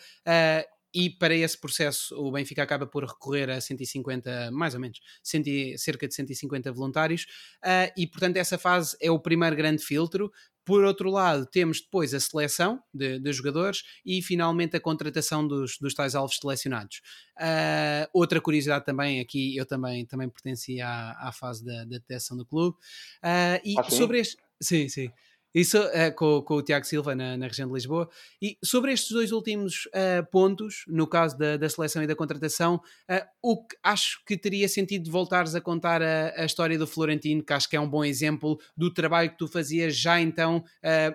e 0.94 1.10
para 1.10 1.34
esse 1.34 1.58
processo 1.58 2.14
o 2.16 2.30
Benfica 2.30 2.62
acaba 2.62 2.86
por 2.86 3.04
recorrer 3.04 3.50
a 3.50 3.60
150, 3.60 4.50
mais 4.50 4.74
ou 4.74 4.80
menos, 4.80 5.00
cerca 5.22 6.06
de 6.06 6.14
150 6.14 6.72
voluntários, 6.72 7.26
uh, 7.64 7.92
e 7.96 8.06
portanto 8.06 8.36
essa 8.36 8.58
fase 8.58 8.96
é 9.00 9.10
o 9.10 9.18
primeiro 9.18 9.56
grande 9.56 9.82
filtro. 9.82 10.32
Por 10.64 10.84
outro 10.84 11.10
lado, 11.10 11.44
temos 11.44 11.80
depois 11.80 12.14
a 12.14 12.20
seleção 12.20 12.80
de, 12.94 13.18
de 13.18 13.32
jogadores 13.32 13.82
e 14.06 14.22
finalmente 14.22 14.76
a 14.76 14.80
contratação 14.80 15.46
dos, 15.46 15.76
dos 15.76 15.92
tais 15.92 16.14
alvos 16.14 16.36
selecionados. 16.36 17.02
Uh, 17.36 18.06
outra 18.12 18.40
curiosidade 18.40 18.84
também, 18.84 19.18
aqui 19.18 19.56
eu 19.56 19.66
também, 19.66 20.06
também 20.06 20.28
pertencia 20.28 20.86
à, 20.86 21.28
à 21.28 21.32
fase 21.32 21.64
da, 21.64 21.78
da 21.78 21.98
detecção 21.98 22.36
do 22.36 22.46
clube. 22.46 22.76
Uh, 22.76 23.58
e 23.64 23.74
ah, 23.76 23.90
sobre 23.90 24.20
este. 24.20 24.36
Sim, 24.60 24.88
sim. 24.88 25.10
Isso 25.54 25.78
uh, 25.78 26.14
com, 26.16 26.40
com, 26.42 26.54
o 26.54 26.62
Tiago 26.62 26.86
Silva 26.86 27.14
na, 27.14 27.36
na, 27.36 27.46
região 27.46 27.68
de 27.68 27.74
Lisboa. 27.74 28.08
E 28.40 28.56
sobre 28.64 28.92
estes 28.92 29.10
dois 29.10 29.32
últimos 29.32 29.86
uh, 29.86 30.24
pontos, 30.30 30.84
no 30.88 31.06
caso 31.06 31.36
da, 31.36 31.56
da, 31.58 31.68
seleção 31.68 32.02
e 32.02 32.06
da 32.06 32.16
contratação, 32.16 32.76
uh, 32.76 33.26
o 33.42 33.66
que 33.66 33.76
acho 33.82 34.24
que 34.24 34.36
teria 34.36 34.66
sentido 34.66 35.10
voltares 35.10 35.54
a 35.54 35.60
contar 35.60 36.00
a, 36.02 36.32
a, 36.36 36.44
história 36.44 36.78
do 36.78 36.86
Florentino, 36.86 37.44
que 37.44 37.52
acho 37.52 37.68
que 37.68 37.76
é 37.76 37.80
um 37.80 37.88
bom 37.88 38.02
exemplo 38.04 38.58
do 38.74 38.92
trabalho 38.92 39.30
que 39.30 39.38
tu 39.38 39.46
fazias 39.46 39.96
já 39.96 40.20
então, 40.20 40.64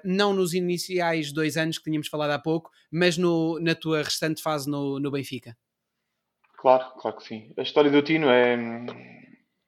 não 0.03 0.33
nos 0.33 0.53
iniciais 0.53 1.31
dois 1.31 1.57
anos 1.57 1.77
que 1.77 1.85
tínhamos 1.85 2.07
falado 2.07 2.31
há 2.31 2.39
pouco, 2.39 2.69
mas 2.91 3.17
no, 3.17 3.59
na 3.59 3.73
tua 3.73 4.03
restante 4.03 4.41
fase 4.41 4.69
no, 4.69 4.99
no 4.99 5.11
Benfica. 5.11 5.55
Claro, 6.57 6.91
claro 6.99 7.17
que 7.17 7.23
sim. 7.23 7.51
A 7.57 7.61
história 7.61 7.89
do 7.89 8.01
Tino 8.01 8.29
é, 8.29 8.57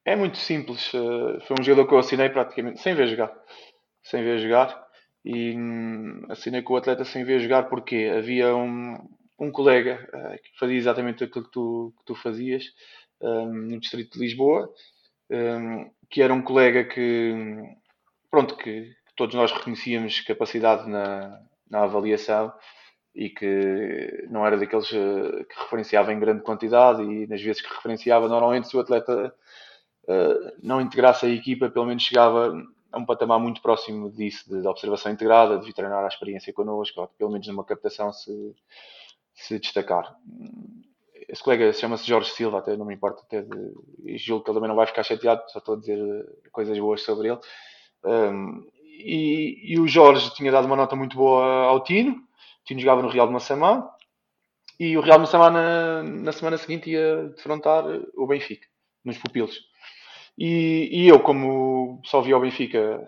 é 0.05 0.15
muito 0.15 0.38
simples. 0.38 0.89
Foi 0.89 1.55
um 1.59 1.63
jogador 1.63 1.88
que 1.88 1.93
eu 1.93 1.99
assinei 1.99 2.30
praticamente 2.30 2.82
sem 2.82 2.95
ver 2.95 3.07
jogar 3.07 3.32
sem 4.10 4.24
ver 4.24 4.39
jogar. 4.39 4.88
E 5.24 5.55
hum, 5.55 6.22
assinei 6.30 6.62
com 6.62 6.74
o 6.74 6.78
atleta 6.78 7.03
sem 7.03 7.24
ver 7.24 7.39
jogar 7.39 7.64
porque 7.64 8.12
havia 8.18 8.55
um, 8.55 8.97
um 9.39 9.51
colega 9.51 10.07
uh, 10.14 10.41
que 10.41 10.57
fazia 10.57 10.78
exatamente 10.78 11.24
aquilo 11.24 11.45
que 11.45 11.51
tu, 11.51 11.93
que 11.99 12.05
tu 12.05 12.16
fazias 12.16 12.66
um, 13.22 13.45
no 13.45 13.80
distrito 13.80 14.14
de 14.14 14.20
Lisboa, 14.26 14.74
um, 15.30 15.91
que 16.10 16.22
era 16.22 16.34
um 16.34 16.41
colega 16.41 16.84
que, 16.86 17.34
pronto, 18.32 18.55
que, 18.55 18.91
todos 19.16 19.36
nós 19.36 19.51
reconhecíamos 19.51 20.22
capacidade 20.22 20.89
na, 20.89 21.41
na 21.70 21.84
avaliação 21.84 22.53
e 23.14 23.30
que 23.30 24.26
não 24.30 24.45
era 24.45 24.57
daqueles 24.57 24.89
uh, 24.91 25.45
que 25.45 25.60
referenciava 25.60 26.14
em 26.14 26.20
grande 26.20 26.41
quantidade 26.41 27.03
e 27.03 27.28
nas 27.28 27.41
vezes 27.41 27.62
que 27.62 27.74
referenciava, 27.74 28.30
normalmente 28.30 28.70
se 28.70 28.78
o 28.78 28.80
atleta 28.80 29.36
uh, 30.05 30.51
não 30.64 30.80
integrasse 30.80 31.26
a 31.26 31.30
equipa, 31.30 31.70
pelo 31.70 31.86
menos 31.86 32.03
chegava 32.03 32.53
a 32.91 32.97
um 32.97 33.05
patamar 33.05 33.39
muito 33.39 33.61
próximo 33.61 34.11
disso, 34.11 34.49
de 34.49 34.67
observação 34.67 35.11
integrada, 35.11 35.59
de 35.59 35.73
treinar 35.73 36.03
a 36.03 36.07
experiência 36.07 36.53
connosco, 36.53 37.01
ou 37.01 37.07
pelo 37.07 37.31
menos 37.31 37.47
numa 37.47 37.63
captação 37.63 38.11
se, 38.11 38.55
se 39.33 39.59
destacar. 39.59 40.15
Esse 41.27 41.43
colega 41.43 41.71
chama-se 41.73 42.07
Jorge 42.07 42.31
Silva, 42.31 42.59
até 42.59 42.75
não 42.75 42.85
me 42.85 42.95
importa, 42.95 43.21
até 43.21 43.41
de, 43.41 43.73
e 44.03 44.17
julgo 44.17 44.43
que 44.43 44.49
ele 44.49 44.57
também 44.57 44.69
não 44.69 44.75
vai 44.75 44.87
ficar 44.87 45.03
chateado, 45.03 45.43
só 45.47 45.59
estou 45.59 45.75
a 45.75 45.79
dizer 45.79 45.99
coisas 46.51 46.77
boas 46.79 47.01
sobre 47.03 47.29
ele. 47.29 47.39
Um, 48.03 48.67
e, 48.81 49.73
e, 49.73 49.79
o 49.79 49.87
Jorge 49.87 50.33
tinha 50.33 50.51
dado 50.51 50.65
uma 50.65 50.75
nota 50.75 50.95
muito 50.95 51.15
boa 51.15 51.65
ao 51.65 51.83
Tino, 51.83 52.13
o 52.13 52.65
Tino 52.65 52.79
jogava 52.79 53.01
no 53.01 53.09
Real 53.09 53.27
de 53.27 53.33
Massamá, 53.33 53.89
e 54.79 54.97
o 54.97 55.01
Real 55.01 55.17
de 55.17 55.21
Massamá 55.21 55.51
na, 55.51 56.03
na 56.03 56.31
semana 56.31 56.57
seguinte 56.57 56.89
ia 56.89 57.29
defrontar 57.35 57.85
o 58.15 58.25
Benfica, 58.25 58.67
nos 59.03 59.17
pupilos. 59.17 59.68
E, 60.39 60.87
e, 60.89 61.07
eu, 61.09 61.19
como 61.19 62.01
só 62.05 62.21
via 62.21 62.37
o 62.37 62.39
Benfica 62.39 63.05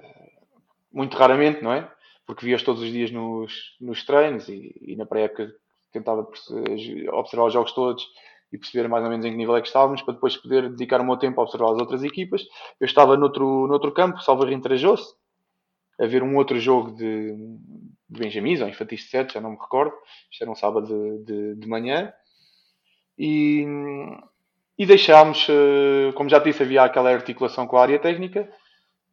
muito 0.92 1.16
raramente, 1.16 1.64
não 1.64 1.72
é? 1.72 1.90
Porque 2.28 2.46
via-os 2.46 2.62
todos 2.62 2.82
os 2.82 2.92
dias 2.92 3.10
nos, 3.10 3.78
nos 3.80 4.04
treinos 4.06 4.50
e, 4.50 4.76
e 4.82 4.98
na 4.98 5.06
pré-época 5.06 5.50
tentava 5.94 6.22
observar 6.22 7.46
os 7.46 7.54
jogos 7.54 7.72
todos 7.72 8.06
e 8.52 8.58
perceber 8.58 8.90
mais 8.90 9.04
ou 9.06 9.10
menos 9.10 9.26
em 9.26 9.32
que 9.32 9.38
nível 9.38 9.56
é 9.56 9.62
que 9.62 9.68
estávamos 9.68 10.02
para 10.02 10.14
depois 10.14 10.36
poder 10.36 10.70
dedicar 10.70 11.00
o 11.00 11.06
meu 11.06 11.16
tempo 11.16 11.40
a 11.40 11.44
observar 11.46 11.72
as 11.72 11.80
outras 11.80 12.04
equipas. 12.04 12.44
Eu 12.80 12.86
estava 12.86 13.16
noutro, 13.16 13.66
noutro 13.68 13.94
campo, 13.94 14.22
Salvador 14.22 14.60
Trajou-se, 14.60 15.14
a 15.98 16.06
ver 16.06 16.24
um 16.24 16.36
outro 16.36 16.60
jogo 16.60 16.92
de, 16.92 17.34
de 18.10 18.20
Benjamins 18.20 18.60
ou 18.60 18.68
infantis 18.68 19.02
de 19.02 19.08
7, 19.08 19.36
já 19.36 19.42
não 19.42 19.52
me 19.52 19.58
recordo. 19.58 19.94
Isto 20.30 20.42
era 20.42 20.52
um 20.52 20.56
sábado 20.56 20.86
de, 20.86 21.24
de, 21.24 21.56
de 21.56 21.68
manhã. 21.68 22.12
E, 23.18 23.66
e 24.82 24.86
deixámos, 24.88 25.46
eh, 25.48 26.12
como 26.14 26.28
já 26.28 26.40
disse, 26.40 26.64
havia 26.64 26.82
aquela 26.82 27.12
articulação 27.12 27.68
com 27.68 27.78
a 27.78 27.84
área 27.84 28.00
técnica 28.00 28.50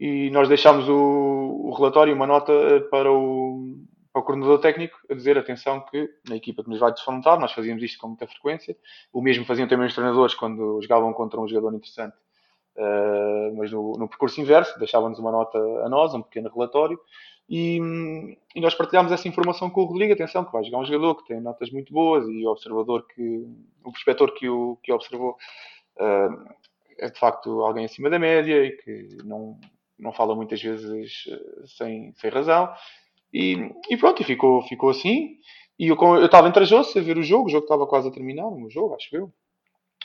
e 0.00 0.30
nós 0.30 0.48
deixámos 0.48 0.88
o, 0.88 0.94
o 0.94 1.74
relatório, 1.76 2.14
uma 2.14 2.26
nota 2.26 2.50
eh, 2.50 2.80
para 2.90 3.12
o, 3.12 3.76
para 4.10 4.22
o 4.22 4.24
coordenador 4.24 4.60
técnico 4.60 4.96
a 5.10 5.14
dizer, 5.14 5.36
atenção, 5.36 5.82
que 5.82 6.08
na 6.26 6.36
equipa 6.36 6.64
que 6.64 6.70
nos 6.70 6.80
vai 6.80 6.90
desfrontar, 6.90 7.38
nós 7.38 7.52
fazíamos 7.52 7.82
isto 7.82 7.98
com 7.98 8.08
muita 8.08 8.26
frequência, 8.26 8.74
o 9.12 9.20
mesmo 9.20 9.44
faziam 9.44 9.68
também 9.68 9.88
os 9.88 9.94
treinadores 9.94 10.34
quando 10.34 10.80
jogavam 10.80 11.12
contra 11.12 11.38
um 11.38 11.46
jogador 11.46 11.76
interessante, 11.76 12.16
uh, 12.78 13.54
mas 13.58 13.70
no, 13.70 13.92
no, 13.98 14.08
percurso 14.08 14.40
inverso, 14.40 14.78
deixavam-nos 14.78 15.18
uma 15.18 15.30
nota 15.30 15.58
a 15.84 15.88
nós, 15.90 16.14
um 16.14 16.22
pequeno 16.22 16.48
relatório, 16.48 16.98
e, 17.49 17.78
e, 18.55 18.61
nós 18.61 18.74
partilhámos 18.74 19.11
essa 19.11 19.26
informação 19.26 19.70
com 19.70 19.80
o 19.80 19.84
Rodrigo, 19.84 20.12
atenção, 20.12 20.44
que 20.44 20.53
vai 20.53 20.62
jogar 20.62 20.78
um 20.78 20.84
jogador 20.84 21.14
que 21.14 21.28
tem 21.28 21.40
notas 21.40 21.70
muito 21.70 21.92
boas 21.92 22.28
e 22.28 22.44
o 22.44 22.51
observador 22.51 23.07
que, 23.07 23.46
o 23.82 23.90
prospector 23.90 24.34
que 24.34 24.49
o, 24.51 24.76
que 24.82 24.92
observou 24.92 25.30
uh, 25.96 26.55
é 26.99 27.09
de 27.09 27.18
facto 27.18 27.62
alguém 27.62 27.86
acima 27.86 28.11
da 28.11 28.18
média 28.18 28.64
e 28.64 28.72
que 28.72 29.09
não, 29.24 29.59
não 29.99 30.12
fala 30.12 30.36
muitas 30.36 30.61
vezes 30.62 31.24
uh, 31.26 31.66
sem, 31.66 32.12
sem 32.16 32.30
razão. 32.30 32.70
E, 33.32 33.70
e, 33.88 33.96
pronto, 33.96 34.20
e 34.20 34.26
ficou, 34.26 34.61
ficou 34.62 34.90
assim. 34.90 35.36
E 35.78 35.88
eu, 35.88 35.96
estava 36.24 36.49
entre 36.49 36.64
as 36.64 36.72
a 36.72 37.01
ver 37.01 37.16
o 37.16 37.22
jogo, 37.22 37.46
o 37.46 37.51
jogo 37.51 37.64
estava 37.64 37.86
quase 37.86 38.09
a 38.09 38.12
terminar, 38.12 38.46
o 38.46 38.68
jogo, 38.68 38.94
acho 38.94 39.14
eu. 39.16 39.32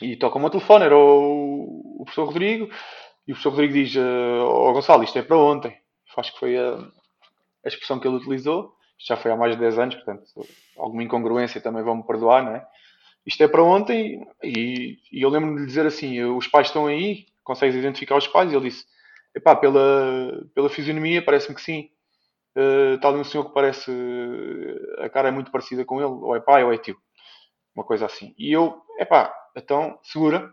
E 0.00 0.16
toca 0.16 0.38
o 0.38 0.40
meu 0.40 0.50
telefone, 0.50 0.84
era 0.84 0.96
o, 0.96 1.98
o 2.00 2.04
professor 2.04 2.26
Rodrigo, 2.26 2.68
e 3.26 3.32
o 3.32 3.34
professor 3.34 3.50
Rodrigo 3.50 3.74
diz: 3.74 3.94
uh, 3.96 4.44
oh, 4.46 4.72
Gonçalo, 4.72 5.04
isto 5.04 5.18
é 5.18 5.22
para 5.22 5.36
ontem. 5.36 5.76
Acho 6.16 6.32
que 6.32 6.38
foi 6.38 6.56
a, 6.56 6.78
a 7.64 7.68
expressão 7.68 7.98
que 7.98 8.06
ele 8.06 8.16
utilizou. 8.16 8.74
Já 8.98 9.16
foi 9.16 9.30
há 9.30 9.36
mais 9.36 9.54
de 9.54 9.60
10 9.60 9.78
anos, 9.78 9.94
portanto, 9.96 10.24
alguma 10.76 11.02
incongruência 11.02 11.60
também 11.60 11.82
vão-me 11.82 12.06
perdoar, 12.06 12.44
não 12.44 12.56
é? 12.56 12.66
Isto 13.26 13.42
é 13.42 13.48
para 13.48 13.62
ontem 13.62 14.26
e, 14.42 14.98
e 15.10 15.22
eu 15.22 15.30
lembro-me 15.30 15.56
de 15.56 15.60
lhe 15.62 15.66
dizer 15.66 15.86
assim: 15.86 16.22
os 16.22 16.46
pais 16.46 16.68
estão 16.68 16.86
aí, 16.86 17.26
consegues 17.42 17.74
identificar 17.74 18.16
os 18.16 18.28
pais? 18.28 18.52
E 18.52 18.54
ele 18.54 18.68
disse: 18.68 18.84
epá, 19.34 19.56
pela, 19.56 20.46
pela 20.54 20.68
fisionomia, 20.68 21.24
parece-me 21.24 21.54
que 21.54 21.62
sim. 21.62 21.90
Uh, 22.56 22.94
está 22.94 23.08
ali 23.08 23.18
um 23.18 23.24
senhor 23.24 23.44
que 23.46 23.54
parece. 23.54 23.90
a 24.98 25.08
cara 25.08 25.28
é 25.28 25.32
muito 25.32 25.50
parecida 25.50 25.84
com 25.84 25.96
ele, 25.96 26.04
ou 26.04 26.36
é 26.36 26.40
pai 26.40 26.62
ou 26.62 26.72
é 26.72 26.78
tio. 26.78 26.96
Uma 27.74 27.84
coisa 27.84 28.06
assim. 28.06 28.32
E 28.38 28.52
eu, 28.52 28.80
epá, 28.98 29.34
então, 29.56 29.98
segura. 30.02 30.52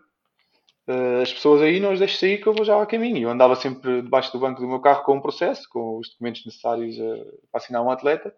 Uh, 0.87 1.21
as 1.21 1.31
pessoas 1.31 1.61
aí 1.61 1.79
não 1.79 1.91
as 1.91 1.99
deixo 1.99 2.17
sair 2.17 2.41
que 2.41 2.47
eu 2.47 2.53
vou 2.53 2.65
já 2.65 2.81
a 2.81 2.85
caminho. 2.85 3.19
Eu 3.19 3.29
andava 3.29 3.55
sempre 3.55 4.01
debaixo 4.01 4.31
do 4.31 4.39
banco 4.39 4.59
do 4.59 4.67
meu 4.67 4.79
carro 4.79 5.03
com 5.03 5.15
um 5.15 5.21
processo, 5.21 5.67
com 5.69 5.99
os 5.99 6.09
documentos 6.09 6.45
necessários 6.45 6.97
uh, 6.97 7.39
para 7.51 7.61
assinar 7.61 7.83
um 7.83 7.91
atleta. 7.91 8.33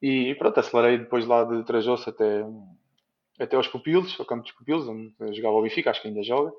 E 0.00 0.34
pronto, 0.36 0.60
acelerei 0.60 0.98
depois 0.98 1.26
lá 1.26 1.44
de 1.44 1.64
Trajoso 1.64 2.08
até, 2.08 2.44
até 3.40 3.56
aos 3.56 3.68
pupilos, 3.68 4.18
ao 4.18 4.26
campo 4.26 4.42
dos 4.42 4.52
pupilos, 4.52 4.88
onde 4.88 5.12
jogava 5.34 5.56
o 5.56 5.62
Benfica, 5.62 5.90
acho 5.90 6.02
que 6.02 6.08
ainda 6.08 6.22
joga. 6.22 6.52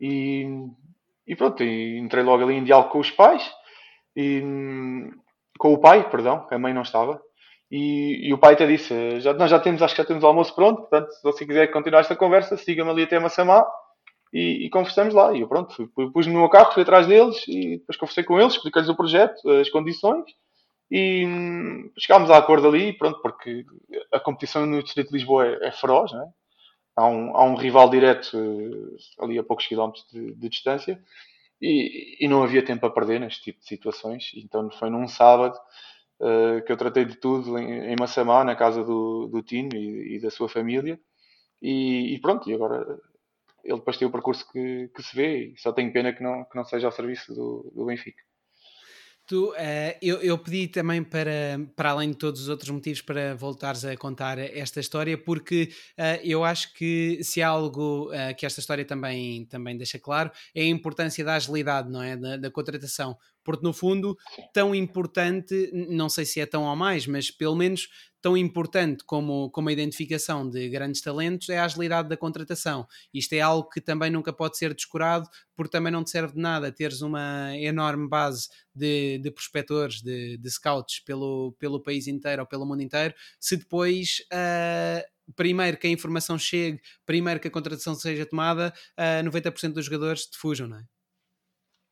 E, 0.00 0.46
e 1.26 1.36
pronto, 1.36 1.62
e 1.62 1.98
entrei 1.98 2.22
logo 2.24 2.42
ali 2.42 2.54
em 2.54 2.64
diálogo 2.64 2.90
com 2.90 2.98
os 2.98 3.10
pais, 3.10 3.48
e, 4.16 4.42
com 5.58 5.72
o 5.72 5.78
pai, 5.78 6.10
perdão, 6.10 6.46
a 6.50 6.58
mãe 6.58 6.74
não 6.74 6.82
estava. 6.82 7.20
E, 7.70 8.28
e 8.28 8.34
o 8.34 8.38
pai 8.38 8.54
até 8.54 8.66
disse: 8.66 9.20
já, 9.20 9.32
Nós 9.32 9.50
já 9.50 9.58
temos, 9.60 9.82
acho 9.82 9.94
que 9.94 10.02
já 10.02 10.06
temos 10.06 10.22
o 10.24 10.26
almoço 10.26 10.54
pronto, 10.54 10.82
portanto, 10.82 11.10
se 11.10 11.22
você 11.22 11.46
quiser 11.46 11.68
continuar 11.68 12.00
esta 12.00 12.16
conversa, 12.16 12.56
siga-me 12.56 12.90
ali 12.90 13.02
até 13.04 13.18
Massamá 13.18 13.66
e, 14.32 14.66
e 14.66 14.70
conversamos 14.70 15.14
lá. 15.14 15.34
E 15.34 15.40
eu, 15.40 15.48
pronto, 15.48 15.90
pus-me 16.12 16.32
no 16.32 16.40
meu 16.40 16.48
carro, 16.48 16.72
fui 16.72 16.82
atrás 16.82 17.06
deles 17.06 17.44
e 17.48 17.78
depois 17.78 17.96
conversei 17.96 18.24
com 18.24 18.40
eles, 18.40 18.54
expliquei-lhes 18.54 18.90
o 18.90 18.96
projeto, 18.96 19.48
as 19.50 19.68
condições 19.70 20.24
e 20.90 21.26
hum, 21.26 21.90
chegámos 21.98 22.30
a 22.30 22.38
acordo 22.38 22.68
ali, 22.68 22.92
pronto, 22.92 23.20
porque 23.20 23.64
a 24.12 24.20
competição 24.20 24.64
no 24.66 24.82
Distrito 24.82 25.08
de 25.08 25.14
Lisboa 25.14 25.46
é, 25.46 25.68
é 25.68 25.72
feroz, 25.72 26.12
não 26.12 26.22
é? 26.22 26.28
Há 26.96 27.06
um, 27.06 27.36
há 27.36 27.44
um 27.44 27.56
rival 27.56 27.90
direto 27.90 28.38
uh, 28.38 29.24
ali 29.24 29.38
a 29.38 29.44
poucos 29.44 29.66
quilómetros 29.66 30.06
de, 30.10 30.34
de 30.34 30.48
distância 30.48 30.98
e, 31.60 32.16
e, 32.24 32.28
não 32.28 32.42
havia 32.42 32.64
tempo 32.64 32.86
a 32.86 32.90
perder 32.90 33.20
neste 33.20 33.42
tipo 33.42 33.60
de 33.60 33.66
situações. 33.66 34.30
Então 34.34 34.70
foi 34.70 34.88
num 34.88 35.06
sábado 35.06 35.58
uh, 36.20 36.64
que 36.64 36.72
eu 36.72 36.76
tratei 36.76 37.04
de 37.04 37.16
tudo 37.16 37.58
em, 37.58 37.92
em 37.92 37.96
Massamá, 37.98 38.44
na 38.44 38.56
casa 38.56 38.82
do, 38.82 39.26
do 39.26 39.42
Tino 39.42 39.74
e, 39.74 40.16
e 40.16 40.20
da 40.20 40.30
sua 40.30 40.48
família. 40.48 40.98
E, 41.60 42.14
e, 42.14 42.20
pronto, 42.20 42.48
e 42.48 42.54
agora 42.54 42.98
ele 43.66 43.78
depois 43.78 43.96
tem 43.96 44.06
o 44.06 44.12
percurso 44.12 44.46
que, 44.50 44.88
que 44.94 45.02
se 45.02 45.14
vê 45.14 45.52
e 45.52 45.58
só 45.58 45.72
tenho 45.72 45.92
pena 45.92 46.12
que 46.12 46.22
não, 46.22 46.44
que 46.44 46.56
não 46.56 46.64
seja 46.64 46.86
ao 46.86 46.92
serviço 46.92 47.34
do, 47.34 47.72
do 47.74 47.84
Benfica. 47.84 48.22
Tu, 49.26 49.50
uh, 49.50 49.54
eu, 50.00 50.22
eu, 50.22 50.38
pedi 50.38 50.68
também 50.68 51.02
para, 51.02 51.58
para 51.74 51.90
além 51.90 52.10
de 52.10 52.16
todos 52.16 52.42
os 52.42 52.48
outros 52.48 52.70
motivos, 52.70 53.02
para 53.02 53.34
voltares 53.34 53.84
a 53.84 53.96
contar 53.96 54.38
esta 54.38 54.78
história, 54.78 55.18
porque 55.18 55.68
uh, 55.98 56.22
eu 56.22 56.44
acho 56.44 56.72
que 56.74 57.18
se 57.24 57.42
há 57.42 57.48
algo 57.48 58.08
uh, 58.12 58.36
que 58.36 58.46
esta 58.46 58.60
história 58.60 58.84
também, 58.84 59.44
também 59.46 59.76
deixa 59.76 59.98
claro, 59.98 60.30
é 60.54 60.62
a 60.62 60.66
importância 60.66 61.24
da 61.24 61.34
agilidade, 61.34 61.90
não 61.90 62.00
é? 62.00 62.16
Da, 62.16 62.36
da 62.36 62.50
contratação 62.52 63.18
porque 63.46 63.64
no 63.64 63.72
fundo, 63.72 64.18
tão 64.52 64.74
importante, 64.74 65.70
não 65.72 66.08
sei 66.08 66.24
se 66.24 66.40
é 66.40 66.44
tão 66.44 66.64
ou 66.64 66.74
mais, 66.74 67.06
mas 67.06 67.30
pelo 67.30 67.54
menos 67.54 67.88
tão 68.20 68.36
importante 68.36 69.04
como, 69.04 69.48
como 69.50 69.68
a 69.68 69.72
identificação 69.72 70.50
de 70.50 70.68
grandes 70.68 71.00
talentos 71.00 71.48
é 71.48 71.58
a 71.58 71.64
agilidade 71.64 72.08
da 72.08 72.16
contratação. 72.16 72.84
Isto 73.14 73.34
é 73.34 73.40
algo 73.40 73.68
que 73.68 73.80
também 73.80 74.10
nunca 74.10 74.32
pode 74.32 74.58
ser 74.58 74.74
descurado, 74.74 75.28
porque 75.54 75.70
também 75.70 75.92
não 75.92 76.02
te 76.02 76.10
serve 76.10 76.34
de 76.34 76.40
nada 76.40 76.72
teres 76.72 77.02
uma 77.02 77.56
enorme 77.56 78.08
base 78.08 78.48
de, 78.74 79.18
de 79.18 79.30
prospectores, 79.30 80.02
de, 80.02 80.36
de 80.38 80.50
scouts 80.50 80.98
pelo, 81.04 81.54
pelo 81.60 81.80
país 81.80 82.08
inteiro 82.08 82.42
ou 82.42 82.48
pelo 82.48 82.66
mundo 82.66 82.82
inteiro, 82.82 83.14
se 83.38 83.56
depois. 83.56 84.18
Uh, 84.32 85.16
primeiro 85.34 85.76
que 85.76 85.88
a 85.88 85.90
informação 85.90 86.38
chegue, 86.38 86.80
primeiro 87.04 87.40
que 87.40 87.48
a 87.48 87.50
contratação 87.50 87.94
seja 87.94 88.24
tomada, 88.26 88.72
uh, 88.96 89.24
90% 89.28 89.72
dos 89.72 89.86
jogadores 89.86 90.26
te 90.26 90.36
fujam, 90.36 90.68
não 90.68 90.78
é? 90.78 90.84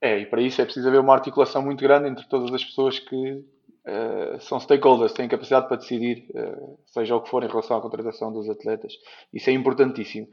É, 0.04 0.18
e 0.18 0.26
para 0.26 0.42
isso 0.42 0.60
é 0.60 0.66
preciso 0.66 0.86
haver 0.86 1.00
uma 1.00 1.14
articulação 1.14 1.62
muito 1.62 1.80
grande 1.80 2.10
entre 2.10 2.28
todas 2.28 2.52
as 2.52 2.62
pessoas 2.62 2.98
que 2.98 3.16
uh, 3.16 4.38
são 4.38 4.60
stakeholders, 4.60 5.14
têm 5.14 5.26
capacidade 5.26 5.66
para 5.66 5.78
decidir, 5.78 6.26
uh, 6.34 6.78
seja 6.84 7.16
o 7.16 7.22
que 7.22 7.30
for, 7.30 7.42
em 7.42 7.48
relação 7.48 7.78
à 7.78 7.80
contratação 7.80 8.30
dos 8.30 8.46
atletas. 8.50 8.92
Isso 9.32 9.48
é 9.48 9.54
importantíssimo. 9.54 10.28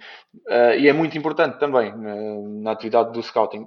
Uh, 0.45 0.77
e 0.77 0.89
é 0.89 0.91
muito 0.91 1.17
importante 1.17 1.57
também 1.57 1.89
na, 1.95 2.73
atividade 2.73 3.13
do 3.13 3.23
scouting 3.23 3.65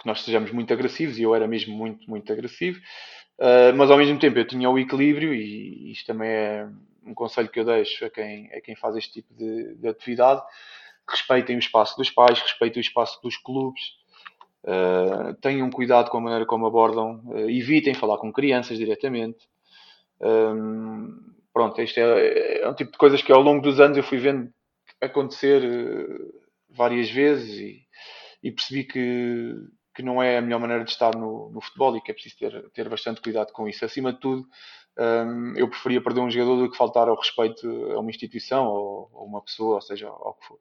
que 0.00 0.06
nós 0.06 0.22
sejamos 0.22 0.50
muito 0.50 0.72
agressivos, 0.72 1.18
e 1.18 1.24
eu 1.24 1.34
era 1.34 1.46
mesmo 1.46 1.76
muito, 1.76 2.08
muito 2.08 2.32
agressivo, 2.32 2.80
mas 3.76 3.90
ao 3.90 3.96
mesmo 3.96 4.18
tempo 4.18 4.38
eu 4.38 4.46
tinha 4.46 4.68
o 4.68 4.78
equilíbrio, 4.78 5.32
e 5.32 5.92
isto 5.92 6.06
também 6.06 6.28
é 6.28 6.68
um 7.06 7.14
conselho 7.14 7.48
que 7.48 7.60
eu 7.60 7.64
deixo 7.64 8.04
a 8.04 8.10
quem, 8.10 8.50
a 8.52 8.60
quem 8.60 8.74
faz 8.74 8.96
este 8.96 9.12
tipo 9.12 9.32
de, 9.34 9.76
de 9.76 9.88
atividade. 9.88 10.42
Respeitem 11.08 11.54
o 11.54 11.58
espaço 11.60 11.96
dos 11.96 12.10
pais, 12.10 12.40
respeitem 12.40 12.80
o 12.80 12.84
espaço 12.84 13.22
dos 13.22 13.36
clubes, 13.36 13.82
Uh, 14.64 15.34
tenham 15.42 15.68
cuidado 15.70 16.08
com 16.10 16.16
a 16.16 16.20
maneira 16.22 16.46
como 16.46 16.66
abordam, 16.66 17.20
uh, 17.26 17.50
evitem 17.50 17.92
falar 17.92 18.16
com 18.16 18.32
crianças 18.32 18.78
diretamente. 18.78 19.46
Um, 20.18 21.20
pronto, 21.52 21.82
isto 21.82 22.00
é, 22.00 22.62
é, 22.62 22.68
um 22.68 22.74
tipo 22.74 22.92
de 22.92 22.96
coisas 22.96 23.20
que 23.20 23.30
ao 23.30 23.42
longo 23.42 23.60
dos 23.60 23.78
anos 23.78 23.98
eu 23.98 24.02
fui 24.02 24.16
vendo 24.16 24.50
acontecer 25.02 25.62
uh, 25.62 26.42
várias 26.70 27.10
vezes 27.10 27.60
e, 27.60 27.86
e, 28.42 28.50
percebi 28.50 28.84
que, 28.84 29.54
que 29.94 30.02
não 30.02 30.22
é 30.22 30.38
a 30.38 30.42
melhor 30.42 30.60
maneira 30.60 30.82
de 30.82 30.90
estar 30.90 31.14
no, 31.14 31.50
no 31.50 31.60
futebol 31.60 31.94
e 31.94 32.00
que 32.00 32.10
é 32.10 32.14
preciso 32.14 32.38
ter, 32.38 32.70
ter 32.70 32.88
bastante 32.88 33.20
cuidado 33.20 33.52
com 33.52 33.68
isso. 33.68 33.84
Acima 33.84 34.14
de 34.14 34.20
tudo, 34.20 34.46
um, 34.98 35.54
eu 35.56 35.68
preferia 35.68 36.02
perder 36.02 36.20
um 36.20 36.30
jogador 36.30 36.56
do 36.56 36.70
que 36.70 36.76
faltar 36.78 37.06
ao 37.06 37.16
respeito 37.16 37.68
a 37.92 38.00
uma 38.00 38.10
instituição 38.10 38.66
ou 38.66 39.10
a 39.14 39.22
uma 39.24 39.42
pessoa, 39.42 39.74
ou 39.74 39.82
seja, 39.82 40.08
ao 40.08 40.34
que 40.40 40.46
for. 40.46 40.58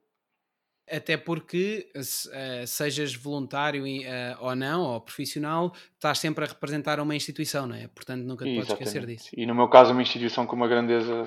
Até 0.92 1.16
porque, 1.16 1.90
uh, 1.96 2.68
sejas 2.68 3.16
voluntário 3.16 3.86
uh, 3.86 4.38
ou 4.40 4.56
não, 4.56 4.82
ou 4.82 5.00
profissional, 5.00 5.74
estás 5.94 6.20
sempre 6.20 6.44
a 6.44 6.48
representar 6.48 7.00
uma 7.00 7.16
instituição, 7.16 7.66
não 7.66 7.76
é? 7.76 7.88
Portanto, 7.88 8.24
nunca 8.24 8.46
te 8.46 8.54
podes 8.56 8.70
esquecer 8.70 9.06
disso. 9.06 9.30
E 9.36 9.46
no 9.46 9.56
meu 9.56 9.70
caso, 9.70 9.94
uma 9.94 10.02
instituição 10.02 10.46
com 10.46 10.56
uma 10.56 10.68
grandeza 10.68 11.26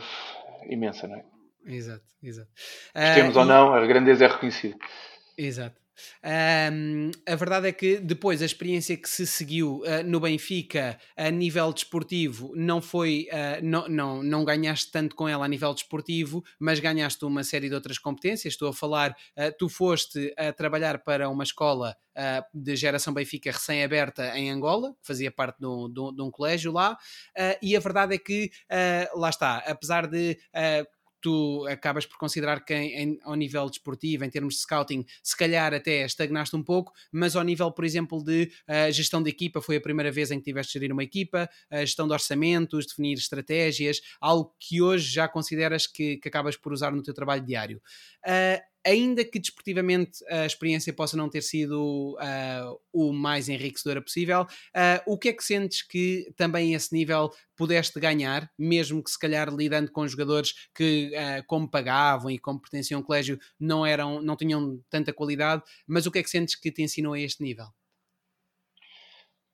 imensa, 0.68 1.08
não 1.08 1.16
é? 1.16 1.24
Exato, 1.64 2.04
exato. 2.22 2.50
Temos 3.14 3.34
uh, 3.34 3.40
ou 3.40 3.44
não, 3.44 3.74
a 3.74 3.86
grandeza 3.86 4.24
é 4.24 4.28
reconhecida. 4.28 4.76
Exato. 5.36 5.85
Um, 6.24 7.10
a 7.26 7.34
verdade 7.34 7.68
é 7.68 7.72
que 7.72 7.98
depois 7.98 8.42
a 8.42 8.44
experiência 8.44 8.96
que 8.96 9.08
se 9.08 9.26
seguiu 9.26 9.82
uh, 9.82 10.02
no 10.04 10.20
Benfica 10.20 10.98
a 11.16 11.30
nível 11.30 11.72
desportivo 11.72 12.52
não 12.54 12.80
foi, 12.82 13.28
uh, 13.32 13.64
não, 13.64 13.88
não, 13.88 14.22
não 14.22 14.44
ganhaste 14.44 14.90
tanto 14.90 15.14
com 15.14 15.28
ela 15.28 15.44
a 15.44 15.48
nível 15.48 15.72
desportivo, 15.72 16.44
mas 16.58 16.80
ganhaste 16.80 17.24
uma 17.24 17.44
série 17.44 17.68
de 17.68 17.74
outras 17.74 17.98
competências. 17.98 18.54
Estou 18.54 18.68
a 18.68 18.72
falar, 18.72 19.10
uh, 19.10 19.52
tu 19.58 19.68
foste 19.68 20.34
a 20.36 20.52
trabalhar 20.52 21.02
para 21.02 21.28
uma 21.28 21.44
escola 21.44 21.96
de 22.54 22.74
geração 22.76 23.12
Benfica 23.12 23.52
recém-aberta 23.52 24.38
em 24.38 24.50
Angola, 24.50 24.94
que 25.02 25.06
fazia 25.06 25.30
parte 25.30 25.58
de 25.58 25.66
um, 25.66 25.86
de 25.92 26.22
um 26.22 26.30
colégio 26.30 26.72
lá, 26.72 26.96
e 27.60 27.76
a 27.76 27.78
verdade 27.80 28.14
é 28.14 28.18
que 28.18 28.50
lá 29.14 29.28
está, 29.28 29.58
apesar 29.58 30.06
de 30.06 30.38
tu 31.26 31.66
acabas 31.66 32.06
por 32.06 32.16
considerar 32.18 32.64
que 32.64 32.72
em, 32.72 33.02
em, 33.02 33.18
ao 33.24 33.34
nível 33.34 33.68
desportivo, 33.68 34.24
em 34.24 34.30
termos 34.30 34.54
de 34.54 34.60
scouting, 34.60 35.04
se 35.24 35.36
calhar 35.36 35.74
até 35.74 36.04
estagnaste 36.04 36.54
um 36.54 36.62
pouco, 36.62 36.92
mas 37.10 37.34
ao 37.34 37.42
nível, 37.42 37.68
por 37.72 37.84
exemplo, 37.84 38.22
de 38.22 38.48
uh, 38.68 38.92
gestão 38.92 39.20
de 39.20 39.28
equipa, 39.28 39.60
foi 39.60 39.74
a 39.74 39.80
primeira 39.80 40.12
vez 40.12 40.30
em 40.30 40.38
que 40.38 40.44
tiveste 40.44 40.74
de 40.74 40.78
gerir 40.78 40.92
uma 40.92 41.02
equipa, 41.02 41.50
a 41.68 41.80
gestão 41.80 42.06
de 42.06 42.12
orçamentos, 42.12 42.86
definir 42.86 43.14
estratégias, 43.14 44.00
algo 44.20 44.54
que 44.60 44.80
hoje 44.80 45.12
já 45.12 45.26
consideras 45.26 45.88
que, 45.88 46.18
que 46.18 46.28
acabas 46.28 46.56
por 46.56 46.72
usar 46.72 46.92
no 46.92 47.02
teu 47.02 47.12
trabalho 47.12 47.44
diário. 47.44 47.82
Uh, 48.24 48.75
ainda 48.86 49.24
que 49.24 49.40
desportivamente 49.40 50.24
a 50.30 50.46
experiência 50.46 50.92
possa 50.92 51.16
não 51.16 51.28
ter 51.28 51.42
sido 51.42 52.14
uh, 52.14 52.80
o 52.92 53.12
mais 53.12 53.48
enriquecedora 53.48 54.00
possível, 54.00 54.42
uh, 54.42 55.02
o 55.04 55.18
que 55.18 55.30
é 55.30 55.32
que 55.32 55.42
sentes 55.42 55.82
que 55.82 56.32
também 56.36 56.72
esse 56.72 56.94
nível 56.94 57.30
pudeste 57.56 57.98
ganhar, 57.98 58.48
mesmo 58.56 59.02
que 59.02 59.10
se 59.10 59.18
calhar 59.18 59.52
lidando 59.52 59.90
com 59.90 60.06
jogadores 60.06 60.68
que, 60.72 61.10
uh, 61.12 61.44
como 61.46 61.68
pagavam 61.68 62.30
e 62.30 62.38
como 62.38 62.60
pertenciam 62.60 63.00
ao 63.00 63.04
colégio, 63.04 63.38
não, 63.58 63.84
eram, 63.84 64.22
não 64.22 64.36
tinham 64.36 64.80
tanta 64.88 65.12
qualidade, 65.12 65.62
mas 65.86 66.06
o 66.06 66.12
que 66.12 66.20
é 66.20 66.22
que 66.22 66.30
sentes 66.30 66.54
que 66.54 66.70
te 66.70 66.82
ensinou 66.82 67.14
a 67.14 67.20
este 67.20 67.42
nível? 67.42 67.66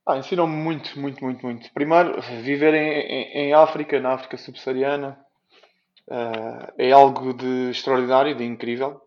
Ah, 0.06 0.18
ensinou-me 0.18 0.54
muito, 0.54 0.98
muito, 0.98 1.24
muito, 1.24 1.46
muito. 1.46 1.72
Primeiro, 1.72 2.20
viver 2.42 2.74
em, 2.74 2.90
em, 2.90 3.48
em 3.48 3.54
África, 3.54 3.98
na 4.00 4.14
África 4.14 4.36
subsaariana, 4.36 5.16
uh, 6.08 6.72
é 6.76 6.90
algo 6.90 7.32
de 7.32 7.70
extraordinário, 7.70 8.36
de 8.36 8.44
incrível 8.44 9.01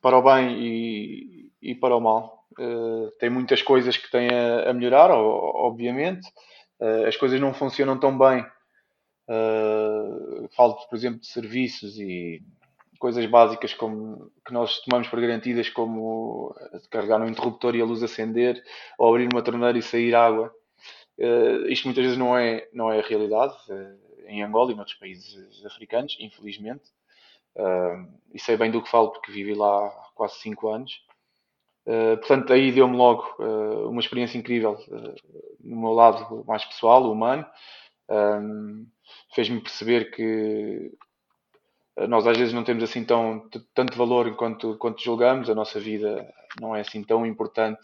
para 0.00 0.18
o 0.18 0.22
bem 0.22 0.58
e, 0.58 1.52
e 1.60 1.74
para 1.74 1.96
o 1.96 2.00
mal. 2.00 2.46
Uh, 2.58 3.10
tem 3.18 3.30
muitas 3.30 3.62
coisas 3.62 3.96
que 3.96 4.10
têm 4.10 4.28
a, 4.28 4.70
a 4.70 4.72
melhorar, 4.72 5.10
obviamente. 5.10 6.26
Uh, 6.80 7.06
as 7.06 7.16
coisas 7.16 7.40
não 7.40 7.54
funcionam 7.54 7.98
tão 7.98 8.16
bem. 8.16 8.44
Uh, 9.28 10.48
falo, 10.56 10.74
por 10.88 10.96
exemplo, 10.96 11.20
de 11.20 11.26
serviços 11.26 11.98
e 11.98 12.42
coisas 12.98 13.24
básicas 13.26 13.72
como 13.72 14.30
que 14.44 14.52
nós 14.52 14.80
tomamos 14.80 15.08
por 15.08 15.20
garantidas, 15.20 15.70
como 15.70 16.54
carregar 16.90 17.20
um 17.20 17.28
interruptor 17.28 17.74
e 17.74 17.80
a 17.80 17.84
luz 17.84 18.02
acender, 18.02 18.62
ou 18.98 19.08
abrir 19.08 19.28
uma 19.32 19.42
torneira 19.42 19.78
e 19.78 19.82
sair 19.82 20.14
água. 20.14 20.54
Uh, 21.18 21.66
isto 21.68 21.84
muitas 21.84 22.04
vezes 22.04 22.18
não 22.18 22.36
é, 22.36 22.68
não 22.72 22.90
é 22.90 22.98
a 22.98 23.06
realidade 23.06 23.54
uh, 23.68 24.26
em 24.26 24.42
Angola 24.42 24.72
e 24.72 24.74
noutros 24.74 24.96
países 24.96 25.64
africanos, 25.66 26.16
infelizmente. 26.20 26.84
Uh, 27.56 28.06
e 28.32 28.38
sei 28.38 28.56
bem 28.56 28.70
do 28.70 28.82
que 28.82 28.90
falo 28.90 29.10
porque 29.10 29.32
vivi 29.32 29.54
lá 29.54 29.86
há 29.86 30.10
quase 30.14 30.38
5 30.40 30.68
anos. 30.68 30.92
Uh, 31.86 32.16
portanto, 32.18 32.52
aí 32.52 32.70
deu-me 32.70 32.96
logo 32.96 33.24
uh, 33.38 33.88
uma 33.88 34.00
experiência 34.00 34.38
incrível 34.38 34.78
no 35.60 35.76
meu 35.76 35.92
lado 35.92 36.44
mais 36.46 36.64
pessoal, 36.64 37.10
humano. 37.10 37.44
Fez-me 39.34 39.60
perceber 39.60 40.10
que 40.10 40.92
nós 42.08 42.26
às 42.26 42.36
vezes 42.36 42.54
não 42.54 42.64
temos 42.64 42.82
assim 42.82 43.04
tão, 43.04 43.48
tanto 43.74 43.96
valor 43.96 44.26
enquanto, 44.26 44.76
quanto 44.78 45.02
julgamos, 45.02 45.50
a 45.50 45.54
nossa 45.54 45.78
vida 45.78 46.26
não 46.60 46.74
é 46.74 46.80
assim 46.80 47.04
tão 47.04 47.24
importante, 47.24 47.80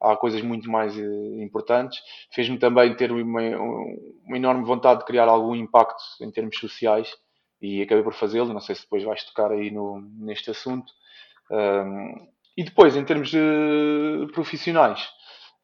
há 0.00 0.16
coisas 0.16 0.40
muito 0.42 0.70
mais 0.70 0.96
importantes. 0.96 2.00
Fez-me 2.32 2.58
também 2.58 2.94
ter 2.94 3.12
uma, 3.12 3.42
uma, 3.42 4.36
enorme 4.36 4.64
vontade 4.64 5.00
de 5.00 5.06
criar 5.06 5.28
algum 5.28 5.54
impacto 5.54 6.02
em 6.22 6.30
termos 6.30 6.58
sociais 6.58 7.14
e 7.60 7.82
acabei 7.82 8.02
por 8.02 8.14
fazê-lo. 8.14 8.52
Não 8.52 8.60
sei 8.60 8.74
se 8.74 8.82
depois 8.82 9.02
vais 9.02 9.24
tocar 9.24 9.50
aí 9.50 9.70
no, 9.70 10.00
neste 10.18 10.50
assunto. 10.50 10.92
Um, 11.50 12.28
e 12.56 12.64
depois, 12.64 12.96
em 12.96 13.04
termos 13.04 13.30
de 13.30 14.28
profissionais, 14.32 15.08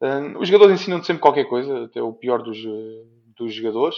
um, 0.01 0.39
os 0.39 0.47
jogadores 0.47 0.79
ensinam 0.79 1.03
sempre 1.03 1.21
qualquer 1.21 1.45
coisa, 1.45 1.85
até 1.85 2.01
o 2.01 2.13
pior 2.13 2.41
dos, 2.41 2.57
dos 3.35 3.53
jogadores. 3.53 3.97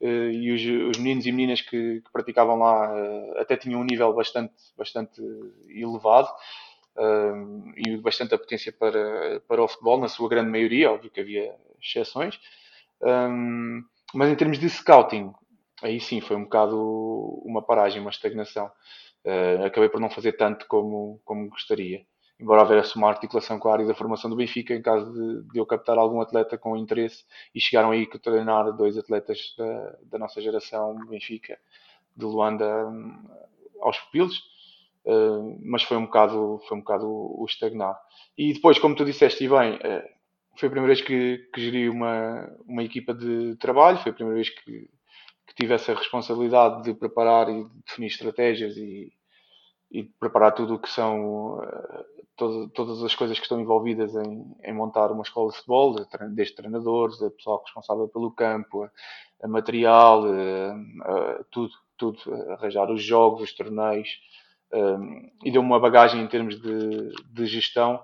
Uh, 0.00 0.30
e 0.30 0.52
os, 0.52 0.90
os, 0.90 0.98
meninos 0.98 1.26
e 1.26 1.32
meninas 1.32 1.60
que, 1.62 2.02
que 2.02 2.12
praticavam 2.12 2.58
lá 2.58 2.94
uh, 2.94 3.38
até 3.38 3.56
tinham 3.56 3.80
um 3.80 3.84
nível 3.84 4.12
bastante, 4.12 4.52
bastante 4.76 5.20
elevado. 5.68 6.28
um, 6.98 7.72
e 7.76 7.96
bastante 7.98 8.34
apetência 8.34 8.72
para, 8.72 9.40
para 9.48 9.62
o 9.62 9.68
futebol, 9.68 9.98
na 10.00 10.08
sua 10.08 10.28
grande 10.28 10.50
maioria, 10.50 10.92
óbvio 10.92 11.10
que 11.10 11.20
havia 11.20 11.54
exceções. 11.80 12.38
Um, 13.02 13.82
mas 14.14 14.30
em 14.30 14.34
termos 14.34 14.58
de 14.58 14.68
scouting, 14.68 15.32
aí 15.82 16.00
sim 16.00 16.20
foi 16.20 16.36
um 16.36 16.44
bocado 16.44 16.76
uma 17.44 17.62
paragem, 17.62 18.00
uma 18.00 18.10
estagnação. 18.10 18.70
Uh, 19.24 19.64
acabei 19.64 19.88
por 19.88 20.00
não 20.00 20.08
fazer 20.08 20.32
tanto 20.32 20.66
como, 20.66 21.20
como 21.24 21.48
gostaria. 21.48 22.06
Embora 22.38 22.62
houvesse 22.62 22.96
uma 22.96 23.08
articulação 23.08 23.58
com 23.58 23.68
a 23.68 23.72
área 23.72 23.86
da 23.86 23.94
formação 23.94 24.28
do 24.28 24.36
Benfica, 24.36 24.74
em 24.74 24.82
caso 24.82 25.10
de, 25.12 25.52
de 25.52 25.58
eu 25.58 25.64
captar 25.64 25.96
algum 25.96 26.20
atleta 26.20 26.58
com 26.58 26.76
interesse, 26.76 27.24
e 27.54 27.60
chegaram 27.60 27.90
aí 27.90 28.06
a 28.12 28.18
treinar 28.18 28.72
dois 28.76 28.96
atletas 28.96 29.54
da, 29.56 29.96
da 30.02 30.18
nossa 30.18 30.40
geração 30.40 30.94
Benfica, 31.06 31.58
de 32.14 32.24
Luanda 32.24 32.86
hum, 32.88 33.24
aos 33.80 33.98
pupilos. 33.98 34.38
Uh, 35.04 35.58
mas 35.62 35.82
foi 35.82 35.96
um 35.96 36.04
bocado, 36.04 36.60
foi 36.68 36.76
um 36.76 36.80
bocado 36.80 37.06
o, 37.08 37.42
o 37.42 37.46
estagnar. 37.46 37.98
E 38.36 38.52
depois, 38.52 38.78
como 38.78 38.94
tu 38.94 39.04
disseste, 39.04 39.44
e 39.44 39.48
bem, 39.48 39.76
uh, 39.76 40.02
foi 40.56 40.68
a 40.68 40.70
primeira 40.70 40.94
vez 40.94 41.00
que, 41.00 41.38
que 41.54 41.60
geri 41.60 41.88
uma, 41.88 42.50
uma 42.66 42.82
equipa 42.82 43.14
de 43.14 43.56
trabalho, 43.56 43.98
foi 43.98 44.12
a 44.12 44.14
primeira 44.14 44.36
vez 44.36 44.50
que, 44.50 44.90
que 45.46 45.54
tive 45.54 45.74
essa 45.74 45.94
responsabilidade 45.94 46.82
de 46.82 46.94
preparar 46.94 47.48
e 47.48 47.64
de 47.64 47.70
definir 47.86 48.08
estratégias 48.08 48.76
e, 48.76 49.12
e 49.90 50.02
de 50.02 50.10
preparar 50.18 50.52
tudo 50.52 50.74
o 50.74 50.78
que 50.78 50.90
são 50.90 51.58
uh, 51.58 52.04
todo, 52.36 52.68
todas 52.70 53.02
as 53.02 53.14
coisas 53.14 53.38
que 53.38 53.44
estão 53.44 53.60
envolvidas 53.60 54.14
em, 54.14 54.56
em, 54.64 54.72
montar 54.72 55.10
uma 55.10 55.22
escola 55.22 55.50
de 55.50 55.56
futebol, 55.56 55.94
desde 56.30 56.54
treinadores, 56.54 57.22
a 57.22 57.30
pessoal 57.30 57.62
responsável 57.64 58.08
pelo 58.08 58.30
campo, 58.30 58.84
a, 58.84 58.90
a 59.42 59.48
material, 59.48 60.24
a, 60.24 61.10
a, 61.10 61.44
tudo, 61.50 61.72
tudo, 61.96 62.18
arranjar 62.52 62.90
os 62.90 63.02
jogos, 63.02 63.42
os 63.42 63.52
torneios, 63.54 64.08
um, 64.72 65.30
e 65.44 65.50
deu-me 65.50 65.68
uma 65.68 65.80
bagagem 65.80 66.20
em 66.20 66.26
termos 66.26 66.60
de, 66.60 67.12
de 67.32 67.46
gestão 67.46 68.02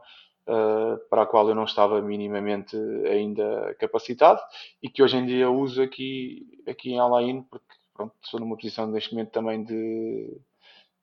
uh, 0.49 0.99
para 1.09 1.23
a 1.23 1.27
qual 1.27 1.49
eu 1.49 1.55
não 1.55 1.65
estava 1.65 2.01
minimamente 2.01 2.77
ainda 3.07 3.75
capacitado 3.79 4.41
e 4.83 4.89
que 4.89 5.03
hoje 5.03 5.17
em 5.17 5.27
dia 5.27 5.51
uso 5.51 5.83
aqui, 5.83 6.47
aqui 6.67 6.93
em 6.93 6.99
Alain, 6.99 7.43
porque 7.43 7.75
pronto, 7.95 8.15
estou 8.23 8.41
numa 8.41 8.57
posição 8.57 8.87
neste 8.87 9.13
momento 9.13 9.31
também 9.31 9.63
de, 9.65 10.41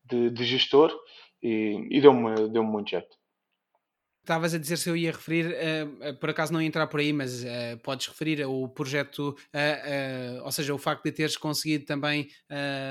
de, 0.05 0.29
de 0.29 0.43
gestor 0.45 0.91
e, 1.41 1.87
e 1.89 2.01
deu-me 2.01 2.49
deu 2.49 2.63
muito 2.63 2.89
jeito. 2.89 3.18
Estavas 4.29 4.53
a 4.53 4.59
dizer 4.59 4.77
se 4.77 4.87
eu 4.87 4.95
ia 4.95 5.11
referir, 5.11 5.47
uh, 5.47 6.13
por 6.19 6.29
acaso 6.29 6.53
não 6.53 6.61
ia 6.61 6.67
entrar 6.67 6.85
por 6.85 6.99
aí, 6.99 7.11
mas 7.11 7.43
uh, 7.43 7.79
podes 7.81 8.05
referir 8.05 8.45
o 8.45 8.69
projeto, 8.69 9.29
uh, 9.29 10.43
ou 10.45 10.51
seja, 10.51 10.71
o 10.71 10.77
facto 10.77 11.05
de 11.05 11.11
teres 11.11 11.35
conseguido 11.35 11.83
também 11.85 12.27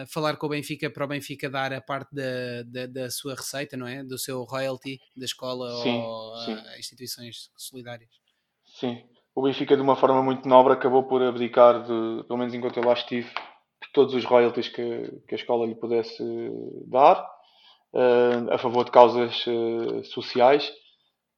falar 0.09 0.37
com 0.37 0.47
o 0.47 0.49
Benfica 0.49 0.91
para 0.91 1.05
o 1.05 1.07
Benfica 1.07 1.49
dar 1.49 1.73
a 1.73 1.81
parte 1.81 2.13
da, 2.13 2.65
da, 2.67 2.87
da 2.87 3.09
sua 3.09 3.37
receita, 3.37 3.77
não 3.77 3.87
é? 3.87 4.03
Do 4.03 4.19
seu 4.19 4.43
royalty 4.43 4.99
da 5.17 5.27
escola 5.27 5.81
sim, 5.81 5.97
ou 5.97 6.37
sim. 6.39 6.57
instituições 6.77 7.53
solidárias. 7.57 8.11
Sim, 8.65 9.01
o 9.33 9.41
Benfica 9.41 9.77
de 9.77 9.83
uma 9.83 9.95
forma 9.95 10.21
muito 10.21 10.49
nobre 10.49 10.73
acabou 10.73 11.05
por 11.05 11.23
abdicar, 11.23 11.85
de, 11.85 12.25
pelo 12.27 12.37
menos 12.37 12.53
enquanto 12.53 12.79
eu 12.79 12.85
lá 12.85 12.95
estive, 12.95 13.29
de 13.29 13.93
todos 13.95 14.13
os 14.13 14.25
royalties 14.25 14.71
que, 14.71 15.23
que 15.29 15.37
a 15.37 15.39
escola 15.39 15.69
lhe 15.69 15.77
pudesse 15.77 16.21
dar, 16.89 17.25
a 18.51 18.59
favor 18.59 18.85
de 18.85 18.91
causas 18.91 19.45
sociais 20.13 20.69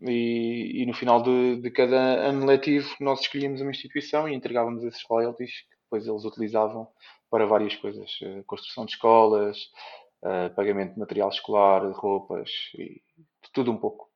e, 0.03 0.83
e 0.83 0.87
no 0.87 0.95
final 0.95 1.23
de, 1.23 1.57
de, 1.61 1.71
cada 1.71 1.97
ano 1.97 2.47
letivo 2.47 2.89
nós 3.01 3.21
escolhíamos 3.21 3.61
uma 3.61 3.71
instituição 3.71 4.29
e 4.29 4.35
entregávamos 4.35 4.83
esses 4.85 5.03
royalties 5.09 5.53
que 5.61 5.77
depois 5.85 6.07
eles 6.07 6.25
utilizavam 6.25 6.89
para 7.31 7.47
várias 7.47 7.77
coisas. 7.77 8.11
Uh, 8.21 8.43
construção 8.45 8.85
de 8.85 8.93
escolas, 8.93 9.59
uh, 10.23 10.55
pagamento 10.55 10.95
de 10.95 11.01
material 11.01 11.29
escolar, 11.29 11.83
roupas 11.93 12.51
e 12.79 13.01
tudo 13.53 13.71
um 13.71 13.77
pouco. 13.77 14.10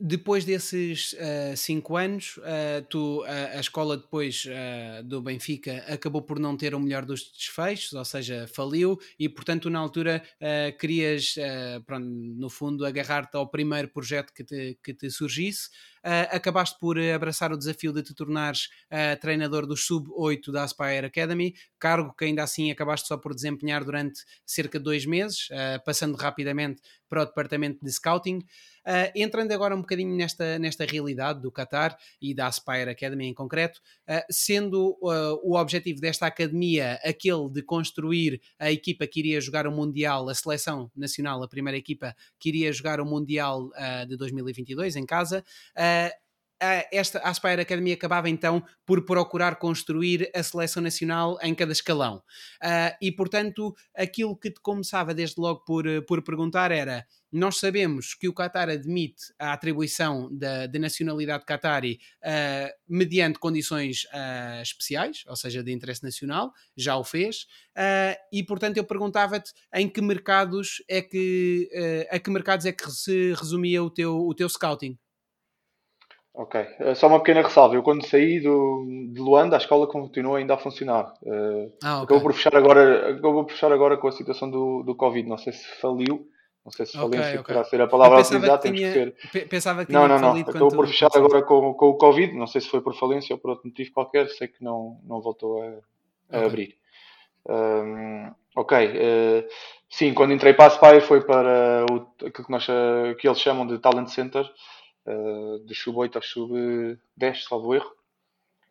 Depois 0.00 0.44
desses 0.44 1.12
uh, 1.14 1.56
cinco 1.56 1.96
anos, 1.96 2.36
uh, 2.36 2.86
tu, 2.88 3.22
uh, 3.22 3.56
a 3.56 3.58
escola 3.58 3.96
depois 3.96 4.46
do 5.04 5.20
Benfica 5.20 5.84
acabou 5.88 6.22
por 6.22 6.38
não 6.38 6.56
ter 6.56 6.72
o 6.72 6.78
melhor 6.78 7.04
dos 7.04 7.32
desfechos, 7.32 7.92
ou 7.94 8.04
seja, 8.04 8.46
faliu, 8.46 8.96
e 9.18 9.28
portanto 9.28 9.68
na 9.68 9.80
altura 9.80 10.22
querias, 10.78 11.34
pronto, 11.84 12.06
no 12.06 12.48
fundo, 12.48 12.86
agarrar-te 12.86 13.36
ao 13.36 13.48
primeiro 13.48 13.88
projeto 13.88 14.32
que 14.32 14.44
te, 14.44 14.78
que 14.82 14.94
te 14.94 15.10
surgisse. 15.10 15.70
Acabaste 16.30 16.78
por 16.78 16.98
abraçar 16.98 17.52
o 17.52 17.58
desafio 17.58 17.92
de 17.92 18.02
te 18.02 18.14
tornares 18.14 18.68
treinador 19.20 19.66
do 19.66 19.76
Sub-8 19.76 20.52
da 20.52 20.64
Aspire 20.64 21.06
Academy, 21.06 21.54
cargo 21.78 22.14
que 22.16 22.24
ainda 22.24 22.42
assim 22.42 22.70
acabaste 22.70 23.08
só 23.08 23.16
por 23.16 23.34
desempenhar 23.34 23.84
durante 23.84 24.20
cerca 24.44 24.78
de 24.78 24.84
dois 24.84 25.04
meses, 25.06 25.48
passando 25.84 26.16
rapidamente 26.16 26.80
para 27.08 27.22
o 27.22 27.26
departamento 27.26 27.84
de 27.84 27.90
scouting. 27.90 28.44
Uh, 28.88 29.12
entrando 29.14 29.52
agora 29.52 29.76
um 29.76 29.82
bocadinho 29.82 30.16
nesta, 30.16 30.58
nesta 30.58 30.86
realidade 30.86 31.42
do 31.42 31.52
Qatar 31.52 31.94
e 32.22 32.32
da 32.34 32.46
Aspire 32.46 32.88
Academy 32.88 33.26
em 33.26 33.34
concreto, 33.34 33.80
uh, 34.08 34.24
sendo 34.30 34.96
uh, 35.02 35.38
o 35.42 35.58
objetivo 35.58 36.00
desta 36.00 36.26
academia 36.26 36.98
aquele 37.04 37.50
de 37.50 37.62
construir 37.62 38.40
a 38.58 38.72
equipa 38.72 39.06
que 39.06 39.20
iria 39.20 39.42
jogar 39.42 39.66
o 39.66 39.72
Mundial, 39.72 40.26
a 40.30 40.34
seleção 40.34 40.90
nacional, 40.96 41.42
a 41.42 41.48
primeira 41.48 41.76
equipa 41.76 42.16
que 42.38 42.48
iria 42.48 42.72
jogar 42.72 42.98
o 42.98 43.04
Mundial 43.04 43.70
de 44.08 44.16
2022 44.16 44.96
em 44.96 45.04
casa 45.04 45.44
esta 46.90 47.20
Aspire 47.20 47.60
Academy 47.60 47.92
acabava 47.92 48.28
então 48.28 48.62
por 48.84 49.04
procurar 49.04 49.56
construir 49.56 50.30
a 50.34 50.42
seleção 50.42 50.82
nacional 50.82 51.38
em 51.42 51.54
cada 51.54 51.72
escalão. 51.72 52.16
Uh, 52.62 52.96
e 53.00 53.12
portanto, 53.12 53.74
aquilo 53.94 54.36
que 54.36 54.50
te 54.50 54.60
começava 54.60 55.14
desde 55.14 55.40
logo 55.40 55.60
por, 55.64 55.84
por 56.06 56.22
perguntar 56.22 56.72
era: 56.72 57.06
nós 57.30 57.58
sabemos 57.58 58.14
que 58.14 58.28
o 58.28 58.34
Qatar 58.34 58.68
admite 58.68 59.32
a 59.38 59.52
atribuição 59.52 60.28
da, 60.36 60.66
de 60.66 60.78
nacionalidade 60.78 61.44
qatari 61.44 62.00
uh, 62.24 62.72
mediante 62.88 63.38
condições 63.38 64.04
uh, 64.06 64.60
especiais, 64.60 65.22
ou 65.28 65.36
seja, 65.36 65.62
de 65.62 65.72
interesse 65.72 66.02
nacional, 66.02 66.52
já 66.76 66.96
o 66.96 67.04
fez, 67.04 67.46
e 68.32 68.42
portanto 68.42 68.76
eu 68.76 68.84
perguntava-te 68.84 69.52
em 69.72 69.88
que 69.88 70.00
mercados 70.00 70.82
é 70.88 71.00
que 71.00 71.70
a 72.10 72.18
que 72.18 72.30
mercados 72.30 72.66
é 72.66 72.72
que 72.72 72.90
se 72.90 73.32
resumia 73.34 73.82
o 73.82 73.90
teu, 73.90 74.16
o 74.16 74.34
teu 74.34 74.48
scouting? 74.48 74.98
Ok, 76.38 76.60
uh, 76.60 76.94
só 76.94 77.08
uma 77.08 77.18
pequena 77.18 77.42
ressalva. 77.42 77.74
Eu 77.74 77.82
quando 77.82 78.06
saí 78.06 78.38
do, 78.38 78.86
de 79.12 79.18
Luanda, 79.18 79.56
a 79.56 79.58
escola 79.58 79.88
continua 79.88 80.38
ainda 80.38 80.54
a 80.54 80.56
funcionar. 80.56 81.12
Uh, 81.20 81.72
ah, 81.82 82.02
okay. 82.02 82.04
acabou, 82.04 82.20
por 82.20 82.32
fechar 82.32 82.54
agora, 82.54 83.10
acabou 83.10 83.44
por 83.44 83.52
fechar 83.52 83.72
agora 83.72 83.96
com 83.96 84.06
a 84.06 84.12
situação 84.12 84.48
do, 84.48 84.84
do 84.84 84.94
Covid. 84.94 85.28
Não 85.28 85.36
sei 85.36 85.52
se 85.52 85.66
faliu, 85.80 86.28
não 86.64 86.70
sei 86.70 86.86
se 86.86 86.92
falência 86.92 87.18
okay, 87.18 87.38
okay. 87.40 87.42
poderá 87.42 87.64
ser 87.64 87.80
a 87.80 87.88
palavra 87.88 88.18
a 88.18 88.20
utilizar. 88.20 88.58
Temos 88.60 88.78
que 88.78 88.92
ter... 89.32 89.48
Pensava 89.48 89.84
que 89.84 89.92
não, 89.92 90.06
não, 90.06 90.20
não. 90.20 90.36
Acabou 90.36 90.68
por 90.68 90.86
fechar 90.86 91.10
agora 91.12 91.42
com, 91.42 91.74
com 91.74 91.88
o 91.88 91.98
Covid. 91.98 92.32
Não 92.32 92.46
sei 92.46 92.60
se 92.60 92.68
foi 92.68 92.80
por 92.82 92.94
falência 92.94 93.34
ou 93.34 93.40
por 93.40 93.50
outro 93.50 93.66
motivo 93.66 93.90
qualquer. 93.92 94.28
Sei 94.28 94.46
que 94.46 94.62
não, 94.62 94.96
não 95.02 95.20
voltou 95.20 95.60
a, 95.60 96.38
a 96.38 96.46
abrir. 96.46 96.76
Um, 97.48 98.30
ok. 98.54 98.86
Uh, 98.86 99.48
sim, 99.90 100.14
quando 100.14 100.34
entrei 100.34 100.54
para 100.54 100.66
a 100.66 100.68
Aspire 100.68 101.00
foi 101.00 101.20
para 101.20 101.84
o, 101.90 102.06
aquilo 102.24 102.46
que, 102.46 102.52
nós, 102.52 102.64
que 103.18 103.26
eles 103.26 103.40
chamam 103.40 103.66
de 103.66 103.76
Talent 103.80 104.06
Center 104.06 104.48
uh, 105.08 105.58
de 105.60 105.74
sub-8 105.74 106.16
ao 106.16 106.22
sub-10, 106.22 107.42
salvo 107.48 107.74
erro. 107.74 107.92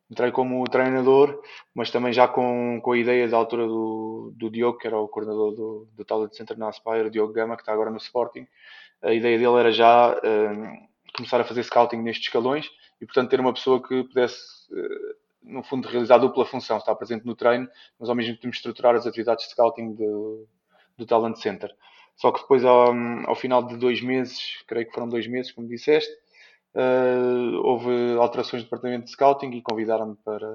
Entrei 0.10 0.32
como 0.32 0.64
treinador, 0.66 1.42
mas 1.76 1.92
também 1.92 2.14
já 2.14 2.28
com, 2.28 2.80
com 2.82 2.92
a 2.94 2.98
ideia 2.98 3.28
da 3.28 3.36
altura 3.36 3.68
do, 3.68 4.32
do 4.36 4.50
Diogo, 4.50 4.78
que 4.78 4.88
era 4.88 4.98
o 4.98 5.08
coordenador 5.08 5.54
do, 5.54 5.88
do 5.94 6.06
Talent 6.06 6.34
Center 6.34 6.58
na 6.58 6.70
Aspire, 6.70 7.10
Diogo 7.10 7.34
Gama, 7.34 7.58
que 7.58 7.62
está 7.62 7.74
agora 7.74 7.92
no 7.92 7.98
Sporting. 7.98 8.48
A 9.02 9.14
ideia 9.14 9.38
dele 9.38 9.60
era 9.60 9.72
já 9.72 10.14
uh, 10.14 10.88
começar 11.14 11.42
a 11.42 11.44
fazer 11.44 11.64
scouting 11.64 11.98
nestes 11.98 12.28
escalões 12.28 12.70
e, 13.02 13.06
portanto, 13.06 13.30
ter 13.30 13.40
uma 13.40 13.54
pessoa 13.54 13.86
que 13.86 14.04
pudesse, 14.06 14.38
uh, 14.72 15.16
no 15.44 15.62
fundo, 15.62 15.90
realizar 15.90 16.16
a 16.16 16.20
dupla 16.20 16.46
função, 16.46 16.78
estar 16.78 16.96
presente 16.96 17.26
no 17.26 17.36
treino, 17.36 17.68
mas 18.00 18.08
ao 18.08 18.16
mesmo 18.16 18.38
tempo 18.38 18.56
estruturar 18.56 18.96
as 18.96 19.06
atividades 19.06 19.46
de 19.46 19.52
scouting 19.52 19.94
do, 19.94 20.48
do 20.98 21.06
Talent 21.06 21.36
Center. 21.36 21.76
Só 22.16 22.32
que 22.32 22.42
depois, 22.42 22.64
ao, 22.64 22.94
ao 23.28 23.36
final 23.36 23.62
de 23.62 23.76
dois 23.76 24.02
meses, 24.02 24.64
creio 24.66 24.88
que 24.88 24.94
foram 24.94 25.10
dois 25.10 25.28
meses, 25.28 25.52
como 25.52 25.68
disseste, 25.68 26.12
Uh, 26.78 27.58
houve 27.64 28.18
alterações 28.20 28.62
no 28.62 28.66
departamento 28.66 29.06
de 29.06 29.12
scouting 29.12 29.50
e 29.50 29.64
convidaram-me 29.64 30.16
para. 30.18 30.48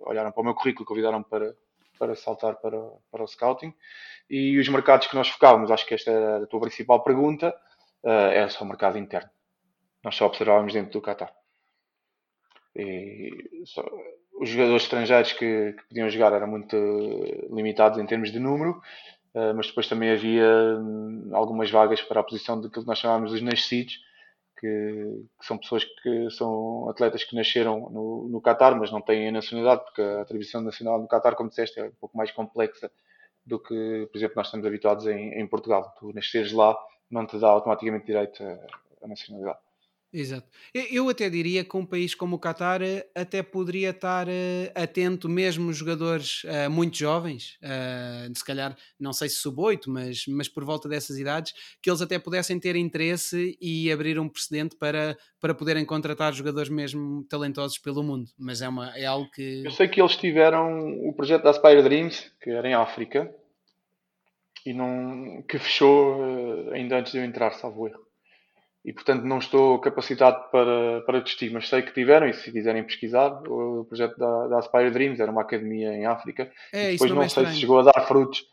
olharam 0.00 0.30
para 0.30 0.40
o 0.42 0.44
meu 0.44 0.54
currículo, 0.54 0.84
convidaram-me 0.84 1.24
para, 1.24 1.56
para 1.98 2.14
saltar 2.14 2.56
para, 2.56 2.78
para 3.10 3.24
o 3.24 3.26
scouting. 3.26 3.72
E 4.28 4.58
os 4.58 4.68
mercados 4.68 5.06
que 5.06 5.14
nós 5.14 5.28
focávamos, 5.28 5.70
acho 5.70 5.86
que 5.86 5.94
esta 5.94 6.10
era 6.10 6.44
a 6.44 6.46
tua 6.46 6.60
principal 6.60 7.02
pergunta, 7.02 7.56
uh, 8.02 8.08
era 8.08 8.50
só 8.50 8.64
o 8.64 8.68
mercado 8.68 8.98
interno. 8.98 9.30
Nós 10.04 10.14
só 10.14 10.26
observávamos 10.26 10.74
dentro 10.74 10.92
do 10.92 11.00
Qatar. 11.00 11.32
E 12.74 13.62
só, 13.64 13.82
os 14.38 14.50
jogadores 14.50 14.82
estrangeiros 14.82 15.32
que, 15.32 15.72
que, 15.72 15.82
podiam 15.88 16.10
jogar 16.10 16.34
eram 16.34 16.48
muito 16.48 16.76
limitados 17.50 17.98
em 17.98 18.04
termos 18.04 18.30
de 18.30 18.38
número, 18.38 18.82
uh, 19.34 19.54
mas 19.56 19.68
depois 19.68 19.88
também 19.88 20.10
havia 20.10 20.78
hum, 20.78 21.30
algumas 21.32 21.70
vagas 21.70 22.02
para 22.02 22.20
a 22.20 22.24
posição 22.24 22.60
daquilo 22.60 22.82
que 22.82 22.88
nós 22.88 22.98
chamávamos 22.98 23.32
os 23.32 23.40
nascidos, 23.40 24.04
que, 24.58 25.26
que, 25.38 25.46
são 25.46 25.58
pessoas 25.58 25.84
que 25.84 26.30
são 26.30 26.88
atletas 26.88 27.24
que 27.24 27.36
nasceram 27.36 27.90
no, 27.90 28.28
no 28.28 28.40
Qatar, 28.40 28.78
mas 28.78 28.90
não 28.90 29.00
têm 29.00 29.28
a 29.28 29.32
nacionalidade, 29.32 29.84
porque 29.84 30.02
a 30.02 30.22
atribuição 30.22 30.60
nacional 30.60 31.00
no 31.00 31.08
Qatar, 31.08 31.34
como 31.34 31.48
disseste, 31.48 31.78
é 31.80 31.84
um 31.84 31.92
pouco 32.00 32.16
mais 32.16 32.30
complexa 32.30 32.90
do 33.44 33.58
que, 33.60 34.08
por 34.10 34.18
exemplo, 34.18 34.36
nós 34.36 34.46
estamos 34.46 34.66
habituados 34.66 35.06
em, 35.06 35.34
em 35.34 35.46
Portugal. 35.46 35.94
Tu 35.98 36.12
nasceres 36.12 36.52
lá 36.52 36.76
não 37.10 37.26
te 37.26 37.38
dá 37.38 37.48
automaticamente 37.48 38.06
direito 38.06 38.42
à 39.02 39.06
nacionalidade. 39.06 39.58
Exato. 40.12 40.46
Eu 40.72 41.08
até 41.08 41.28
diria 41.28 41.64
que 41.64 41.76
um 41.76 41.84
país 41.84 42.14
como 42.14 42.36
o 42.36 42.38
Qatar 42.38 42.80
eh, 42.80 43.06
até 43.14 43.42
poderia 43.42 43.90
estar 43.90 44.28
eh, 44.28 44.72
atento, 44.74 45.28
mesmo 45.28 45.72
jogadores 45.72 46.44
uh, 46.44 46.70
muito 46.70 46.96
jovens, 46.96 47.58
se 48.34 48.44
calhar, 48.44 48.76
não 48.98 49.12
sei 49.12 49.28
se 49.28 49.36
sub-8, 49.36 49.82
mas, 49.88 50.24
mas 50.28 50.48
por 50.48 50.64
volta 50.64 50.88
dessas 50.88 51.18
idades, 51.18 51.52
que 51.82 51.90
eles 51.90 52.00
até 52.00 52.18
pudessem 52.18 52.58
ter 52.58 52.76
interesse 52.76 53.58
e 53.60 53.90
abrir 53.90 54.18
um 54.18 54.28
precedente 54.28 54.76
para, 54.76 55.18
para 55.40 55.54
poderem 55.54 55.84
contratar 55.84 56.32
jogadores 56.32 56.70
mesmo 56.70 57.24
talentosos 57.24 57.78
pelo 57.78 58.02
mundo. 58.02 58.30
Mas 58.38 58.62
é, 58.62 58.68
uma, 58.68 58.96
é 58.96 59.04
algo 59.04 59.30
que. 59.30 59.64
Eu 59.64 59.70
sei 59.70 59.88
que 59.88 60.00
eles 60.00 60.16
tiveram 60.16 60.88
o 61.06 61.12
projeto 61.12 61.42
da 61.42 61.50
Aspire 61.50 61.82
Dreams, 61.82 62.32
que 62.40 62.50
era 62.50 62.68
em 62.68 62.74
África, 62.74 63.30
e 64.64 64.72
não, 64.72 65.42
que 65.48 65.58
fechou 65.58 66.70
ainda 66.72 66.98
antes 66.98 67.12
de 67.12 67.18
eu 67.18 67.24
entrar, 67.24 67.52
salvo 67.52 67.88
erro 67.88 68.05
e 68.86 68.92
portanto 68.92 69.24
não 69.24 69.38
estou 69.38 69.80
capacitado 69.80 70.48
para, 70.52 71.00
para 71.04 71.20
testir, 71.20 71.50
mas 71.52 71.68
sei 71.68 71.82
que 71.82 71.92
tiveram, 71.92 72.28
e 72.28 72.32
se 72.32 72.52
quiserem 72.52 72.84
pesquisar, 72.84 73.42
o 73.48 73.84
projeto 73.84 74.16
da, 74.16 74.46
da 74.46 74.58
Aspire 74.58 74.92
Dreams 74.92 75.18
era 75.18 75.30
uma 75.30 75.42
academia 75.42 75.92
em 75.92 76.06
África, 76.06 76.52
é, 76.72 76.92
depois 76.92 77.10
não, 77.10 77.16
não 77.16 77.24
é 77.24 77.28
sei 77.28 77.46
se 77.46 77.56
chegou 77.56 77.80
a 77.80 77.82
dar 77.82 78.06
frutos, 78.06 78.46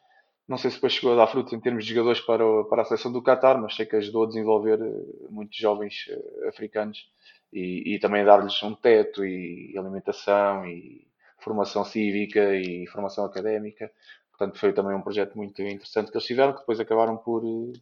não 0.48 0.58
sei 0.58 0.72
se 0.72 0.78
depois 0.78 0.94
chegou 0.94 1.14
a 1.14 1.18
dar 1.18 1.28
frutos 1.28 1.54
em 1.54 1.60
termos 1.60 1.86
de 1.86 1.94
jogadores 1.94 2.20
para, 2.22 2.44
o, 2.44 2.66
para 2.66 2.82
a 2.82 2.86
seleção 2.86 3.12
do 3.12 3.22
Qatar, 3.22 3.62
mas 3.62 3.76
sei 3.76 3.86
que 3.86 3.96
ajudou 3.96 4.24
a 4.24 4.28
desenvolver 4.28 4.82
eh, 4.82 5.28
muitos 5.30 5.56
jovens 5.56 6.06
eh, 6.10 6.48
africanos 6.50 7.08
e, 7.54 7.94
e 7.94 8.00
também 8.00 8.24
a 8.24 8.26
dar-lhes 8.26 8.62
um 8.64 8.74
teto 8.74 9.24
e 9.24 9.78
alimentação 9.78 10.66
e 10.66 11.08
formação 11.38 11.86
cívica 11.86 12.56
e 12.56 12.88
formação 12.88 13.24
académica. 13.24 13.92
Portanto, 14.32 14.60
foi 14.60 14.74
também 14.74 14.96
um 14.96 15.02
projeto 15.02 15.38
muito 15.38 15.62
interessante 15.62 16.10
que 16.10 16.18
eles 16.18 16.26
tiveram, 16.26 16.54
que 16.54 16.60
depois 16.60 16.80
acabaram 16.80 17.18
por, 17.18 17.44
eh, 17.46 17.80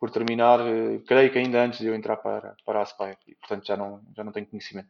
por 0.00 0.10
terminar, 0.10 0.60
eh, 0.60 1.02
creio 1.06 1.30
que 1.30 1.38
ainda 1.38 1.62
antes 1.62 1.78
de 1.78 1.86
eu 1.86 1.94
entrar 1.94 2.16
para, 2.16 2.56
para 2.64 2.78
a 2.78 2.82
Aspire, 2.82 3.18
e 3.28 3.34
portanto 3.34 3.66
já 3.66 3.76
não, 3.76 4.00
já 4.16 4.24
não 4.24 4.32
tenho 4.32 4.46
conhecimento. 4.46 4.88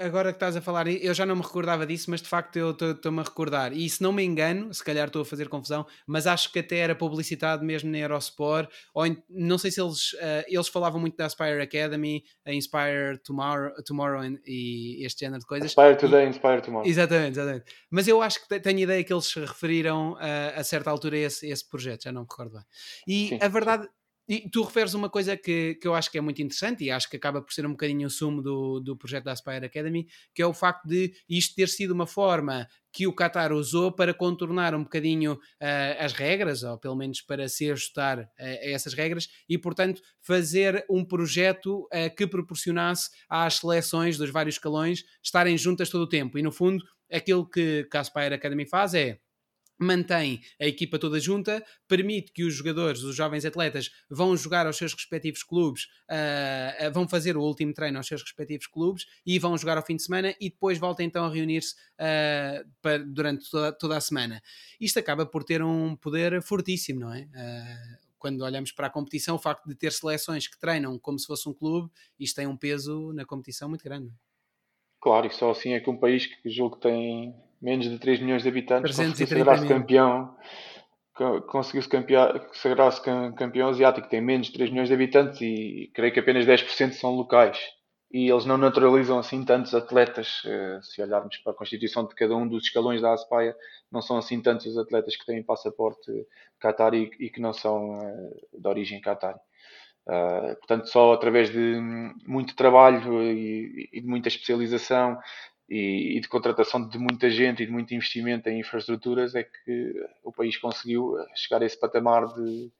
Agora 0.00 0.30
que 0.30 0.36
estás 0.36 0.54
a 0.54 0.60
falar, 0.60 0.86
eu 0.86 1.12
já 1.12 1.26
não 1.26 1.34
me 1.34 1.42
recordava 1.42 1.84
disso, 1.84 2.08
mas 2.08 2.22
de 2.22 2.28
facto 2.28 2.54
eu 2.54 2.70
estou-me 2.70 3.18
a 3.18 3.24
recordar. 3.24 3.72
E 3.72 3.90
se 3.90 4.00
não 4.00 4.12
me 4.12 4.22
engano, 4.22 4.72
se 4.72 4.84
calhar 4.84 5.08
estou 5.08 5.22
a 5.22 5.24
fazer 5.24 5.48
confusão, 5.48 5.84
mas 6.06 6.24
acho 6.24 6.52
que 6.52 6.60
até 6.60 6.76
era 6.76 6.94
publicitado 6.94 7.64
mesmo 7.64 7.90
na 7.90 7.98
Eurosport, 7.98 8.70
ou 8.94 9.04
em, 9.04 9.20
não 9.28 9.58
sei 9.58 9.72
se 9.72 9.80
eles, 9.80 10.12
uh, 10.12 10.44
eles 10.46 10.68
falavam 10.68 11.00
muito 11.00 11.16
da 11.16 11.26
Aspire 11.26 11.60
Academy, 11.60 12.22
a 12.46 12.52
Inspire 12.52 13.18
Tomorrow, 13.24 13.72
Tomorrow 13.84 14.22
e 14.46 15.04
este 15.04 15.24
género 15.24 15.40
de 15.40 15.46
coisas. 15.46 15.72
Inspire 15.72 15.96
Today, 15.96 16.26
e, 16.26 16.28
Inspire 16.28 16.62
Tomorrow. 16.62 16.88
Exatamente, 16.88 17.30
exatamente. 17.32 17.64
Mas 17.90 18.06
eu 18.06 18.22
acho 18.22 18.46
que 18.46 18.60
tenho 18.60 18.78
ideia 18.78 19.02
que 19.02 19.12
eles 19.12 19.24
se 19.24 19.40
referiram 19.40 20.16
a, 20.20 20.60
a 20.60 20.62
certa 20.62 20.90
altura 20.90 21.16
a 21.16 21.20
esse, 21.20 21.50
esse 21.50 21.68
projeto, 21.68 22.04
já 22.04 22.12
não 22.12 22.20
me 22.20 22.28
recordo 22.30 22.52
bem. 22.52 22.64
E 23.08 23.28
sim, 23.30 23.38
a 23.42 23.48
verdade. 23.48 23.82
Sim 23.82 23.97
e 24.28 24.48
tu 24.50 24.62
referes 24.62 24.92
uma 24.92 25.08
coisa 25.08 25.36
que, 25.36 25.76
que 25.76 25.88
eu 25.88 25.94
acho 25.94 26.10
que 26.10 26.18
é 26.18 26.20
muito 26.20 26.42
interessante 26.42 26.84
e 26.84 26.90
acho 26.90 27.08
que 27.08 27.16
acaba 27.16 27.40
por 27.40 27.52
ser 27.52 27.64
um 27.64 27.70
bocadinho 27.70 28.06
o 28.06 28.10
sumo 28.10 28.42
do, 28.42 28.78
do 28.78 28.96
projeto 28.96 29.24
da 29.24 29.32
Aspire 29.32 29.64
Academy, 29.64 30.06
que 30.34 30.42
é 30.42 30.46
o 30.46 30.52
facto 30.52 30.86
de 30.86 31.14
isto 31.28 31.54
ter 31.54 31.68
sido 31.68 31.92
uma 31.92 32.06
forma 32.06 32.68
que 32.92 33.06
o 33.06 33.14
Qatar 33.14 33.52
usou 33.52 33.90
para 33.90 34.12
contornar 34.12 34.74
um 34.74 34.82
bocadinho 34.82 35.32
uh, 35.32 35.38
as 35.98 36.12
regras, 36.12 36.62
ou 36.62 36.76
pelo 36.76 36.96
menos 36.96 37.22
para 37.22 37.48
se 37.48 37.70
ajustar 37.70 38.20
a, 38.38 38.44
a 38.44 38.70
essas 38.70 38.92
regras, 38.92 39.28
e 39.48 39.56
portanto 39.56 40.02
fazer 40.20 40.84
um 40.90 41.04
projeto 41.04 41.88
uh, 41.94 42.14
que 42.14 42.26
proporcionasse 42.26 43.10
às 43.30 43.54
seleções 43.54 44.18
dos 44.18 44.30
vários 44.30 44.56
escalões 44.56 45.04
estarem 45.22 45.56
juntas 45.56 45.88
todo 45.88 46.02
o 46.02 46.08
tempo. 46.08 46.38
E 46.38 46.42
no 46.42 46.52
fundo, 46.52 46.84
aquilo 47.10 47.48
que, 47.48 47.86
que 47.90 47.96
a 47.96 48.00
Aspire 48.00 48.34
Academy 48.34 48.66
faz 48.66 48.92
é 48.92 49.18
mantém 49.78 50.40
a 50.60 50.66
equipa 50.66 50.98
toda 50.98 51.20
junta, 51.20 51.64
permite 51.86 52.32
que 52.32 52.42
os 52.44 52.54
jogadores, 52.54 53.02
os 53.02 53.14
jovens 53.14 53.44
atletas, 53.44 53.90
vão 54.10 54.36
jogar 54.36 54.66
aos 54.66 54.76
seus 54.76 54.92
respectivos 54.92 55.42
clubes, 55.42 55.84
uh, 56.10 56.92
vão 56.92 57.08
fazer 57.08 57.36
o 57.36 57.42
último 57.42 57.72
treino 57.72 57.98
aos 57.98 58.06
seus 58.06 58.22
respectivos 58.22 58.66
clubes 58.66 59.06
e 59.24 59.38
vão 59.38 59.56
jogar 59.56 59.76
ao 59.76 59.84
fim 59.84 59.96
de 59.96 60.02
semana 60.02 60.34
e 60.40 60.50
depois 60.50 60.78
voltam 60.78 61.06
então 61.06 61.24
a 61.24 61.30
reunir-se 61.30 61.74
uh, 61.74 63.04
durante 63.06 63.48
toda, 63.50 63.72
toda, 63.72 63.96
a 63.96 64.00
semana. 64.00 64.42
Isto 64.80 64.98
acaba 64.98 65.24
por 65.24 65.44
ter 65.44 65.62
um 65.62 65.94
poder 65.94 66.42
fortíssimo, 66.42 67.00
não 67.00 67.14
é? 67.14 67.22
Uh, 67.22 68.08
quando 68.18 68.42
olhamos 68.42 68.72
para 68.72 68.88
a 68.88 68.90
competição, 68.90 69.36
o 69.36 69.38
facto 69.38 69.68
de 69.68 69.76
ter 69.76 69.92
seleções 69.92 70.48
que 70.48 70.58
treinam 70.58 70.98
como 70.98 71.18
se 71.18 71.26
fosse 71.26 71.48
um 71.48 71.54
clube, 71.54 71.88
isto 72.18 72.34
tem 72.34 72.46
um 72.46 72.56
peso 72.56 73.12
na 73.12 73.24
competição 73.24 73.68
muito 73.68 73.84
grande. 73.84 74.12
Claro, 75.00 75.28
e 75.28 75.30
só 75.30 75.52
assim 75.52 75.72
é 75.74 75.80
que 75.80 75.88
um 75.88 75.96
país 75.96 76.26
que 76.26 76.50
julgo 76.50 76.74
que 76.76 76.82
tem 76.82 77.34
menos 77.60 77.88
de 77.88 77.98
3 77.98 78.20
milhões 78.20 78.42
de 78.42 78.48
habitantes, 78.48 78.96
conseguiu 78.96 79.26
sagrar-se 79.26 79.66
campeão, 79.66 80.36
conseguiu-se 81.48 81.88
sagrar-se 82.54 83.02
campeão 83.02 83.68
asiático, 83.68 84.08
tem 84.08 84.20
menos 84.20 84.46
de 84.48 84.52
3 84.54 84.70
milhões 84.70 84.88
de 84.88 84.94
habitantes 84.94 85.40
e 85.40 85.90
creio 85.94 86.12
que 86.12 86.20
apenas 86.20 86.46
10% 86.46 86.92
são 86.92 87.14
locais. 87.14 87.58
E 88.10 88.30
eles 88.30 88.46
não 88.46 88.56
naturalizam 88.56 89.18
assim 89.18 89.44
tantos 89.44 89.74
atletas, 89.74 90.40
eh, 90.46 90.78
se 90.82 91.02
olharmos 91.02 91.36
para 91.38 91.52
a 91.52 91.54
constituição 91.54 92.06
de 92.06 92.14
cada 92.14 92.34
um 92.34 92.48
dos 92.48 92.64
escalões 92.64 93.02
da 93.02 93.12
ASPAIA, 93.12 93.54
não 93.92 94.00
são 94.00 94.16
assim 94.16 94.40
tantos 94.40 94.64
os 94.66 94.78
atletas 94.78 95.14
que 95.14 95.26
têm 95.26 95.42
passaporte 95.42 96.10
Qatari 96.58 97.10
e 97.20 97.28
que 97.28 97.38
não 97.38 97.52
são 97.52 98.00
eh, 98.00 98.58
de 98.58 98.66
origem 98.66 99.00
Qatari. 99.00 99.38
Uh, 100.06 100.56
portanto, 100.56 100.86
só 100.86 101.12
através 101.12 101.50
de 101.50 101.78
muito 102.26 102.56
trabalho 102.56 103.22
e 103.22 104.00
de 104.00 104.06
muita 104.06 104.28
especialização 104.28 105.18
e, 105.68 106.16
e, 106.16 106.20
de 106.20 106.28
contratação 106.28 106.86
de 106.88 106.98
muita 106.98 107.30
gente 107.30 107.62
e 107.62 107.66
de 107.66 107.72
muito 107.72 107.92
investimento 107.94 108.48
em 108.48 108.60
infraestruturas 108.60 109.34
é 109.34 109.44
que 109.44 109.94
o 110.24 110.32
país 110.32 110.56
conseguiu 110.56 111.16
chegar 111.34 111.62
a 111.62 111.66
esse 111.66 111.78
patamar 111.78 112.26
de, 112.34 112.72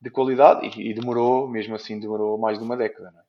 de 0.00 0.10
qualidade 0.10 0.78
e, 0.78 0.90
e 0.90 0.94
demorou, 0.94 1.48
mesmo 1.48 1.74
assim, 1.74 1.98
demorou 1.98 2.36
mais 2.38 2.58
de 2.58 2.64
uma 2.64 2.76
década. 2.76 3.23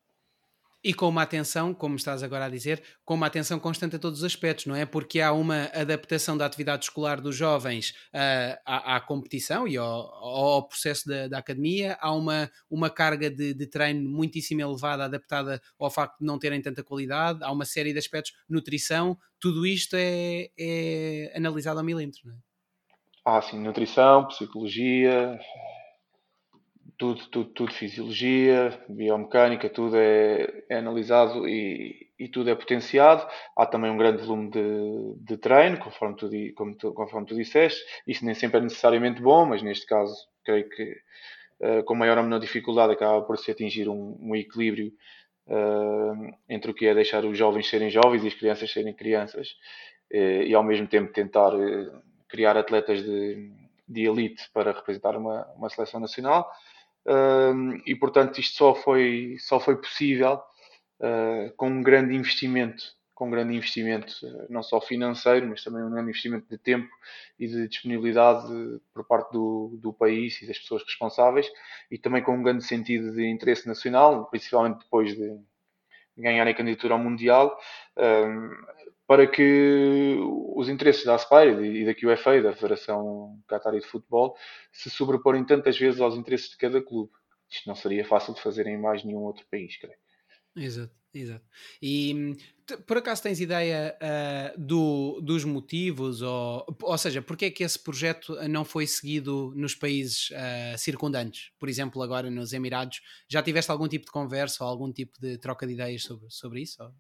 E 0.85 0.93
com 0.93 1.09
uma 1.09 1.23
atenção, 1.23 1.73
como 1.73 1.95
estás 1.95 2.21
agora 2.21 2.45
a 2.45 2.49
dizer, 2.49 2.83
com 3.03 3.15
uma 3.15 3.25
atenção 3.25 3.57
constante 3.57 3.95
a 3.95 3.99
todos 3.99 4.19
os 4.19 4.23
aspectos, 4.23 4.67
não 4.67 4.75
é? 4.75 4.85
Porque 4.85 5.19
há 5.19 5.33
uma 5.33 5.63
adaptação 5.73 6.37
da 6.37 6.45
atividade 6.45 6.85
escolar 6.85 7.19
dos 7.19 7.35
jovens 7.35 7.89
uh, 8.13 8.61
à, 8.63 8.95
à, 8.95 9.01
competição 9.01 9.67
e 9.67 9.77
ao, 9.77 9.87
ao 9.87 10.67
processo 10.67 11.09
da, 11.09 11.27
da, 11.27 11.39
academia, 11.39 11.97
há 11.99 12.13
uma, 12.13 12.51
uma 12.69 12.87
carga 12.87 13.31
de, 13.31 13.55
de, 13.55 13.65
treino 13.65 14.07
muitíssimo 14.07 14.61
elevada, 14.61 15.05
adaptada 15.05 15.59
ao 15.79 15.89
facto 15.89 16.19
de 16.19 16.25
não 16.27 16.37
terem 16.37 16.61
tanta 16.61 16.83
qualidade, 16.83 17.43
há 17.43 17.51
uma 17.51 17.65
série 17.65 17.91
de 17.91 17.97
aspectos, 17.97 18.33
nutrição, 18.47 19.17
tudo 19.39 19.65
isto 19.65 19.95
é, 19.97 20.49
é 20.55 21.33
analisado 21.35 21.79
a 21.79 21.83
milímetros, 21.83 22.23
não 22.23 22.33
é? 22.35 22.37
Ah, 23.25 23.41
sim, 23.41 23.59
nutrição, 23.59 24.27
psicologia, 24.27 25.35
tudo, 26.97 27.27
tudo, 27.27 27.49
tudo 27.51 27.73
fisiologia, 27.73 28.77
biomecânica, 28.87 29.69
tudo 29.69 29.97
é, 29.97 30.63
é 30.69 30.77
analisado 30.77 31.47
e, 31.47 32.09
e, 32.17 32.27
tudo 32.27 32.49
é 32.49 32.55
potenciado. 32.55 33.27
Há 33.55 33.65
também 33.65 33.91
um 33.91 33.97
grande 33.97 34.23
volume 34.23 34.49
de, 34.49 35.15
de 35.17 35.37
treino, 35.37 35.77
conforme 35.77 36.15
tu, 36.15 36.29
tu, 36.79 36.93
conforme 36.93 37.27
tu 37.27 37.35
disseste. 37.35 37.83
Isso 38.07 38.25
nem 38.25 38.33
sempre 38.33 38.59
é 38.59 38.63
necessariamente 38.63 39.21
bom, 39.21 39.45
mas 39.45 39.61
neste 39.61 39.85
caso, 39.85 40.15
creio 40.43 40.69
que 40.69 40.97
uh, 41.59 41.83
com 41.83 41.95
maior 41.95 42.17
ou 42.17 42.23
menor 42.23 42.39
dificuldade 42.39 42.93
acaba 42.93 43.21
por 43.21 43.37
se 43.37 43.51
atingir 43.51 43.89
um, 43.89 44.17
um 44.21 44.35
equilíbrio 44.35 44.93
uh, 45.47 46.33
entre 46.49 46.71
o 46.71 46.73
que 46.73 46.87
é 46.87 46.93
deixar 46.93 47.25
os 47.25 47.37
jovens 47.37 47.69
serem 47.69 47.89
jovens 47.89 48.23
e 48.23 48.27
as 48.27 48.33
crianças 48.33 48.71
serem 48.71 48.93
crianças 48.93 49.49
uh, 50.13 50.43
e 50.43 50.53
ao 50.53 50.63
mesmo 50.63 50.87
tempo 50.87 51.11
tentar 51.11 51.51
criar 52.29 52.55
atletas 52.57 53.03
de, 53.03 53.51
de 53.87 54.05
elite 54.05 54.49
para 54.53 54.71
representar 54.71 55.17
uma, 55.17 55.45
uma 55.57 55.69
seleção 55.69 55.99
nacional 55.99 56.49
e 57.85 57.95
portanto 57.95 58.39
isto 58.39 58.55
só 58.55 58.73
foi, 58.73 59.35
só 59.39 59.59
foi 59.59 59.75
possível 59.75 60.41
uh, 60.99 61.53
com 61.55 61.67
um 61.67 61.81
grande 61.81 62.15
investimento, 62.15 62.83
com 63.13 63.27
um 63.27 63.29
grande 63.29 63.55
investimento 63.55 64.13
uh, 64.23 64.47
não 64.49 64.63
só 64.63 64.81
financeiro, 64.81 65.47
mas 65.47 65.63
também 65.63 65.83
um 65.83 65.91
grande 65.91 66.09
investimento 66.09 66.47
de 66.49 66.57
tempo 66.57 66.89
e 67.37 67.47
de 67.47 67.67
disponibilidade 67.67 68.47
por 68.93 69.05
parte 69.05 69.31
do, 69.31 69.77
do 69.81 69.93
país 69.93 70.41
e 70.41 70.47
das 70.47 70.57
pessoas 70.57 70.83
responsáveis 70.83 71.47
e 71.91 71.97
também 71.97 72.23
com 72.23 72.35
um 72.35 72.43
grande 72.43 72.63
sentido 72.63 73.13
de 73.13 73.25
interesse 73.27 73.67
nacional, 73.67 74.25
principalmente 74.29 74.79
depois 74.79 75.15
de 75.15 75.39
ganhar 76.17 76.47
a 76.47 76.53
candidatura 76.53 76.93
ao 76.93 76.99
Mundial, 76.99 77.57
para 79.07 79.27
que 79.27 80.17
os 80.55 80.67
interesses 80.67 81.05
da 81.05 81.15
Aspire 81.15 81.81
e 81.81 81.85
da 81.85 81.93
QFA, 81.93 82.41
da 82.41 82.53
Federação 82.53 83.39
Qatari 83.47 83.79
de 83.79 83.85
Futebol, 83.85 84.35
se 84.71 84.89
sobreporem 84.89 85.45
tantas 85.45 85.77
vezes 85.77 86.01
aos 86.01 86.15
interesses 86.15 86.49
de 86.49 86.57
cada 86.57 86.81
clube. 86.81 87.11
Isto 87.49 87.67
não 87.67 87.75
seria 87.75 88.03
fácil 88.03 88.33
de 88.33 88.41
fazer 88.41 88.65
em 88.65 88.79
mais 88.79 89.03
nenhum 89.03 89.19
outro 89.19 89.45
país, 89.49 89.77
creio. 89.77 89.97
Exato, 90.55 90.95
exato. 91.13 91.45
E 91.81 92.35
por 92.87 92.97
acaso 92.97 93.21
tens 93.21 93.39
ideia 93.39 93.95
uh, 94.01 94.59
do, 94.59 95.19
dos 95.21 95.43
motivos, 95.43 96.21
ou, 96.21 96.65
ou 96.81 96.97
seja, 96.97 97.21
porque 97.21 97.45
é 97.45 97.51
que 97.51 97.63
esse 97.63 97.77
projeto 97.77 98.33
não 98.47 98.65
foi 98.65 98.87
seguido 98.87 99.53
nos 99.55 99.75
países 99.75 100.31
uh, 100.31 100.77
circundantes? 100.77 101.51
Por 101.59 101.69
exemplo, 101.69 102.01
agora 102.01 102.31
nos 102.31 102.53
Emirados, 102.53 103.01
já 103.29 103.43
tiveste 103.43 103.69
algum 103.69 103.87
tipo 103.87 104.05
de 104.05 104.11
conversa 104.11 104.63
ou 104.63 104.69
algum 104.69 104.91
tipo 104.91 105.19
de 105.19 105.37
troca 105.37 105.67
de 105.67 105.73
ideias 105.73 106.03
sobre, 106.03 106.25
sobre 106.29 106.61
isso? 106.61 106.81
Ou? 106.81 106.91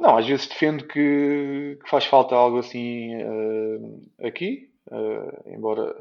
Não, 0.00 0.16
às 0.16 0.26
vezes 0.26 0.48
defendo 0.48 0.86
que, 0.86 1.78
que 1.82 1.90
faz 1.90 2.06
falta 2.06 2.34
algo 2.34 2.58
assim 2.58 3.14
uh, 3.22 4.26
aqui, 4.26 4.70
uh, 4.90 5.50
embora 5.54 5.94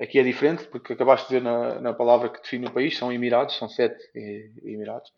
Aqui 0.00 0.18
é 0.20 0.22
diferente, 0.22 0.64
porque 0.68 0.92
acabaste 0.92 1.28
de 1.28 1.34
ver 1.34 1.42
na, 1.42 1.80
na 1.80 1.92
palavra 1.92 2.28
que 2.28 2.40
define 2.40 2.66
o 2.66 2.72
país, 2.72 2.96
são 2.96 3.12
Emirados, 3.12 3.58
são 3.58 3.68
sete 3.68 3.98
Emirados. 4.62 5.12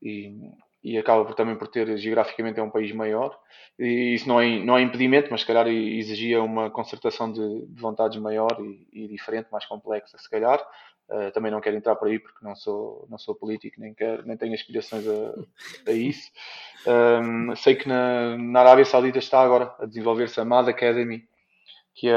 E, 0.00 0.52
e 0.82 0.96
acaba 0.96 1.24
por, 1.24 1.34
também 1.34 1.56
por 1.56 1.66
ter, 1.66 1.96
geograficamente, 1.98 2.60
é 2.60 2.62
um 2.62 2.70
país 2.70 2.92
maior. 2.92 3.36
E 3.76 4.14
isso 4.14 4.28
não 4.28 4.40
é, 4.40 4.64
não 4.64 4.78
é 4.78 4.82
impedimento, 4.82 5.28
mas 5.32 5.40
se 5.40 5.46
calhar 5.46 5.66
exigia 5.66 6.40
uma 6.40 6.70
concertação 6.70 7.32
de, 7.32 7.66
de 7.66 7.80
vontades 7.80 8.20
maior 8.20 8.56
e, 8.60 8.86
e, 8.92 9.08
diferente, 9.08 9.48
mais 9.50 9.66
complexa, 9.66 10.16
se 10.16 10.30
calhar. 10.30 10.64
Uh, 11.08 11.30
também 11.30 11.52
não 11.52 11.60
quero 11.60 11.76
entrar 11.76 11.94
por 11.94 12.08
aí 12.08 12.18
porque 12.18 12.44
não 12.44 12.56
sou, 12.56 13.06
não 13.08 13.16
sou 13.16 13.34
político, 13.34 13.80
nem, 13.80 13.94
quero, 13.94 14.26
nem 14.26 14.36
tenho 14.36 14.54
aspirações 14.54 15.04
a, 15.06 15.90
a 15.90 15.92
isso. 15.92 16.30
Um, 16.86 17.54
sei 17.54 17.76
que 17.76 17.88
na, 17.88 18.36
na 18.36 18.60
Arábia 18.60 18.84
Saudita 18.84 19.18
está 19.18 19.40
agora 19.40 19.72
a 19.78 19.86
desenvolver-se 19.86 20.40
a 20.40 20.44
MAD 20.44 20.68
Academy, 20.68 21.28
que 21.94 22.08
é 22.08 22.16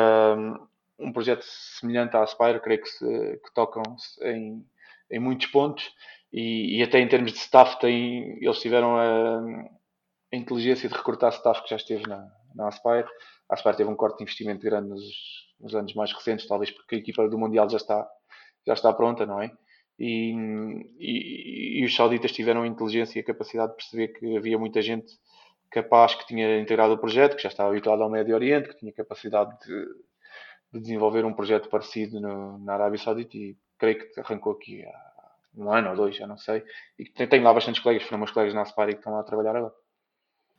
um 0.99 1.13
projeto 1.13 1.43
semelhante 1.43 2.15
à 2.17 2.23
Aspire, 2.23 2.59
creio 2.59 2.81
que, 2.81 2.89
que 2.99 3.53
tocam 3.53 3.83
em, 4.21 4.65
em 5.09 5.19
muitos 5.19 5.47
pontos 5.47 5.91
e, 6.31 6.77
e, 6.77 6.83
até 6.83 6.99
em 6.99 7.07
termos 7.07 7.31
de 7.31 7.39
staff 7.39 7.79
tem, 7.79 8.37
eles 8.43 8.59
tiveram 8.59 8.97
a, 8.97 9.39
a, 10.31 10.35
inteligência 10.35 10.87
de 10.87 10.95
recrutar 10.95 11.31
staff 11.31 11.63
que 11.63 11.69
já 11.69 11.77
esteve 11.77 12.07
na, 12.07 12.27
na 12.53 12.67
Aspire. 12.67 13.07
A 13.49 13.55
Aspire 13.55 13.77
teve 13.77 13.89
um 13.89 13.95
corte 13.95 14.17
de 14.17 14.23
investimento 14.23 14.61
grande 14.61 14.89
nos, 14.89 15.03
nos 15.59 15.73
anos 15.73 15.93
mais 15.95 16.13
recentes, 16.13 16.47
talvez 16.47 16.69
porque 16.69 16.95
a 16.95 16.99
equipa 16.99 17.27
do 17.27 17.37
Mundial 17.37 17.67
já 17.69 17.77
está, 17.77 18.07
já 18.69 18.73
está 18.73 18.93
pronta, 18.93 19.25
não 19.25 19.41
é? 19.41 19.51
E, 19.97 20.33
e, 20.97 21.81
e, 21.81 21.85
os 21.85 21.95
sauditas 21.95 22.31
tiveram 22.31 22.61
a 22.61 22.67
inteligência 22.67 23.19
e 23.19 23.21
a 23.21 23.25
capacidade 23.25 23.71
de 23.71 23.77
perceber 23.77 24.07
que 24.09 24.37
havia 24.37 24.57
muita 24.57 24.81
gente 24.81 25.07
capaz 25.69 26.15
que 26.15 26.25
tinha 26.25 26.59
integrado 26.59 26.93
o 26.93 26.97
projeto, 26.97 27.35
que 27.35 27.43
já 27.43 27.49
estava 27.49 27.69
habituado 27.69 28.01
ao 28.01 28.09
Médio 28.09 28.33
Oriente, 28.33 28.69
que 28.69 28.77
tinha 28.77 28.93
capacidade 28.93 29.51
de, 29.59 29.85
de 30.73 30.79
desenvolver 30.79 31.25
um 31.25 31.33
projeto 31.33 31.69
parecido 31.69 32.19
no, 32.21 32.57
na 32.59 32.75
Arábia 32.75 32.97
Saudita 32.97 33.35
e 33.35 33.57
creio 33.77 33.99
que 33.99 34.19
arrancou 34.19 34.53
aqui 34.53 34.83
há 34.85 35.09
um 35.57 35.69
ano 35.71 35.89
ou 35.89 35.95
dois, 35.95 36.15
já 36.15 36.25
não 36.25 36.37
sei. 36.37 36.63
E 36.97 37.05
tenho 37.05 37.43
lá 37.43 37.53
bastantes 37.53 37.81
colegas, 37.81 38.03
foram 38.03 38.19
meus 38.19 38.31
colegas 38.31 38.53
na 38.53 38.61
Aspire 38.61 38.93
que 38.93 38.99
estão 38.99 39.13
lá 39.13 39.19
a 39.19 39.23
trabalhar 39.23 39.55
agora. 39.55 39.73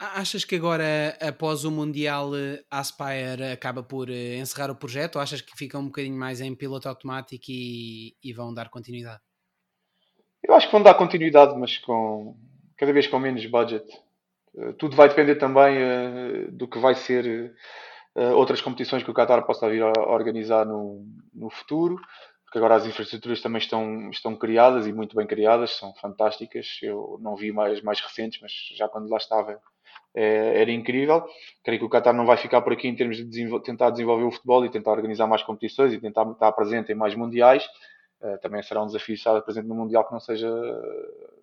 Achas 0.03 0.46
que 0.46 0.57
agora, 0.57 1.14
após 1.20 1.62
o 1.66 1.70
Mundial, 1.70 2.30
a 2.70 2.78
Aspire 2.78 3.53
acaba 3.53 3.82
por 3.82 4.09
eh, 4.09 4.36
encerrar 4.36 4.70
o 4.70 4.74
projeto 4.74 5.16
ou 5.16 5.20
achas 5.20 5.42
que 5.42 5.55
fica 5.55 5.78
um 5.78 5.88
bocadinho 5.88 6.18
mais 6.18 6.40
em 6.40 6.55
piloto 6.55 6.88
automático 6.88 7.44
e, 7.51 8.16
e 8.24 8.32
vão 8.32 8.55
dar 8.55 8.70
continuidade? 8.70 9.20
Eu 10.42 10.55
acho 10.55 10.68
que 10.68 10.72
vão 10.72 10.82
dar 10.82 10.94
continuidade, 10.94 11.55
mas 11.55 11.76
com 11.76 12.34
cada 12.78 12.94
vez 12.94 13.09
com 13.09 13.18
menos 13.18 13.44
budget. 13.44 13.84
Eh, 14.57 14.72
tudo 14.78 14.96
vai 14.96 15.07
depender 15.07 15.34
também 15.34 15.76
do 16.51 16.66
que 16.66 16.78
vai 16.78 16.94
ser 16.94 17.55
outras 18.34 18.62
competições 18.62 19.03
que 19.03 19.11
o 19.11 19.14
Qatar 19.14 19.44
possa 19.44 19.68
vir 19.68 19.82
a 19.82 19.92
organizar 20.09 20.64
no, 20.64 21.07
no 21.34 21.51
futuro 21.51 22.01
porque 22.51 22.59
agora 22.59 22.74
as 22.74 22.84
infraestruturas 22.84 23.40
também 23.40 23.61
estão, 23.61 24.11
estão 24.11 24.34
criadas 24.34 24.84
e 24.84 24.92
muito 24.92 25.14
bem 25.14 25.24
criadas, 25.24 25.70
são 25.76 25.94
fantásticas. 25.94 26.80
Eu 26.82 27.16
não 27.20 27.36
vi 27.36 27.53
mais, 27.53 27.80
mais 27.80 28.01
recentes, 28.01 28.40
mas 28.42 28.53
já 28.74 28.88
quando 28.88 29.09
lá 29.09 29.18
estava 29.18 29.61
é, 30.14 30.61
era 30.61 30.70
incrível. 30.70 31.24
Creio 31.62 31.80
que 31.80 31.86
o 31.86 31.88
Qatar 31.88 32.14
não 32.14 32.26
vai 32.26 32.36
ficar 32.36 32.61
por 32.62 32.72
aqui 32.72 32.88
em 32.88 32.96
termos 32.96 33.16
de 33.16 33.24
desenvol 33.24 33.61
tentar 33.61 33.90
desenvolver 33.90 34.24
o 34.24 34.30
futebol 34.30 34.64
e 34.64 34.70
tentar 34.70 34.92
organizar 34.92 35.26
mais 35.26 35.42
competições 35.42 35.92
e 35.92 36.00
tentar 36.00 36.28
estar 36.30 36.52
presente 36.52 36.92
em 36.92 36.94
mais 36.94 37.14
mundiais. 37.14 37.64
Uh, 38.20 38.38
também 38.38 38.62
será 38.62 38.82
um 38.82 38.86
desafio 38.86 39.14
estar 39.14 39.40
presente 39.42 39.66
no 39.66 39.74
Mundial 39.74 40.06
que 40.06 40.12
não 40.12 40.20
seja 40.20 40.50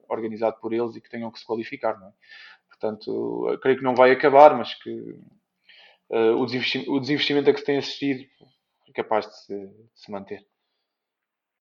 organizado 0.07 0.57
por 0.61 0.74
eles 0.74 0.95
e 0.95 1.01
que 1.01 1.09
tenham 1.09 1.32
que 1.32 1.39
se 1.39 1.45
qualificar. 1.45 1.99
Não 1.99 2.07
é? 2.07 2.11
Portanto, 2.68 3.57
creio 3.61 3.78
que 3.78 3.84
não 3.84 3.95
vai 3.95 4.11
acabar, 4.11 4.55
mas 4.55 4.76
que 4.76 4.91
uh, 6.09 6.36
o, 6.38 6.45
desinvestimento, 6.45 6.91
o, 6.91 6.99
desinvestimento 6.99 7.49
a 7.49 7.53
que 7.53 7.59
se 7.59 7.65
tem 7.65 7.78
assistido 7.78 8.26
é 8.88 8.91
capaz 8.93 9.26
de 9.26 9.38
se, 9.38 9.68
de 9.68 9.89
se 9.95 10.11
manter. 10.11 10.45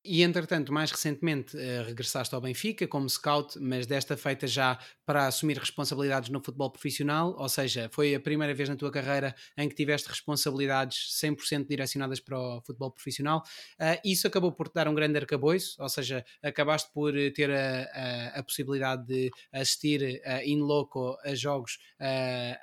E 0.08 0.22
entretanto, 0.22 0.72
mais 0.72 0.92
recentemente, 0.92 1.56
uh, 1.56 1.84
regressaste 1.84 2.32
ao 2.32 2.40
Benfica 2.40 2.86
como 2.86 3.10
scout, 3.10 3.58
mas 3.60 3.86
desta 3.86 4.16
feita 4.16 4.46
já 4.46 4.78
para 5.04 5.26
assumir 5.26 5.58
responsabilidades 5.58 6.30
no 6.30 6.40
futebol 6.40 6.70
profissional, 6.70 7.34
ou 7.36 7.48
seja, 7.48 7.90
foi 7.92 8.14
a 8.14 8.20
primeira 8.20 8.54
vez 8.54 8.68
na 8.68 8.76
tua 8.76 8.90
carreira 8.90 9.34
em 9.56 9.68
que 9.68 9.74
tiveste 9.74 10.08
responsabilidades 10.08 11.18
100% 11.20 11.66
direcionadas 11.66 12.20
para 12.20 12.38
o 12.38 12.62
futebol 12.64 12.92
profissional. 12.92 13.42
Uh, 13.80 13.98
isso 14.04 14.28
acabou 14.28 14.52
por 14.52 14.68
te 14.68 14.74
dar 14.74 14.86
um 14.86 14.94
grande 14.94 15.18
arcabouço, 15.18 15.74
ou 15.82 15.88
seja, 15.88 16.24
acabaste 16.40 16.92
por 16.92 17.12
ter 17.34 17.50
a, 17.50 17.82
a, 17.82 18.38
a 18.38 18.42
possibilidade 18.44 19.06
de 19.06 19.30
assistir 19.52 20.22
in 20.44 20.60
loco 20.60 21.16
a 21.24 21.34
jogos 21.34 21.78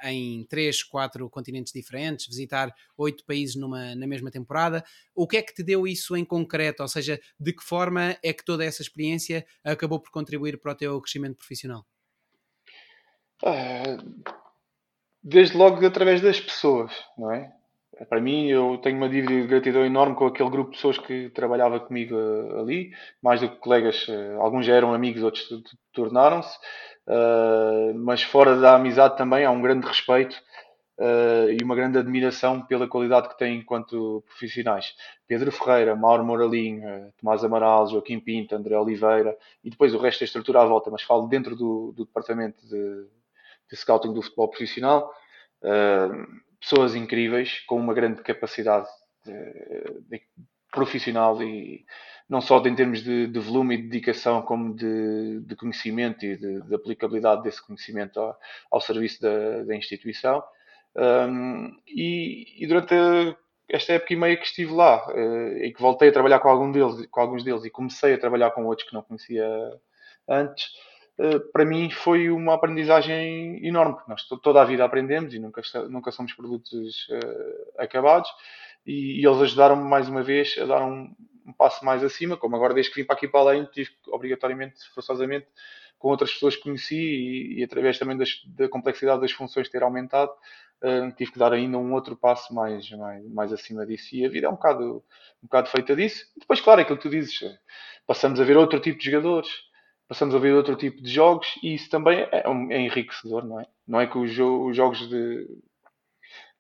em 0.03 0.45
três, 0.45 0.83
quatro 0.83 1.29
continentes 1.29 1.73
diferentes, 1.73 2.27
visitar 2.27 2.73
oito 2.97 3.25
países 3.25 3.55
numa, 3.55 3.95
na 3.95 4.07
mesma 4.07 4.31
temporada. 4.31 4.83
O 5.13 5.27
que 5.27 5.37
é 5.37 5.41
que 5.41 5.53
te 5.53 5.63
deu 5.63 5.87
isso 5.87 6.15
em 6.15 6.23
concreto? 6.23 6.83
Ou 6.83 6.87
seja, 6.87 7.19
de 7.39 7.53
que 7.53 7.63
forma 7.63 8.17
é 8.23 8.34
que 8.34 8.45
toda 8.45 8.63
essa 8.63 8.81
experiência 8.81 9.45
acabou 9.63 9.99
por 9.99 10.11
contribuir 10.11 10.59
para 10.59 10.71
o 10.71 10.75
teu 10.75 11.01
crescimento 11.01 11.38
profissional? 11.38 11.86
Ah, 13.45 13.97
desde 15.21 15.57
logo 15.57 15.86
através 15.86 16.21
das 16.21 16.39
pessoas, 16.39 16.91
não 17.17 17.31
é? 17.31 17.51
Para 18.09 18.19
mim, 18.19 18.47
eu 18.47 18.79
tenho 18.79 18.97
uma 18.97 19.07
dívida 19.07 19.34
de 19.34 19.47
gratidão 19.47 19.86
enorme 19.86 20.15
com 20.15 20.25
aquele 20.25 20.49
grupo 20.49 20.71
de 20.71 20.77
pessoas 20.77 20.97
que 20.97 21.29
trabalhava 21.29 21.79
comigo 21.79 22.15
ah, 22.17 22.61
ali, 22.61 22.91
mais 23.21 23.41
do 23.41 23.49
que 23.49 23.57
colegas, 23.57 24.07
ah, 24.09 24.41
alguns 24.41 24.65
já 24.65 24.75
eram 24.75 24.93
amigos, 24.93 25.23
outros 25.23 25.47
tornaram-se, 25.91 26.57
mas 27.95 28.23
fora 28.23 28.55
da 28.57 28.75
amizade 28.75 29.17
também 29.17 29.43
há 29.43 29.51
um 29.51 29.61
grande 29.61 29.86
respeito 29.86 30.41
uh, 30.97 31.49
e 31.49 31.63
uma 31.63 31.75
grande 31.75 31.97
admiração 31.97 32.61
pela 32.65 32.87
qualidade 32.87 33.29
que 33.29 33.37
têm 33.37 33.59
enquanto 33.59 34.23
profissionais. 34.27 34.93
Pedro 35.27 35.51
Ferreira, 35.51 35.95
Mauro 35.95 36.23
Moralinho, 36.23 36.87
uh, 36.87 37.13
Tomás 37.17 37.43
Amaral, 37.43 37.87
Joaquim 37.87 38.19
Pinto, 38.19 38.55
André 38.55 38.77
Oliveira 38.77 39.37
e 39.63 39.69
depois 39.69 39.93
o 39.93 39.97
resto 39.97 40.19
da 40.19 40.25
estrutura 40.25 40.61
à 40.61 40.65
volta, 40.65 40.89
mas 40.89 41.01
falo 41.01 41.27
dentro 41.27 41.55
do, 41.55 41.93
do 41.95 42.05
departamento 42.05 42.65
de, 42.67 43.07
de, 43.69 43.75
scouting 43.75 44.13
do 44.13 44.21
futebol 44.21 44.49
profissional. 44.49 45.13
Uh, 45.61 46.43
pessoas 46.59 46.95
incríveis, 46.95 47.59
com 47.61 47.77
uma 47.77 47.93
grande 47.93 48.21
capacidade 48.21 48.87
de, 49.25 49.33
de, 50.09 50.21
profissional 50.71 51.41
e 51.43 51.85
não 52.27 52.41
só 52.41 52.57
em 52.65 52.73
termos 52.73 53.03
de, 53.03 53.27
de 53.27 53.39
volume 53.39 53.75
e 53.75 53.77
de 53.77 53.83
dedicação, 53.89 54.41
como 54.41 54.73
de, 54.73 55.41
de 55.41 55.55
conhecimento 55.55 56.25
e 56.25 56.37
de, 56.37 56.73
aplicabilidade 56.73 57.43
desse 57.43 57.61
conhecimento 57.61 58.19
ao, 58.19 58.37
ao 58.71 58.81
serviço 58.81 59.21
da, 59.21 59.63
da 59.63 59.75
instituição. 59.75 60.41
Um, 60.95 61.75
e, 61.87 62.63
e, 62.63 62.67
durante 62.67 62.93
a, 62.93 63.35
esta 63.67 63.93
época 63.93 64.13
e 64.13 64.15
meia 64.15 64.37
que 64.37 64.45
estive 64.45 64.71
lá 64.71 65.07
uh, 65.07 65.57
e 65.57 65.73
que 65.73 65.81
voltei 65.81 66.09
a 66.09 66.13
trabalhar 66.13 66.39
com, 66.39 66.49
algum 66.49 66.71
deles, 66.71 67.05
com 67.07 67.21
alguns 67.21 67.43
deles 67.43 67.63
e 67.65 67.69
comecei 67.69 68.13
a 68.13 68.19
trabalhar 68.19 68.51
com 68.51 68.65
outros 68.65 68.87
que 68.87 68.93
não 68.93 69.01
conhecia 69.01 69.45
antes, 70.27 70.67
uh, 71.17 71.39
para 71.51 71.65
mim 71.65 71.89
foi 71.89 72.29
uma 72.29 72.53
aprendizagem 72.53 73.65
enorme. 73.65 73.97
Nós 74.07 74.23
toda 74.41 74.61
a 74.61 74.65
vida 74.65 74.85
aprendemos 74.85 75.33
e 75.33 75.39
nunca, 75.39 75.61
nunca 75.89 76.11
somos 76.11 76.33
produtos 76.33 77.07
uh, 77.09 77.81
acabados. 77.81 78.29
E, 78.85 79.21
e 79.21 79.25
eles 79.25 79.41
ajudaram-me 79.41 79.89
mais 79.89 80.07
uma 80.09 80.21
vez 80.21 80.55
a 80.61 80.65
dar 80.65 80.83
um, 80.83 81.13
um, 81.45 81.53
passo 81.53 81.83
mais 81.85 82.03
acima, 82.03 82.37
como 82.37 82.55
agora 82.55 82.73
desde 82.73 82.91
que 82.91 83.01
vim 83.01 83.07
para 83.07 83.15
aqui 83.15 83.27
para 83.27 83.39
além, 83.39 83.65
tive 83.65 83.91
obrigatoriamente, 84.07 84.75
forçosamente, 84.93 85.47
com 86.03 86.09
outras 86.09 86.33
pessoas 86.33 86.57
que 86.57 86.63
conheci 86.63 86.97
e, 86.97 87.59
e 87.59 87.63
através 87.63 87.97
também 87.97 88.17
das, 88.17 88.41
da 88.45 88.67
complexidade 88.67 89.21
das 89.21 89.31
funções 89.31 89.69
ter 89.69 89.81
aumentado, 89.83 90.33
uh, 90.83 91.09
tive 91.15 91.31
que 91.31 91.39
dar 91.39 91.53
ainda 91.53 91.77
um 91.77 91.93
outro 91.93 92.13
passo 92.17 92.53
mais, 92.53 92.91
mais, 92.91 93.25
mais 93.29 93.53
acima 93.53 93.85
disso. 93.85 94.13
E 94.13 94.25
a 94.25 94.29
vida 94.29 94.47
é 94.47 94.49
um 94.49 94.55
bocado, 94.55 94.97
um 95.41 95.47
bocado 95.47 95.69
feita 95.69 95.95
disso. 95.95 96.25
E 96.35 96.41
depois, 96.41 96.59
claro, 96.59 96.81
aquilo 96.81 96.97
que 96.97 97.03
tu 97.03 97.09
dizes, 97.09 97.39
passamos 98.05 98.41
a 98.41 98.43
ver 98.43 98.57
outro 98.57 98.81
tipo 98.81 98.99
de 98.99 99.05
jogadores, 99.05 99.47
passamos 100.05 100.35
a 100.35 100.39
ver 100.39 100.53
outro 100.53 100.75
tipo 100.75 101.01
de 101.01 101.09
jogos 101.09 101.47
e 101.63 101.73
isso 101.73 101.89
também 101.89 102.19
é, 102.19 102.43
é 102.43 102.81
enriquecedor, 102.81 103.45
não 103.45 103.61
é? 103.61 103.65
Não 103.87 104.01
é 104.01 104.05
que 104.05 104.17
os, 104.17 104.37
os 104.37 104.75
jogos 104.75 105.07
de, 105.07 105.47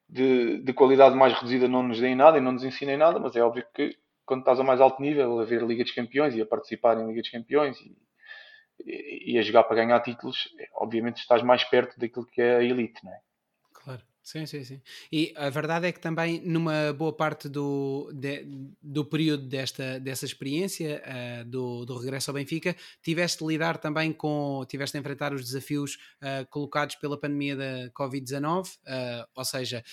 de, 0.07 0.59
de, 0.59 0.71
qualidade 0.71 1.17
mais 1.17 1.33
reduzida 1.33 1.67
não 1.67 1.83
nos 1.83 1.99
deem 1.99 2.15
nada 2.15 2.37
e 2.37 2.41
não 2.41 2.53
nos 2.53 2.63
ensinem 2.63 2.95
nada, 2.95 3.19
mas 3.19 3.35
é 3.35 3.41
óbvio 3.43 3.65
que 3.73 3.93
quando 4.25 4.39
estás 4.39 4.57
a 4.57 4.63
mais 4.63 4.79
alto 4.79 5.01
nível, 5.01 5.37
a 5.41 5.43
ver 5.43 5.63
Liga 5.63 5.83
dos 5.83 5.91
Campeões 5.91 6.33
e 6.33 6.41
a 6.41 6.45
participar 6.45 6.97
em 6.97 7.07
Liga 7.07 7.19
dos 7.19 7.29
Campeões 7.29 7.77
e, 7.81 7.93
e, 8.85 9.37
a 9.37 9.41
jogar 9.41 9.63
para 9.63 9.77
ganhar 9.77 9.99
títulos, 10.01 10.49
obviamente 10.75 11.17
estás 11.17 11.41
mais 11.41 11.63
perto 11.63 11.99
daquilo 11.99 12.25
que 12.25 12.41
é 12.41 12.57
a 12.57 12.63
elite, 12.63 13.03
não 13.03 13.11
é? 13.11 13.19
Claro. 13.73 14.01
Sim, 14.23 14.45
sim, 14.45 14.63
sim. 14.63 14.81
E 15.11 15.33
a 15.35 15.49
verdade 15.49 15.85
é 15.85 15.91
que 15.91 15.99
também 15.99 16.39
numa 16.45 16.93
boa 16.93 17.11
parte 17.11 17.49
do, 17.49 18.09
de, 18.13 18.45
do 18.81 19.03
período 19.03 19.45
desta, 19.45 19.99
dessa 19.99 20.23
experiência, 20.23 21.03
uh, 21.05 21.43
do, 21.43 21.85
do 21.85 21.97
regresso 21.97 22.31
ao 22.31 22.35
Benfica, 22.35 22.73
tiveste 23.01 23.39
de 23.39 23.51
lidar 23.51 23.77
também 23.77 24.13
com, 24.13 24.63
tiveste 24.65 24.93
de 24.93 25.01
enfrentar 25.01 25.33
os 25.33 25.43
desafios 25.43 25.97
uh, 26.21 26.47
colocados 26.49 26.95
pela 26.95 27.19
pandemia 27.19 27.57
da 27.57 27.89
Covid-19, 27.91 28.63
uh, 28.63 28.79
eh, 28.85 29.25
ou 29.35 29.43
seja, 29.43 29.83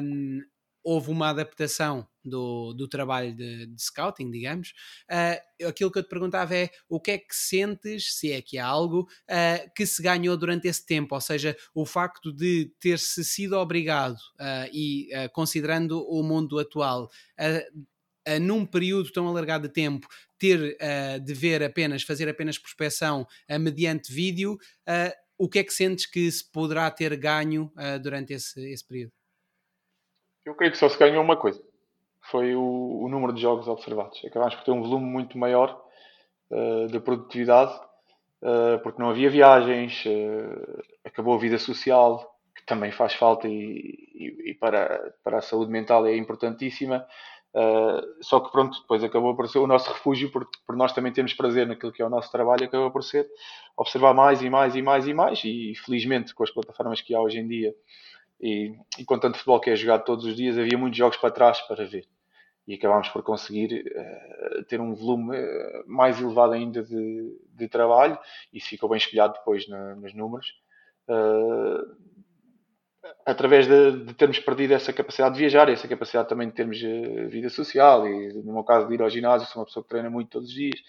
um, 0.00 0.40
houve 0.84 1.10
uma 1.10 1.30
adaptação 1.30 2.06
do, 2.24 2.72
do 2.74 2.86
trabalho 2.86 3.34
de, 3.34 3.66
de 3.66 3.82
scouting, 3.82 4.30
digamos. 4.30 4.74
Uh, 5.10 5.68
aquilo 5.68 5.90
que 5.90 5.98
eu 5.98 6.02
te 6.02 6.08
perguntava 6.08 6.54
é 6.54 6.70
o 6.88 7.00
que 7.00 7.12
é 7.12 7.18
que 7.18 7.34
sentes, 7.34 8.14
se 8.14 8.32
é 8.32 8.40
que 8.40 8.58
há 8.58 8.66
algo, 8.66 9.00
uh, 9.02 9.70
que 9.74 9.86
se 9.86 10.02
ganhou 10.02 10.36
durante 10.36 10.68
esse 10.68 10.84
tempo, 10.84 11.14
ou 11.14 11.20
seja, 11.20 11.56
o 11.74 11.84
facto 11.84 12.32
de 12.32 12.72
ter-se 12.80 13.24
sido 13.24 13.56
obrigado, 13.56 14.16
uh, 14.40 14.68
e 14.72 15.08
considerando 15.32 16.02
o 16.08 16.22
mundo 16.22 16.58
atual, 16.58 17.10
num 18.40 18.66
período 18.66 19.10
tão 19.10 19.26
alargado 19.28 19.68
de 19.68 19.72
tempo, 19.72 20.06
ter 20.38 20.76
de 21.22 21.34
ver 21.34 21.62
apenas, 21.62 22.02
fazer 22.02 22.28
apenas 22.28 22.58
prospeção 22.58 23.26
mediante 23.60 24.12
vídeo, 24.12 24.58
o 25.38 25.48
que 25.48 25.60
é 25.60 25.64
que 25.64 25.72
sentes 25.72 26.06
que 26.06 26.30
se 26.30 26.44
poderá 26.50 26.90
ter 26.90 27.16
ganho 27.16 27.72
durante 28.02 28.34
esse, 28.34 28.60
esse 28.70 28.86
período? 28.86 29.23
Eu 30.44 30.54
creio 30.54 30.72
que 30.72 30.78
só 30.78 30.88
se 30.88 30.98
ganhou 30.98 31.22
uma 31.22 31.36
coisa. 31.36 31.62
Foi 32.30 32.54
o, 32.54 33.02
o 33.02 33.08
número 33.08 33.32
de 33.32 33.40
jogos 33.40 33.68
observados. 33.68 34.22
Acabámos 34.24 34.54
por 34.54 34.64
ter 34.64 34.70
um 34.70 34.82
volume 34.82 35.06
muito 35.06 35.38
maior 35.38 35.82
de 36.90 37.00
produtividade, 37.00 37.72
porque 38.82 39.02
não 39.02 39.10
havia 39.10 39.28
viagens, 39.28 40.04
acabou 41.04 41.34
a 41.34 41.38
vida 41.38 41.58
social, 41.58 42.34
que 42.54 42.64
também 42.64 42.92
faz 42.92 43.14
falta 43.14 43.48
e, 43.48 43.52
e, 44.14 44.50
e 44.50 44.54
para, 44.54 45.14
para 45.22 45.38
a 45.38 45.42
saúde 45.42 45.70
mental 45.70 46.06
é 46.06 46.16
importantíssima. 46.16 47.06
Uh, 47.54 48.02
só 48.20 48.40
que 48.40 48.50
pronto, 48.50 48.80
depois 48.80 49.04
acabou 49.04 49.36
por 49.36 49.48
ser 49.48 49.58
o 49.58 49.66
nosso 49.66 49.88
refúgio, 49.92 50.28
por 50.30 50.76
nós 50.76 50.92
também 50.92 51.12
temos 51.12 51.34
prazer 51.34 51.66
naquilo 51.68 51.92
que 51.92 52.02
é 52.02 52.04
o 52.04 52.10
nosso 52.10 52.30
trabalho, 52.32 52.64
acabou 52.64 52.90
por 52.90 53.04
ser 53.04 53.28
observar 53.76 54.12
mais 54.12 54.42
e 54.42 54.50
mais 54.50 54.74
e 54.74 54.82
mais 54.82 55.06
e 55.06 55.14
mais, 55.14 55.40
e 55.44 55.72
felizmente 55.84 56.34
com 56.34 56.42
as 56.42 56.50
plataformas 56.50 57.00
que 57.00 57.14
há 57.14 57.20
hoje 57.20 57.38
em 57.38 57.46
dia 57.46 57.72
e, 58.40 58.74
e 58.98 59.04
com 59.04 59.18
tanto 59.18 59.38
futebol 59.38 59.60
que 59.60 59.70
é 59.70 59.76
jogado 59.76 60.04
todos 60.04 60.24
os 60.24 60.36
dias, 60.36 60.58
havia 60.58 60.78
muitos 60.78 60.98
jogos 60.98 61.16
para 61.16 61.30
trás 61.30 61.60
para 61.62 61.84
ver. 61.84 62.06
E 62.66 62.74
acabámos 62.74 63.08
por 63.08 63.22
conseguir 63.22 63.84
uh, 63.86 64.64
ter 64.64 64.80
um 64.80 64.94
volume 64.94 65.36
uh, 65.36 65.84
mais 65.86 66.20
elevado 66.20 66.54
ainda 66.54 66.82
de, 66.82 67.38
de 67.50 67.68
trabalho, 67.68 68.18
isso 68.52 68.68
ficou 68.68 68.88
bem 68.88 68.96
espelhado 68.96 69.34
depois 69.34 69.68
na, 69.68 69.94
nos 69.96 70.14
números. 70.14 70.46
Uh, 71.08 72.14
através 73.26 73.66
de, 73.66 74.04
de, 74.04 74.14
termos 74.14 74.38
perdido 74.38 74.72
essa 74.72 74.92
capacidade 74.92 75.34
de 75.34 75.40
viajar, 75.40 75.68
essa 75.68 75.86
capacidade 75.86 76.28
também 76.28 76.48
de 76.48 76.54
termos 76.54 76.80
vida 77.30 77.50
social 77.50 78.06
e, 78.08 78.32
no 78.42 78.54
meu 78.54 78.64
caso, 78.64 78.88
de 78.88 78.94
ir 78.94 79.02
ao 79.02 79.10
ginásio, 79.10 79.46
sou 79.48 79.60
uma 79.60 79.66
pessoa 79.66 79.82
que 79.82 79.90
treina 79.90 80.08
muito 80.08 80.30
todos 80.30 80.48
os 80.48 80.54
dias. 80.54 80.80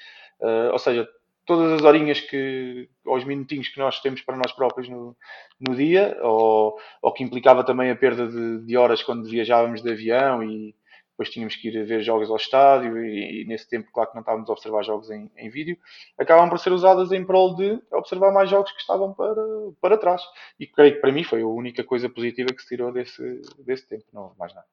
Ou 0.71 0.79
seja, 0.79 1.07
todas 1.45 1.73
as 1.73 1.83
horinhas 1.83 2.19
que, 2.19 2.89
ou 3.05 3.15
os 3.15 3.23
minutinhos 3.23 3.69
que 3.69 3.79
nós 3.79 3.99
temos 4.01 4.21
para 4.21 4.37
nós 4.37 4.51
próprios 4.51 4.89
no, 4.89 5.15
no 5.59 5.75
dia, 5.75 6.17
ou, 6.21 6.77
ou 7.01 7.13
que 7.13 7.23
implicava 7.23 7.63
também 7.63 7.91
a 7.91 7.95
perda 7.95 8.27
de, 8.27 8.65
de 8.65 8.77
horas 8.77 9.03
quando 9.03 9.29
viajávamos 9.29 9.81
de 9.81 9.91
avião 9.91 10.43
e, 10.43 10.75
depois 11.15 11.29
tínhamos 11.29 11.55
que 11.55 11.69
ir 11.69 11.85
ver 11.85 12.03
jogos 12.03 12.29
ao 12.29 12.35
estádio 12.35 13.03
e, 13.03 13.43
e, 13.43 13.45
nesse 13.45 13.69
tempo, 13.69 13.89
claro 13.93 14.09
que 14.09 14.15
não 14.15 14.21
estávamos 14.21 14.49
a 14.49 14.53
observar 14.53 14.83
jogos 14.83 15.09
em, 15.09 15.31
em 15.37 15.49
vídeo, 15.49 15.77
acabam 16.19 16.49
por 16.49 16.59
ser 16.59 16.73
usadas 16.73 17.09
em 17.13 17.25
prol 17.25 17.55
de 17.55 17.79
observar 17.93 18.33
mais 18.33 18.49
jogos 18.49 18.71
que 18.73 18.81
estavam 18.81 19.13
para, 19.13 19.41
para 19.79 19.97
trás. 19.97 20.21
E 20.59 20.67
creio 20.67 20.95
que 20.95 20.99
para 20.99 21.13
mim 21.13 21.23
foi 21.23 21.41
a 21.41 21.47
única 21.47 21.85
coisa 21.85 22.09
positiva 22.09 22.49
que 22.49 22.61
se 22.61 22.67
tirou 22.67 22.91
desse, 22.91 23.41
desse 23.59 23.87
tempo, 23.87 24.03
não 24.11 24.35
mais 24.37 24.53
nada. 24.53 24.67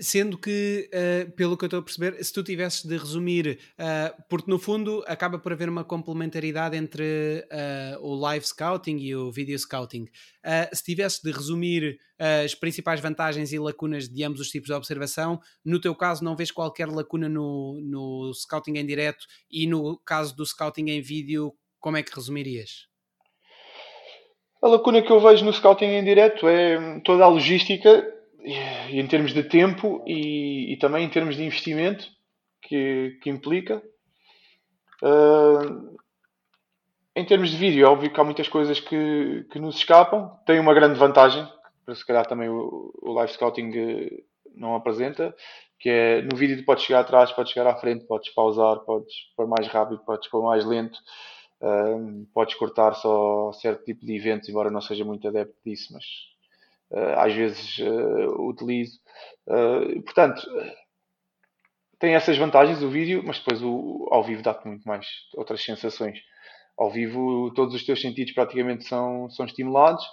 Sendo 0.00 0.38
que, 0.38 0.88
uh, 0.92 1.30
pelo 1.32 1.56
que 1.56 1.64
eu 1.64 1.66
estou 1.66 1.80
a 1.80 1.82
perceber, 1.82 2.22
se 2.24 2.32
tu 2.32 2.42
tivesses 2.42 2.82
de 2.84 2.96
resumir, 2.96 3.58
uh, 3.78 4.22
porque 4.28 4.50
no 4.50 4.58
fundo 4.58 5.04
acaba 5.06 5.38
por 5.38 5.52
haver 5.52 5.68
uma 5.68 5.84
complementaridade 5.84 6.76
entre 6.76 7.46
uh, 7.52 8.00
o 8.00 8.14
live 8.14 8.44
scouting 8.44 8.96
e 8.98 9.14
o 9.14 9.30
video 9.30 9.58
scouting. 9.58 10.06
se 10.72 10.84
tivesses 10.84 11.20
de 11.20 11.30
resumir 11.30 11.98
as 12.18 12.54
principais 12.54 13.00
vantagens 13.00 13.52
e 13.52 13.58
lacunas 13.58 14.08
de 14.08 14.24
ambos 14.24 14.40
os 14.40 14.48
tipos 14.48 14.68
de 14.68 14.74
observação, 14.74 15.38
no 15.64 15.80
teu 15.80 15.94
caso 15.94 16.24
não 16.24 16.36
vês 16.36 16.50
qualquer 16.50 16.88
lacuna 16.88 17.28
no, 17.28 17.80
no 17.82 18.32
scouting 18.34 18.78
em 18.78 18.86
direto 18.86 19.26
e 19.50 19.66
no 19.66 19.98
caso 19.98 20.34
do 20.34 20.46
scouting 20.46 20.88
em 20.88 21.00
vídeo, 21.00 21.52
como 21.80 21.96
é 21.96 22.02
que 22.02 22.14
resumirias? 22.14 22.86
A 24.62 24.68
lacuna 24.68 25.02
que 25.02 25.10
eu 25.10 25.20
vejo 25.20 25.44
no 25.44 25.52
scouting 25.52 25.86
em 25.86 26.04
direto 26.04 26.46
é 26.46 27.00
toda 27.00 27.24
a 27.24 27.28
logística 27.28 28.21
em 28.44 29.06
termos 29.06 29.32
de 29.32 29.42
tempo 29.42 30.02
e, 30.06 30.72
e, 30.72 30.76
também 30.78 31.04
em 31.04 31.08
termos 31.08 31.36
de 31.36 31.44
investimento 31.44 32.06
que, 32.62 33.18
que 33.22 33.30
implica. 33.30 33.82
Uh, 35.02 35.96
em 37.14 37.24
termos 37.24 37.50
de 37.50 37.56
vídeo, 37.56 37.84
é 37.84 37.88
óbvio 37.88 38.10
que 38.10 38.20
há 38.20 38.24
muitas 38.24 38.48
coisas 38.48 38.80
que, 38.80 39.46
que 39.50 39.58
nos 39.58 39.76
escapam. 39.76 40.30
Tem 40.46 40.58
uma 40.58 40.72
grande 40.72 40.98
vantagem, 40.98 41.46
para 41.84 41.94
se 41.94 42.06
calhar 42.06 42.26
também 42.26 42.48
o, 42.48 42.92
o 43.02 43.12
live 43.12 43.32
scouting 43.32 43.70
eh, 43.74 44.22
não 44.54 44.74
apresenta, 44.74 45.34
que 45.78 45.90
é 45.90 46.22
no 46.22 46.36
vídeo 46.36 46.64
podes 46.64 46.84
chegar 46.84 47.00
atrás, 47.00 47.30
podes 47.32 47.52
chegar 47.52 47.70
à 47.70 47.76
frente, 47.76 48.06
podes 48.06 48.32
pausar, 48.32 48.78
podes 48.80 49.12
pôr 49.36 49.46
mais 49.46 49.68
rápido, 49.68 50.02
podes 50.04 50.28
pôr 50.30 50.42
mais 50.42 50.64
lento, 50.64 50.98
uh, 51.60 52.26
podes 52.32 52.54
cortar 52.54 52.94
só 52.94 53.52
certo 53.52 53.84
tipo 53.84 54.06
de 54.06 54.16
eventos, 54.16 54.48
embora 54.48 54.70
não 54.70 54.80
seja 54.80 55.04
muito 55.04 55.28
adepto 55.28 55.56
disso, 55.66 55.92
mas 55.92 56.04
às 57.16 57.32
vezes 57.34 57.78
eh, 57.80 58.26
utilizo. 58.38 58.98
Eh, 59.48 60.00
portanto, 60.02 60.42
tem 61.98 62.14
essas 62.14 62.36
vantagens 62.36 62.82
o 62.82 62.88
vídeo, 62.88 63.22
mas 63.24 63.38
depois 63.38 63.62
o, 63.62 64.08
ao 64.10 64.22
vivo 64.22 64.42
dá-te 64.42 64.66
muito 64.66 64.86
mais 64.86 65.06
outras 65.34 65.62
sensações. 65.62 66.20
Ao 66.76 66.90
vivo, 66.90 67.52
todos 67.54 67.74
os 67.74 67.84
teus 67.84 68.00
sentidos 68.00 68.32
praticamente 68.32 68.84
são, 68.84 69.30
são 69.30 69.46
estimulados. 69.46 70.04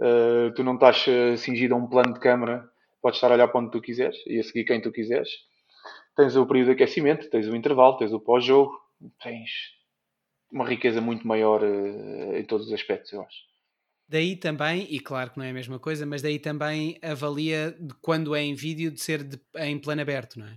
Uh, 0.00 0.52
tu 0.54 0.64
não 0.64 0.74
estás 0.74 1.04
cingido 1.38 1.74
a 1.74 1.76
um 1.76 1.86
plano 1.86 2.14
de 2.14 2.20
câmara, 2.20 2.68
podes 3.02 3.18
estar 3.18 3.30
a 3.30 3.34
olhar 3.34 3.48
para 3.48 3.60
onde 3.60 3.70
tu 3.70 3.80
quiseres 3.80 4.16
e 4.26 4.38
a 4.38 4.42
seguir 4.42 4.64
quem 4.64 4.80
tu 4.80 4.90
quiseres. 4.90 5.28
Tens 6.16 6.36
o 6.36 6.46
período 6.46 6.66
de 6.66 6.72
aquecimento, 6.72 7.28
tens 7.30 7.46
o 7.46 7.54
intervalo, 7.54 7.96
tens 7.96 8.12
o 8.12 8.20
pós-jogo, 8.20 8.78
tens 9.22 9.50
uma 10.50 10.66
riqueza 10.66 11.00
muito 11.00 11.26
maior 11.26 11.62
uh, 11.62 12.36
em 12.36 12.44
todos 12.44 12.66
os 12.66 12.72
aspectos, 12.72 13.12
eu 13.12 13.22
acho. 13.22 13.49
Daí 14.10 14.34
também, 14.34 14.88
e 14.90 14.98
claro 14.98 15.30
que 15.30 15.38
não 15.38 15.44
é 15.44 15.50
a 15.50 15.54
mesma 15.54 15.78
coisa, 15.78 16.04
mas 16.04 16.20
daí 16.20 16.40
também 16.40 16.98
avalia 17.00 17.70
de 17.78 17.94
quando 18.02 18.34
é 18.34 18.42
em 18.42 18.56
vídeo 18.56 18.90
de 18.90 19.00
ser 19.00 19.22
de, 19.22 19.40
em 19.58 19.78
plano 19.78 20.02
aberto, 20.02 20.36
não 20.36 20.46
é? 20.46 20.56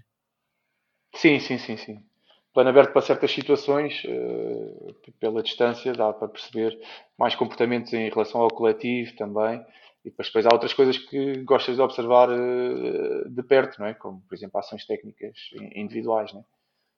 Sim, 1.14 1.40
sim, 1.40 1.60
sim, 1.60 1.78
sim. 1.78 2.04
Plano 2.52 2.72
aberto 2.72 2.92
para 2.92 3.04
certas 3.04 3.32
situações, 3.32 4.04
uh, 4.06 4.96
pela 5.20 5.44
distância, 5.44 5.94
dá 5.94 6.12
para 6.12 6.30
perceber 6.30 6.80
mais 7.16 7.36
comportamentos 7.36 7.94
em 7.94 8.10
relação 8.10 8.42
ao 8.42 8.50
coletivo 8.50 9.16
também. 9.16 9.64
E 10.04 10.10
depois, 10.10 10.30
depois 10.30 10.48
há 10.48 10.50
outras 10.52 10.74
coisas 10.74 10.98
que 10.98 11.44
gostas 11.44 11.76
de 11.76 11.82
observar 11.84 12.30
uh, 12.32 13.30
de 13.30 13.44
perto, 13.44 13.80
não 13.80 13.86
é? 13.86 13.94
Como, 13.94 14.20
por 14.22 14.34
exemplo, 14.34 14.60
ações 14.60 14.84
técnicas 14.88 15.38
individuais, 15.76 16.34
não 16.34 16.40
é? 16.40 16.53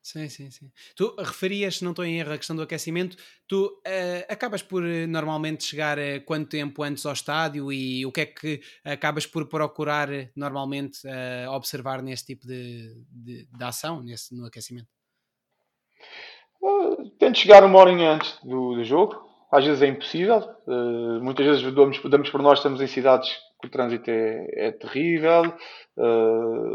Sim, 0.05 0.29
sim, 0.29 0.51
sim. 0.51 0.71
Tu 0.95 1.15
referias, 1.17 1.77
se 1.77 1.83
não 1.83 1.89
estou 1.89 2.05
em 2.05 2.19
erro, 2.19 2.31
a 2.31 2.37
questão 2.37 2.55
do 2.55 2.61
aquecimento. 2.61 3.17
Tu 3.47 3.65
uh, 3.65 4.25
acabas 4.29 4.61
por 4.61 4.85
eh, 4.85 5.07
normalmente 5.07 5.63
chegar 5.63 5.97
uh, 5.97 6.23
quanto 6.23 6.47
tempo 6.47 6.83
antes 6.83 7.07
ao 7.07 7.13
estádio 7.13 7.73
e 7.73 8.05
o 8.05 8.11
que 8.11 8.21
é 8.21 8.25
que 8.27 8.61
acabas 8.83 9.25
por 9.25 9.47
procurar 9.47 10.07
normalmente 10.35 10.99
uh, 11.07 11.49
observar 11.53 12.03
nesse 12.03 12.23
tipo 12.23 12.45
de, 12.45 13.03
de, 13.09 13.47
de 13.47 13.63
ação, 13.63 14.03
nesse, 14.03 14.35
no 14.35 14.45
aquecimento? 14.45 14.87
Uh, 16.61 17.09
tento 17.17 17.39
chegar 17.39 17.63
uma 17.63 17.79
hora 17.79 17.89
antes 17.89 18.37
do, 18.43 18.75
do, 18.75 18.83
jogo. 18.83 19.27
Às 19.51 19.65
vezes 19.65 19.81
é 19.81 19.87
impossível. 19.87 20.47
muitas 21.19 21.47
vezes 21.47 21.73
damos, 21.73 21.99
damos 22.03 22.29
por 22.29 22.43
nós, 22.43 22.59
estamos 22.59 22.79
em 22.79 22.85
cidades 22.85 23.35
que 23.59 23.67
o 23.67 23.71
trânsito 23.71 24.11
é, 24.11 24.67
é 24.67 24.71
terrível. 24.71 25.51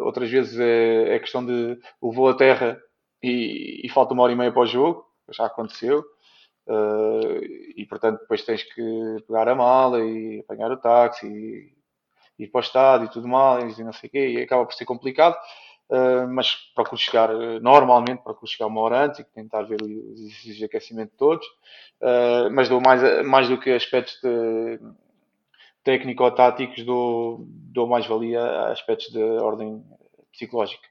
outras 0.02 0.28
vezes 0.28 0.58
é, 0.58 1.14
é 1.14 1.18
questão 1.20 1.46
de 1.46 1.78
o 2.00 2.10
voo 2.10 2.28
a 2.28 2.36
terra 2.36 2.80
e, 3.22 3.80
e, 3.84 3.88
falta 3.88 4.14
uma 4.14 4.22
hora 4.22 4.32
e 4.32 4.36
meia 4.36 4.52
para 4.52 4.62
o 4.62 4.66
jogo, 4.66 5.06
já 5.30 5.46
aconteceu. 5.46 6.04
Uh, 6.66 7.42
e 7.76 7.84
portanto 7.88 8.20
depois 8.20 8.44
tens 8.44 8.62
que 8.62 9.16
pegar 9.26 9.48
a 9.48 9.54
mala 9.54 10.04
e 10.04 10.40
apanhar 10.40 10.70
o 10.70 10.76
táxi 10.76 11.26
e 11.26 12.44
ir 12.44 12.48
para 12.48 12.58
o 12.58 12.62
estádio 12.62 13.06
e 13.06 13.10
tudo 13.10 13.26
mais 13.26 13.78
e 13.78 13.84
não 13.84 13.92
sei 13.92 14.08
o 14.08 14.12
quê, 14.12 14.28
e 14.28 14.42
acaba 14.42 14.64
por 14.64 14.74
ser 14.74 14.84
complicado, 14.84 15.36
uh, 15.90 16.28
mas 16.28 16.54
procuro 16.74 17.00
chegar, 17.00 17.30
normalmente 17.60 18.22
procuro 18.22 18.50
chegar 18.50 18.66
uma 18.66 18.80
hora 18.82 19.06
antes 19.06 19.20
e 19.20 19.24
tentar 19.24 19.62
ver 19.62 19.82
os 19.82 20.20
exercícios 20.20 20.56
de 20.56 20.64
aquecimento 20.64 21.12
todos, 21.16 21.46
uh, 22.00 22.50
mas 22.52 22.68
dou 22.68 22.80
mais, 22.80 23.26
mais 23.26 23.48
do 23.48 23.58
que 23.58 23.70
aspectos 23.70 24.20
de 24.22 24.78
técnico 25.82 26.22
ou 26.22 26.30
táticos, 26.30 26.84
dou, 26.84 27.44
dou 27.46 27.86
mais 27.86 28.06
valia 28.06 28.42
a 28.42 28.72
aspectos 28.72 29.10
de 29.12 29.22
ordem 29.22 29.82
psicológica. 30.30 30.88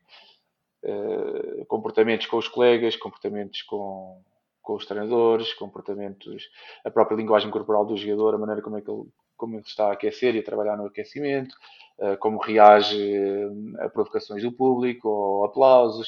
Eh, 0.82 1.66
comportamentos 1.68 2.26
com 2.28 2.38
os 2.38 2.48
colegas, 2.48 2.96
comportamentos 2.96 3.62
com, 3.64 4.22
com 4.62 4.76
os 4.76 4.86
treinadores, 4.86 5.54
comportamentos, 5.54 6.50
a 6.86 6.90
própria 6.90 7.18
linguagem 7.18 7.52
corporal 7.52 7.86
do 7.86 7.98
jogador, 7.98 8.36
a 8.36 8.38
maneira 8.38 8.62
como 8.62 8.78
é 8.78 8.82
que 8.82 8.90
ele, 8.90 9.04
como 9.36 9.56
ele 9.56 9.64
está 9.66 9.88
a 9.88 9.94
aquecer 9.94 10.36
e 10.36 10.40
a 10.40 10.44
trabalhar 10.44 10.78
no 10.78 10.86
aquecimento, 10.86 11.54
uh, 12.00 12.18
como 12.18 12.40
reage 12.40 12.98
eh, 12.98 13.86
a 13.86 13.90
provocações 13.90 14.44
do 14.44 14.52
público 14.52 15.10
ou 15.10 15.46
aplausos. 15.46 16.08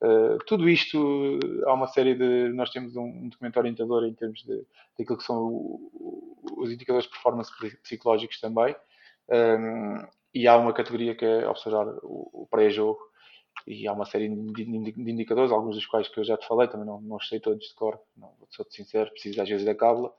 Uh, 0.00 0.38
tudo 0.46 0.68
isto, 0.68 1.38
há 1.66 1.72
uma 1.72 1.86
série 1.88 2.14
de. 2.14 2.52
Nós 2.52 2.70
temos 2.70 2.94
um, 2.96 3.02
um 3.02 3.30
orientador 3.56 4.04
em 4.04 4.14
termos 4.14 4.42
de, 4.44 4.64
daquilo 4.98 5.18
que 5.18 5.24
são 5.24 5.44
o, 5.44 6.36
os 6.56 6.70
indicadores 6.70 7.06
de 7.06 7.12
performance 7.12 7.50
psicológicos 7.82 8.40
também. 8.40 8.76
Um, 9.28 10.06
e 10.34 10.48
há 10.48 10.56
uma 10.56 10.72
categoria 10.72 11.14
que 11.14 11.24
é 11.24 11.48
observar 11.48 11.86
o, 12.02 12.42
o 12.42 12.48
pré-jogo, 12.50 12.98
e 13.66 13.86
há 13.88 13.92
uma 13.92 14.04
série 14.04 14.28
de 14.28 15.10
indicadores, 15.10 15.50
alguns 15.50 15.76
dos 15.76 15.86
quais 15.86 16.08
que 16.08 16.20
eu 16.20 16.24
já 16.24 16.36
te 16.36 16.46
falei, 16.46 16.68
também 16.68 16.86
não, 16.86 17.00
não 17.00 17.18
sei 17.20 17.40
todos 17.40 17.66
de 17.66 17.74
cor, 17.74 17.98
não 18.16 18.32
ser 18.50 18.66
sincero, 18.70 19.10
preciso 19.10 19.40
às 19.40 19.48
vezes 19.48 19.64
da 19.64 19.74
cábula. 19.74 20.12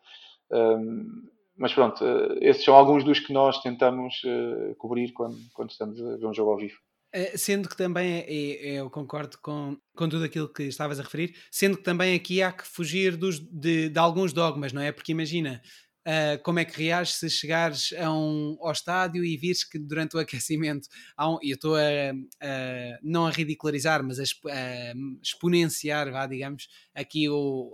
Um, 0.52 1.30
mas 1.57 1.74
pronto, 1.74 2.03
eh, 2.03 2.49
esses 2.49 2.64
são 2.64 2.76
alguns 2.76 3.03
dos 3.03 3.20
que 3.20 3.32
nós 3.32 3.62
tentamos 3.62 4.22
uh, 4.26 4.76
cobrir 4.76 5.14
quando, 5.14 5.38
quando 5.53 5.70
estamos 5.70 6.02
a 6.02 6.18
ver 6.18 6.26
um 6.26 6.34
jogo 6.34 6.52
ao 6.52 6.57
vivo. 6.57 6.78
Uh, 7.16 7.38
sendo 7.38 7.70
que 7.70 7.78
também, 7.78 8.26
eu 8.30 8.90
concordo 8.90 9.38
com, 9.41 9.78
com 9.95 10.10
tudo 10.10 10.26
aquilo 10.26 10.52
que 10.52 10.64
estavas 10.64 10.99
a 10.99 11.03
referir, 11.03 11.34
sendo 11.49 11.78
que 11.78 11.84
também 11.84 12.14
aqui 12.14 12.41
há 12.41 12.52
que 12.52 12.68
fugir 12.68 13.16
dos, 13.16 13.40
de, 13.40 13.88
de 13.88 13.99
alguns 13.99 14.34
dogmas, 14.34 14.74
não 14.74 14.82
é? 14.82 14.91
Porque 14.91 15.14
imagina, 15.14 15.62
Uh, 16.06 16.41
como 16.44 16.60
é 16.60 16.65
que 16.65 16.84
reages 16.84 17.15
se 17.15 17.30
chegares 17.30 17.91
a 17.94 18.14
um, 18.14 18.57
ao 18.61 18.72
estádio 18.72 19.26
e 19.26 19.36
vires 19.36 19.64
que 19.64 19.80
durante 19.80 20.15
o 20.15 20.19
aquecimento 20.19 20.88
há 21.18 21.30
um, 21.32 21.40
e 21.41 21.49
eu 21.49 21.56
estou 21.56 21.76
a, 21.76 21.80
a, 21.80 22.99
não 23.02 23.26
a 23.26 23.32
ridicularizar, 23.32 24.03
mas 24.03 24.19
a, 24.19 24.23
a 24.23 24.94
exponenciar, 25.22 26.11
vá, 26.11 26.27
digamos, 26.27 26.68
aqui 26.94 27.27
o, 27.27 27.73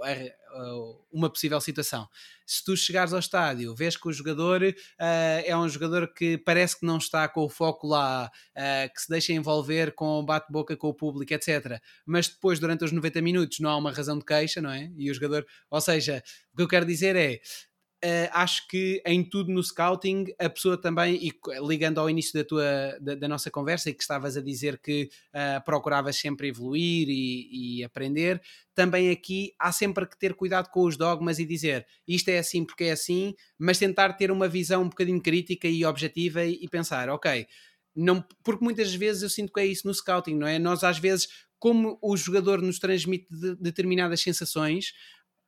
uma 1.11 1.29
possível 1.29 1.59
situação. 1.61 2.07
Se 2.45 2.63
tu 2.63 2.75
chegares 2.75 3.13
ao 3.13 3.19
estádio, 3.19 3.73
vês 3.75 3.95
que 3.95 4.07
o 4.07 4.11
jogador 4.11 4.61
uh, 4.61 4.73
é 5.45 5.55
um 5.55 5.67
jogador 5.69 6.13
que 6.13 6.37
parece 6.37 6.79
que 6.79 6.85
não 6.85 6.97
está 6.97 7.27
com 7.27 7.41
o 7.41 7.49
foco 7.49 7.87
lá, 7.87 8.29
uh, 8.29 8.93
que 8.93 9.01
se 9.01 9.09
deixa 9.09 9.33
envolver 9.33 9.93
com 9.93 10.19
o 10.19 10.25
bate-boca 10.25 10.75
com 10.75 10.87
o 10.87 10.93
público, 10.93 11.33
etc. 11.33 11.79
Mas 12.05 12.27
depois, 12.27 12.59
durante 12.59 12.83
os 12.83 12.91
90 12.91 13.21
minutos, 13.21 13.59
não 13.59 13.69
há 13.69 13.77
uma 13.77 13.91
razão 13.91 14.17
de 14.17 14.25
queixa, 14.25 14.61
não 14.61 14.71
é? 14.71 14.91
E 14.97 15.09
o 15.09 15.13
jogador, 15.13 15.45
ou 15.69 15.81
seja, 15.81 16.21
o 16.53 16.57
que 16.57 16.63
eu 16.63 16.67
quero 16.67 16.85
dizer 16.85 17.15
é 17.15 17.39
Uh, 18.03 18.25
acho 18.31 18.67
que 18.67 18.99
em 19.05 19.23
tudo 19.23 19.51
no 19.51 19.61
scouting 19.61 20.25
a 20.39 20.49
pessoa 20.49 20.75
também, 20.75 21.19
e 21.23 21.31
ligando 21.67 21.99
ao 21.99 22.09
início 22.09 22.33
da, 22.33 22.43
tua, 22.43 22.97
da, 22.99 23.13
da 23.13 23.27
nossa 23.27 23.51
conversa 23.51 23.91
e 23.91 23.93
que 23.93 24.01
estavas 24.01 24.35
a 24.35 24.41
dizer 24.41 24.79
que 24.79 25.07
uh, 25.35 25.63
procuravas 25.63 26.15
sempre 26.15 26.47
evoluir 26.47 27.07
e, 27.07 27.77
e, 27.77 27.83
aprender, 27.83 28.41
também 28.73 29.11
aqui 29.11 29.53
há 29.59 29.71
sempre 29.71 30.07
que 30.07 30.17
ter 30.17 30.33
cuidado 30.33 30.69
com 30.69 30.81
os 30.81 30.97
dogmas 30.97 31.37
e 31.37 31.45
dizer 31.45 31.85
isto 32.07 32.29
é 32.29 32.39
assim 32.39 32.65
porque 32.65 32.85
é 32.85 32.91
assim, 32.91 33.35
mas 33.59 33.77
tentar 33.77 34.13
ter 34.13 34.31
uma 34.31 34.47
visão 34.47 34.81
um 34.81 34.89
bocadinho 34.89 35.21
crítica 35.21 35.67
e 35.67 35.85
objetiva 35.85 36.43
e, 36.43 36.57
e 36.59 36.67
pensar, 36.67 37.07
ok, 37.07 37.45
não, 37.95 38.25
porque 38.43 38.63
muitas 38.63 38.93
vezes 38.95 39.21
eu 39.21 39.29
sinto 39.29 39.53
que 39.53 39.59
é 39.59 39.65
isso 39.65 39.85
no 39.85 39.93
scouting, 39.93 40.35
não 40.35 40.47
é? 40.47 40.57
Nós 40.57 40.83
às 40.83 40.97
vezes, 40.97 41.27
como 41.59 41.99
o 42.01 42.15
jogador 42.17 42.61
nos 42.61 42.79
transmite 42.79 43.27
de, 43.29 43.55
determinadas 43.57 44.21
sensações, 44.21 44.93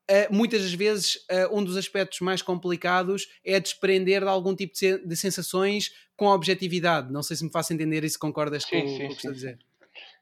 Uh, 0.09 0.35
muitas 0.35 0.61
das 0.61 0.73
vezes 0.73 1.15
uh, 1.31 1.57
um 1.57 1.63
dos 1.63 1.77
aspectos 1.77 2.19
mais 2.19 2.41
complicados 2.41 3.29
é 3.45 3.57
desprender 3.57 4.21
de 4.21 4.27
algum 4.27 4.53
tipo 4.53 4.73
de, 4.73 4.97
de, 4.97 5.15
sensações 5.15 5.93
com 6.17 6.27
objetividade. 6.27 7.11
Não 7.11 7.23
sei 7.23 7.37
se 7.37 7.43
me 7.45 7.49
faço 7.49 7.73
entender 7.73 8.03
e 8.03 8.09
se 8.09 8.19
concordas 8.19 8.63
sim, 8.63 8.81
com, 8.81 8.87
sim, 8.87 8.97
com 8.97 9.05
o 9.05 9.07
que 9.07 9.13
estou 9.13 9.31
a 9.31 9.33
dizer. 9.33 9.59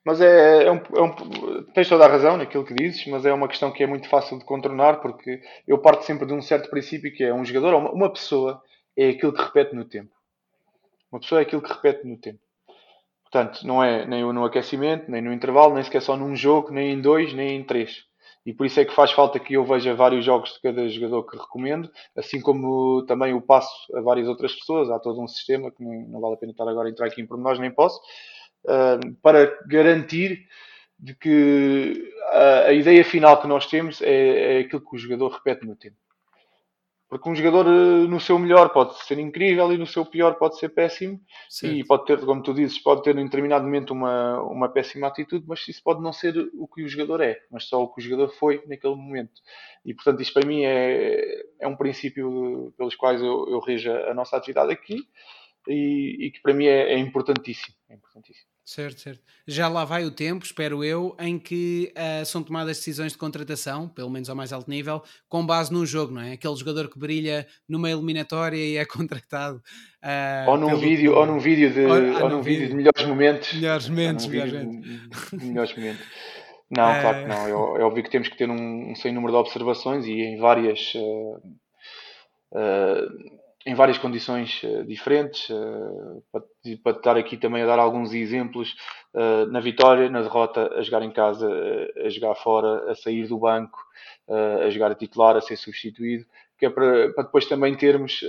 Mas 0.05 0.21
é, 0.21 0.65
é, 0.65 0.71
um, 0.71 0.77
é 0.77 1.01
um, 1.01 1.63
tens 1.73 1.89
toda 1.89 2.05
a 2.05 2.07
razão 2.07 2.37
naquilo 2.37 2.63
que 2.63 2.75
dizes, 2.75 3.07
mas 3.07 3.25
é 3.25 3.33
uma 3.33 3.47
questão 3.47 3.71
que 3.71 3.81
é 3.81 3.87
muito 3.87 4.07
fácil 4.07 4.37
de 4.37 4.45
contornar 4.45 5.01
porque 5.01 5.41
eu 5.67 5.79
parto 5.79 6.05
sempre 6.05 6.27
de 6.27 6.33
um 6.33 6.41
certo 6.43 6.69
princípio 6.69 7.11
que 7.11 7.23
é 7.23 7.33
um 7.33 7.43
jogador, 7.43 7.73
uma, 7.73 7.91
uma 7.91 8.13
pessoa 8.13 8.61
é 8.95 9.09
aquilo 9.09 9.33
que 9.33 9.41
repete 9.41 9.75
no 9.75 9.85
tempo. 9.85 10.11
Uma 11.11 11.19
pessoa 11.19 11.41
é 11.41 11.43
aquilo 11.43 11.61
que 11.61 11.73
repete 11.73 12.07
no 12.07 12.17
tempo. 12.17 12.39
Portanto, 13.23 13.65
não 13.65 13.83
é 13.83 14.05
nem 14.05 14.21
no 14.21 14.45
aquecimento, 14.45 15.09
nem 15.09 15.23
no 15.23 15.33
intervalo, 15.33 15.73
nem 15.73 15.83
sequer 15.83 16.03
só 16.03 16.15
num 16.15 16.35
jogo, 16.35 16.71
nem 16.71 16.93
em 16.93 17.01
dois, 17.01 17.33
nem 17.33 17.55
em 17.55 17.63
três 17.63 18.10
e 18.45 18.53
por 18.53 18.65
isso 18.65 18.79
é 18.79 18.85
que 18.85 18.95
faz 18.95 19.11
falta 19.11 19.39
que 19.39 19.53
eu 19.53 19.63
veja 19.63 19.93
vários 19.93 20.25
jogos 20.25 20.53
de 20.53 20.61
cada 20.61 20.87
jogador 20.89 21.23
que 21.23 21.37
recomendo, 21.37 21.91
assim 22.15 22.41
como 22.41 23.03
também 23.05 23.33
o 23.33 23.41
passo 23.41 23.71
a 23.95 24.01
várias 24.01 24.27
outras 24.27 24.53
pessoas. 24.55 24.89
Há 24.89 24.99
todo 24.99 25.21
um 25.21 25.27
sistema 25.27 25.71
que 25.71 25.83
não 25.83 26.19
vale 26.19 26.33
a 26.33 26.37
pena 26.37 26.51
estar 26.51 26.67
agora 26.67 26.87
a 26.87 26.91
entrar 26.91 27.07
aqui 27.07 27.21
em 27.21 27.27
pormenores, 27.27 27.59
nem 27.59 27.71
posso, 27.71 27.99
uh, 28.65 29.15
para 29.21 29.45
garantir 29.67 30.47
de 30.97 31.15
que 31.15 32.13
a, 32.29 32.59
a, 32.67 32.73
ideia 32.73 33.03
final 33.03 33.39
que 33.41 33.47
nós 33.47 33.67
temos 33.67 34.01
é, 34.01 34.57
é 34.57 34.59
aquilo 34.59 34.81
que 34.81 34.95
o 34.95 34.99
jogador 34.99 35.29
repete 35.29 35.65
no 35.65 35.75
tempo. 35.75 35.97
Porque 37.11 37.27
um 37.27 37.35
jogador 37.35 37.67
eh, 37.67 38.07
no 38.07 38.21
seu 38.21 38.39
melhor 38.39 38.69
pode 38.69 38.97
ser 39.03 39.19
incrível 39.19 39.73
e 39.73 39.77
no 39.77 39.85
seu 39.85 40.05
pior 40.05 40.35
pode 40.35 40.57
ser 40.57 40.69
péssimo. 40.69 41.19
Certo. 41.49 41.75
E 41.75 41.83
pode 41.83 42.05
ter, 42.05 42.17
como 42.21 42.41
tu 42.41 42.53
dizes, 42.53 42.79
pode 42.79 43.03
ter 43.03 43.17
em 43.17 43.25
determinado 43.25 43.65
momento 43.65 43.91
uma, 43.91 44.41
uma 44.43 44.69
péssima 44.69 45.07
atitude, 45.07 45.43
mas 45.45 45.67
isso 45.67 45.83
pode 45.83 46.01
não 46.01 46.13
ser 46.13 46.33
o 46.53 46.65
que 46.69 46.81
o 46.81 46.87
jogador 46.87 47.19
é, 47.19 47.37
mas 47.51 47.65
só 47.65 47.83
o 47.83 47.93
que 47.93 47.99
o 47.99 48.01
jogador 48.01 48.29
foi 48.29 48.63
naquele 48.65 48.95
momento. 48.95 49.41
E 49.83 49.93
portanto, 49.93 50.21
isto 50.21 50.33
para 50.33 50.47
mim 50.47 50.63
é, 50.63 51.43
é 51.59 51.67
um 51.67 51.75
princípio 51.75 52.73
pelos 52.77 52.95
quais 52.95 53.21
eu, 53.21 53.45
eu 53.49 53.59
rejo 53.59 53.91
a 53.91 54.13
nossa 54.13 54.37
atividade 54.37 54.71
aqui 54.71 55.05
e, 55.67 56.27
e 56.27 56.31
que 56.31 56.41
para 56.41 56.53
mim 56.53 56.67
é, 56.67 56.93
é 56.93 56.97
importantíssimo. 56.97 57.75
É 57.89 57.93
importantíssimo. 57.93 58.50
Certo, 58.63 59.01
certo. 59.01 59.21
Já 59.47 59.67
lá 59.67 59.83
vai 59.83 60.05
o 60.05 60.11
tempo, 60.11 60.45
espero 60.45 60.83
eu, 60.83 61.15
em 61.19 61.39
que 61.39 61.91
uh, 61.97 62.25
são 62.25 62.43
tomadas 62.43 62.77
decisões 62.77 63.11
de 63.11 63.17
contratação, 63.17 63.89
pelo 63.89 64.09
menos 64.09 64.29
ao 64.29 64.35
mais 64.35 64.53
alto 64.53 64.69
nível, 64.69 65.01
com 65.27 65.45
base 65.45 65.73
num 65.73 65.85
jogo, 65.85 66.13
não 66.13 66.21
é? 66.21 66.33
Aquele 66.33 66.55
jogador 66.55 66.87
que 66.87 66.97
brilha 66.97 67.47
numa 67.67 67.89
eliminatória 67.89 68.57
e 68.57 68.77
é 68.77 68.85
contratado. 68.85 69.57
Uh, 70.03 70.49
ou, 70.49 70.57
num 70.57 70.67
pelo... 70.67 70.79
vídeo, 70.79 71.15
ou 71.15 71.25
num 71.25 71.39
vídeo 71.39 71.73
de, 71.73 71.85
ou, 71.85 71.93
ah, 71.93 72.23
ou 72.23 72.29
num 72.29 72.41
vídeo 72.41 72.67
de 72.67 72.75
melhores 72.75 73.05
momentos. 73.05 73.53
Melhores 73.53 73.89
momentos, 73.89 74.27
melhores 74.27 74.53
momentos. 74.53 75.31
Melhores 75.33 75.75
momentos. 75.75 76.05
Não, 76.69 76.91
uh... 76.91 77.01
claro 77.01 77.23
que 77.23 77.27
não. 77.27 77.47
É, 77.47 77.81
é, 77.81 77.83
óbvio 77.83 78.03
que 78.03 78.11
temos 78.11 78.29
que 78.29 78.37
ter 78.37 78.49
um, 78.49 78.91
um 78.91 78.95
sem 78.95 79.11
número 79.11 79.33
de 79.33 79.39
observações 79.39 80.05
e 80.05 80.13
em 80.13 80.37
várias. 80.37 80.93
Uh, 82.53 83.40
em 83.65 83.75
várias 83.75 83.97
condições 83.97 84.61
uh, 84.63 84.83
diferentes. 84.83 85.49
Uh, 85.49 86.23
para, 86.31 86.43
para 86.83 86.97
estar 86.97 87.17
aqui 87.17 87.37
também 87.37 87.63
a 87.63 87.65
dar 87.65 87.79
alguns 87.79 88.13
exemplos, 88.13 88.75
uh, 89.13 89.45
na 89.51 89.59
vitória, 89.59 90.09
na 90.09 90.21
derrota, 90.21 90.73
a 90.75 90.81
jogar 90.81 91.03
em 91.03 91.11
casa, 91.11 91.47
a 92.03 92.09
jogar 92.09 92.35
fora, 92.35 92.91
a 92.91 92.95
sair 92.95 93.27
do 93.27 93.37
banco, 93.37 93.79
a 94.65 94.69
jogar 94.69 94.91
a 94.91 94.95
titular, 94.95 95.35
a 95.35 95.41
ser 95.41 95.57
substituído, 95.57 96.25
que 96.57 96.65
é 96.65 96.69
para, 96.69 97.11
para 97.13 97.23
depois 97.25 97.45
também 97.47 97.75
termos 97.75 98.23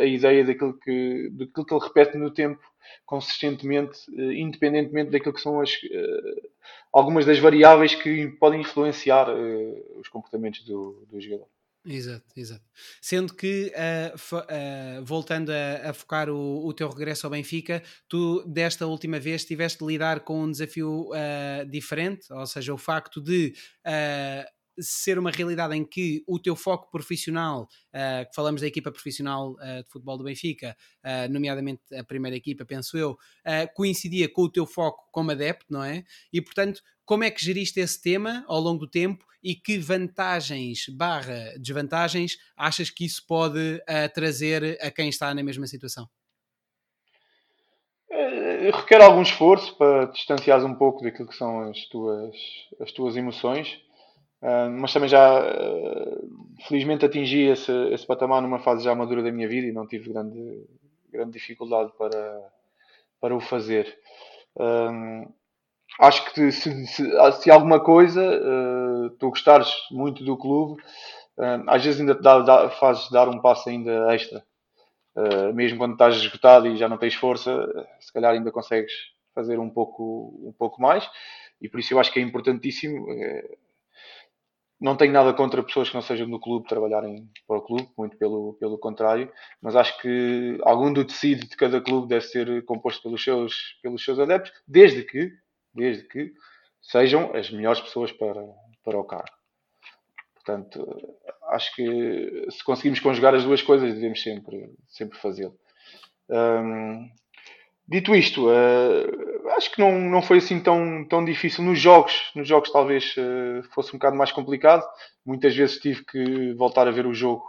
a 0.00 0.04
ideia 0.04 0.44
daquilo 0.44 0.74
que, 0.78 1.30
daquilo 1.30 1.64
que 1.64 1.74
ele 1.74 1.84
repete 1.84 2.18
no 2.18 2.30
tempo 2.30 2.60
consistentemente, 3.06 3.98
independentemente 4.12 5.10
daquilo 5.10 5.32
que 5.32 5.40
são 5.40 5.60
as, 5.60 5.70
algumas 6.92 7.24
das 7.24 7.38
variáveis 7.38 7.94
que 7.94 8.28
podem 8.38 8.60
influenciar 8.60 9.28
os 9.98 10.08
comportamentos 10.08 10.62
do, 10.64 11.06
do 11.10 11.18
jogador. 11.20 11.48
Exato, 11.88 12.24
exato. 12.36 12.64
Sendo 13.00 13.32
que, 13.32 13.72
uh, 13.72 14.36
uh, 14.36 15.04
voltando 15.04 15.50
a, 15.50 15.90
a 15.90 15.92
focar 15.92 16.28
o, 16.28 16.66
o, 16.66 16.72
teu 16.72 16.88
regresso 16.88 17.26
ao 17.26 17.30
Benfica, 17.30 17.80
tu 18.08 18.44
desta 18.44 18.86
última 18.86 19.20
vez 19.20 19.44
tiveste 19.44 19.78
de 19.78 19.86
lidar 19.86 20.20
com 20.20 20.42
um 20.42 20.50
desafio 20.50 21.10
uh, 21.10 21.64
diferente, 21.70 22.32
ou 22.32 22.44
seja, 22.44 22.74
o 22.74 22.78
facto 22.78 23.20
de 23.20 23.54
ser 24.78 25.18
uma 25.18 25.30
realidade 25.30 25.74
em 25.74 25.84
que 25.84 26.22
o 26.26 26.38
teu 26.38 26.54
foco 26.54 26.90
profissional, 26.90 27.62
uh, 27.94 28.34
falamos 28.34 28.60
da 28.60 28.66
equipa 28.66 28.90
profissional 28.90 29.52
uh, 29.52 29.82
de 29.82 29.88
futebol 29.88 30.18
do 30.18 30.24
Benfica, 30.24 30.76
uh, 31.04 31.32
nomeadamente 31.32 31.82
a 31.94 32.04
primeira 32.04 32.36
equipa, 32.36 32.64
penso 32.64 32.96
eu, 32.96 33.16
coincidia 33.74 34.28
com 34.28 34.42
o 34.42 34.50
teu 34.50 34.66
foco 34.66 35.08
como 35.10 35.30
adepto, 35.30 35.66
não 35.70 35.82
é? 35.82 36.04
E 36.32 36.40
portanto, 36.40 36.82
como 37.04 37.24
é 37.24 37.30
que 37.30 37.44
geriste 37.44 37.80
esse 37.80 38.00
tema 38.00 38.44
ao 38.48 38.60
longo 38.60 38.80
do 38.80 38.90
tempo 38.90 39.24
e 39.42 39.54
que 39.54 39.78
vantagens 39.78 40.86
barra 40.88 41.54
desvantagens 41.58 42.36
achas 42.56 42.90
que 42.90 43.04
isso 43.04 43.24
pode 43.26 43.80
trazer 44.12 44.78
a 44.80 44.90
quem 44.90 45.08
está 45.08 45.32
na 45.32 45.42
mesma 45.42 45.66
situação? 45.66 46.08
Eh, 48.66 48.70
requer 48.70 49.02
algum 49.02 49.22
esforço 49.22 49.76
para 49.76 50.06
distanciares 50.06 50.64
um 50.64 50.74
pouco 50.74 51.02
daquilo 51.02 51.28
que 51.28 51.36
são 51.36 51.68
as 51.68 51.86
tuas, 51.86 52.34
as 52.80 52.92
tuas 52.92 53.16
emoções 53.16 53.78
Uh, 54.42 54.70
mas 54.70 54.92
também 54.92 55.08
já, 55.08 55.40
uh, 55.40 56.28
felizmente, 56.68 57.04
atingi 57.04 57.46
esse, 57.46 57.72
esse 57.92 58.06
patamar 58.06 58.42
numa 58.42 58.58
fase 58.58 58.84
já 58.84 58.94
madura 58.94 59.22
da 59.22 59.32
minha 59.32 59.48
vida 59.48 59.66
e 59.66 59.72
não 59.72 59.86
tive 59.86 60.12
grande, 60.12 60.64
grande 61.10 61.32
dificuldade 61.32 61.90
para, 61.98 62.52
para 63.20 63.34
o 63.34 63.40
fazer. 63.40 63.98
Uh, 64.54 65.32
acho 66.00 66.32
que 66.32 66.52
se, 66.52 66.86
se, 66.86 67.32
se 67.40 67.50
alguma 67.50 67.80
coisa 67.80 68.22
tu 69.18 69.30
gostares 69.30 69.72
muito 69.90 70.22
do 70.24 70.36
clube, 70.36 70.82
às 71.66 71.84
vezes 71.84 72.00
ainda 72.00 72.14
te 72.14 72.22
dá, 72.22 72.40
dá, 72.40 72.70
fazes 72.70 73.10
dar 73.10 73.28
um 73.28 73.40
passo 73.40 73.68
ainda 73.68 74.14
extra. 74.14 74.44
mesmo 75.54 75.78
quando 75.78 75.92
estás 75.92 76.16
esgotado 76.16 76.66
e 76.66 76.76
já 76.76 76.88
não 76.88 76.98
tens 76.98 77.14
força, 77.14 77.66
se 78.00 78.12
calhar 78.12 78.32
ainda 78.32 78.50
consegues 78.50 78.92
fazer 79.34 79.58
um 79.58 79.70
pouco, 79.70 80.38
um 80.42 80.52
pouco 80.52 80.82
mais. 80.82 81.08
E 81.60 81.68
por 81.68 81.80
isso 81.80 81.94
eu 81.94 82.00
acho 82.00 82.12
que 82.12 82.18
é 82.18 82.22
importantíssimo 82.22 83.06
não 84.80 84.96
tenho 84.96 85.12
nada 85.12 85.32
contra 85.32 85.62
pessoas 85.62 85.88
que 85.88 85.94
não 85.94 86.02
sejam 86.02 86.28
do 86.28 86.38
clube 86.38 86.68
trabalharem 86.68 87.28
para 87.46 87.58
o 87.58 87.62
clube, 87.62 87.88
muito 87.96 88.16
pelo, 88.16 88.54
pelo 88.54 88.78
contrário, 88.78 89.32
mas 89.60 89.74
acho 89.74 89.98
que 90.00 90.58
algum 90.62 90.92
do 90.92 91.04
tecido 91.04 91.46
de 91.46 91.56
cada 91.56 91.80
clube 91.80 92.08
deve 92.08 92.26
ser 92.26 92.64
composto 92.64 93.02
pelos 93.02 93.22
seus, 93.22 93.78
pelos 93.82 94.04
seus 94.04 94.18
adeptos, 94.18 94.52
desde 94.66 95.02
que, 95.02 95.32
desde 95.74 96.06
que 96.06 96.32
sejam 96.82 97.34
as 97.34 97.50
melhores 97.50 97.80
pessoas 97.80 98.12
para, 98.12 98.42
para 98.84 98.98
o 98.98 99.04
cargo. 99.04 99.36
Portanto, 100.34 100.86
acho 101.48 101.74
que 101.74 102.46
se 102.50 102.62
conseguimos 102.62 103.00
conjugar 103.00 103.34
as 103.34 103.44
duas 103.44 103.62
coisas, 103.62 103.94
devemos 103.94 104.22
sempre, 104.22 104.72
sempre 104.86 105.18
fazê-lo. 105.18 105.58
Um, 106.28 107.10
dito 107.88 108.14
isto, 108.14 108.48
uh, 108.48 109.48
acho 109.56 109.70
que 109.70 109.80
não, 109.80 109.98
não 109.98 110.20
foi 110.20 110.38
assim 110.38 110.60
tão, 110.60 111.04
tão 111.08 111.24
difícil. 111.24 111.62
Nos 111.64 111.78
jogos, 111.78 112.30
nos 112.34 112.48
jogos 112.48 112.70
talvez 112.70 113.14
uh, 113.16 113.62
fosse 113.72 113.90
um 113.90 113.98
bocado 113.98 114.16
mais 114.16 114.32
complicado. 114.32 114.84
Muitas 115.24 115.54
vezes 115.54 115.78
tive 115.78 116.04
que 116.04 116.52
voltar 116.54 116.88
a 116.88 116.90
ver 116.90 117.06
o 117.06 117.14
jogo 117.14 117.44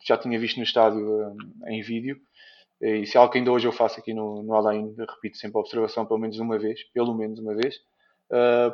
que 0.00 0.08
já 0.08 0.16
tinha 0.16 0.38
visto 0.38 0.58
no 0.58 0.62
estádio 0.62 1.00
uh, 1.00 1.36
em 1.68 1.82
vídeo. 1.82 2.16
se 3.06 3.16
é 3.16 3.20
algo 3.20 3.32
que 3.32 3.38
ainda 3.38 3.52
hoje 3.52 3.66
eu 3.66 3.72
faço 3.72 3.98
aqui 3.98 4.14
no, 4.14 4.42
no 4.42 4.54
Além, 4.54 4.94
repito 4.98 5.38
sempre 5.38 5.58
a 5.58 5.60
observação 5.60 6.06
pelo 6.06 6.20
menos 6.20 6.38
uma 6.38 6.58
vez, 6.58 6.82
pelo 6.92 7.14
menos 7.14 7.38
uma 7.38 7.54
vez, 7.54 7.76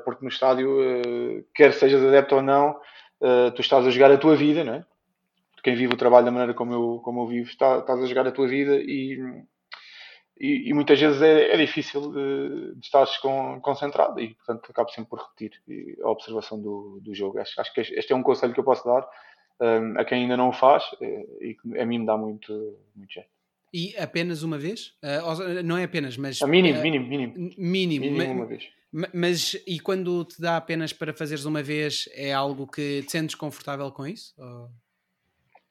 porque 0.05 0.25
no 0.25 0.31
estádio, 0.31 0.69
quer 1.55 1.73
sejas 1.75 2.03
adepto 2.03 2.37
ou 2.37 2.43
não, 2.43 2.77
tu 3.55 3.61
estás 3.61 3.87
a 3.87 3.91
jogar 3.91 4.11
a 4.11 4.17
tua 4.17 4.35
vida, 4.35 4.65
não 4.65 4.75
é? 4.75 4.85
Quem 5.63 5.77
vive 5.77 5.95
o 5.95 5.97
trabalho 5.97 6.25
da 6.25 6.33
maneira 6.33 6.55
como 6.55 6.73
eu, 6.73 7.01
como 7.05 7.23
eu 7.23 7.27
vivo, 7.27 7.49
está, 7.49 7.79
estás 7.79 8.03
a 8.03 8.07
jogar 8.07 8.27
a 8.27 8.33
tua 8.33 8.49
vida 8.49 8.77
e, 8.77 9.21
e, 10.41 10.71
e 10.71 10.73
muitas 10.73 10.99
vezes 10.99 11.21
é, 11.21 11.53
é 11.53 11.57
difícil 11.59 12.13
de, 12.13 12.75
de 12.75 12.87
estares 12.87 13.19
com, 13.19 13.61
concentrado 13.61 14.19
e, 14.19 14.35
portanto, 14.35 14.71
acabo 14.71 14.91
sempre 14.91 15.11
por 15.11 15.21
repetir 15.21 15.61
a 16.03 16.09
observação 16.09 16.61
do, 16.61 16.99
do 17.03 17.15
jogo. 17.15 17.39
Acho, 17.39 17.61
acho 17.61 17.75
que 17.75 17.81
este 17.83 18.13
é 18.13 18.17
um 18.17 18.23
conselho 18.23 18.55
que 18.55 18.61
eu 18.61 18.65
posso 18.65 18.85
dar 18.85 19.07
um, 19.61 19.99
a 19.99 20.05
quem 20.05 20.23
ainda 20.23 20.39
não 20.39 20.49
o 20.49 20.53
faz 20.53 20.83
e 21.41 21.55
que 21.55 21.79
a 21.79 21.85
mim 21.85 21.99
me 21.99 22.07
dá 22.07 22.17
muito, 22.17 22.79
muito 22.97 23.13
jeito. 23.13 23.29
E 23.73 23.95
apenas 23.99 24.43
uma 24.43 24.59
vez? 24.59 24.95
Uh, 25.03 25.63
não 25.63 25.77
é 25.77 25.85
apenas, 25.85 26.17
mas. 26.17 26.43
A 26.43 26.47
mínimo, 26.47 26.79
uh, 26.79 26.83
mínimo, 26.83 27.07
mínimo. 27.07 27.35
Mínimo. 27.57 28.05
Mínimo 28.07 28.33
uma 28.33 28.47
vez. 28.47 28.67
Mas 29.15 29.55
e 29.67 29.79
quando 29.79 30.25
te 30.25 30.41
dá 30.41 30.57
apenas 30.57 30.93
para 30.93 31.13
fazeres 31.13 31.45
uma 31.45 31.63
vez, 31.63 32.09
é 32.13 32.33
algo 32.33 32.67
que 32.67 33.03
te 33.03 33.13
sentes 33.13 33.37
confortável 33.37 33.93
com 33.93 34.05
isso? 34.05 34.35
Ou... 34.37 34.69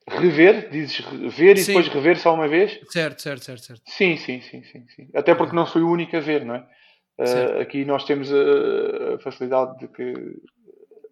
Rever, 0.10 0.70
dizes 0.70 1.00
ver 1.36 1.58
e 1.58 1.62
sim. 1.62 1.74
depois 1.74 1.88
rever 1.88 2.20
só 2.20 2.34
uma 2.34 2.48
vez? 2.48 2.80
Certo, 2.90 3.22
certo, 3.22 3.46
certo, 3.46 3.64
certo. 3.64 3.82
Sim, 3.86 4.18
sim, 4.18 4.42
sim, 4.42 4.64
sim, 4.64 4.86
sim. 4.88 5.10
Até 5.14 5.36
porque 5.36 5.56
não 5.56 5.66
fui 5.66 5.82
o 5.82 5.90
único 5.90 6.18
a 6.18 6.20
ver, 6.20 6.44
não 6.44 6.56
é? 6.56 6.66
Uh, 7.20 7.62
aqui 7.62 7.86
nós 7.86 8.06
temos 8.06 8.32
a, 8.34 9.16
a, 9.16 9.20
facilidade 9.20 9.78
de 9.78 9.88
que 9.90 10.42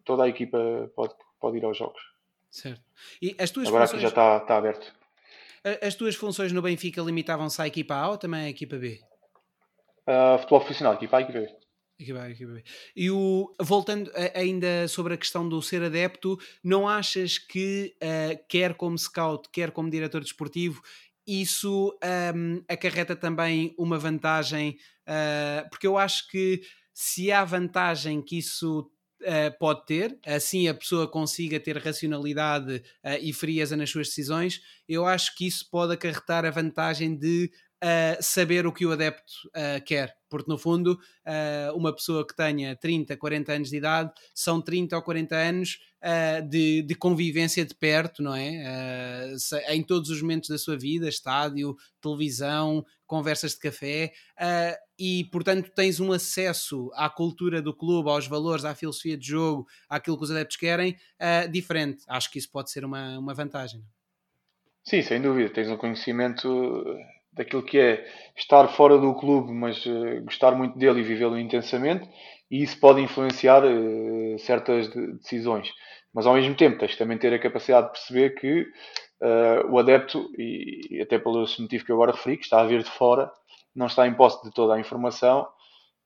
toda 0.05 0.23
a 0.23 0.27
equipa 0.27 0.89
pode, 0.95 1.13
pode 1.39 1.57
ir 1.57 1.65
aos 1.65 1.77
jogos. 1.77 2.01
Certo. 2.49 2.81
E 3.21 3.35
as 3.37 3.51
tuas 3.51 3.67
Agora 3.67 3.85
funções... 3.85 4.03
aqui 4.03 4.03
já 4.03 4.07
está, 4.09 4.37
está 4.37 4.57
aberto. 4.57 4.95
As 5.81 5.95
tuas 5.95 6.15
funções 6.15 6.51
no 6.51 6.61
Benfica 6.61 7.01
limitavam-se 7.01 7.61
à 7.61 7.67
equipa 7.67 7.93
A 7.93 8.09
ou 8.09 8.17
também 8.17 8.45
à 8.45 8.49
equipa 8.49 8.77
B? 8.77 9.01
Uh, 10.07 10.37
futebol 10.39 10.61
profissional, 10.61 10.93
equipa 10.93 11.17
A 11.17 11.19
e 11.19 11.23
equipa 11.25 11.39
B. 11.39 11.66
Equipa 11.99 12.21
A, 12.21 12.29
equipa 12.29 12.53
B. 12.53 12.63
E 12.95 13.09
o, 13.09 13.55
voltando 13.59 14.11
ainda 14.35 14.87
sobre 14.87 15.15
a 15.15 15.17
questão 15.17 15.49
do 15.49 15.61
ser 15.61 15.81
adepto, 15.81 16.37
não 16.63 16.87
achas 16.87 17.39
que, 17.39 17.95
uh, 18.03 18.39
quer 18.47 18.75
como 18.75 18.97
scout, 18.97 19.49
quer 19.51 19.71
como 19.71 19.89
diretor 19.89 20.21
desportivo, 20.21 20.81
isso 21.25 21.97
um, 22.35 22.63
acarreta 22.69 23.15
também 23.15 23.73
uma 23.77 23.97
vantagem? 23.97 24.77
Uh, 25.07 25.67
porque 25.69 25.87
eu 25.87 25.97
acho 25.97 26.29
que 26.29 26.61
se 26.93 27.31
há 27.31 27.43
vantagem 27.43 28.21
que 28.21 28.37
isso 28.37 28.89
Uh, 29.19 29.49
pode 29.57 29.83
ter, 29.87 30.15
assim 30.23 30.67
a 30.67 30.75
pessoa 30.75 31.09
consiga 31.09 31.59
ter 31.59 31.75
racionalidade 31.79 32.83
e 33.19 33.33
frieza 33.33 33.75
nas 33.75 33.89
suas 33.89 34.09
decisões, 34.09 34.61
eu 34.87 35.07
acho 35.07 35.35
que 35.35 35.47
isso 35.47 35.67
pode 35.71 35.93
acarretar 35.93 36.45
a 36.45 36.51
vantagem 36.51 37.17
de 37.17 37.51
uh, 37.83 38.21
saber 38.21 38.65
o 38.65 38.71
que 38.71 38.85
o 38.85 38.91
adepto 38.91 39.33
quer, 39.85 40.15
porque 40.29 40.51
no 40.51 40.57
fundo, 40.57 40.99
uma 41.73 41.93
pessoa 41.93 42.25
que 42.27 42.35
tenha 42.35 42.75
30, 42.75 43.15
40 43.15 43.53
anos 43.53 43.69
de 43.69 43.77
idade 43.77 44.11
são 44.33 44.61
30 44.61 44.95
ou 44.95 45.01
40 45.01 45.35
anos 45.35 45.79
de, 46.49 46.81
de, 46.81 46.95
convivência 46.95 47.65
de 47.65 47.73
perto, 47.73 48.21
não 48.21 48.35
é? 48.35 49.33
em 49.69 49.81
todos 49.83 50.09
os 50.09 50.21
momentos 50.21 50.49
da 50.49 50.57
sua 50.57 50.77
vida, 50.77 51.07
estádio, 51.07 51.75
televisão, 52.01 52.85
conversas 53.05 53.53
de 53.53 53.59
café 53.59 54.11
e, 54.99 55.25
portanto, 55.25 55.71
tens 55.75 55.99
um 55.99 56.11
acesso 56.11 56.89
à 56.95 57.09
cultura 57.09 57.61
do 57.61 57.73
clube, 57.73 58.09
aos 58.09 58.27
valores, 58.27 58.65
à 58.65 58.73
filosofia 58.73 59.15
de 59.15 59.27
jogo, 59.27 59.67
àquilo 59.87 60.17
que 60.17 60.23
os 60.23 60.31
adeptos 60.31 60.57
querem, 60.57 60.97
uh, 61.21 61.49
diferente. 61.49 62.03
Acho 62.07 62.31
que 62.31 62.39
isso 62.39 62.49
pode 62.49 62.71
ser 62.71 62.83
uma, 62.83 63.19
uma 63.19 63.33
vantagem. 63.33 63.83
Sim, 64.83 65.01
sem 65.03 65.21
dúvida. 65.21 65.53
Tens 65.53 65.69
um 65.69 65.77
conhecimento 65.77 66.83
daquilo 67.37 67.63
que 67.63 67.77
é 67.77 68.05
estar 68.35 68.67
fora 68.69 68.97
do 68.97 69.13
clube, 69.15 69.51
mas 69.51 69.85
uh, 69.85 70.21
gostar 70.23 70.51
muito 70.51 70.77
dele 70.77 70.99
e 70.99 71.03
vivê-lo 71.03 71.39
intensamente, 71.39 72.09
e 72.49 72.63
isso 72.63 72.79
pode 72.79 73.01
influenciar 73.01 73.63
uh, 73.63 74.39
certas 74.39 74.89
decisões. 74.89 75.71
Mas 76.13 76.25
ao 76.25 76.33
mesmo 76.33 76.55
tempo, 76.55 76.79
tens 76.79 76.95
também 76.95 77.17
ter 77.17 77.33
a 77.33 77.39
capacidade 77.39 77.87
de 77.87 77.93
perceber 77.93 78.35
que 78.35 78.65
o 79.69 79.79
adepto, 79.79 80.29
e, 80.37 80.81
e 80.91 81.01
até 81.01 81.17
pelo 81.17 81.39
motivo 81.39 81.83
que 81.83 81.91
eu 81.91 81.95
agora 81.95 82.11
referi, 82.11 82.37
que 82.37 82.43
está 82.43 82.61
a 82.61 82.65
vir 82.65 82.83
de 82.83 82.89
fora, 82.89 83.31
não 83.75 83.87
está 83.87 84.07
em 84.07 84.13
posse 84.13 84.43
de 84.43 84.51
toda 84.51 84.75
a 84.75 84.79
informação 84.79 85.47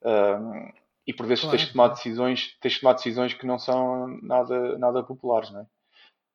um, 0.03 0.71
e 1.07 1.13
por 1.13 1.25
vezes 1.25 1.43
claro. 1.43 1.57
tens, 1.57 1.67
de 1.67 1.73
tomar 1.73 1.87
decisões, 1.89 2.57
tens 2.61 2.73
de 2.73 2.81
tomar 2.81 2.93
decisões 2.93 3.33
que 3.33 3.45
não 3.45 3.57
são 3.57 4.19
nada, 4.21 4.77
nada 4.77 5.03
populares, 5.03 5.51
não 5.51 5.61
é? 5.61 5.65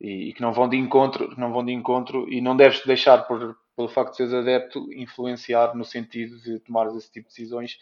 E, 0.01 0.29
e, 0.29 0.33
que 0.35 0.43
não 0.43 0.53
vão 0.53 0.69
de 0.69 0.77
encontro, 0.77 1.33
não 1.39 1.53
vão 1.53 1.65
de 1.65 1.73
encontro 1.73 2.31
e 2.31 2.41
não 2.41 2.57
deves 2.57 2.85
deixar 2.85 3.27
por, 3.27 3.57
pelo 3.77 3.89
facto 3.89 4.13
de 4.13 4.17
seres 4.17 4.33
adepto 4.33 4.91
influenciar 4.93 5.77
no 5.77 5.85
sentido 5.85 6.41
de 6.41 6.59
tomar 6.61 6.87
esse 6.97 7.13
tipo 7.13 7.29
de 7.29 7.35
decisões 7.35 7.79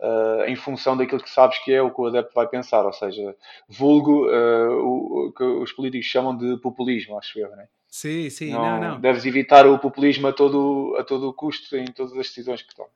uh, 0.00 0.44
em 0.46 0.56
função 0.56 0.96
daquilo 0.96 1.22
que 1.22 1.30
sabes 1.30 1.58
que 1.58 1.72
é 1.72 1.82
o 1.82 1.92
que 1.92 2.00
o 2.00 2.06
adepto 2.06 2.34
vai 2.34 2.48
pensar, 2.48 2.84
ou 2.84 2.92
seja, 2.92 3.36
vulgo 3.68 4.26
uh, 4.26 5.26
o 5.26 5.32
que 5.32 5.44
os 5.44 5.72
políticos 5.72 6.06
chamam 6.06 6.36
de 6.36 6.56
populismo, 6.56 7.18
acho 7.18 7.38
eu, 7.38 7.50
não 7.50 7.60
é? 7.60 7.68
Sim, 7.86 8.28
sim, 8.28 8.50
não, 8.50 8.62
não, 8.62 8.80
não. 8.80 9.00
Deves 9.00 9.24
evitar 9.24 9.66
o 9.68 9.78
populismo 9.78 10.26
a 10.26 10.32
todo, 10.32 10.96
a 10.98 11.04
todo 11.04 11.32
custo 11.32 11.76
em 11.76 11.84
todas 11.84 12.12
as 12.12 12.26
decisões 12.26 12.60
que 12.60 12.74
tomas. 12.74 12.90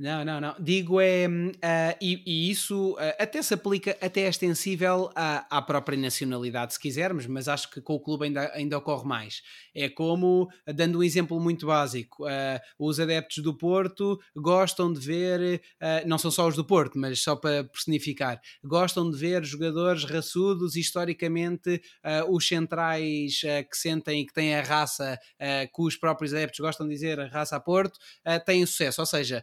Não, 0.00 0.24
não, 0.24 0.40
não. 0.40 0.54
Digo 0.58 0.98
é. 0.98 1.28
Uh, 1.28 1.96
e, 2.00 2.22
e, 2.24 2.50
isso 2.50 2.92
uh, 2.92 3.14
até 3.18 3.42
se 3.42 3.52
aplica, 3.52 3.90
até 4.00 4.22
é 4.22 4.28
extensível 4.30 5.10
à, 5.14 5.58
à, 5.58 5.60
própria 5.60 5.98
nacionalidade, 5.98 6.72
se 6.72 6.80
quisermos, 6.80 7.26
mas 7.26 7.48
acho 7.48 7.70
que 7.70 7.82
com 7.82 7.96
o 7.96 8.00
clube 8.00 8.24
ainda, 8.24 8.50
ainda 8.54 8.78
ocorre 8.78 9.06
mais. 9.06 9.42
É 9.74 9.90
como, 9.90 10.48
dando 10.74 11.00
um 11.00 11.02
exemplo 11.02 11.38
muito 11.38 11.66
básico, 11.66 12.24
uh, 12.24 12.60
os 12.78 12.98
adeptos 12.98 13.42
do 13.42 13.54
Porto 13.54 14.18
gostam 14.34 14.90
de 14.90 15.00
ver, 15.00 15.60
não 16.06 16.16
são 16.16 16.30
só 16.30 16.48
os 16.48 16.56
do 16.56 16.64
Porto, 16.64 16.98
mas 16.98 17.20
só 17.20 17.36
para 17.36 17.64
personificar, 17.64 18.40
gostam 18.64 19.10
de 19.10 19.18
ver 19.18 19.44
jogadores 19.44 20.04
raçudos, 20.04 20.76
historicamente, 20.76 21.82
os 22.28 22.48
centrais 22.48 23.40
que 23.70 23.76
sentem 23.76 24.24
que 24.24 24.32
têm 24.32 24.54
a 24.54 24.62
raça 24.62 25.18
que 25.38 25.82
os 25.82 25.96
próprios 25.96 26.32
adeptos 26.32 26.60
gostam 26.60 26.86
de 26.86 26.94
dizer, 26.94 27.20
a 27.20 27.26
raça 27.26 27.56
a 27.56 27.60
Porto, 27.60 27.98
têm 28.46 28.64
sucesso. 28.64 29.00
Ou 29.00 29.06
seja, 29.06 29.42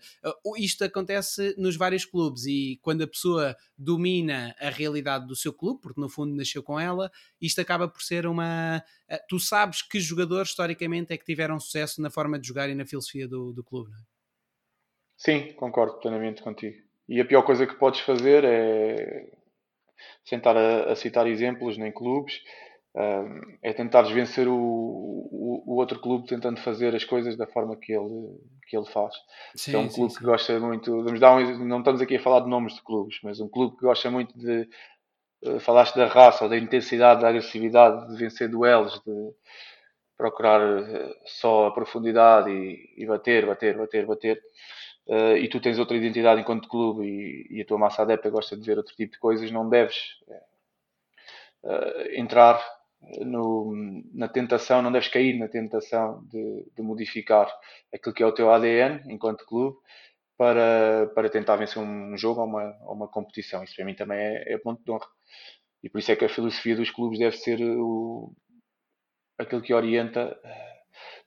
isto 0.56 0.84
acontece 0.84 1.56
nos 1.57 1.76
vários 1.76 2.06
clubes 2.06 2.45
e 2.45 2.80
quando 2.82 3.03
a 3.03 3.07
pessoa 3.07 3.56
domina 3.78 4.56
a 4.60 4.69
realidade 4.69 5.26
do 5.26 5.36
seu 5.36 5.52
clube, 5.52 5.82
porque 5.82 5.99
no 5.99 6.07
fundo 6.07 6.36
nasceu 6.36 6.61
com 6.61 6.80
ela, 6.80 7.11
isto 7.41 7.60
acaba 7.60 7.88
por 7.88 8.02
ser 8.02 8.28
uma. 8.28 8.84
Eh, 9.10 9.22
tu 9.28 9.40
sabes 9.40 9.82
que 9.82 9.99
jogadores 9.99 10.49
historicamente 10.49 11.11
é 11.11 11.18
que 11.18 11.26
tiveram 11.26 11.60
sucesso 11.60 12.02
na 12.02 12.10
forma 12.10 12.40
de 12.40 12.48
jogar 12.48 12.69
e 12.69 12.76
na 12.76 12.86
filosofia 12.86 13.28
do, 13.28 13.52
do 13.52 13.64
clube, 13.64 13.90
não 13.91 13.98
é? 13.98 14.02
Sim, 15.18 15.52
concordo 15.53 15.99
plenamente 15.99 16.44
contigo. 16.44 16.78
E 17.10 17.19
a 17.19 17.26
pior 17.26 17.41
coisa 17.41 17.65
que 17.65 17.74
podes 17.74 18.02
fazer 18.02 18.44
é 18.44 19.32
sentar 20.24 20.56
a, 20.56 20.91
a 20.91 20.95
citar 20.95 21.26
exemplos 21.26 21.78
nem 21.78 21.91
clubes 21.91 22.41
é 23.61 23.74
tentares 23.74 24.10
vencer 24.10 24.48
o, 24.48 24.56
o, 24.56 25.64
o, 25.68 25.76
outro 25.76 25.99
clube 25.99 26.28
tentando 26.28 26.60
fazer 26.60 26.95
as 26.95 27.03
coisas 27.03 27.38
da 27.38 27.45
forma 27.45 27.76
que 27.76 27.94
ele, 27.94 28.40
que 28.68 28.76
ele 28.76 28.88
faz. 28.88 29.14
Sim, 29.56 29.76
é 29.76 29.78
um 29.78 29.88
clube 29.88 30.11
sim, 30.11 30.18
que 30.18 30.26
gosta 30.26 30.60
muito. 30.60 31.03
Vamos 31.03 31.19
dar 31.19 31.36
um, 31.36 31.65
não 31.65 31.80
estamos 31.80 32.02
aqui 32.02 32.15
a 32.15 32.19
falar 32.19 32.40
de 32.40 32.49
nomes 32.49 32.74
de 32.74 32.82
clubes, 32.82 33.19
mas 33.24 33.40
um 33.40 33.48
clube 33.48 33.76
que 33.76 33.84
gosta 33.84 34.10
muito 34.10 34.38
de. 34.38 34.68
Uh, 35.44 35.60
falaste 35.60 35.95
da 35.95 36.07
raça, 36.07 36.49
da 36.49 36.57
intensidade, 36.57 37.22
da 37.22 37.30
agressividade, 37.30 38.11
de 38.11 38.18
vencer 38.18 38.49
duelos, 38.49 38.99
de 39.06 39.32
procurar 40.18 40.60
uh, 40.60 41.14
só 41.26 41.68
a 41.68 41.72
profundidade 41.72 42.49
e, 42.49 42.95
e, 42.98 43.06
bater, 43.06 43.45
bater, 43.45 43.78
bater, 43.78 44.07
bater. 44.07 44.41
Uh, 45.06 45.38
e 45.38 45.48
tu 45.48 45.60
tens 45.60 45.78
outra 45.78 45.95
identidade 45.95 46.41
enquanto 46.41 46.68
clube 46.68 47.06
e, 47.06 47.57
e, 47.57 47.61
a 47.61 47.65
tua 47.65 47.78
massa 47.78 48.02
adepta 48.02 48.32
gosta 48.32 48.57
de 48.57 48.65
ver 48.65 48.80
outro 48.80 48.95
tipo 48.95 49.11
de 49.14 49.19
coisas, 49.19 49.52
não 49.52 49.69
deves 49.69 50.18
entrar 52.15 52.64
no, 53.26 53.74
na 54.14 54.28
tentação, 54.28 54.82
não 54.82 54.91
deves 54.91 55.07
cair 55.07 55.38
na 55.38 55.48
tentação 55.48 56.24
de, 56.26 56.65
de, 56.76 56.82
modificar 56.82 57.52
aquilo 57.94 58.14
que 58.14 58.24
é 58.24 58.26
o 58.26 58.32
teu 58.32 58.52
ADN 58.52 59.02
enquanto 59.07 59.45
clube 59.45 59.78
para, 60.38 61.07
para 61.15 61.30
tentar 61.30 61.56
vencer 61.56 61.82
um 61.82 62.18
jogo 62.18 62.41
ou 62.41 62.48
uma, 62.48 62.78
ou 62.82 62.94
uma 62.94 63.07
competição. 63.07 63.64
Isso 63.64 63.76
para 63.76 63.86
mim 63.86 63.95
também 63.95 64.19
é, 64.19 64.53
é 64.53 64.57
ponto 64.57 64.84
de 64.84 64.91
honra. 64.91 65.07
E 65.84 65.90
por 65.90 65.99
isso 65.99 66.11
é 66.11 66.15
que 66.15 66.26
a 66.26 66.30
filosofia 66.30 66.76
dos 66.76 66.91
clubes 66.91 67.19
deve 67.19 67.38
ser 67.38 67.61
o, 67.61 68.34
aquilo 69.38 69.61
que 69.61 69.74
orienta 69.74 70.40
eh, 70.44 70.78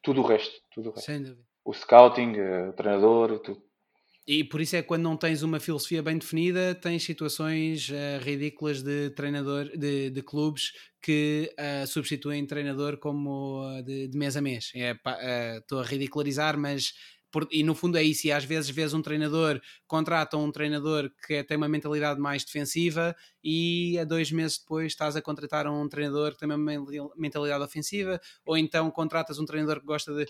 tudo 0.02 0.20
o 0.20 0.26
resto. 0.26 0.54
Tudo 0.72 0.90
o, 0.90 0.92
resto. 0.92 1.06
o 1.64 1.72
scouting, 1.72 2.34
eh, 2.36 2.68
o 2.68 2.72
treinador, 2.72 3.38
tudo. 3.40 3.62
E 4.32 4.44
por 4.44 4.60
isso 4.60 4.76
é 4.76 4.80
que 4.80 4.86
quando 4.86 5.02
não 5.02 5.16
tens 5.16 5.42
uma 5.42 5.58
filosofia 5.58 6.04
bem 6.04 6.16
definida, 6.16 6.72
tens 6.72 7.02
situações 7.02 7.88
uh, 7.88 8.22
ridículas 8.22 8.80
de 8.80 9.10
treinador, 9.10 9.76
de, 9.76 10.08
de 10.08 10.22
clubes 10.22 10.70
que 11.02 11.52
uh, 11.58 11.84
substituem 11.84 12.46
treinador 12.46 12.96
como 12.98 13.60
uh, 13.60 13.82
de, 13.82 14.06
de, 14.06 14.16
mês 14.16 14.36
a 14.36 14.40
mês. 14.40 14.70
Estou 14.72 15.80
é, 15.80 15.84
a 15.84 15.84
ridicularizar, 15.84 16.56
mas 16.56 16.92
por, 17.30 17.46
e 17.50 17.62
no 17.62 17.74
fundo 17.74 17.96
é 17.96 18.02
isso, 18.02 18.26
e 18.26 18.32
às 18.32 18.44
vezes 18.44 18.70
vês 18.70 18.92
um 18.92 19.02
treinador, 19.02 19.60
contrata 19.86 20.36
um 20.36 20.50
treinador 20.50 21.10
que 21.26 21.42
tem 21.44 21.56
uma 21.56 21.68
mentalidade 21.68 22.20
mais 22.20 22.44
defensiva 22.44 23.14
e 23.42 23.98
a 23.98 24.04
dois 24.04 24.30
meses 24.30 24.58
depois 24.58 24.92
estás 24.92 25.16
a 25.16 25.22
contratar 25.22 25.66
um 25.66 25.88
treinador 25.88 26.32
que 26.32 26.38
tem 26.38 26.50
uma 26.50 27.10
mentalidade 27.16 27.64
ofensiva, 27.64 28.20
ou 28.44 28.56
então 28.56 28.90
contratas 28.90 29.38
um 29.38 29.44
treinador 29.44 29.80
que 29.80 29.86
gosta 29.86 30.12
de, 30.14 30.24
uh, 30.24 30.26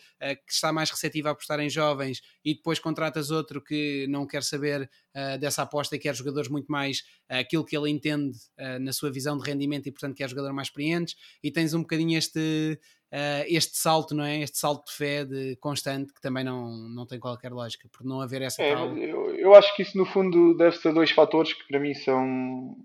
que 0.47 0.53
está 0.53 0.73
mais 0.73 0.91
receptivo 0.91 1.29
a 1.29 1.33
apostar 1.33 1.61
em 1.61 1.71
jovens 1.71 2.21
e 2.45 2.55
depois 2.55 2.79
contratas 2.79 3.31
outro 3.31 3.63
que 3.63 4.07
não 4.09 4.27
quer 4.27 4.43
saber 4.43 4.89
uh, 5.17 5.39
dessa 5.39 5.63
aposta 5.63 5.97
e 5.97 5.99
quer 5.99 6.15
jogadores 6.15 6.49
muito 6.49 6.71
mais 6.71 7.01
uh, 7.31 7.41
aquilo 7.41 7.65
que 7.65 7.77
ele 7.77 7.91
entende 7.91 8.39
na 8.81 8.93
sua 8.93 9.11
visão 9.11 9.39
de 9.39 9.49
rendimento 9.49 9.87
e 9.87 9.93
portanto 9.93 10.15
quer 10.15 10.29
jogadores 10.29 10.55
mais 10.55 10.69
experientes 10.69 11.17
e 11.43 11.51
tens 11.51 11.73
um 11.73 11.81
bocadinho 11.81 12.19
este 12.19 12.79
uh, 13.13 13.45
este 13.47 13.77
salto, 13.77 14.15
não 14.15 14.25
é? 14.25 14.41
Este 14.41 14.59
salto 14.59 14.87
de 14.87 14.93
fé 14.93 15.25
de 15.25 15.57
constante 15.57 16.13
que 16.13 16.21
também 16.21 16.45
não, 16.45 16.71
não 16.89 17.07
tem 17.07 17.19
qualquer 17.19 17.53
lógica, 17.53 17.89
por 17.93 18.05
não 18.05 18.21
haver 18.21 18.43
essa 18.43 18.63
é, 18.63 18.75
tal... 18.75 18.97
eu, 18.97 19.35
eu, 19.37 19.55
acho 19.55 19.75
que 19.75 19.83
isso 19.83 19.97
no 19.99 20.07
fundo 20.07 20.57
deve 20.57 20.77
ser 20.77 20.93
dois 20.93 21.11
fatores 21.11 21.53
que 21.53 21.67
para 21.69 21.81
mim 21.81 21.95
são 21.95 22.77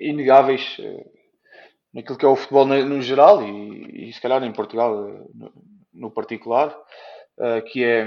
inegáveis 0.00 0.78
uh, 0.78 1.10
naquilo 1.92 2.18
que 2.18 2.24
é 2.24 2.28
o 2.28 2.36
futebol 2.36 2.66
no, 2.66 3.02
geral 3.02 3.42
e, 3.42 4.08
e, 4.08 4.12
se 4.12 4.20
calhar 4.20 4.42
em 4.42 4.52
Portugal 4.52 4.94
uh, 4.94 5.30
no, 5.34 5.52
no, 5.92 6.10
particular, 6.10 6.74
que 7.72 7.82
é 7.82 8.06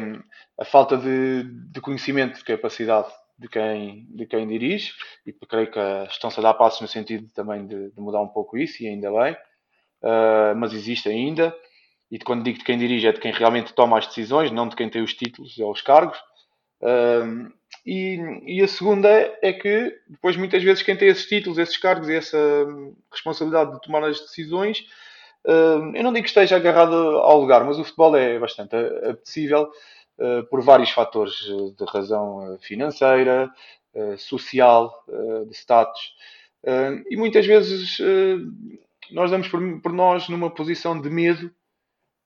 a 0.57 0.63
falta 0.63 0.97
de, 0.97 1.43
de 1.43 1.81
conhecimento, 1.81 2.37
de 2.37 2.43
capacidade 2.43 3.11
de 3.37 3.49
quem, 3.49 4.05
de 4.09 4.25
quem 4.25 4.47
dirige, 4.47 4.93
e 5.25 5.33
creio 5.33 5.69
que 5.69 5.79
estão-se 6.09 6.39
a 6.39 6.43
dar 6.43 6.53
passos 6.53 6.79
no 6.79 6.87
sentido 6.87 7.27
também 7.33 7.67
de, 7.67 7.91
de, 7.91 7.99
mudar 7.99 8.21
um 8.21 8.29
pouco 8.29 8.57
isso, 8.57 8.81
e 8.81 8.87
ainda 8.87 9.11
bem 9.11 9.35
uh, 10.05 10.55
mas 10.55 10.73
existe 10.73 11.09
ainda. 11.09 11.55
E 12.11 12.19
quando 12.19 12.43
digo 12.43 12.59
de 12.59 12.63
quem 12.63 12.77
dirige, 12.77 13.07
é 13.07 13.11
de 13.11 13.19
quem 13.19 13.31
realmente 13.31 13.73
toma 13.73 13.97
as 13.97 14.07
decisões, 14.07 14.51
não 14.51 14.69
de 14.69 14.75
quem 14.75 14.89
tem 14.89 15.01
os 15.01 15.13
títulos 15.13 15.57
ou 15.57 15.71
os 15.71 15.81
cargos. 15.81 16.17
Uh, 16.81 17.51
e, 17.85 18.19
e, 18.45 18.61
a 18.61 18.67
segunda 18.67 19.09
é 19.41 19.51
que, 19.51 19.93
depois, 20.07 20.37
muitas 20.37 20.63
vezes, 20.63 20.83
quem 20.83 20.95
tem 20.95 21.07
esses 21.07 21.25
títulos, 21.25 21.57
esses 21.57 21.77
cargos 21.77 22.07
e 22.09 22.15
essa 22.15 22.37
responsabilidade 23.11 23.73
de 23.73 23.81
tomar 23.81 24.03
as 24.03 24.19
decisões, 24.19 24.79
uh, 25.45 25.95
eu 25.95 26.03
não 26.03 26.13
digo 26.13 26.23
que 26.23 26.29
esteja 26.29 26.55
agarrado 26.55 26.95
ao 26.95 27.39
lugar, 27.39 27.63
mas 27.63 27.79
o 27.79 27.83
futebol 27.83 28.15
é 28.15 28.37
bastante 28.39 28.75
apetecível 28.75 29.69
por 30.49 30.61
vários 30.61 30.91
fatores 30.91 31.33
de 31.33 31.85
razão 31.89 32.57
financeira, 32.61 33.51
social, 34.17 35.03
de 35.45 35.53
status. 35.53 36.13
e 37.09 37.17
muitas 37.17 37.45
vezes 37.45 37.97
nós 39.11 39.31
damos 39.31 39.47
por, 39.47 39.81
por, 39.81 39.91
nós 39.93 40.29
numa 40.29 40.49
posição 40.49 40.99
de 40.99 41.09
medo, 41.09 41.51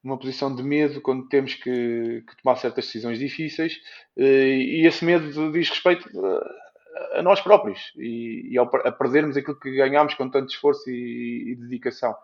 numa 0.04 0.18
posição 0.18 0.54
de 0.54 0.64
medo 0.64 1.02
quando 1.02 1.28
temos 1.28 1.56
que, 1.56 2.24
que 2.28 2.42
tomar 2.42 2.56
certas 2.58 2.86
decisões 2.86 3.20
difíceis, 3.20 3.80
eh, 4.18 4.58
e 4.58 4.88
esse 4.88 5.04
medo 5.04 5.52
diz 5.52 5.70
respeito 5.70 6.10
a, 6.26 7.20
a 7.20 7.24
nós 7.24 7.42
próprios 7.42 7.92
e, 7.96 8.50
e 8.52 8.58
ao, 8.58 8.66
a 8.66 8.92
perdermos 8.92 9.38
aquilo 9.38 9.60
que 9.60 9.76
ganhámos 9.76 10.14
com 10.14 10.30
tanto 10.30 10.50
esforço 10.50 10.90
e, 10.90 11.52
e 11.52 11.56
dedicação. 11.56 12.16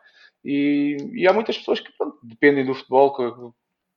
E, 0.44 0.98
e, 1.14 1.28
há 1.28 1.34
muitas 1.34 1.58
pessoas 1.58 1.80
que 1.80 1.92
pronto, 1.98 2.20
dependem 2.24 2.66
do 2.66 2.76
futebol 2.76 3.54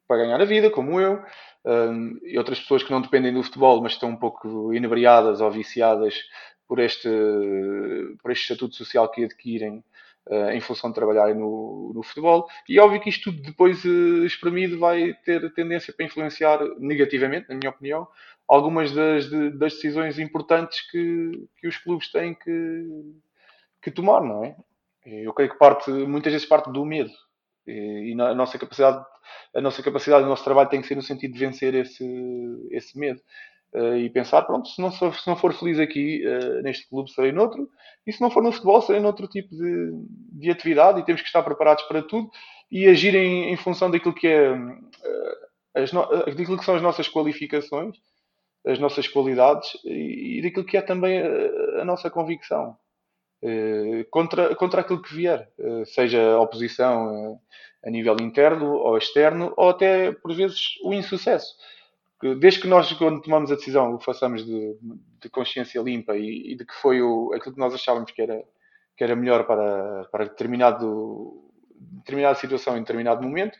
para 0.06 0.16
ganhar 0.16 0.40
a 0.40 0.46
vida, 0.46 0.70
como 0.70 0.98
eu, 0.98 1.22
um, 1.64 2.18
e 2.22 2.38
outras 2.38 2.58
pessoas 2.58 2.82
que 2.82 2.90
não 2.90 3.02
dependem 3.02 3.34
do 3.34 3.42
futebol, 3.42 3.82
mas 3.82 3.92
estão 3.92 4.08
um 4.08 4.16
pouco 4.16 4.72
inebriadas 4.72 5.42
ou 5.42 5.50
viciadas 5.50 6.14
por 6.66 6.78
este, 6.78 7.08
por 8.22 8.30
este 8.30 8.42
estatuto 8.42 8.74
social 8.74 9.10
que 9.10 9.24
adquirem 9.24 9.84
uh, 10.28 10.50
em 10.50 10.60
função 10.60 10.90
de 10.90 10.94
trabalharem 10.94 11.34
no, 11.34 11.92
no, 11.94 12.02
futebol. 12.02 12.48
E 12.68 12.78
é 12.78 12.82
óbvio 12.82 13.00
que 13.00 13.08
isto 13.08 13.30
tudo 13.30 13.42
depois 13.42 13.84
uh, 13.84 14.24
espremido 14.24 14.78
vai 14.78 15.14
ter 15.24 15.52
tendência 15.54 15.92
para 15.92 16.06
influenciar 16.06 16.60
negativamente, 16.78 17.48
na 17.48 17.54
minha 17.54 17.70
opinião, 17.70 18.06
algumas 18.46 18.92
das, 18.92 19.28
de, 19.28 19.50
das 19.50 19.74
decisões 19.74 20.18
importantes 20.18 20.80
que, 20.90 21.48
que 21.56 21.68
os 21.68 21.76
clubes 21.76 22.10
têm 22.10 22.34
que, 22.34 23.14
que 23.82 23.90
tomar, 23.90 24.22
não 24.22 24.44
é? 24.44 24.56
Eu 25.04 25.32
creio 25.32 25.50
que 25.50 25.58
parte, 25.58 25.90
muitas 25.90 26.32
vezes 26.32 26.46
parte 26.46 26.70
do 26.70 26.84
medo. 26.84 27.10
E, 27.66 28.12
e 28.12 28.20
a 28.20 28.34
nossa 28.34 28.58
capacidade, 28.58 29.04
a 29.54 29.60
nossa 29.60 29.82
capacidade, 29.82 30.24
o 30.24 30.28
nosso 30.28 30.44
trabalho 30.44 30.68
tem 30.68 30.80
que 30.80 30.86
ser 30.86 30.96
no 30.96 31.02
sentido 31.02 31.32
de 31.32 31.38
vencer 31.38 31.74
esse, 31.74 32.04
esse 32.70 32.98
medo. 32.98 33.20
Uh, 33.74 33.96
e 33.96 34.08
pensar, 34.08 34.42
pronto, 34.42 34.66
se 34.66 34.80
não, 34.80 34.90
se 34.90 35.26
não 35.26 35.36
for 35.36 35.52
feliz 35.52 35.78
aqui 35.78 36.24
uh, 36.26 36.62
neste 36.62 36.88
clube, 36.88 37.10
serei 37.10 37.32
noutro, 37.32 37.68
e 38.06 38.12
se 38.12 38.18
não 38.18 38.30
for 38.30 38.42
no 38.42 38.50
futebol, 38.50 38.80
serei 38.80 38.98
noutro 38.98 39.28
tipo 39.28 39.54
de, 39.54 39.90
de 40.32 40.50
atividade, 40.50 40.98
e 40.98 41.04
temos 41.04 41.20
que 41.20 41.26
estar 41.26 41.42
preparados 41.42 41.84
para 41.84 42.02
tudo 42.02 42.30
e 42.70 42.86
agir 42.86 43.14
em, 43.14 43.52
em 43.52 43.56
função 43.58 43.90
daquilo 43.90 44.14
que 44.14 44.26
é 44.26 44.52
uh, 44.52 44.78
as 45.74 45.92
no, 45.92 46.06
daquilo 46.08 46.56
que 46.56 46.64
são 46.64 46.76
as 46.76 46.82
nossas 46.82 47.08
qualificações, 47.08 47.94
as 48.66 48.78
nossas 48.78 49.06
qualidades 49.06 49.76
e, 49.84 50.38
e 50.38 50.42
daquilo 50.42 50.64
que 50.64 50.78
é 50.78 50.82
também 50.82 51.20
a, 51.20 51.82
a 51.82 51.84
nossa 51.84 52.10
convicção. 52.10 52.74
contra, 54.10 54.54
contra 54.56 54.80
aquilo 54.80 55.02
que 55.02 55.14
vier, 55.14 55.48
seja 55.84 56.32
a 56.32 56.40
oposição 56.40 57.38
a 57.84 57.90
nível 57.90 58.16
interno 58.20 58.72
ou 58.72 58.96
externo, 58.96 59.52
ou 59.56 59.68
até, 59.68 60.10
por 60.10 60.34
vezes, 60.34 60.58
o 60.82 60.92
insucesso 60.92 61.54
desde 62.40 62.60
que 62.60 62.66
nós, 62.66 62.92
quando 62.94 63.22
tomamos 63.22 63.50
a 63.52 63.54
decisão, 63.54 63.94
o 63.94 64.00
façamos 64.00 64.44
de, 64.44 64.76
de 65.20 65.30
consciência 65.30 65.80
limpa 65.80 66.16
e, 66.16 66.52
e, 66.52 66.56
de 66.56 66.64
que 66.64 66.74
foi 66.74 67.00
o, 67.00 67.32
aquilo 67.32 67.54
que 67.54 67.60
nós 67.60 67.72
achávamos 67.72 68.10
que 68.10 68.20
era, 68.20 68.42
que 68.96 69.04
era 69.04 69.14
melhor 69.14 69.46
para, 69.46 70.04
para 70.10 70.24
determinado, 70.24 71.48
determinada 71.78 72.34
situação 72.34 72.76
em 72.76 72.80
determinado 72.80 73.22
momento, 73.22 73.56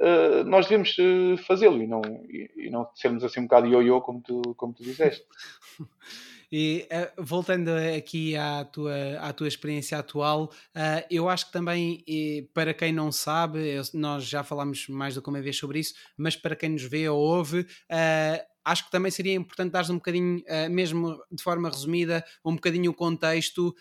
uh, 0.00 0.42
nós 0.44 0.66
devemos 0.66 0.96
uh, 0.98 1.36
fazê-lo 1.46 1.82
e 1.82 1.86
não, 1.86 2.00
e, 2.30 2.50
e, 2.56 2.70
não 2.70 2.88
sermos 2.94 3.22
assim 3.22 3.40
um 3.40 3.44
bocado 3.44 3.66
ioiô, 3.66 4.00
como 4.00 4.22
tu, 4.22 4.40
como 4.56 4.72
tu 4.72 4.82
disseste. 4.82 5.26
E 6.50 6.88
uh, 6.90 7.22
voltando 7.22 7.68
aqui 7.96 8.34
à 8.36 8.64
tua, 8.64 9.18
à 9.20 9.32
tua 9.32 9.48
experiência 9.48 9.98
atual, 9.98 10.44
uh, 10.44 11.04
eu 11.10 11.28
acho 11.28 11.46
que 11.46 11.52
também, 11.52 12.04
para 12.54 12.72
quem 12.72 12.92
não 12.92 13.12
sabe, 13.12 13.58
eu, 13.68 13.82
nós 13.94 14.24
já 14.24 14.42
falámos 14.42 14.88
mais 14.88 15.14
do 15.14 15.22
que 15.22 15.28
uma 15.28 15.42
vez 15.42 15.58
sobre 15.58 15.80
isso, 15.80 15.94
mas 16.16 16.36
para 16.36 16.56
quem 16.56 16.70
nos 16.70 16.82
vê 16.82 17.08
ou 17.08 17.18
ouve, 17.18 17.60
uh, 17.60 18.46
acho 18.64 18.86
que 18.86 18.90
também 18.90 19.10
seria 19.10 19.34
importante 19.34 19.72
dar 19.72 19.90
um 19.90 19.94
bocadinho, 19.94 20.42
mesmo 20.70 21.18
de 21.32 21.42
forma 21.42 21.70
resumida, 21.70 22.22
um 22.44 22.54
bocadinho 22.54 22.90
o 22.90 22.94
contexto 22.94 23.74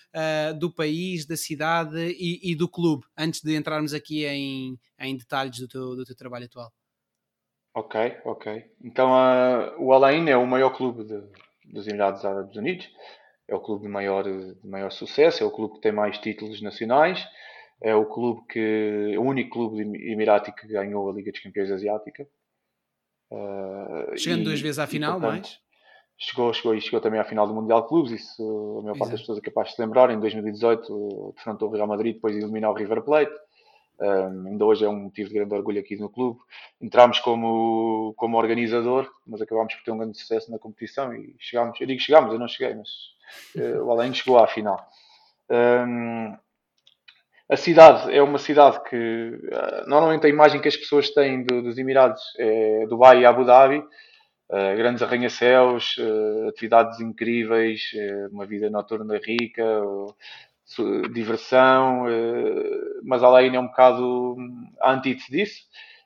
do 0.57 0.73
país, 0.73 1.25
da 1.25 1.35
cidade 1.35 2.15
e, 2.17 2.51
e, 2.51 2.55
do 2.55 2.69
clube, 2.69 3.05
antes 3.17 3.41
de 3.41 3.53
entrarmos 3.53 3.93
aqui 3.93 4.25
em, 4.25 4.79
em 4.97 5.17
detalhes 5.17 5.59
do 5.59 5.67
teu, 5.67 5.93
do 5.93 6.05
teu 6.05 6.15
trabalho 6.15 6.45
atual. 6.45 6.71
Ok, 7.75 8.17
ok. 8.23 8.71
Então 8.81 9.11
uh, 9.11 9.75
o 9.77 9.91
Alain 9.93 10.29
é 10.29 10.37
o 10.37 10.47
maior 10.47 10.69
clube 10.69 11.03
de, 11.03 11.21
dos 11.71 11.87
Emirados 11.87 12.25
Árabes 12.25 12.55
Unidos. 12.55 12.89
É 13.47 13.55
o 13.55 13.59
clube 13.59 13.83
de 13.83 13.89
maior, 13.89 14.23
de 14.23 14.67
maior 14.67 14.91
sucesso, 14.91 15.43
é 15.43 15.45
o 15.45 15.51
clube 15.51 15.75
que 15.75 15.81
tem 15.81 15.91
mais 15.91 16.17
títulos 16.17 16.61
nacionais, 16.61 17.25
é 17.81 17.95
o 17.95 18.05
clube 18.05 18.41
que 18.49 19.15
o 19.17 19.21
único 19.21 19.51
clube 19.51 19.81
emirático 20.11 20.57
que 20.57 20.67
ganhou 20.67 21.09
a 21.09 21.13
Liga 21.13 21.31
dos 21.31 21.41
Campeões 21.41 21.71
Asiática. 21.71 22.27
Uh, 23.31 24.17
Chegando 24.17 24.41
e, 24.41 24.45
duas 24.45 24.59
vezes 24.59 24.79
à 24.79 24.87
final, 24.87 25.19
portanto, 25.19 25.31
mais? 25.31 25.59
Chegou, 26.19 26.51
chegou 26.51 26.75
e 26.75 26.81
chegou 26.81 26.99
também 26.99 27.19
à 27.19 27.23
final 27.23 27.47
do 27.47 27.53
Mundial 27.53 27.83
de 27.83 27.87
Clubes, 27.87 28.11
isso 28.11 28.79
a 28.79 28.81
maior 28.81 28.97
parte 28.97 29.11
das 29.11 29.21
pessoas 29.21 29.37
é 29.37 29.41
capaz 29.41 29.69
de 29.69 29.75
se 29.75 29.81
lembrar. 29.81 30.09
Em 30.09 30.19
2018 30.19 31.33
defrontou 31.35 31.69
o 31.69 31.71
Real 31.71 31.87
Madrid 31.87 32.15
depois 32.15 32.33
de 32.33 32.41
eliminar 32.41 32.71
o 32.71 32.73
River 32.73 33.03
Plate. 33.03 33.31
Um, 33.99 34.47
ainda 34.47 34.63
hoje 34.63 34.85
é 34.85 34.89
um 34.89 34.95
motivo 34.95 35.29
de 35.29 35.35
grande 35.35 35.53
orgulho 35.55 35.79
aqui 35.79 35.95
no 35.95 36.09
clube. 36.09 36.39
Entramos 36.79 37.19
como, 37.19 38.13
como 38.15 38.37
organizador, 38.37 39.11
mas 39.25 39.41
acabámos 39.41 39.73
por 39.73 39.83
ter 39.83 39.91
um 39.91 39.97
grande 39.97 40.17
sucesso 40.17 40.51
na 40.51 40.59
competição 40.59 41.13
e 41.13 41.35
chegámos. 41.39 41.79
Eu 41.81 41.87
digo 41.87 41.99
chegámos, 41.99 42.31
eu 42.31 42.39
não 42.39 42.47
cheguei, 42.47 42.75
mas 42.75 42.89
uh, 43.55 43.83
o 43.85 43.91
Além 43.91 44.13
chegou 44.13 44.37
à 44.37 44.47
final. 44.47 44.87
Um, 45.49 46.37
a 47.49 47.55
cidade 47.55 48.15
é 48.15 48.21
uma 48.21 48.37
cidade 48.37 48.83
que 48.83 48.95
uh, 48.95 49.89
normalmente 49.89 50.25
a 50.27 50.29
imagem 50.29 50.61
que 50.61 50.67
as 50.67 50.77
pessoas 50.77 51.09
têm 51.09 51.43
do, 51.43 51.63
dos 51.63 51.77
Emirados 51.77 52.21
é 52.37 52.85
Dubai 52.87 53.21
e 53.21 53.25
Abu 53.25 53.45
Dhabi. 53.45 53.83
Uh, 54.49 54.77
grandes 54.77 55.01
arranha-céus, 55.01 55.97
atividades 56.47 57.01
incríveis, 57.01 57.91
uma 58.31 58.45
vida 58.45 58.69
noturna 58.69 59.17
rica, 59.17 59.81
diversão, 61.13 62.07
eh, 62.09 62.99
mas 63.03 63.23
Alain 63.23 63.55
é 63.55 63.59
um 63.59 63.67
bocado 63.67 64.35
a 64.81 64.91
antítese 64.91 65.31
disso. 65.31 65.61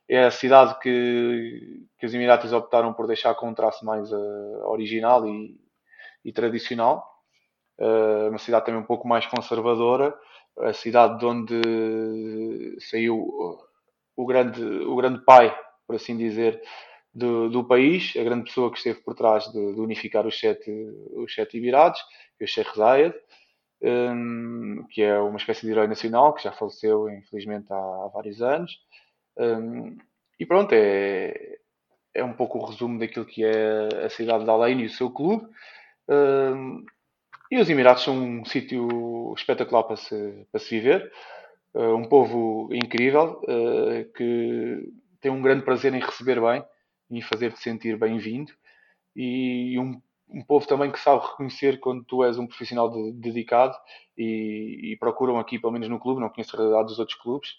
É 0.07 0.25
a 0.25 0.31
cidade 0.31 0.77
que, 0.79 1.83
que 1.97 2.05
os 2.05 2.13
Emiratos 2.13 2.53
optaram 2.53 2.93
por 2.93 3.07
deixar 3.07 3.33
com 3.35 3.49
um 3.49 3.53
traço 3.53 3.85
mais 3.85 4.11
uh, 4.11 4.65
original 4.65 5.27
e, 5.27 5.57
e 6.25 6.33
tradicional. 6.33 7.07
Uh, 7.79 8.29
uma 8.29 8.37
cidade 8.37 8.65
também 8.65 8.81
um 8.81 8.85
pouco 8.85 9.07
mais 9.07 9.25
conservadora. 9.25 10.13
A 10.59 10.73
cidade 10.73 11.17
de 11.17 11.25
onde 11.25 12.77
saiu 12.81 13.57
o 14.15 14.25
grande, 14.25 14.61
o 14.61 14.95
grande 14.97 15.23
pai, 15.23 15.57
por 15.87 15.95
assim 15.95 16.17
dizer, 16.17 16.61
do, 17.13 17.49
do 17.49 17.63
país, 17.63 18.13
a 18.17 18.23
grande 18.23 18.45
pessoa 18.45 18.69
que 18.69 18.77
esteve 18.77 18.99
por 18.99 19.15
trás 19.15 19.45
de, 19.45 19.73
de 19.73 19.79
unificar 19.79 20.27
os 20.27 20.37
sete, 20.37 20.69
os 21.15 21.33
sete 21.33 21.57
Emirados, 21.57 21.99
é 22.39 22.43
o 22.43 22.47
Sheikh 22.47 22.75
Zayed 22.75 23.15
um, 23.81 24.85
que 24.89 25.01
é 25.01 25.19
uma 25.19 25.37
espécie 25.37 25.65
de 25.65 25.71
herói 25.71 25.87
nacional, 25.87 26.33
que 26.33 26.43
já 26.43 26.51
faleceu, 26.51 27.09
infelizmente, 27.09 27.71
há, 27.71 27.75
há 27.75 28.09
vários 28.13 28.41
anos. 28.41 28.79
Um, 29.37 29.97
e 30.39 30.45
pronto, 30.45 30.73
é, 30.73 31.57
é 32.13 32.23
um 32.23 32.33
pouco 32.33 32.59
o 32.59 32.65
resumo 32.65 32.99
daquilo 32.99 33.25
que 33.25 33.43
é 33.43 34.05
a 34.05 34.09
cidade 34.09 34.43
de 34.43 34.49
Além 34.49 34.81
e 34.81 34.85
o 34.85 34.89
seu 34.89 35.09
clube. 35.09 35.45
Uh, 36.07 36.83
e 37.49 37.59
os 37.59 37.69
Emirados 37.69 38.03
são 38.03 38.17
um 38.17 38.45
sítio 38.45 39.33
espetacular 39.35 39.83
para 39.83 39.97
se, 39.97 40.47
para 40.51 40.59
se 40.59 40.69
viver. 40.69 41.11
Uh, 41.73 41.95
um 41.95 42.07
povo 42.07 42.69
incrível 42.73 43.41
uh, 43.43 44.11
que 44.13 44.91
tem 45.19 45.31
um 45.31 45.41
grande 45.41 45.63
prazer 45.63 45.93
em 45.93 45.99
receber 45.99 46.41
bem 46.41 46.63
e 47.09 47.21
fazer-te 47.21 47.59
sentir 47.59 47.97
bem-vindo. 47.97 48.51
E 49.15 49.77
um, 49.77 50.01
um, 50.33 50.43
povo 50.43 50.67
também 50.67 50.91
que 50.91 50.99
sabe 50.99 51.25
reconhecer 51.25 51.79
quando 51.79 52.03
tu 52.03 52.23
és 52.23 52.37
um 52.37 52.47
profissional 52.47 52.89
de, 52.89 53.11
dedicado 53.13 53.75
e, 54.17 54.91
e, 54.91 54.97
procuram 54.97 55.39
aqui, 55.39 55.59
pelo 55.59 55.73
menos 55.73 55.89
no 55.89 55.99
clube, 55.99 56.21
não 56.21 56.29
conheço 56.29 56.55
a 56.55 56.59
realidade 56.59 56.87
dos 56.87 56.99
outros 56.99 57.17
clubes, 57.17 57.49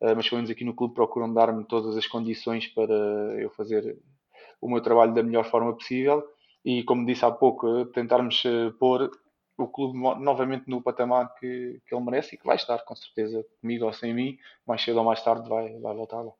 uh, 0.00 0.14
mas 0.16 0.28
pelo 0.28 0.38
menos 0.38 0.50
aqui 0.50 0.64
no 0.64 0.74
clube 0.74 0.94
procuram 0.94 1.32
dar-me 1.32 1.64
todas 1.64 1.96
as 1.96 2.06
condições 2.06 2.66
para 2.68 2.94
eu 3.40 3.50
fazer 3.50 3.98
o 4.60 4.68
meu 4.68 4.80
trabalho 4.80 5.14
da 5.14 5.22
melhor 5.22 5.44
forma 5.44 5.72
possível 5.74 6.24
e, 6.64 6.82
como 6.84 7.06
disse 7.06 7.24
há 7.24 7.30
pouco, 7.30 7.86
tentarmos 7.86 8.42
pôr 8.78 9.10
o 9.58 9.68
clube 9.68 9.98
novamente 9.98 10.68
no 10.68 10.82
patamar 10.82 11.34
que, 11.34 11.80
que 11.86 11.94
ele 11.94 12.04
merece 12.04 12.34
e 12.34 12.38
que 12.38 12.46
vai 12.46 12.56
estar, 12.56 12.78
com 12.84 12.94
certeza, 12.94 13.44
comigo 13.60 13.86
ou 13.86 13.92
sem 13.92 14.12
mim, 14.12 14.38
mais 14.66 14.82
cedo 14.82 14.98
ou 14.98 15.04
mais 15.04 15.22
tarde 15.22 15.48
vai, 15.48 15.78
vai 15.78 15.94
voltar 15.94 16.20
lá. 16.20 16.32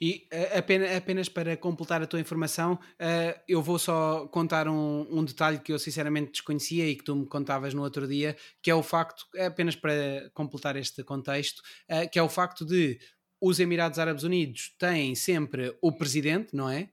E 0.00 0.26
apenas, 0.56 0.96
apenas, 0.96 1.28
para 1.28 1.56
completar 1.56 2.02
a 2.02 2.06
tua 2.06 2.20
informação, 2.20 2.74
uh, 2.74 3.40
eu 3.48 3.62
vou 3.62 3.78
só 3.78 4.26
contar 4.28 4.68
um, 4.68 5.06
um, 5.10 5.24
detalhe 5.24 5.58
que 5.58 5.72
eu 5.72 5.78
sinceramente 5.78 6.32
desconhecia 6.32 6.86
e 6.86 6.94
que 6.94 7.04
tu 7.04 7.14
me 7.14 7.26
contavas 7.26 7.74
no 7.74 7.82
outro 7.82 8.06
dia, 8.06 8.36
que 8.62 8.70
é 8.70 8.74
o 8.74 8.82
facto, 8.82 9.24
apenas 9.38 9.76
para 9.76 10.30
completar 10.34 10.76
este 10.76 11.02
contexto, 11.02 11.60
uh, 11.90 12.08
que 12.10 12.18
é 12.18 12.22
o 12.22 12.28
facto 12.28 12.64
de 12.64 12.98
os 13.40 13.60
Emirados 13.60 13.98
Árabes 13.98 14.24
Unidos 14.24 14.74
têm 14.78 15.14
sempre 15.14 15.76
o 15.82 15.92
presidente, 15.92 16.54
não 16.54 16.70
é? 16.70 16.88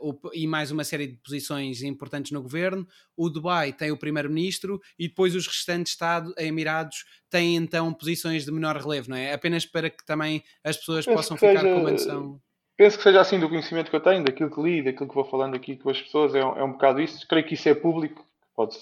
Uh, 0.00 0.10
o, 0.10 0.30
e 0.34 0.46
mais 0.46 0.70
uma 0.70 0.84
série 0.84 1.06
de 1.06 1.16
posições 1.16 1.82
importantes 1.82 2.30
no 2.30 2.42
governo. 2.42 2.86
O 3.16 3.28
Dubai 3.30 3.72
tem 3.72 3.90
o 3.90 3.96
primeiro-ministro 3.96 4.80
e 4.98 5.08
depois 5.08 5.34
os 5.34 5.46
restantes 5.46 5.92
Estados, 5.92 6.32
Emirados, 6.36 7.04
têm 7.30 7.56
então 7.56 7.92
posições 7.92 8.44
de 8.44 8.52
menor 8.52 8.76
relevo, 8.76 9.10
não 9.10 9.16
é? 9.16 9.32
Apenas 9.32 9.64
para 9.64 9.88
que 9.88 10.04
também 10.04 10.42
as 10.62 10.76
pessoas 10.76 11.04
penso 11.04 11.16
possam 11.16 11.36
ficar 11.36 11.60
seja, 11.60 11.74
com 11.74 11.80
uma 11.80 11.90
noção. 11.90 12.40
Penso 12.76 12.96
que 12.96 13.02
seja 13.02 13.20
assim 13.20 13.38
do 13.38 13.48
conhecimento 13.48 13.90
que 13.90 13.96
eu 13.96 14.00
tenho, 14.00 14.24
daquilo 14.24 14.50
que 14.50 14.62
li, 14.62 14.82
daquilo 14.82 15.08
que 15.08 15.14
vou 15.14 15.24
falando 15.24 15.54
aqui 15.54 15.76
com 15.76 15.88
as 15.88 16.00
pessoas, 16.00 16.34
é 16.34 16.44
um, 16.44 16.56
é 16.58 16.64
um 16.64 16.72
bocado 16.72 17.00
isso. 17.00 17.26
Creio 17.26 17.46
que 17.46 17.54
isso 17.54 17.68
é 17.68 17.74
público, 17.74 18.26
pode 18.54 18.76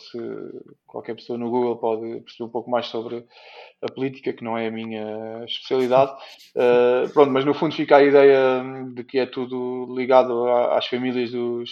qualquer 0.87 1.15
pessoa 1.15 1.39
no 1.39 1.51
Google 1.51 1.77
pode 1.77 2.21
perceber 2.21 2.45
um 2.45 2.49
pouco 2.49 2.71
mais 2.71 2.87
sobre 2.87 3.25
a 3.83 3.93
política, 3.93 4.33
que 4.33 4.45
não 4.45 4.57
é 4.57 4.67
a 4.67 4.71
minha 4.71 5.45
especialidade. 5.45 6.13
Uh, 6.55 7.09
pronto, 7.15 7.31
mas 7.31 7.45
no 7.45 7.55
fundo 7.55 7.75
fica 7.75 7.97
a 7.97 8.03
ideia 8.03 8.63
de 8.93 9.05
que 9.05 9.19
é 9.19 9.27
tudo 9.27 9.87
ligado 9.95 10.49
às 10.49 10.87
famílias 10.87 11.31
dos, 11.31 11.71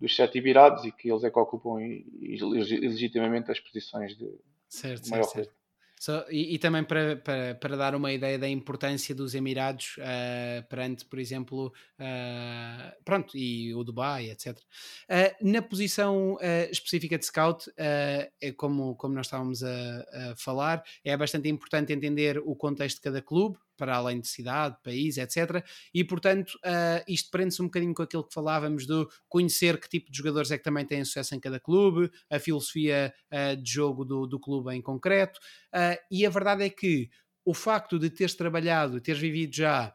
dos 0.00 0.14
sete 0.14 0.38
Emirados 0.38 0.84
e 0.84 0.92
que 0.92 1.10
eles 1.10 1.24
é 1.24 1.30
que 1.30 1.38
ocupam 1.38 1.78
legitimamente 2.20 3.50
as 3.50 3.60
posições 3.60 4.16
de 4.16 4.30
certo, 4.68 5.08
maior 5.08 5.24
certo, 5.24 5.46
certo. 5.46 5.63
So, 6.04 6.22
e, 6.30 6.54
e, 6.54 6.58
também 6.58 6.84
para, 6.84 7.16
para, 7.16 7.54
para, 7.54 7.76
dar 7.78 7.94
uma 7.94 8.12
ideia 8.12 8.38
da 8.38 8.46
importância 8.46 9.14
dos 9.14 9.34
Emirados 9.34 9.96
uh, 9.96 10.62
perante, 10.68 11.02
por 11.06 11.18
exemplo, 11.18 11.72
uh, 11.98 13.02
pronto, 13.02 13.34
e 13.38 13.74
o 13.74 13.82
Dubai, 13.82 14.28
etc. 14.28 14.58
Uh, 14.58 15.50
na 15.50 15.62
posição 15.62 16.36
específica 16.70 17.16
de 17.16 17.24
scout, 17.24 17.72
é 17.78 18.52
como, 18.54 18.94
como 18.96 19.14
nós 19.14 19.28
estávamos 19.28 19.64
a, 19.64 19.70
a, 19.70 20.36
falar, 20.36 20.84
é 21.02 21.16
bastante 21.16 21.48
importante 21.48 21.90
entender 21.94 22.38
o 22.38 22.54
contexto 22.54 22.96
de 22.96 23.02
cada 23.02 23.22
clube, 23.22 23.56
para 23.76 23.96
além 23.96 24.20
de 24.20 24.28
cidade, 24.28 24.76
país, 24.82 25.16
etc. 25.16 25.64
E, 25.92 26.04
portanto, 26.04 26.50
uh, 26.64 27.04
isto 27.08 27.30
prende-se 27.30 27.62
um 27.62 27.66
bocadinho 27.66 27.94
com 27.94 28.02
aquilo 28.02 28.26
que 28.26 28.34
falávamos 28.34 28.86
do 28.86 29.08
conhecer 29.28 29.78
que 29.78 29.88
tipo 29.88 30.10
de 30.10 30.16
jogadores 30.16 30.50
é 30.50 30.58
que 30.58 30.64
também 30.64 30.84
têm 30.84 31.04
sucesso 31.04 31.34
em 31.34 31.40
cada 31.40 31.60
clube, 31.60 32.10
a 32.30 32.38
filosofia 32.38 33.12
uh, 33.32 33.56
de 33.56 33.70
jogo 33.70 34.04
do, 34.04 34.26
do 34.26 34.38
clube 34.38 34.74
em 34.74 34.82
concreto. 34.82 35.38
Uh, 35.74 35.98
e 36.10 36.24
a 36.24 36.30
verdade 36.30 36.64
é 36.64 36.70
que 36.70 37.08
o 37.44 37.52
facto 37.52 37.98
de 37.98 38.08
teres 38.10 38.34
trabalhado, 38.34 39.00
teres 39.00 39.20
vivido 39.20 39.54
já 39.54 39.94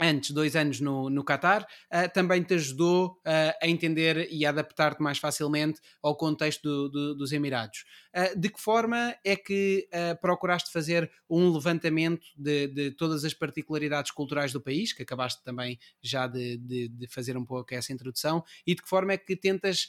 antes, 0.00 0.30
dois 0.30 0.54
anos 0.54 0.80
no, 0.80 1.10
no 1.10 1.24
Qatar, 1.24 1.62
uh, 1.62 2.12
também 2.12 2.42
te 2.42 2.54
ajudou 2.54 3.18
uh, 3.26 3.54
a 3.60 3.66
entender 3.66 4.28
e 4.30 4.46
a 4.46 4.50
adaptar-te 4.50 5.02
mais 5.02 5.18
facilmente 5.18 5.80
ao 6.02 6.16
contexto 6.16 6.62
do, 6.62 6.88
do, 6.88 7.14
dos 7.16 7.32
Emirados. 7.32 7.84
Uh, 8.14 8.38
de 8.38 8.48
que 8.48 8.60
forma 8.60 9.14
é 9.24 9.36
que 9.36 9.88
procuraste 10.20 10.72
fazer 10.72 11.10
um 11.28 11.50
levantamento 11.52 12.26
de, 12.36 12.68
de, 12.68 12.90
todas 12.92 13.24
as 13.24 13.34
particularidades 13.34 14.10
culturais 14.10 14.52
do 14.52 14.60
país, 14.60 14.92
que 14.92 15.02
acabaste 15.02 15.42
também 15.42 15.78
já 16.02 16.26
de, 16.26 16.56
de, 16.58 16.88
de, 16.88 17.06
fazer 17.06 17.36
um 17.36 17.44
pouco 17.44 17.74
essa 17.74 17.92
introdução, 17.92 18.42
e 18.66 18.74
de 18.74 18.82
que 18.82 18.88
forma 18.88 19.12
é 19.12 19.18
que 19.18 19.36
tentas 19.36 19.88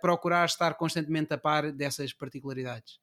procurar 0.00 0.46
estar 0.46 0.74
constantemente 0.74 1.32
a 1.32 1.38
par 1.38 1.72
dessas 1.72 2.12
particularidades? 2.12 2.98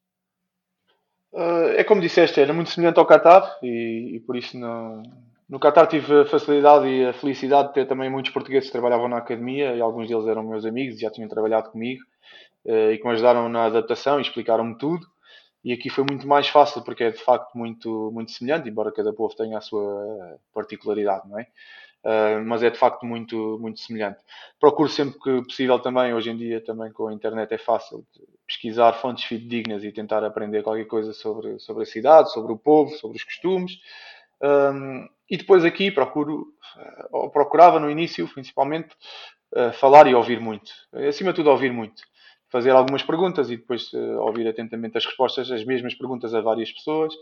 é 1.76 1.84
como 1.84 2.00
disseste, 2.00 2.40
era 2.40 2.52
muito 2.52 2.70
semelhante 2.70 2.98
ao 2.98 3.06
Qatar 3.06 3.58
e, 3.62 4.12
e 4.14 4.20
por 4.20 4.36
isso 4.36 4.58
não 4.58 5.02
no 5.48 5.60
Qatar 5.60 5.86
tive 5.86 6.22
a 6.22 6.26
facilidade 6.26 6.86
e 6.88 7.06
a 7.06 7.12
felicidade 7.12 7.68
de 7.68 7.74
ter 7.74 7.86
também 7.86 8.10
muitos 8.10 8.32
portugueses 8.32 8.68
que 8.68 8.72
trabalhavam 8.72 9.08
na 9.08 9.18
academia 9.18 9.74
e 9.74 9.80
alguns 9.80 10.08
deles 10.08 10.26
eram 10.26 10.42
meus 10.42 10.64
amigos 10.64 10.96
e 10.96 11.00
já 11.00 11.10
tinham 11.10 11.28
trabalhado 11.28 11.70
comigo 11.70 12.02
eh, 12.64 12.92
e 12.92 12.98
que 12.98 13.04
me 13.06 13.12
ajudaram 13.12 13.48
na 13.48 13.66
adaptação 13.66 14.18
e 14.18 14.22
explicaram-me 14.22 14.76
tudo. 14.76 15.06
E 15.64 15.72
aqui 15.72 15.88
foi 15.90 16.04
muito 16.08 16.26
mais 16.26 16.48
fácil 16.48 16.82
porque 16.82 17.04
é 17.04 17.10
de 17.10 17.18
facto 17.18 17.56
muito, 17.56 18.10
muito 18.12 18.30
semelhante, 18.32 18.68
embora 18.68 18.92
cada 18.92 19.12
povo 19.12 19.34
tenha 19.34 19.58
a 19.58 19.60
sua 19.60 20.38
particularidade, 20.52 21.28
não 21.28 21.38
é? 21.38 21.46
Uh, 22.04 22.44
mas 22.46 22.62
é 22.62 22.70
de 22.70 22.78
facto 22.78 23.04
muito, 23.04 23.58
muito 23.60 23.80
semelhante. 23.80 24.18
Procuro 24.60 24.88
sempre 24.88 25.18
que 25.18 25.42
possível 25.42 25.80
também, 25.80 26.14
hoje 26.14 26.30
em 26.30 26.36
dia 26.36 26.64
também 26.64 26.92
com 26.92 27.08
a 27.08 27.12
internet 27.12 27.52
é 27.52 27.58
fácil 27.58 28.06
pesquisar 28.46 28.92
fontes 28.92 29.24
fidedignas 29.24 29.82
e 29.82 29.90
tentar 29.90 30.22
aprender 30.22 30.62
qualquer 30.62 30.84
coisa 30.84 31.12
sobre, 31.12 31.58
sobre 31.58 31.82
a 31.82 31.86
cidade, 31.86 32.32
sobre 32.32 32.52
o 32.52 32.56
povo, 32.56 32.92
sobre 32.92 33.16
os 33.16 33.24
costumes. 33.24 33.80
Um, 34.42 35.08
e 35.28 35.36
depois 35.36 35.64
aqui 35.64 35.90
procuro, 35.90 36.46
eh, 36.78 37.08
ou 37.10 37.30
procurava 37.30 37.80
no 37.80 37.90
início, 37.90 38.28
principalmente, 38.28 38.94
uh, 39.54 39.72
falar 39.72 40.06
e 40.06 40.14
ouvir 40.14 40.40
muito. 40.40 40.70
Acima 41.08 41.32
de 41.32 41.36
tudo, 41.36 41.50
ouvir 41.50 41.72
muito. 41.72 42.02
Fazer 42.48 42.70
algumas 42.70 43.02
perguntas 43.02 43.50
e 43.50 43.56
depois 43.56 43.92
uh, 43.92 44.20
ouvir 44.20 44.46
atentamente 44.46 44.96
as 44.96 45.04
respostas, 45.04 45.50
as 45.50 45.64
mesmas 45.64 45.94
perguntas 45.94 46.32
a 46.32 46.40
várias 46.40 46.70
pessoas 46.70 47.12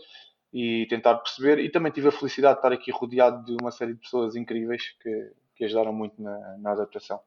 e 0.53 0.85
tentar 0.87 1.15
perceber. 1.15 1.59
E 1.59 1.69
também 1.69 1.91
tive 1.91 2.09
a 2.09 2.11
felicidade 2.11 2.55
de 2.55 2.59
estar 2.59 2.71
aqui 2.71 2.91
rodeado 2.91 3.43
de 3.43 3.57
uma 3.59 3.71
série 3.71 3.93
de 3.93 3.99
pessoas 3.99 4.35
incríveis 4.35 4.83
que, 5.01 5.31
que 5.55 5.65
ajudaram 5.65 5.93
muito 5.93 6.21
na, 6.21 6.57
na, 6.57 6.71
adaptação. 6.71 7.19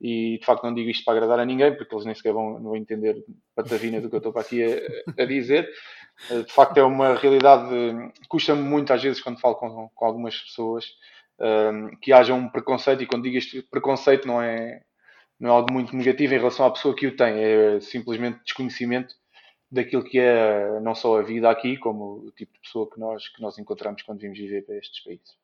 E 0.00 0.38
de 0.38 0.46
facto 0.46 0.64
não 0.64 0.74
digo 0.74 0.88
isto 0.88 1.04
para 1.04 1.14
agradar 1.14 1.40
a 1.40 1.44
ninguém, 1.44 1.74
porque 1.76 1.94
eles 1.94 2.06
nem 2.06 2.14
sequer 2.14 2.32
vão, 2.32 2.62
vão 2.62 2.76
entender 2.76 3.24
patavina 3.54 4.00
do 4.00 4.08
que 4.08 4.14
eu 4.14 4.18
estou 4.18 4.32
para 4.32 4.42
aqui 4.42 4.62
a, 4.64 5.22
a 5.22 5.26
dizer. 5.26 5.68
Eh, 6.30 6.42
de 6.42 6.52
facto 6.52 6.76
é 6.78 6.82
uma 6.82 7.14
realidade, 7.14 7.68
custa-me 8.28 8.62
muito 8.62 8.92
às 8.92 9.02
vezes 9.02 9.20
quando 9.20 9.40
falo 9.40 9.56
com, 9.56 9.88
com 9.94 10.04
algumas 10.04 10.38
pessoas 10.38 10.86
um, 11.40 11.44
ehm, 11.44 11.96
que 12.00 12.12
haja 12.12 12.34
um 12.34 12.48
preconceito, 12.48 13.02
e 13.02 13.06
quando 13.06 13.24
digo 13.24 13.36
este 13.36 13.62
preconceito 13.62 14.26
não 14.26 14.40
é, 14.40 14.82
não 15.40 15.50
é 15.50 15.52
algo 15.52 15.72
muito 15.72 15.96
negativo 15.96 16.34
em 16.34 16.38
relação 16.38 16.66
à 16.66 16.70
pessoa 16.70 16.94
que 16.94 17.06
o 17.06 17.16
tem, 17.16 17.34
é 17.38 17.80
simplesmente 17.80 18.40
desconhecimento 18.44 19.14
daquilo 19.70 20.04
que 20.04 20.18
é 20.18 20.80
não 20.80 20.94
só 20.94 21.18
a 21.18 21.22
vida 21.22 21.50
aqui, 21.50 21.76
como 21.78 22.26
o 22.26 22.32
tipo 22.32 22.52
de 22.54 22.60
pessoa 22.60 22.88
que 22.90 23.00
nós, 23.00 23.28
que 23.28 23.42
nós 23.42 23.58
encontramos 23.58 24.02
quando 24.02 24.20
vimos 24.20 24.38
viver 24.38 24.62
para 24.66 24.76
estes 24.76 25.02
países 25.02 25.41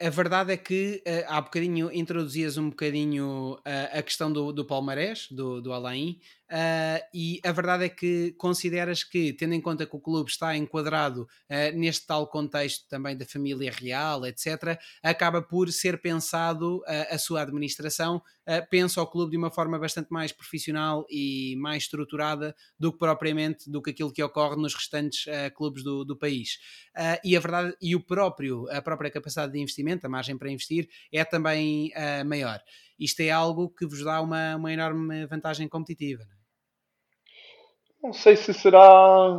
a 0.00 0.10
verdade 0.10 0.52
é 0.52 0.56
que 0.56 1.02
uh, 1.06 1.24
há 1.28 1.40
bocadinho 1.40 1.90
introduzias 1.92 2.58
um 2.58 2.70
bocadinho 2.70 3.54
uh, 3.54 3.98
a 3.98 4.02
questão 4.02 4.32
do, 4.32 4.52
do 4.52 4.64
palmarés, 4.64 5.28
do, 5.30 5.60
do 5.60 5.72
Alain, 5.72 6.18
Uh, 6.48 7.02
e 7.12 7.40
a 7.44 7.50
verdade 7.50 7.84
é 7.84 7.88
que 7.88 8.32
consideras 8.38 9.02
que, 9.02 9.32
tendo 9.32 9.54
em 9.54 9.60
conta 9.60 9.84
que 9.84 9.96
o 9.96 10.00
clube 10.00 10.30
está 10.30 10.56
enquadrado 10.56 11.22
uh, 11.22 11.76
neste 11.76 12.06
tal 12.06 12.28
contexto 12.28 12.86
também 12.88 13.16
da 13.16 13.26
família 13.26 13.72
real, 13.72 14.24
etc., 14.24 14.78
acaba 15.02 15.42
por 15.42 15.72
ser 15.72 16.00
pensado 16.00 16.78
uh, 16.78 17.14
a 17.14 17.18
sua 17.18 17.42
administração, 17.42 18.22
pensa 18.70 19.02
o 19.02 19.06
clube 19.08 19.32
de 19.32 19.36
uma 19.36 19.50
forma 19.50 19.76
bastante 19.76 20.06
mais 20.08 20.30
profissional 20.30 21.04
e 21.10 21.56
mais 21.58 21.82
estruturada 21.82 22.54
do 22.78 22.92
que 22.92 22.98
propriamente 22.98 23.68
do 23.68 23.82
que 23.82 23.90
aquilo 23.90 24.12
que 24.12 24.22
ocorre 24.22 24.54
nos 24.54 24.72
restantes 24.72 25.24
clubes 25.56 25.82
do, 25.82 26.04
do 26.04 26.16
país. 26.16 26.60
e 27.24 27.36
a 27.36 27.40
verdade, 27.40 27.74
e 27.82 27.96
o 27.96 28.00
próprio, 28.00 28.70
a 28.70 28.80
própria 28.80 29.10
capacidade 29.10 29.52
de 29.52 29.58
investimento, 29.58 30.06
a 30.06 30.08
margem 30.08 30.38
para 30.38 30.48
investir, 30.48 30.88
é 31.10 31.24
também 31.24 31.90
maior. 32.24 32.62
Isto 32.96 33.22
é 33.22 33.30
algo 33.30 33.68
que 33.68 33.84
vos 33.84 34.04
dá 34.04 34.20
uma, 34.20 34.54
uma 34.54 34.72
enorme 34.72 35.26
vantagem 35.26 35.68
competitiva. 35.68 36.24
Não 36.24 36.32
é? 36.32 36.35
Não 38.02 38.12
sei 38.12 38.36
se 38.36 38.52
será 38.54 39.30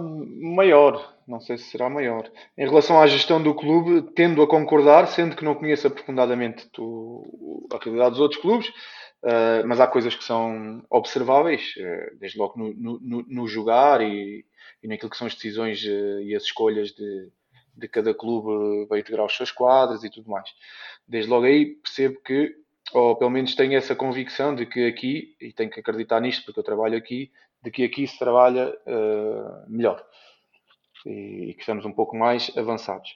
maior. 0.41 1.15
Não 1.27 1.41
sei 1.41 1.57
se 1.57 1.65
será 1.65 1.89
maior. 1.89 2.31
Em 2.57 2.65
relação 2.65 3.01
à 3.01 3.05
gestão 3.05 3.41
do 3.41 3.53
clube, 3.53 4.13
tendo 4.15 4.41
a 4.41 4.47
concordar, 4.47 5.07
sendo 5.07 5.35
que 5.35 5.43
não 5.43 5.55
conheço 5.55 5.85
aprofundadamente 5.85 6.69
a 7.71 7.83
realidade 7.83 8.11
dos 8.11 8.21
outros 8.21 8.41
clubes, 8.41 8.69
uh, 8.69 9.65
mas 9.65 9.81
há 9.81 9.87
coisas 9.87 10.15
que 10.15 10.23
são 10.23 10.81
observáveis, 10.89 11.73
uh, 11.77 12.17
desde 12.17 12.37
logo 12.37 12.57
no, 12.57 12.73
no, 12.73 13.25
no 13.27 13.47
jogar 13.47 13.99
e, 14.01 14.45
e, 14.81 14.87
naquilo 14.87 15.09
que 15.09 15.17
são 15.17 15.27
as 15.27 15.35
decisões 15.35 15.83
uh, 15.83 16.21
e 16.21 16.33
as 16.33 16.43
escolhas 16.43 16.93
de, 16.93 17.29
de 17.75 17.87
cada 17.89 18.13
clube 18.13 18.87
para 18.87 18.99
integrar 18.99 19.25
os 19.25 19.35
seus 19.35 19.51
quadros 19.51 20.05
e 20.05 20.09
tudo 20.09 20.29
mais. 20.29 20.49
Desde 21.05 21.29
logo 21.29 21.45
aí 21.45 21.75
percebo 21.75 22.21
que 22.21 22.55
ou 22.93 23.17
pelo 23.17 23.29
menos 23.29 23.53
tenho 23.53 23.77
essa 23.77 23.93
convicção 23.93 24.55
de 24.55 24.65
que 24.65 24.87
aqui, 24.87 25.35
e 25.41 25.51
tenho 25.51 25.69
que 25.69 25.79
acreditar 25.79 26.21
nisto 26.21 26.45
porque 26.45 26.59
eu 26.59 26.63
trabalho 26.63 26.97
aqui, 26.97 27.31
de 27.63 27.71
que 27.71 27.83
aqui 27.83 28.07
se 28.07 28.17
trabalha 28.17 28.69
uh, 28.85 29.69
melhor 29.69 30.03
e, 31.05 31.49
e, 31.49 31.53
que 31.53 31.61
estamos 31.61 31.85
um 31.85 31.91
pouco 31.91 32.15
mais 32.15 32.51
avançados. 32.57 33.09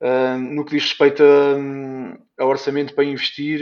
Uh, 0.00 0.38
no 0.38 0.64
que 0.64 0.72
diz 0.72 0.84
respeito 0.84 1.22
a, 1.22 2.42
a, 2.42 2.46
orçamento 2.46 2.94
para 2.94 3.04
investir, 3.04 3.60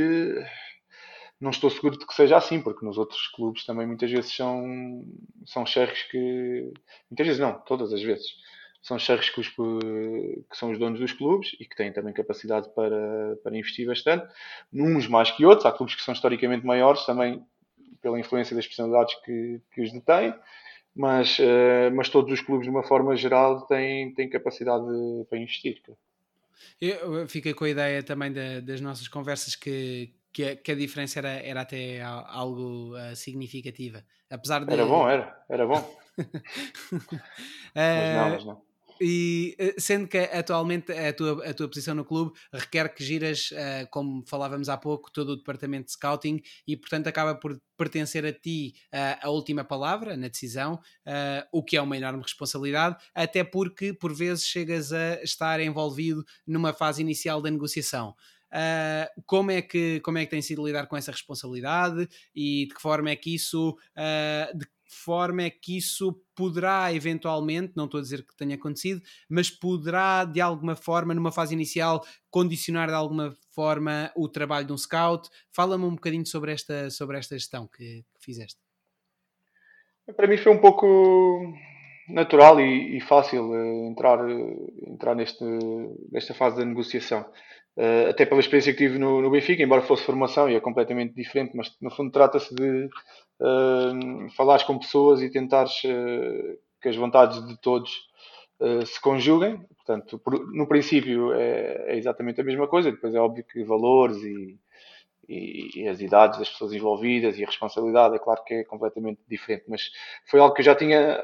não 1.41 1.51
estou 1.51 1.71
seguro 1.71 1.99
de 1.99 2.07
que 2.07 2.15
seja 2.15 2.37
assim, 2.37 2.61
porque 2.61 2.85
nos 2.85 2.99
outros 2.99 3.29
clubes 3.29 3.65
também 3.65 3.87
muitas 3.87 4.11
vezes 4.11 4.35
são, 4.35 5.05
são 5.47 5.65
cheques 5.65 6.03
que. 6.05 6.73
Muitas 7.11 7.27
vezes 7.27 7.41
não, 7.41 7.61
todas 7.61 7.93
as 7.93 8.03
vezes. 8.03 8.27
São 8.83 8.99
cheques 8.99 9.31
que, 9.31 9.41
que 9.41 10.57
são 10.57 10.71
os 10.71 10.79
donos 10.79 11.01
dos 11.01 11.13
clubes 11.13 11.57
e 11.59 11.65
que 11.65 11.75
têm 11.75 11.91
também 11.91 12.13
capacidade 12.13 12.69
para, 12.75 13.37
para 13.43 13.57
investir 13.57 13.87
bastante. 13.87 14.27
Uns 14.73 15.07
mais 15.07 15.31
que 15.31 15.47
outros, 15.47 15.65
há 15.65 15.73
clubes 15.73 15.95
que 15.95 16.03
são 16.03 16.13
historicamente 16.13 16.67
maiores 16.67 17.07
também 17.07 17.43
pela 18.05 18.21
influência 18.21 18.55
das 18.55 18.67
personalidades 18.67 19.15
que, 19.25 19.63
que 19.73 19.81
os 19.81 19.91
detêm, 19.91 20.35
mas, 20.95 21.39
uh, 21.39 21.91
mas 21.95 22.11
todos 22.11 22.31
os 22.31 22.43
clubes, 22.43 22.67
de 22.67 22.71
uma 22.71 22.83
forma 22.83 23.17
geral, 23.17 23.63
têm, 23.63 24.13
têm 24.13 24.29
capacidade 24.29 24.85
de, 24.85 25.25
para 25.25 25.39
investir. 25.39 25.83
Eu 26.79 27.27
fiquei 27.27 27.55
com 27.55 27.65
a 27.65 27.71
ideia 27.71 28.03
também 28.03 28.31
da, 28.31 28.61
das 28.61 28.83
nossas 28.83 29.09
conversas 29.09 29.57
que, 29.57 30.13
que, 30.31 30.45
a, 30.45 30.57
que 30.57 30.73
a 30.73 30.75
diferença 30.75 31.19
era, 31.19 31.31
era 31.31 31.63
até 31.63 32.03
algo 32.03 32.95
uh, 32.95 33.17
significativa. 33.17 34.05
Apesar 34.29 34.65
de... 34.67 34.73
Era 34.73 34.85
bom, 34.85 35.09
era, 35.09 35.45
era 35.49 35.67
bom. 35.67 35.97
mas 37.75 38.15
não, 38.15 38.31
mas 38.31 38.45
não. 38.45 38.74
E 39.01 39.57
eh, 39.59 39.75
sendo 39.79 40.07
que 40.07 40.19
atualmente 40.19 40.93
a 40.93 41.13
tua, 41.13 41.51
a 41.51 41.53
tua 41.53 41.69
posição 41.69 41.95
no 41.95 42.05
clube 42.05 42.33
requer 42.53 42.95
que 42.95 43.05
giras, 43.05 43.51
uh, 43.51 43.89
como 43.91 44.25
falávamos 44.27 44.69
há 44.69 44.77
pouco, 44.77 45.11
todo 45.11 45.31
o 45.31 45.37
departamento 45.37 45.87
de 45.87 45.93
scouting 45.93 46.41
e, 46.67 46.77
portanto, 46.77 47.09
acaba 47.09 47.35
por 47.35 47.61
pertencer 47.77 48.25
a 48.25 48.33
ti 48.33 48.75
uh, 48.93 49.27
a 49.27 49.31
última 49.31 49.65
palavra 49.65 50.17
na 50.17 50.29
decisão, 50.29 50.75
uh, 50.75 51.47
o 51.53 51.63
que 51.63 51.77
é 51.77 51.83
uma 51.83 51.97
enorme 51.97 52.23
responsabilidade, 52.23 52.97
até 53.13 53.43
porque 53.43 53.93
por 53.93 54.15
vezes 54.15 54.47
chegas 54.47 54.93
a 54.93 55.21
estar 55.23 55.61
envolvido 55.61 56.25
numa 56.47 56.73
fase 56.73 57.03
inicial 57.03 57.43
da 57.43 57.51
negociação. 57.51 58.15
Uh, 58.55 59.23
como, 59.27 59.51
é 59.51 59.61
que, 59.61 59.99
como 60.01 60.17
é 60.17 60.25
que 60.25 60.31
tem 60.31 60.41
sido 60.41 60.65
lidar 60.65 60.87
com 60.87 60.97
essa 60.97 61.11
responsabilidade 61.11 62.09
e 62.33 62.67
de 62.69 62.75
que 62.75 62.81
forma 62.81 63.11
é 63.11 63.17
que 63.17 63.35
isso, 63.35 63.71
uh, 63.71 64.57
de 64.57 64.65
forma 64.87 65.43
é 65.43 65.51
que 65.51 65.77
isso 65.77 66.23
poderá 66.37 66.93
eventualmente, 66.93 67.73
não 67.75 67.87
estou 67.87 67.99
a 67.99 68.03
dizer 68.03 68.25
que 68.25 68.37
tenha 68.37 68.55
acontecido, 68.55 69.03
mas 69.29 69.51
poderá 69.51 70.25
de 70.25 70.41
alguma 70.41 70.77
forma, 70.77 71.13
numa 71.13 71.33
fase 71.33 71.53
inicial, 71.53 72.05
condicionar 72.31 72.89
de 72.89 72.95
alguma 72.95 73.35
forma 73.53 74.13
o 74.17 74.29
trabalho 74.29 74.67
de 74.67 74.73
um 74.73 74.79
scout? 74.79 75.29
Fala-me 75.53 75.85
um 75.85 75.97
bocadinho 75.97 76.25
sobre 76.25 76.53
esta, 76.53 76.91
sobre 76.91 77.19
esta 77.19 77.37
gestão 77.37 77.67
que, 77.67 78.05
que 78.15 78.25
fizeste. 78.25 78.61
Para 80.17 80.29
mim 80.29 80.37
foi 80.37 80.53
um 80.53 80.61
pouco 80.61 80.87
natural 82.09 82.61
e, 82.61 82.99
e 82.99 83.01
fácil 83.01 83.51
uh, 83.51 83.89
entrar, 83.89 84.25
uh, 84.25 84.75
entrar 84.87 85.15
neste, 85.15 85.45
nesta 86.13 86.35
fase 86.35 86.59
da 86.59 86.65
negociação. 86.65 87.25
Uh, 87.77 88.11
até 88.11 88.25
pela 88.25 88.41
experiência 88.41 88.73
que 88.73 88.79
tive 88.79 88.99
no, 88.99 89.21
no, 89.21 89.31
Benfica, 89.31 89.61
embora 89.61 89.83
fosse 89.83 90.05
formação 90.05 90.49
e 90.49 90.55
é 90.55 90.61
completamente 90.61 91.13
diferente, 91.13 91.57
mas 91.57 91.77
no 91.81 91.91
fundo 91.91 92.13
trata-se 92.13 92.55
de 92.55 92.89
uh, 93.41 94.31
falares 94.37 94.63
com 94.63 94.79
pessoas 94.79 95.21
e 95.21 95.29
tentares 95.29 95.83
uh, 95.83 96.59
que 96.81 96.89
as 96.89 96.95
vontades 96.95 97.45
de 97.49 97.57
todos 97.61 97.91
uh, 98.61 98.87
se 98.87 99.01
conjuguem. 99.01 99.59
Portanto, 99.77 100.19
por, 100.21 100.47
no 100.53 100.69
princípio 100.69 101.33
é, 101.33 101.87
é, 101.89 101.97
exatamente 101.97 102.41
a 102.41 102.45
mesma 102.45 102.69
coisa, 102.69 102.93
depois 102.93 103.13
é 103.13 103.19
óbvio 103.19 103.45
que 103.45 103.65
valores 103.65 104.19
e, 104.23 104.57
e, 105.29 105.83
e, 105.83 105.89
as 105.89 106.01
idades 106.01 106.39
das 106.39 106.49
pessoas 106.49 106.73
envolvidas 106.73 107.39
e 107.39 107.43
a 107.43 107.47
responsabilidade, 107.47 108.15
é 108.15 108.19
claro 108.19 108.45
que 108.45 108.55
é 108.55 108.65
completamente 108.65 109.21
diferente, 109.29 109.65
mas 109.69 109.91
foi 110.27 110.39
algo 110.41 110.55
que 110.55 110.61
eu 110.61 110.65
já 110.65 110.75
tinha, 110.75 111.21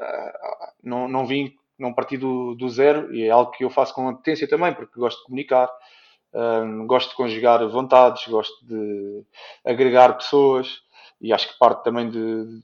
não, 0.83 1.07
não 1.07 1.25
vim, 1.25 1.55
não 1.77 1.93
parti 1.93 2.17
do, 2.17 2.53
do 2.55 2.69
zero 2.69 3.13
e 3.15 3.23
é 3.23 3.29
algo 3.31 3.51
que 3.51 3.63
eu 3.63 3.69
faço 3.69 3.93
com 3.95 4.07
apetência 4.07 4.47
também, 4.47 4.73
porque 4.73 4.99
gosto 4.99 5.19
de 5.19 5.25
comunicar 5.25 5.69
um, 6.33 6.87
gosto 6.87 7.09
de 7.09 7.15
conjugar 7.15 7.67
vontades, 7.67 8.27
gosto 8.27 8.65
de 8.65 9.23
agregar 9.65 10.13
pessoas 10.13 10.81
e 11.21 11.31
acho 11.31 11.51
que 11.51 11.59
parte 11.59 11.83
também 11.83 12.09
de, 12.09 12.61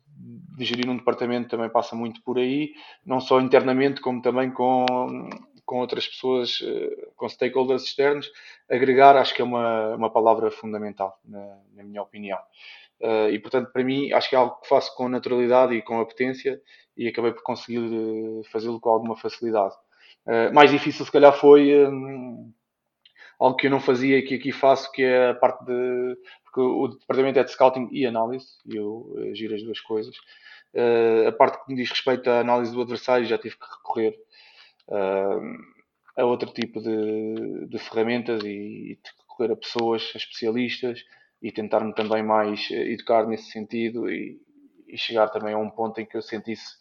de, 0.58 0.66
gerir 0.66 0.90
um 0.90 0.98
departamento 0.98 1.50
também 1.50 1.70
passa 1.70 1.96
muito 1.96 2.22
por 2.24 2.40
aí, 2.40 2.74
não 3.06 3.20
só 3.20 3.40
internamente, 3.40 4.02
como 4.02 4.22
também 4.22 4.50
com, 4.52 4.86
com 5.64 5.80
outras 5.80 6.08
pessoas, 6.08 6.60
eh, 6.64 7.10
com 7.16 7.30
stakeholders 7.30 7.84
externos. 7.84 8.32
Agregar 8.68 9.16
acho 9.16 9.36
que 9.36 9.44
é 9.44 9.46
uma, 9.46 9.96
uma 9.96 10.10
palavra 10.10 10.50
fundamental, 10.50 11.20
na, 11.24 11.60
na 11.76 11.84
minha 11.84 12.02
opinião. 12.02 12.40
Uh, 13.00 13.30
e 13.30 13.38
portanto, 13.38 13.72
para 13.72 13.84
mim, 13.84 14.12
acho 14.12 14.28
que 14.28 14.36
é 14.36 14.40
algo 14.40 14.60
que 14.60 14.68
faço 14.68 14.96
com 14.96 15.08
naturalidade 15.08 15.76
e 15.76 15.84
com 15.84 16.00
apetência 16.02 16.60
e 16.98 17.08
acabei 17.08 17.32
por 17.32 17.44
conseguir 17.44 17.78
eh, 17.78 18.50
fazê-lo 18.50 18.80
com 18.80 18.90
alguma 18.90 19.16
facilidade. 19.16 19.76
Uh, 20.26 20.52
mais 20.52 20.72
difícil, 20.72 21.06
se 21.06 21.12
calhar, 21.12 21.32
foi. 21.32 21.88
Um, 21.88 22.52
algo 23.40 23.56
que 23.56 23.68
eu 23.68 23.72
não 23.72 23.80
fazia 23.80 24.18
e 24.18 24.24
que 24.24 24.36
aqui 24.36 24.52
faço, 24.52 24.92
que 24.92 25.04
é 25.04 25.30
a 25.30 25.36
parte 25.36 25.64
de. 25.66 26.18
Porque 26.44 26.62
o 26.62 26.88
departamento 26.88 27.40
é 27.40 27.44
de 27.44 27.52
scouting 27.52 27.88
e 27.92 28.06
análise, 28.06 28.48
e 28.66 28.76
eu 28.76 29.12
uh, 29.12 29.36
giro 29.36 29.56
as 29.56 29.64
duas 29.64 29.80
coisas. 29.82 30.16
Uh, 30.74 31.28
a 31.28 31.32
parte 31.32 31.64
que 31.64 31.72
me 31.72 31.80
diz 31.80 31.90
respeito 31.90 32.30
à 32.30 32.40
análise 32.40 32.72
do 32.72 32.82
adversário, 32.82 33.26
já 33.26 33.38
tive 33.38 33.56
que 33.56 33.66
recorrer 33.66 34.18
uh, 34.88 36.22
a 36.22 36.26
outro 36.26 36.52
tipo 36.52 36.82
de, 36.82 37.68
de 37.68 37.80
ferramentas 37.80 38.44
e, 38.44 38.48
e 38.94 39.00
recorrer 39.28 39.54
a 39.54 39.56
pessoas, 39.56 40.12
a 40.16 40.18
especialistas, 40.18 41.04
e 41.42 41.52
tentar-me 41.52 41.94
também 41.94 42.24
mais 42.24 42.68
educar 42.72 43.28
nesse 43.28 43.52
sentido 43.52 44.10
e, 44.10 44.42
e 44.88 44.98
chegar 44.98 45.30
também 45.30 45.54
a 45.54 45.58
um 45.58 45.70
ponto 45.70 46.02
em 46.02 46.06
que 46.06 46.18
eu 46.18 46.22
sentisse 46.22 46.76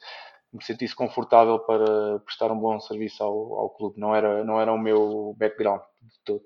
me 0.52 0.64
sentisse 0.64 0.94
confortável 0.94 1.58
para 1.58 2.18
prestar 2.20 2.50
um 2.50 2.58
bom 2.58 2.80
serviço 2.80 3.22
ao, 3.22 3.58
ao 3.58 3.70
clube. 3.70 4.00
Não 4.00 4.14
era, 4.14 4.42
não 4.44 4.60
era 4.60 4.72
o 4.72 4.78
meu 4.78 5.34
background 5.38 5.82
de 6.06 6.18
todo. 6.24 6.44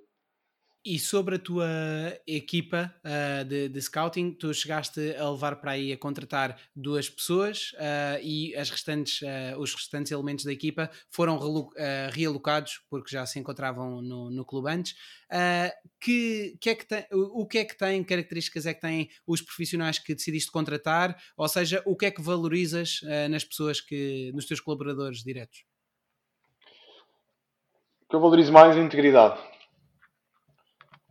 E 0.83 0.99
sobre 0.99 1.35
a 1.35 1.39
tua 1.39 1.69
equipa 2.27 2.95
uh, 3.05 3.45
de, 3.45 3.69
de, 3.69 3.83
scouting, 3.83 4.33
tu 4.33 4.55
chegaste 4.55 5.15
a 5.15 5.29
levar 5.29 5.57
para 5.57 5.73
aí 5.73 5.93
a 5.93 5.99
contratar 5.99 6.59
duas 6.75 7.07
pessoas 7.07 7.73
uh, 7.75 8.19
e 8.23 8.57
as 8.57 8.71
restantes, 8.71 9.21
uh, 9.21 9.59
os 9.59 9.75
restantes 9.75 10.11
elementos 10.11 10.43
da 10.43 10.53
equipa 10.53 10.91
foram 11.11 11.39
realocados 12.11 12.81
porque 12.89 13.11
já 13.11 13.27
se 13.27 13.39
encontravam 13.39 14.01
no, 14.01 14.31
no 14.31 14.43
clube 14.43 14.71
antes. 14.71 14.95
que, 16.01 16.57
que 16.59 16.71
é 16.71 16.75
que 16.75 16.87
tem, 16.87 17.05
o, 17.13 17.43
o 17.43 17.47
que 17.47 17.59
é 17.59 17.65
que 17.67 17.77
tem, 17.77 18.03
características 18.03 18.65
é 18.65 18.73
que 18.73 18.81
têm 18.81 19.11
os 19.27 19.43
profissionais 19.43 19.99
que 19.99 20.15
decidiste 20.15 20.51
contratar? 20.51 21.15
Ou 21.37 21.47
seja, 21.47 21.83
o 21.85 21.95
que 21.95 22.07
é 22.07 22.11
que 22.11 22.23
valorizas 22.23 23.01
nas 23.29 23.45
pessoas 23.45 23.83
que, 23.83 24.33
nos 24.33 24.47
teus 24.47 24.61
colaboradores 24.61 25.23
diretos? 25.23 25.63
O 28.03 28.09
que 28.09 28.17
eu 28.17 28.21
valorizo 28.21 28.51
mais 28.51 28.75
é 28.77 28.81
a 28.81 28.83
integridade 28.83 29.50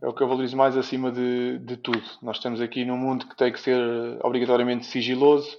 é 0.02 0.08
o 0.08 0.14
que 0.14 0.22
eu 0.22 0.28
valorizo 0.28 0.56
mais 0.56 0.76
acima 0.76 1.12
de, 1.12 1.58
de 1.58 1.76
tudo. 1.76 2.02
Nós 2.22 2.36
estamos 2.36 2.60
aqui 2.60 2.84
num 2.84 2.96
mundo 2.96 3.28
que 3.28 3.36
tem 3.36 3.52
que 3.52 3.60
ser 3.60 3.78
obrigatoriamente 4.24 4.86
sigiloso, 4.86 5.58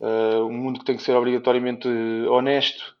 uh, 0.00 0.44
um 0.44 0.52
mundo 0.52 0.80
que 0.80 0.86
tem 0.86 0.96
que 0.96 1.02
ser 1.02 1.14
obrigatoriamente 1.14 1.86
honesto. 2.28 2.96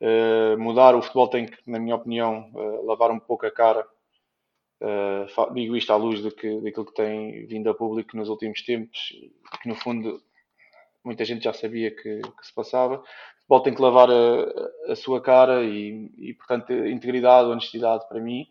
Uh, 0.00 0.58
mudar 0.58 0.94
o 0.94 1.02
futebol 1.02 1.28
tem 1.28 1.46
que, 1.46 1.58
na 1.70 1.78
minha 1.78 1.96
opinião, 1.96 2.50
uh, 2.54 2.86
lavar 2.86 3.10
um 3.10 3.18
pouco 3.18 3.46
a 3.46 3.50
cara. 3.50 3.86
digo 5.54 5.76
isto 5.76 5.92
à 5.92 5.96
luz 5.96 6.22
de 6.22 6.30
que, 6.30 6.60
daquilo 6.60 6.86
que 6.86 6.94
tem 6.94 7.46
vindo 7.46 7.68
a 7.68 7.74
público 7.74 8.16
nos 8.16 8.28
últimos 8.28 8.62
tempos, 8.62 8.98
que 9.62 9.68
no 9.68 9.74
fundo 9.74 10.20
muita 11.04 11.24
gente 11.24 11.44
já 11.44 11.52
sabia 11.52 11.90
que, 11.90 12.20
que 12.20 12.46
se 12.46 12.54
passava. 12.54 12.96
O 12.96 13.02
futebol 13.40 13.62
tem 13.62 13.74
que 13.74 13.82
lavar 13.82 14.08
a, 14.10 14.92
a 14.92 14.96
sua 14.96 15.20
cara 15.20 15.62
e, 15.62 16.10
e, 16.16 16.34
portanto, 16.34 16.72
integridade, 16.72 17.48
honestidade 17.48 18.08
para 18.08 18.20
mim 18.20 18.46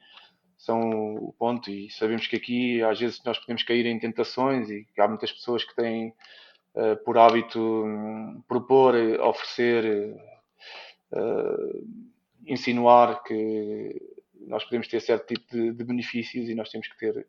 são 0.58 1.16
o 1.16 1.34
ponto 1.34 1.70
e 1.70 1.90
sabemos 1.92 2.28
que 2.28 2.36
aqui 2.36 2.82
às 2.84 3.00
vezes 3.00 3.22
nós 3.24 3.38
podemos 3.38 3.64
cair 3.64 3.86
em 3.86 4.00
tentações 4.00 4.70
e 4.70 4.86
há 4.98 5.08
muitas 5.08 5.32
pessoas 5.32 5.64
que 5.64 5.76
têm 5.76 6.14
uh, 6.76 6.96
por 7.04 7.18
hábito 7.18 7.60
um, 7.60 8.42
propor, 8.48 8.96
oferecer, 9.22 10.16
uh, 11.12 11.88
insinuar 12.46 13.24
que 13.24 14.02
nós 14.48 14.64
podemos 14.64 14.88
ter 14.88 15.02
certo 15.02 15.28
tipo 15.28 15.46
de, 15.52 15.72
de, 15.72 15.84
benefícios 15.84 16.50
e 16.50 16.56
nós 16.56 16.70
temos 16.70 16.88
que 16.88 16.98
ter 16.98 17.28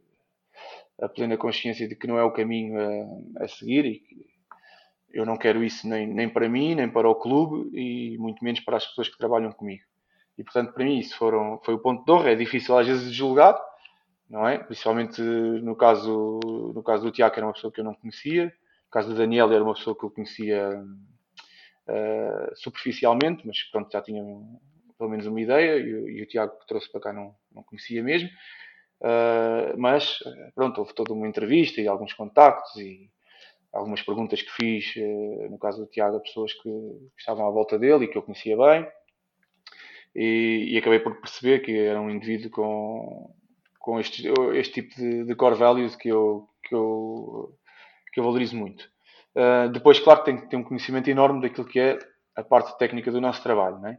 a 1.01 1.09
plena 1.09 1.37
consciência 1.37 1.89
de 1.89 1.97
que 1.97 2.07
não 2.07 2.19
é 2.19 2.23
o 2.23 2.33
caminho 2.33 2.79
a, 2.79 3.45
a 3.45 3.49
seguir 3.49 3.85
e 3.85 3.99
que 3.99 4.27
eu 5.13 5.25
não 5.25 5.37
quero 5.37 5.65
isso 5.65 5.89
nem, 5.89 6.07
nem 6.07 6.29
para 6.29 6.49
mim, 6.49 6.75
nem 6.75 6.89
para 6.89 7.09
o 7.09 7.15
clube 7.15 7.71
e 7.77 8.19
muito 8.19 8.45
menos 8.45 8.61
para 8.61 8.77
as 8.77 8.87
pessoas 8.87 9.09
que 9.09 9.19
trabalham 9.19 9.51
comigo. 9.53 9.83
E 10.39 10.45
portanto, 10.45 10.73
para 10.73 10.85
mim, 10.85 10.99
isso 10.99 11.17
foram, 11.17 11.61
foi 11.65 11.75
o 11.75 11.79
ponto 11.79 12.05
de 12.05 12.13
honra. 12.13 12.31
É 12.31 12.35
difícil 12.35 12.77
às 12.77 12.87
vezes 12.87 13.13
julgar, 13.13 13.59
não 14.29 14.47
é? 14.47 14.59
Principalmente 14.59 15.21
no 15.21 15.75
caso, 15.75 16.41
no 16.75 16.83
caso 16.83 17.05
do 17.05 17.11
Tiago, 17.11 17.35
era 17.37 17.47
uma 17.47 17.53
pessoa 17.53 17.73
que 17.73 17.81
eu 17.81 17.85
não 17.85 17.95
conhecia. 17.95 18.47
No 18.47 18.91
caso 18.91 19.09
do 19.09 19.15
Daniel, 19.15 19.53
era 19.53 19.65
uma 19.65 19.75
pessoa 19.75 19.97
que 19.97 20.05
eu 20.05 20.11
conhecia 20.11 20.85
uh, 21.89 22.57
superficialmente, 22.57 23.47
mas 23.47 23.63
pronto, 23.65 23.91
já 23.91 24.03
tinha 24.03 24.23
pelo 24.99 25.11
menos 25.11 25.27
uma 25.27 25.41
ideia. 25.41 25.79
E, 25.79 26.19
e, 26.19 26.23
o 26.23 26.27
Tiago 26.27 26.59
que 26.59 26.67
trouxe 26.67 26.91
para 26.91 27.01
cá 27.01 27.13
não, 27.13 27.35
não 27.53 27.63
conhecia 27.63 28.03
mesmo. 28.03 28.29
Uh, 29.01 29.77
mas, 29.77 30.19
pronto, 30.55 30.79
houve 30.79 30.95
toda 30.95 31.13
uma 31.13 31.29
entrevista 31.29 31.81
e 31.81 31.89
alguns 31.89 32.15
contactos 32.15 32.77
e 32.77 33.11
algumas 33.73 34.03
perguntas 34.03 34.41
que 34.41 34.51
fiz, 34.51 34.95
uh, 34.97 35.51
no 35.51 35.59
caso 35.59 35.85
do 35.85 35.91
Tiago, 35.91 36.17
a 36.17 36.21
pessoas 36.21 36.53
que, 36.55 36.63
que, 36.63 37.19
estavam 37.19 37.47
à 37.47 37.51
volta 37.51 37.79
dele 37.79 38.05
e 38.05 38.09
que 38.09 38.17
eu 38.17 38.23
conhecia 38.23 38.57
bem. 38.57 38.87
E, 40.19 40.71
e 40.71 40.79
acabei 40.79 40.99
por 40.99 41.21
perceber 41.21 41.61
que 41.61 41.77
era 41.77 42.01
um 42.01 42.09
indivíduo 42.09 42.51
com, 42.51 43.35
com 43.79 44.01
este, 44.01 44.27
este 44.55 44.81
tipo 44.81 44.97
de, 44.97 45.25
de 45.25 45.35
core 45.35 45.57
values 45.57 45.95
que 45.95 46.09
eu, 46.09 46.49
que 46.63 46.75
eu, 46.75 47.55
que 48.11 48.19
eu 48.19 48.25
valorizo 48.25 48.57
muito. 48.57 48.89
Uh, 49.35 49.69
depois, 49.71 50.01
claro, 50.01 50.25
tem 50.25 50.39
que 50.39 50.49
ter 50.49 50.57
um 50.57 50.65
conhecimento 50.65 51.11
enorme 51.11 51.43
daquilo 51.43 51.67
que 51.67 51.79
é 51.79 51.99
a 52.35 52.43
parte 52.43 52.79
técnica 52.79 53.13
do 53.13 53.21
nosso 53.21 53.43
trabalho, 53.43 53.79
não 53.79 53.91
é? 53.91 53.99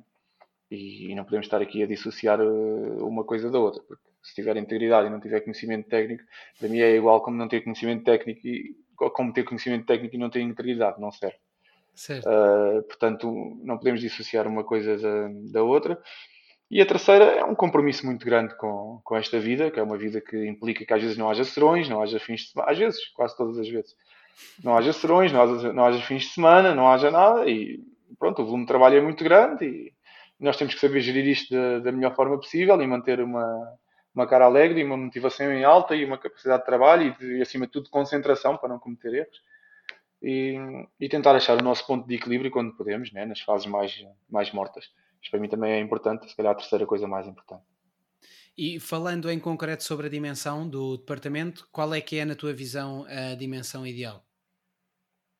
E, 0.71 1.11
e 1.11 1.15
não 1.15 1.23
podemos 1.23 1.45
estar 1.45 1.61
aqui 1.61 1.83
a 1.83 1.87
dissociar 1.87 2.41
uma 2.41 3.23
coisa 3.23 3.51
da 3.51 3.59
outra, 3.59 3.83
porque 3.83 4.03
se 4.23 4.33
tiver 4.33 4.57
integridade 4.57 5.07
e 5.07 5.11
não 5.11 5.19
tiver 5.19 5.41
conhecimento 5.41 5.87
técnico, 5.87 6.23
para 6.57 6.67
mim 6.67 6.79
é 6.79 6.95
igual 6.95 7.21
como 7.21 7.37
não 7.37 7.47
ter 7.47 7.61
conhecimento 7.61 8.03
técnico 8.03 8.45
e 8.45 8.75
como 8.95 9.31
ter 9.31 9.43
conhecimento 9.43 9.85
técnico 9.85 10.15
e 10.15 10.17
não 10.17 10.31
ter 10.31 10.41
integridade, 10.41 10.99
não 10.99 11.11
serve. 11.11 11.37
Uh, 12.19 12.83
portanto, 12.83 13.57
não 13.63 13.77
podemos 13.77 13.99
dissociar 13.99 14.47
uma 14.47 14.63
coisa 14.63 14.97
da, 14.97 15.29
da, 15.51 15.63
outra. 15.63 15.99
E 16.69 16.81
a 16.81 16.85
terceira 16.85 17.25
é 17.25 17.43
um 17.43 17.55
compromisso 17.55 18.05
muito 18.05 18.25
grande 18.25 18.55
com, 18.55 19.01
com 19.03 19.15
esta 19.15 19.39
vida, 19.39 19.71
que 19.71 19.79
é 19.79 19.83
uma 19.83 19.97
vida 19.97 20.21
que 20.21 20.45
implica 20.47 20.85
que 20.85 20.93
às 20.93 21.01
vezes 21.01 21.17
não 21.17 21.29
haja 21.29 21.43
serões, 21.43 21.89
não 21.89 22.01
haja 22.01 22.19
fins 22.19 22.41
de 22.41 22.51
semana, 22.51 22.71
às 22.71 22.77
vezes, 22.77 23.07
quase 23.13 23.35
todas 23.35 23.57
as 23.57 23.67
vezes, 23.67 23.95
não 24.63 24.77
haja 24.77 24.93
serões, 24.93 25.31
não 25.31 25.41
haja, 25.41 25.73
não 25.73 25.85
haja 25.85 26.01
fins 26.01 26.23
de 26.23 26.29
semana, 26.29 26.75
não 26.75 26.87
haja 26.87 27.09
nada, 27.09 27.49
e 27.49 27.79
pronto, 28.19 28.41
o 28.41 28.45
volume 28.45 28.63
de 28.63 28.67
trabalho 28.67 28.97
é 28.97 29.01
muito 29.01 29.23
grande 29.23 29.65
e 29.65 29.93
nós 30.39 30.57
temos 30.57 30.75
que 30.75 30.79
saber 30.79 31.01
gerir 31.01 31.25
isto 31.25 31.53
da, 31.53 31.79
da 31.79 31.91
melhor 31.91 32.15
forma 32.15 32.37
possível 32.37 32.79
e 32.81 32.87
manter 32.87 33.19
uma, 33.21 33.73
uma 34.13 34.27
cara 34.27 34.45
alegre 34.45 34.81
e 34.81 34.83
uma 34.83 34.97
motivação 34.97 35.51
em 35.51 35.63
alta 35.63 35.95
e 35.95 36.05
uma 36.05 36.17
capacidade 36.17 36.59
de 36.59 36.65
trabalho 36.65 37.15
e, 37.19 37.37
e 37.37 37.41
acima 37.41 37.65
de 37.65 37.71
tudo, 37.71 37.89
concentração 37.89 38.57
para 38.57 38.69
não 38.69 38.79
cometer 38.79 39.13
erros. 39.13 39.41
E, 40.21 40.55
e, 40.99 41.07
tentar 41.07 41.35
achar 41.35 41.59
o 41.59 41.63
nosso 41.63 41.85
ponto 41.85 42.07
de 42.07 42.15
equilíbrio 42.15 42.49
quando 42.49 42.75
podemos, 42.75 43.11
né, 43.11 43.25
nas 43.25 43.39
fases 43.41 43.67
mais, 43.67 44.03
mais 44.29 44.51
mortas. 44.51 44.85
Isto 45.21 45.31
para 45.31 45.39
mim 45.39 45.47
também 45.47 45.73
é 45.73 45.79
importante, 45.79 46.27
se 46.27 46.35
calhar 46.35 46.53
a 46.53 46.55
terceira 46.55 46.85
coisa 46.85 47.07
mais 47.07 47.27
importante. 47.27 47.63
E 48.57 48.79
falando 48.79 49.29
em 49.29 49.39
concreto 49.39 49.83
sobre 49.83 50.07
a 50.07 50.09
dimensão 50.09 50.67
do 50.67 50.97
departamento, 50.97 51.67
qual 51.71 51.93
é 51.93 52.01
que 52.01 52.17
é, 52.17 52.25
na 52.25 52.35
tua 52.35 52.51
visão, 52.51 53.05
a 53.07 53.35
dimensão 53.35 53.85
ideal? 53.85 54.25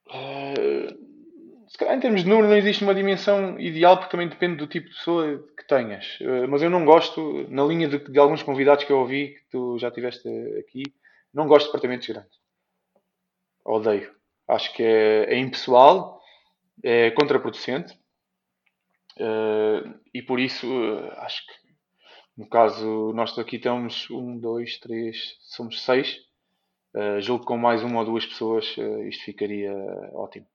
Uh, 0.05 1.07
se 1.67 1.77
calhar 1.77 1.95
em 1.95 1.99
termos 1.99 2.23
de 2.23 2.29
número 2.29 2.47
não 2.47 2.55
existe 2.55 2.83
uma 2.83 2.95
dimensão 2.95 3.59
ideal 3.59 3.97
porque 3.97 4.11
também 4.11 4.29
depende 4.29 4.57
do 4.57 4.67
tipo 4.67 4.87
de 4.87 4.95
pessoa 4.95 5.45
que 5.57 5.67
tenhas. 5.67 6.17
Eh, 6.21 6.47
mas 6.47 6.61
eu 6.61 6.69
não 6.69 6.85
gosto, 6.85 7.45
na 7.49 7.63
linha 7.65 7.89
de, 7.89 7.99
de 7.99 8.17
alguns 8.17 8.41
convidados 8.41 8.85
que 8.85 8.91
eu 8.91 8.99
ouvi, 8.99 9.35
que 9.35 9.49
tu 9.51 9.77
já 9.77 9.91
tiveste 9.91 10.29
aqui, 10.59 10.83
não 11.33 11.45
gosto 11.45 11.65
de 11.65 11.71
departamentos 11.71 12.07
grandes. 12.07 12.39
Odeio. 13.65 14.16
Acho 14.47 14.73
que 14.73 14.83
é, 14.83 15.33
é 15.33 15.37
impessoal, 15.37 16.21
é 16.83 17.11
contraproducente 17.11 17.93
uh, 19.19 19.99
e 20.13 20.21
por 20.21 20.39
isso 20.39 20.67
uh, 20.67 21.11
acho 21.17 21.45
que 21.45 21.53
no 22.37 22.47
caso 22.47 23.11
nós 23.13 23.37
aqui 23.37 23.55
estamos 23.57 24.09
um, 24.11 24.39
dois, 24.39 24.77
três, 24.77 25.35
somos 25.41 25.83
seis. 25.83 26.25
Uh, 26.95 27.19
julgo 27.19 27.41
que 27.41 27.47
com 27.47 27.57
mais 27.57 27.83
uma 27.83 27.99
ou 27.99 28.05
duas 28.05 28.25
pessoas 28.25 28.65
isto 29.07 29.25
ficaria 29.25 29.73
ótimo 30.13 30.47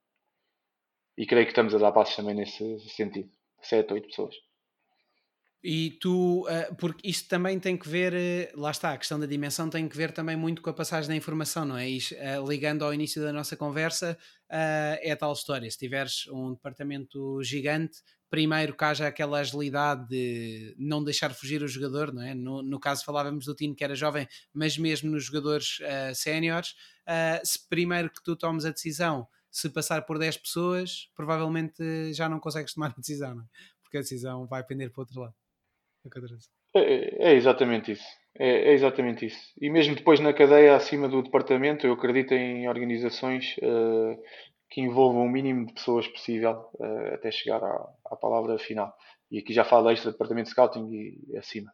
e 1.17 1.27
creio 1.27 1.45
que 1.45 1.53
estamos 1.53 1.75
a 1.75 1.79
dar 1.79 1.93
passos 1.93 2.17
também 2.17 2.35
nesse 2.35 2.81
sentido. 2.89 3.31
Sete, 3.61 3.93
oito 3.93 4.09
pessoas. 4.09 4.35
E 5.65 5.93
tu, 6.01 6.45
uh, 6.49 6.75
porque 6.75 7.09
isto 7.09 7.29
também 7.29 7.61
tem 7.61 7.77
que 7.77 7.89
ver, 7.89 8.13
uh, 8.13 8.61
lá 8.61 8.73
está, 8.73 8.93
a 8.93 8.99
questão 8.99 9.21
da 9.21 9.27
dimensão 9.27 9.71
tem 9.71 9.89
que 9.89 9.97
ver 9.97 10.11
também 10.11 10.35
muito 10.35 10.61
com 10.61 10.69
a 10.69 10.73
passagem 10.73 11.09
da 11.09 11.15
informação, 11.15 11.65
não 11.65 11.77
é? 11.77 11.89
Isto, 11.89 12.17
uh, 12.17 12.49
ligando 12.49 12.85
ao 12.85 12.93
início 12.93 13.23
da 13.23 13.33
nossa 13.33 13.57
conversa, 13.57 14.19
é 14.49 15.17
tal 15.17 15.33
história. 15.33 15.71
Se 15.71 15.79
tiveres 15.79 16.27
um 16.29 16.53
departamento 16.53 17.43
gigante, 17.43 18.03
primeiro 18.29 18.77
que 18.77 18.85
haja 18.85 19.07
aquela 19.07 19.39
agilidade 19.39 20.07
de 20.09 20.75
não 20.79 21.03
deixar 21.03 21.33
fugir 21.33 21.63
o 21.63 21.69
jogador, 21.69 22.13
não 22.13 22.23
é? 22.23 22.35
No, 22.35 22.63
no 22.63 22.79
caso 22.79 23.03
falávamos 23.03 23.47
do 23.47 23.55
Tino 23.55 23.75
que 23.75 23.83
era 23.83 23.95
jovem, 23.95 24.29
mas 24.53 24.77
mesmo 24.77 25.11
nos 25.11 25.25
jogadores 25.25 25.79
séniores, 26.15 26.75
se 27.43 27.67
primeiro 27.67 28.11
que 28.11 28.23
tu 28.23 28.37
tomes 28.37 28.67
a 28.67 28.71
decisão 28.71 29.27
se 29.51 29.71
passar 29.71 30.05
por 30.05 30.19
10 30.19 30.37
pessoas, 30.37 31.09
provavelmente 31.15 32.13
já 32.13 32.29
não 32.29 32.39
consegues 32.39 32.75
tomar 32.75 32.91
a 32.91 33.01
decisão, 33.01 33.35
não 33.35 33.45
é? 33.45 33.47
porque 33.83 33.99
a 33.99 34.01
decisão 34.01 34.47
vai 34.47 34.63
pender 34.65 34.91
para 34.91 35.01
o 35.01 35.03
outro 35.03 35.21
lado. 35.21 35.42
É, 36.75 36.81
é, 36.81 37.33
é 37.33 37.35
exatamente 37.35 37.93
isso. 37.93 38.05
É, 38.39 38.71
é, 38.71 38.73
exatamente 38.73 39.27
isso. 39.27 39.53
E 39.61 39.69
mesmo 39.69 39.95
depois 39.95 40.19
na 40.21 40.33
cadeia 40.33 40.75
acima 40.75 41.09
do 41.09 41.23
departamento, 41.23 41.87
eu 41.87 41.93
acredito 41.93 42.33
em 42.33 42.69
organizações 42.69 43.57
uh, 43.59 44.19
que 44.71 44.81
envolvam 44.81 45.25
o 45.25 45.29
mínimo 45.29 45.67
de 45.67 45.75
pessoas 45.75 46.09
possível 46.09 46.71
uh, 46.75 47.15
até 47.15 47.31
chegar 47.31 47.63
à, 47.63 47.89
à, 48.07 48.17
palavra 48.17 48.59
final. 48.59 48.95
E 49.31 49.39
aqui 49.39 49.53
já 49.53 49.65
falo 49.65 49.91
extra 49.91 50.13
departamento 50.13 50.47
de 50.47 50.53
scouting 50.53 50.91
e, 50.91 51.37
acima. 51.37 51.71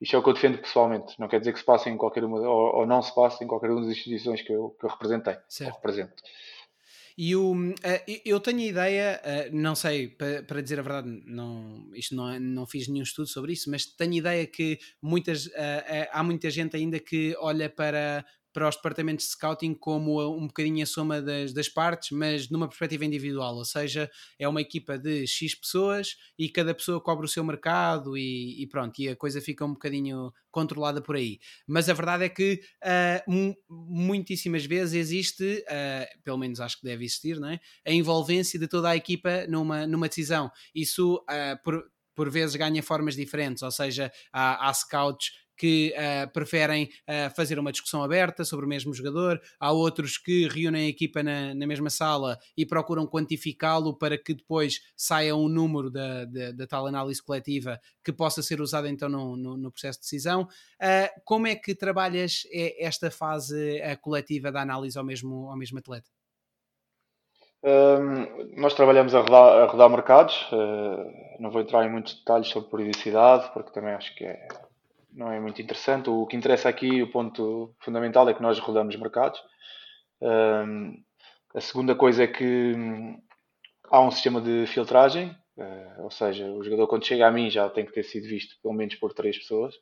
Isto 0.00 0.16
é 0.16 0.18
o 0.18 0.22
que 0.22 0.30
eu 0.30 0.34
defendo 0.34 0.58
pessoalmente. 0.58 1.18
Não 1.20 1.28
quer 1.28 1.38
dizer 1.38 1.52
que 1.52 1.58
se 1.58 1.64
passe 1.64 1.88
em 1.88 1.96
qualquer 1.96 2.24
uma, 2.24 2.40
ou, 2.40 2.76
ou 2.76 2.86
não 2.86 3.02
se 3.02 3.14
passe 3.14 3.44
em 3.44 3.46
qualquer 3.46 3.70
uma 3.70 3.82
das 3.82 3.90
instituições 3.90 4.42
que 4.42 4.52
eu, 4.52 4.70
que 4.78 4.86
eu 4.86 4.90
representei. 4.90 5.36
Certo. 5.48 5.74
Represento. 5.74 6.22
E 7.16 7.36
o, 7.36 7.52
uh, 7.52 7.74
eu 8.24 8.40
tenho 8.40 8.58
a 8.58 8.64
ideia, 8.64 9.22
uh, 9.24 9.56
não 9.56 9.76
sei, 9.76 10.08
para, 10.08 10.60
dizer 10.60 10.80
a 10.80 10.82
verdade, 10.82 11.22
não, 11.26 11.88
isto 11.94 12.14
não, 12.14 12.40
não 12.40 12.66
fiz 12.66 12.88
nenhum 12.88 13.04
estudo 13.04 13.28
sobre 13.28 13.52
isso, 13.52 13.70
mas 13.70 13.86
tenho 13.86 14.14
a 14.14 14.16
ideia 14.16 14.46
que 14.46 14.78
muitas, 15.00 15.46
uh, 15.46 16.10
há 16.10 16.22
muita 16.24 16.50
gente 16.50 16.76
ainda 16.76 16.98
que 16.98 17.36
olha 17.38 17.70
para, 17.70 18.24
para 18.54 18.68
os 18.68 18.76
departamentos 18.76 19.26
de 19.26 19.32
scouting 19.32 19.74
como 19.74 20.22
um 20.32 20.46
bocadinho 20.46 20.84
a 20.84 20.86
soma 20.86 21.20
das, 21.20 21.52
das 21.52 21.68
partes, 21.68 22.12
mas 22.12 22.48
numa 22.48 22.68
perspectiva 22.68 23.04
individual, 23.04 23.56
ou 23.56 23.64
seja, 23.64 24.08
é 24.38 24.48
uma 24.48 24.60
equipa 24.60 24.96
de 24.96 25.26
X 25.26 25.56
pessoas 25.56 26.16
e 26.38 26.48
cada 26.48 26.72
pessoa 26.72 27.00
cobre 27.00 27.26
o 27.26 27.28
seu 27.28 27.42
mercado 27.42 28.16
e, 28.16 28.62
e 28.62 28.66
pronto, 28.68 28.96
e 29.00 29.08
a 29.08 29.16
coisa 29.16 29.40
fica 29.40 29.64
um 29.64 29.72
bocadinho 29.72 30.32
controlada 30.52 31.02
por 31.02 31.16
aí. 31.16 31.40
Mas 31.66 31.88
a 31.88 31.94
verdade 31.94 32.24
é 32.24 32.28
que 32.28 32.60
uh, 32.84 33.54
muitíssimas 33.68 34.64
vezes 34.64 34.94
existe, 34.94 35.64
uh, 35.68 36.22
pelo 36.22 36.38
menos 36.38 36.60
acho 36.60 36.78
que 36.78 36.84
deve 36.84 37.04
existir, 37.04 37.40
não 37.40 37.48
é? 37.48 37.58
a 37.84 37.90
envolvência 37.90 38.58
de 38.58 38.68
toda 38.68 38.88
a 38.88 38.96
equipa 38.96 39.48
numa, 39.48 39.84
numa 39.84 40.08
decisão. 40.08 40.48
Isso, 40.72 41.16
uh, 41.28 41.60
por, 41.64 41.82
por 42.14 42.30
vezes 42.30 42.54
ganha 42.54 42.82
formas 42.84 43.16
diferentes, 43.16 43.64
ou 43.64 43.70
seja, 43.72 44.12
há, 44.32 44.68
há 44.68 44.72
scouts 44.72 45.32
que 45.56 45.94
uh, 45.96 46.30
preferem 46.32 46.84
uh, 47.08 47.34
fazer 47.34 47.58
uma 47.58 47.72
discussão 47.72 48.02
aberta 48.02 48.44
sobre 48.44 48.66
o 48.66 48.68
mesmo 48.68 48.92
jogador, 48.92 49.40
há 49.58 49.72
outros 49.72 50.18
que 50.18 50.48
reúnem 50.48 50.86
a 50.86 50.88
equipa 50.88 51.22
na, 51.22 51.54
na 51.54 51.66
mesma 51.66 51.90
sala 51.90 52.38
e 52.56 52.66
procuram 52.66 53.06
quantificá-lo 53.06 53.96
para 53.96 54.18
que 54.18 54.34
depois 54.34 54.80
saia 54.96 55.34
um 55.36 55.48
número 55.48 55.90
da, 55.90 56.24
da, 56.24 56.52
da, 56.52 56.66
tal 56.66 56.86
análise 56.86 57.22
coletiva 57.22 57.80
que 58.04 58.12
possa 58.12 58.42
ser 58.42 58.60
usado 58.60 58.86
então 58.88 59.08
no, 59.08 59.36
no, 59.36 59.56
no 59.56 59.70
processo 59.70 59.98
de 60.00 60.04
decisão. 60.04 60.42
Uh, 60.42 61.20
como 61.24 61.46
é 61.46 61.54
que 61.54 61.74
trabalhas 61.74 62.42
esta 62.78 63.10
fase 63.10 63.80
coletiva 64.00 64.50
da 64.50 64.60
análise 64.60 64.98
ao 64.98 65.04
mesmo, 65.04 65.48
ao 65.48 65.56
mesmo 65.56 65.78
atleta? 65.78 66.08
Um, 67.62 68.60
nós 68.60 68.74
trabalhamos 68.74 69.14
a 69.14 69.20
rodar, 69.20 69.62
a 69.62 69.66
rodar 69.66 69.88
mercados, 69.88 70.48
não 71.40 71.50
vou 71.50 71.62
entrar 71.62 71.84
em 71.86 71.90
muitos 71.90 72.14
detalhes 72.18 72.48
sobre 72.48 72.70
periodicidade, 72.70 73.50
porque 73.54 73.72
também 73.72 73.94
acho 73.94 74.14
que 74.14 74.24
é 74.24 74.48
não 75.14 75.30
é 75.30 75.40
muito 75.40 75.62
interessante. 75.62 76.10
O 76.10 76.26
que 76.26 76.36
interessa 76.36 76.68
aqui, 76.68 77.02
o 77.02 77.10
ponto 77.10 77.74
fundamental, 77.80 78.28
é 78.28 78.34
que 78.34 78.42
nós 78.42 78.58
rodamos 78.58 78.96
mercados. 78.96 79.40
Um, 80.20 81.02
a 81.54 81.60
segunda 81.60 81.94
coisa 81.94 82.24
é 82.24 82.26
que 82.26 82.74
hum, 82.76 83.20
há 83.90 84.00
um 84.00 84.10
sistema 84.10 84.40
de 84.40 84.66
filtragem, 84.66 85.36
uh, 85.56 86.02
ou 86.02 86.10
seja, 86.10 86.50
o 86.50 86.62
jogador 86.64 86.88
quando 86.88 87.06
chega 87.06 87.26
a 87.26 87.30
mim 87.30 87.48
já 87.48 87.68
tem 87.70 87.86
que 87.86 87.92
ter 87.92 88.02
sido 88.02 88.26
visto 88.26 88.56
pelo 88.60 88.74
menos 88.74 88.96
por 88.96 89.12
três 89.12 89.38
pessoas. 89.38 89.74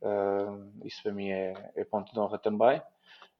Uh, 0.00 0.70
isso 0.84 1.02
para 1.02 1.12
mim 1.12 1.30
é, 1.30 1.72
é, 1.74 1.84
ponto 1.84 2.12
de 2.12 2.20
honra 2.20 2.38
também. 2.38 2.80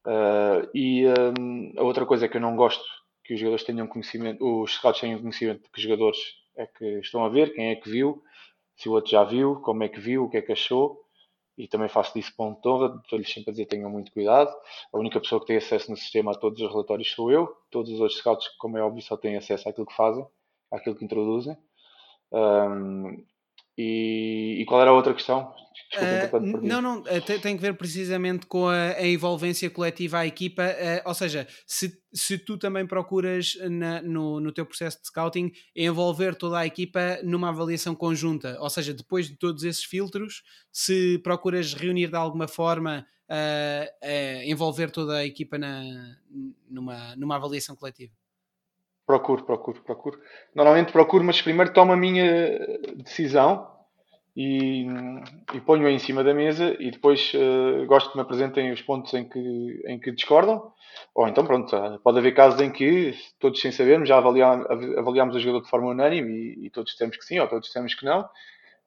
Uh, 0.05 0.69
e 0.75 1.05
um, 1.39 1.73
a 1.77 1.83
outra 1.83 2.05
coisa 2.05 2.27
é 2.27 2.29
que 2.29 2.37
eu 2.37 2.41
não 2.41 2.57
gosto 2.57 2.85
que 3.25 3.35
os 3.35 3.41
jogadores 3.41 3.65
tenham 3.65 3.87
conhecimento, 3.87 4.63
os 4.63 4.75
scouts 4.75 5.01
tenham 5.01 5.21
conhecimento 5.21 5.63
de 5.63 5.71
que 5.71 5.81
jogadores 5.81 6.19
é 6.57 6.67
que 6.67 7.01
estão 7.01 7.25
a 7.25 7.29
ver, 7.29 7.53
quem 7.55 7.71
é 7.71 7.77
que 7.77 7.91
viu, 7.91 8.23
se 8.77 8.89
o 8.89 8.93
outro 8.93 9.11
já 9.11 9.25
viu, 9.25 9.57
como 9.61 9.83
é 9.85 9.89
que 9.89 10.01
viu, 10.01 10.25
o 10.25 10.31
que 10.31 10.37
é 10.39 10.43
que 10.43 10.53
achou. 10.53 11.03
E 11.57 11.67
também 11.67 11.89
faço 11.89 12.13
disso 12.13 12.35
ponto 12.37 12.61
de 12.61 12.69
honra, 12.69 13.01
estou-lhes 13.03 13.33
sempre 13.33 13.51
a 13.51 13.53
dizer 13.53 13.67
tenham 13.67 13.89
muito 13.91 14.13
cuidado. 14.13 14.55
A 14.93 14.99
única 14.99 15.19
pessoa 15.19 15.41
que 15.41 15.47
tem 15.47 15.57
acesso 15.57 15.91
no 15.91 15.97
sistema 15.97 16.33
a 16.33 16.35
todos 16.35 16.61
os 16.61 16.71
relatórios 16.71 17.11
sou 17.11 17.31
eu. 17.31 17.47
Todos 17.71 17.91
os 17.91 18.01
outros 18.01 18.19
scouts, 18.19 18.49
como 18.59 18.77
é 18.77 18.83
óbvio, 18.83 19.03
só 19.03 19.17
têm 19.17 19.37
acesso 19.37 19.69
àquilo 19.69 19.87
que 19.87 19.97
fazem, 19.97 20.27
àquilo 20.71 20.95
que 20.97 21.05
introduzem. 21.05 21.57
Um, 22.31 23.25
E, 23.79 24.59
e 24.61 24.65
qual 24.65 24.81
era 24.81 24.91
a 24.91 24.95
outra 24.95 25.13
questão? 25.13 25.55
Desculpa, 25.91 26.39
uh, 26.39 26.63
não, 26.63 26.83
não, 26.83 27.05
eh, 27.07 27.21
tem, 27.21 27.39
tem, 27.39 27.57
que 27.57 27.63
ver 27.63 27.75
precisamente 27.75 28.47
com 28.47 28.67
a, 28.67 28.93
a 28.93 29.07
envolvência 29.07 29.69
coletiva 29.71 30.19
à 30.19 30.27
equipa, 30.27 30.63
uh, 30.63 31.09
ou 31.09 31.15
seja, 31.15 31.47
se, 31.67 32.01
se 32.13 32.39
tu 32.39 32.59
também 32.59 32.87
procuras 32.87 33.57
na, 33.71 34.03
no, 34.03 34.41
no 34.41 34.53
teu 34.53 34.67
processo 34.67 35.01
de 35.01 35.07
scouting 35.07 35.53
envolver 35.75 36.35
toda 36.35 36.59
a 36.59 36.67
equipa 36.67 37.19
numa 37.23 37.51
avaliação 37.51 37.95
conjunta, 37.95 38.57
ou 38.61 38.71
seja, 38.71 38.93
depois 38.93 39.29
de 39.29 39.37
todos 39.37 39.63
esses 39.63 39.85
filtros, 39.85 40.43
se 40.73 41.19
procuras 41.19 41.75
reunir 41.75 42.09
de 42.09 42.17
alguma 42.17 42.49
forma, 42.49 43.07
uh, 43.31 44.43
envolver 44.45 44.91
toda 44.91 45.19
a 45.19 45.27
equipa 45.27 45.59
na, 45.59 46.17
numa, 46.69 47.15
numa 47.17 47.37
avaliação 47.37 47.77
coletiva. 47.77 48.13
Procuro, 49.07 49.45
procuro, 49.45 49.83
procuro. 49.83 50.21
Normalmente 50.55 50.93
procuro, 50.93 51.23
mas 51.23 51.41
primeiro 51.41 51.73
tomo 51.73 51.93
a 51.93 51.97
minha 51.97 52.59
decisão 52.97 53.71
e, 54.37 54.85
e 55.55 55.61
ponho-a 55.61 55.91
em 55.91 55.99
cima 55.99 56.25
da 56.25 56.35
mesa 56.35 56.77
e 56.79 56.91
depois 56.91 57.33
uh, 57.35 57.87
gosto 57.87 58.11
que 58.11 58.17
me 58.17 58.23
apresentem 58.23 58.73
os 58.73 58.83
pontos 58.83 59.15
em 59.15 59.27
que, 59.29 59.83
em 59.87 59.99
que 59.99 60.11
discordam. 60.11 60.73
Ou 61.15 61.29
então, 61.29 61.47
pronto, 61.47 61.75
pode 62.03 62.19
haver 62.19 62.35
casos 62.35 62.61
em 62.61 62.71
que 62.71 63.15
todos 63.39 63.61
sem 63.61 63.71
sabermos 63.71 64.09
já 64.09 64.19
avaliamos, 64.19 64.67
avaliamos 64.99 65.37
o 65.37 65.41
jogador 65.41 65.63
de 65.63 65.71
forma 65.71 65.89
unânime 65.89 66.33
e, 66.33 66.67
e 66.67 66.71
todos 66.71 66.93
dissemos 66.93 67.17
que 67.17 67.25
sim 67.25 67.39
ou 67.39 67.49
todos 67.49 67.67
dissemos 67.67 67.95
que 67.95 68.05
não. 68.05 68.29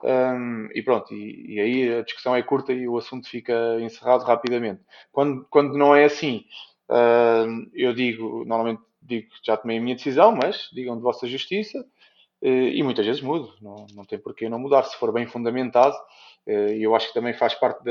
Um, 0.04 0.70
e 0.74 0.82
pronto, 0.82 1.14
e, 1.14 1.56
e, 1.56 1.60
aí 1.60 1.98
a 1.98 2.04
discussão 2.04 2.36
é 2.36 2.42
curta 2.42 2.72
e 2.72 2.88
o 2.88 2.98
assunto 2.98 3.28
fica 3.28 3.54
encerrado 3.82 4.24
rapidamente. 4.24 4.82
Quando, 5.12 5.46
quando 5.50 5.78
não 5.78 5.96
é 5.96 6.06
assim, 6.06 6.46
uh, 6.90 7.70
eu 7.74 7.94
digo, 7.94 8.46
normalmente 8.46 8.82
digo 9.02 9.30
que 9.30 9.38
já 9.44 9.58
tomei 9.58 9.78
a 9.78 9.82
minha 9.82 9.96
decisão, 9.96 10.32
mas 10.32 10.70
digam 10.74 10.96
de 10.96 11.02
vossa 11.02 11.28
justiça 11.28 11.86
eh, 12.42 12.70
e 12.76 12.84
muitas 12.84 13.06
vezes 13.06 13.22
mudo, 13.22 13.54
não, 13.62 13.86
não 13.94 14.06
tem 14.06 14.18
porquê 14.18 14.48
não 14.48 14.60
mudar, 14.60 14.84
se 14.84 14.98
for 14.98 15.12
bem 15.12 15.28
fundamentado, 15.28 15.96
eh, 16.46 16.78
e 16.78 16.84
eu 16.84 16.96
acho 16.96 17.08
que 17.10 17.14
também 17.14 17.34
faz 17.34 17.54
parte 17.54 17.84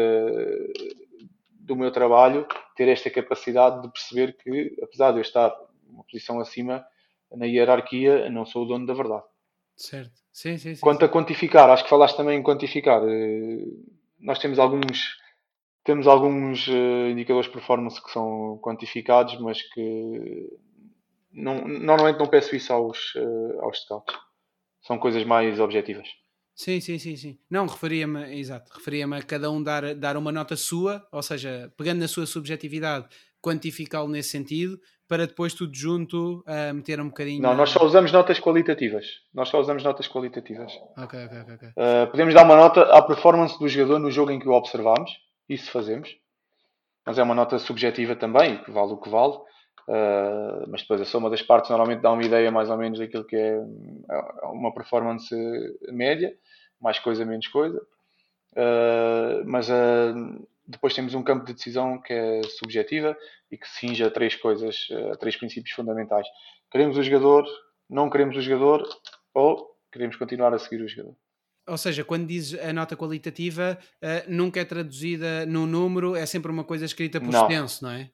do 1.51 1.76
meu 1.76 1.90
trabalho 1.90 2.47
ter 2.74 2.89
esta 2.89 3.10
capacidade 3.10 3.82
de 3.82 3.93
perceber 3.93 4.36
que, 4.36 4.74
apesar 4.82 5.12
de 5.12 5.18
eu 5.18 5.22
estar 5.22 5.55
numa 5.86 6.05
posição 6.05 6.40
acima 6.40 6.85
na 7.30 7.44
hierarquia, 7.44 8.30
não 8.30 8.47
sou 8.47 8.62
o 8.62 8.66
dono 8.66 8.86
da 8.86 8.94
verdade. 8.94 9.24
Certo, 9.76 10.14
sim, 10.32 10.56
sim. 10.56 10.74
sim 10.74 10.80
Quanto 10.80 11.01
sim. 11.01 11.05
a 11.05 11.09
quantificar, 11.09 11.68
acho 11.68 11.85
que 11.85 11.90
falaste 11.90 12.16
também 12.16 12.39
em 12.39 12.43
quantificar, 12.43 13.02
eh, 13.06 13.64
nós 14.18 14.39
temos 14.39 14.59
alguns 14.59 15.18
temos 15.85 16.06
alguns 16.06 16.68
indicadores 16.68 17.47
de 17.47 17.52
performance 17.55 18.02
que 18.02 18.10
são 18.10 18.59
quantificados, 18.62 19.40
mas 19.40 19.62
que 19.62 20.47
não, 21.32 21.66
normalmente 21.66 22.18
não 22.18 22.26
peço 22.26 22.56
isso 22.56 22.72
aos, 22.72 23.14
aos 23.60 23.82
scouts 23.82 24.14
são 24.82 24.98
coisas 24.98 25.24
mais 25.24 25.60
objetivas. 25.60 26.09
Sim, 26.55 26.80
sim, 26.80 26.98
sim, 26.98 27.16
sim. 27.16 27.38
Não, 27.48 27.66
referia-me, 27.66 28.36
exato, 28.36 28.72
referia-me 28.74 29.16
a 29.16 29.22
cada 29.22 29.50
um 29.50 29.62
dar, 29.62 29.94
dar 29.94 30.16
uma 30.16 30.32
nota 30.32 30.56
sua, 30.56 31.06
ou 31.12 31.22
seja, 31.22 31.72
pegando 31.76 32.00
na 32.00 32.09
sua 32.09 32.26
subjetividade, 32.26 33.06
quantificá-lo 33.40 34.09
nesse 34.09 34.30
sentido, 34.30 34.80
para 35.06 35.26
depois 35.26 35.55
tudo 35.55 35.74
junto 35.74 36.44
uh, 36.46 36.74
meter 36.74 37.00
um 37.00 37.09
bocadinho. 37.09 37.40
Não, 37.40 37.55
nós 37.55 37.70
só 37.70 37.84
usamos 37.84 38.10
notas 38.10 38.40
qualitativas. 38.40 39.06
Nós 39.32 39.48
só 39.48 39.60
usamos 39.60 39.84
notas 39.84 40.09
qualitativas. 40.09 40.72
Ok, 40.96 41.18
ok, 41.26 41.55
ok. 41.55 41.68
Uh, 41.68 42.10
podemos 42.10 42.34
dar 42.34 42.44
uma 42.44 42.56
nota 42.56 42.82
à 42.92 43.00
performance 43.02 43.59
do 43.59 43.68
jogador 43.68 44.00
no 44.00 44.10
jogo 44.10 44.32
em 44.32 44.40
que 44.40 44.48
o 44.48 44.52
observamos, 44.52 45.12
isso 45.48 45.70
fazemos. 45.70 46.10
Mas 47.06 47.18
é 47.18 47.22
uma 47.22 47.34
nota 47.34 47.59
subjetiva 47.59 48.16
também, 48.16 48.62
que 48.64 48.70
vale 48.70 48.92
o 48.92 48.98
que 48.98 49.09
vale. 49.09 49.34
Uh, 49.89 50.69
mas 50.69 50.82
depois 50.82 51.01
a 51.01 51.06
soma 51.06 51.31
das 51.31 51.40
partes 51.40 51.70
normalmente 51.70 52.02
dá 52.02 52.12
uma 52.12 52.23
ideia 52.23 52.51
mais 52.51 52.69
ou 52.69 52.77
menos 52.77 52.98
daquilo 52.98 53.24
que 53.24 53.35
é, 53.36 53.55
é 53.56 54.47
uma 54.48 54.73
performance 54.74 55.35
média, 55.90 56.36
mais 56.78 56.98
coisa, 56.98 57.24
menos 57.24 57.48
coisa. 57.48 57.81
Uh, 58.52 59.43
mas 59.47 59.70
uh, 59.70 60.47
depois 60.66 60.93
temos 60.93 61.15
um 61.15 61.23
campo 61.23 61.47
de 61.47 61.55
decisão 61.55 61.98
que 62.02 62.12
é 62.12 62.43
subjetiva 62.43 63.16
e 63.51 63.56
que 63.56 63.66
cinge 63.66 64.05
a 64.05 64.10
três 64.10 64.36
coisas, 64.36 64.89
a 65.10 65.16
três 65.16 65.36
princípios 65.36 65.74
fundamentais. 65.74 66.27
Queremos 66.70 66.98
o 66.98 67.02
jogador, 67.02 67.47
não 67.89 68.10
queremos 68.10 68.36
o 68.36 68.43
jogador 68.43 68.86
ou 69.32 69.74
queremos 69.90 70.16
continuar 70.16 70.52
a 70.52 70.59
seguir 70.59 70.82
o 70.82 70.89
jogador. 70.89 71.16
Ou 71.66 71.78
seja, 71.78 72.05
quando 72.05 72.27
dizes 72.27 72.60
a 72.60 72.74
nota 72.74 72.94
qualitativa, 72.94 73.78
nunca 74.27 74.60
é 74.60 74.65
traduzida 74.65 75.47
no 75.47 75.66
número, 75.66 76.15
é 76.15 76.27
sempre 76.27 76.51
uma 76.51 76.65
coisa 76.65 76.85
escrita 76.85 77.20
por 77.20 77.32
extenso, 77.32 77.85
não 77.85 77.90
é? 77.90 78.10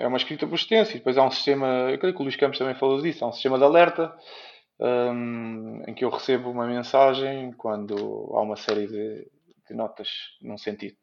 É 0.00 0.06
uma 0.06 0.16
escrita 0.16 0.46
por 0.46 0.54
extenso 0.54 0.92
e 0.92 0.94
depois 0.94 1.18
há 1.18 1.24
um 1.24 1.30
sistema, 1.30 1.66
eu 1.90 1.98
creio 1.98 2.14
que 2.14 2.20
o 2.20 2.24
Luís 2.24 2.36
Campos 2.36 2.58
também 2.58 2.74
falou 2.74 3.00
disso, 3.02 3.22
há 3.22 3.28
um 3.28 3.32
sistema 3.32 3.58
de 3.58 3.64
alerta 3.64 4.16
um, 4.80 5.82
em 5.86 5.94
que 5.94 6.04
eu 6.04 6.08
recebo 6.08 6.50
uma 6.50 6.66
mensagem 6.66 7.52
quando 7.52 7.94
há 8.34 8.40
uma 8.40 8.56
série 8.56 8.86
de, 8.86 9.30
de 9.68 9.74
notas 9.74 10.08
num 10.40 10.56
sentido. 10.56 10.96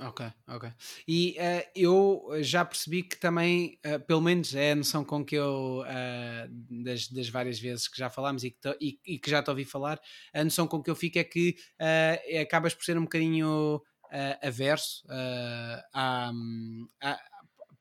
Ok, 0.00 0.26
ok. 0.48 0.68
E 1.06 1.36
uh, 1.38 1.70
eu 1.76 2.28
já 2.40 2.64
percebi 2.64 3.04
que 3.04 3.16
também, 3.16 3.78
uh, 3.86 4.00
pelo 4.00 4.20
menos 4.20 4.52
é 4.52 4.72
a 4.72 4.74
noção 4.74 5.04
com 5.04 5.24
que 5.24 5.36
eu, 5.36 5.82
uh, 5.82 6.82
das, 6.82 7.06
das, 7.06 7.28
várias 7.28 7.60
vezes 7.60 7.86
que 7.86 7.96
já 7.96 8.10
falámos 8.10 8.42
e 8.42 8.50
que, 8.50 8.60
to, 8.60 8.76
e, 8.80 8.98
e 9.06 9.16
que 9.20 9.30
já 9.30 9.40
te 9.40 9.50
ouvi 9.50 9.64
falar, 9.64 10.00
a 10.32 10.42
noção 10.42 10.66
com 10.66 10.82
que 10.82 10.90
eu 10.90 10.96
fico 10.96 11.20
é 11.20 11.22
que 11.22 11.54
acabas 12.42 12.74
por 12.74 12.84
ser 12.84 12.98
um 12.98 13.02
bocadinho 13.02 13.80
averso 14.42 15.04
à, 15.92 16.32
à, 17.00 17.18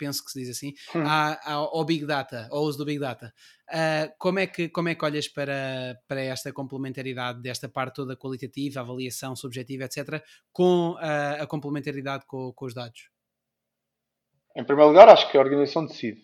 penso 0.03 0.23
que 0.23 0.31
se 0.31 0.39
diz 0.39 0.49
assim, 0.49 0.73
hum. 0.93 1.03
ao 1.45 1.85
Big 1.85 2.05
Data, 2.05 2.49
ao 2.51 2.63
uso 2.63 2.77
do 2.77 2.85
Big 2.85 2.99
Data. 2.99 3.33
Uh, 3.69 4.11
como, 4.19 4.39
é 4.39 4.47
que, 4.47 4.67
como 4.67 4.89
é 4.89 4.95
que 4.95 5.05
olhas 5.05 5.29
para, 5.29 5.97
para 6.07 6.21
esta 6.21 6.51
complementaridade 6.51 7.41
desta 7.41 7.69
parte 7.69 7.95
toda 7.95 8.17
qualitativa, 8.17 8.81
avaliação 8.81 9.35
subjetiva, 9.35 9.85
etc., 9.85 10.21
com 10.51 10.91
uh, 10.91 11.41
a 11.41 11.47
complementaridade 11.47 12.25
com, 12.27 12.51
com, 12.53 12.65
os 12.65 12.73
dados? 12.73 13.09
Em 14.55 14.63
primeiro 14.65 14.91
lugar, 14.91 15.07
acho 15.07 15.31
que 15.31 15.37
a 15.37 15.41
organização 15.41 15.85
decide. 15.85 16.21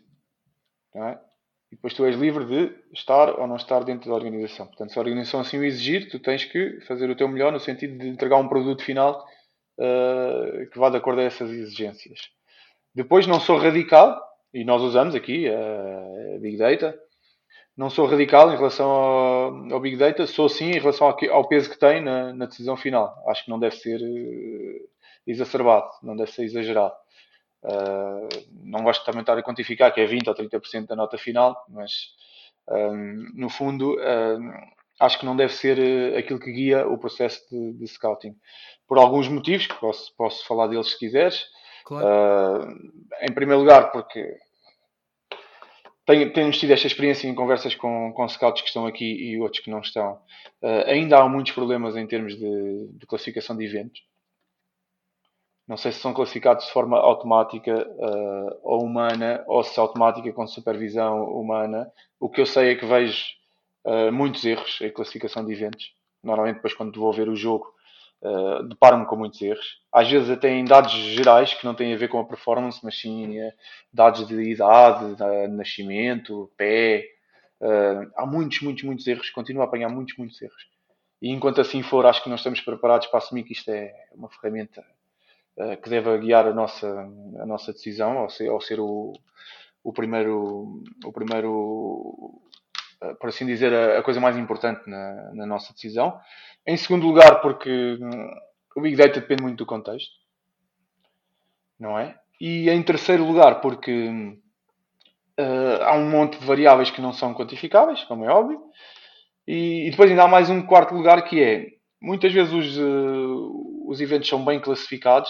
É? 0.93 1.17
E 1.71 1.75
depois 1.75 1.93
tu 1.93 2.03
és 2.03 2.15
livre 2.15 2.45
de 2.45 2.75
estar 2.93 3.39
ou 3.39 3.47
não 3.47 3.55
estar 3.55 3.83
dentro 3.83 4.09
da 4.09 4.15
organização. 4.15 4.67
Portanto, 4.67 4.91
se 4.91 4.99
a 4.99 5.01
organização 5.01 5.39
assim 5.39 5.57
o 5.57 5.63
exigir, 5.63 6.09
tu 6.09 6.19
tens 6.19 6.43
que 6.43 6.81
fazer 6.81 7.09
o 7.09 7.15
teu 7.15 7.29
melhor 7.29 7.53
no 7.53 7.59
sentido 7.59 7.97
de 7.97 8.09
entregar 8.09 8.37
um 8.37 8.49
produto 8.49 8.83
final 8.83 9.25
uh, 9.79 10.69
que 10.69 10.77
vá 10.77 10.89
de 10.89 10.97
acordo 10.97 11.21
a 11.21 11.23
essas 11.23 11.49
exigências. 11.49 12.19
Depois 12.93 13.27
não 13.27 13.39
sou 13.39 13.57
radical, 13.57 14.19
e 14.53 14.63
nós 14.63 14.81
usamos 14.81 15.15
aqui 15.15 15.47
a 15.47 16.39
Big 16.39 16.57
Data. 16.57 16.97
Não 17.77 17.89
sou 17.89 18.07
radical 18.07 18.51
em 18.51 18.57
relação 18.57 18.89
ao, 18.89 19.73
ao 19.73 19.79
Big 19.79 19.95
Data, 19.95 20.27
sou 20.27 20.49
sim 20.49 20.71
em 20.71 20.79
relação 20.79 21.07
ao, 21.07 21.17
ao 21.31 21.47
peso 21.47 21.69
que 21.69 21.79
tem 21.79 22.01
na, 22.01 22.33
na, 22.33 22.45
decisão 22.45 22.75
final. 22.75 23.23
Acho 23.27 23.45
que 23.45 23.49
não 23.49 23.59
deve 23.59 23.75
ser 23.75 24.01
uh, 24.01 24.89
exacerbado, 25.25 25.89
não 26.03 26.15
deve 26.15 26.31
ser 26.31 26.43
exagerado. 26.43 26.93
Uh, 27.63 28.27
não 28.63 28.83
gosto 28.83 29.05
também 29.05 29.21
estar 29.21 29.37
a 29.37 29.43
quantificar 29.43 29.93
que 29.93 30.01
é 30.01 30.05
20 30.05 30.27
ou 30.27 30.35
30% 30.35 30.87
da 30.87 30.95
nota 30.95 31.17
final, 31.17 31.55
mas 31.69 31.91
um, 32.69 33.31
no 33.33 33.49
fundo 33.49 33.97
um, 33.97 34.51
acho 34.99 35.19
que 35.19 35.25
não 35.25 35.35
deve 35.35 35.53
ser 35.53 36.17
aquilo 36.17 36.39
que 36.39 36.51
guia 36.51 36.87
o 36.87 36.97
processo 36.97 37.41
de, 37.49 37.73
de 37.73 37.87
scouting. 37.87 38.35
Por 38.87 38.97
alguns 38.97 39.27
motivos, 39.27 39.67
que 39.67 39.75
posso, 39.75 40.13
posso 40.17 40.45
falar 40.45 40.67
deles 40.67 40.91
se 40.91 40.99
quiseres. 40.99 41.45
Claro. 41.83 42.05
Uh, 42.05 42.91
em 43.21 43.33
primeiro 43.33 43.61
lugar, 43.61 43.91
porque 43.91 44.37
tenho, 46.09 46.33
temos 46.33 46.57
tido 46.57 46.71
esta 46.71 46.87
experiência 46.87 47.27
em 47.27 47.35
conversas 47.35 47.75
com, 47.75 48.11
com 48.13 48.27
scouts 48.27 48.63
que 48.63 48.67
estão 48.67 48.87
aqui 48.87 49.05
e 49.05 49.39
outros 49.39 49.63
que 49.63 49.69
não 49.69 49.79
estão. 49.79 50.13
Uh, 50.59 50.83
ainda 50.87 51.19
há 51.19 51.29
muitos 51.29 51.53
problemas 51.53 51.95
em 51.95 52.07
termos 52.07 52.35
de, 52.35 52.87
de, 52.93 53.05
classificação 53.05 53.55
de 53.55 53.63
eventos. 53.63 54.01
Não 55.67 55.77
sei 55.77 55.91
se 55.91 55.99
são 55.99 56.11
classificados 56.11 56.65
de 56.65 56.71
forma 56.71 56.97
automática 56.97 57.87
uh, 57.87 58.59
ou 58.63 58.83
humana, 58.83 59.43
ou 59.45 59.63
se 59.63 59.79
automática 59.79 60.33
com 60.33 60.47
supervisão 60.47 61.25
humana. 61.25 61.91
O 62.19 62.27
que 62.27 62.41
eu 62.41 62.45
sei 62.47 62.71
é 62.71 62.75
que 62.75 62.87
vejo 62.87 63.23
uh, 63.85 64.11
muitos 64.11 64.43
erros 64.43 64.81
em 64.81 64.91
classificação 64.91 65.45
de 65.45 65.53
eventos. 65.53 65.93
Normalmente, 66.23 66.55
depois, 66.55 66.73
quando 66.73 66.99
vou 66.99 67.13
ver 67.13 67.29
o 67.29 67.35
jogo, 67.35 67.71
uh, 68.21 68.63
deparo-me 68.63 69.05
com 69.05 69.15
muitos 69.15 69.41
erros. 69.41 69.81
Às 69.91 70.09
vezes 70.09 70.29
até 70.29 70.49
em 70.49 70.65
dados 70.65 70.91
gerais 70.91 71.53
que 71.53 71.65
não 71.65 71.73
têm 71.73 71.93
a 71.93 71.97
ver 71.97 72.07
com 72.07 72.19
a 72.19 72.25
performance, 72.25 72.79
mas 72.83 72.99
sim 72.99 73.39
uh, 73.39 73.51
dados 73.93 74.27
de 74.27 74.41
idade, 74.41 75.15
de 75.15 75.47
nascimento, 75.49 76.51
pé. 76.57 77.05
Uh, 77.61 78.09
há 78.15 78.25
muitos, 78.25 78.61
muitos, 78.61 78.83
muitos 78.83 79.07
erros. 79.07 79.29
Continuo 79.29 79.61
a 79.61 79.65
apanhar 79.65 79.89
muitos, 79.89 80.17
muitos 80.17 80.41
erros. 80.41 80.67
E 81.21 81.29
enquanto 81.29 81.59
assim 81.59 81.81
for, 81.83 82.05
acho 82.05 82.23
que 82.23 82.29
nós 82.29 82.39
estamos 82.39 82.61
preparados 82.61 83.07
para 83.07 83.17
assumir 83.17 83.43
que 83.43 83.53
isto 83.53 83.69
é 83.69 83.93
uma 84.15 84.29
ferramenta 84.29 84.83
que 85.83 85.89
deve 85.89 86.17
guiar 86.19 86.47
a 86.47 86.53
nossa, 86.53 86.87
a 86.87 87.45
nossa 87.45 87.73
decisão, 87.73 88.17
ao 88.17 88.29
ser, 88.29 88.47
ao 88.47 88.61
ser 88.61 88.79
o, 88.79 89.11
o 89.83 89.91
primeiro, 89.91 90.81
o 91.03 91.11
primeiro 91.11 92.41
por 93.19 93.29
assim 93.29 93.45
dizer, 93.45 93.73
a, 93.73 93.99
a 93.99 94.03
coisa 94.03 94.19
mais 94.19 94.37
importante 94.37 94.89
na, 94.89 95.33
na, 95.33 95.45
nossa 95.45 95.73
decisão. 95.73 96.19
Em 96.65 96.75
segundo 96.75 97.07
lugar, 97.07 97.41
porque 97.41 97.97
hum, 98.01 98.31
o 98.75 98.81
Big 98.81 98.95
Data 98.95 99.19
depende 99.19 99.41
muito 99.41 99.57
do 99.57 99.65
contexto, 99.65 100.11
não 101.79 101.97
é? 101.97 102.17
E 102.39 102.69
em 102.69 102.83
terceiro 102.83 103.25
lugar, 103.25 103.61
porque 103.61 104.09
uh, 105.39 105.83
há 105.83 105.93
um 105.95 106.09
monte 106.09 106.39
de 106.39 106.45
variáveis 106.45 106.89
que 106.89 107.01
não 107.01 107.13
são 107.13 107.33
quantificáveis, 107.33 108.03
como 108.03 108.25
é 108.25 108.29
óbvio. 108.29 108.61
E, 109.47 109.87
e, 109.87 109.91
depois 109.91 110.09
ainda 110.09 110.23
há 110.23 110.27
mais 110.27 110.49
um 110.49 110.61
quarto 110.61 110.93
lugar 110.93 111.23
que 111.23 111.41
é 111.41 111.67
muitas 112.01 112.31
vezes 112.31 112.53
os, 112.53 112.77
uh, 112.77 113.87
os 113.87 113.99
eventos 113.99 114.29
são 114.29 114.43
bem 114.43 114.59
classificados 114.59 115.29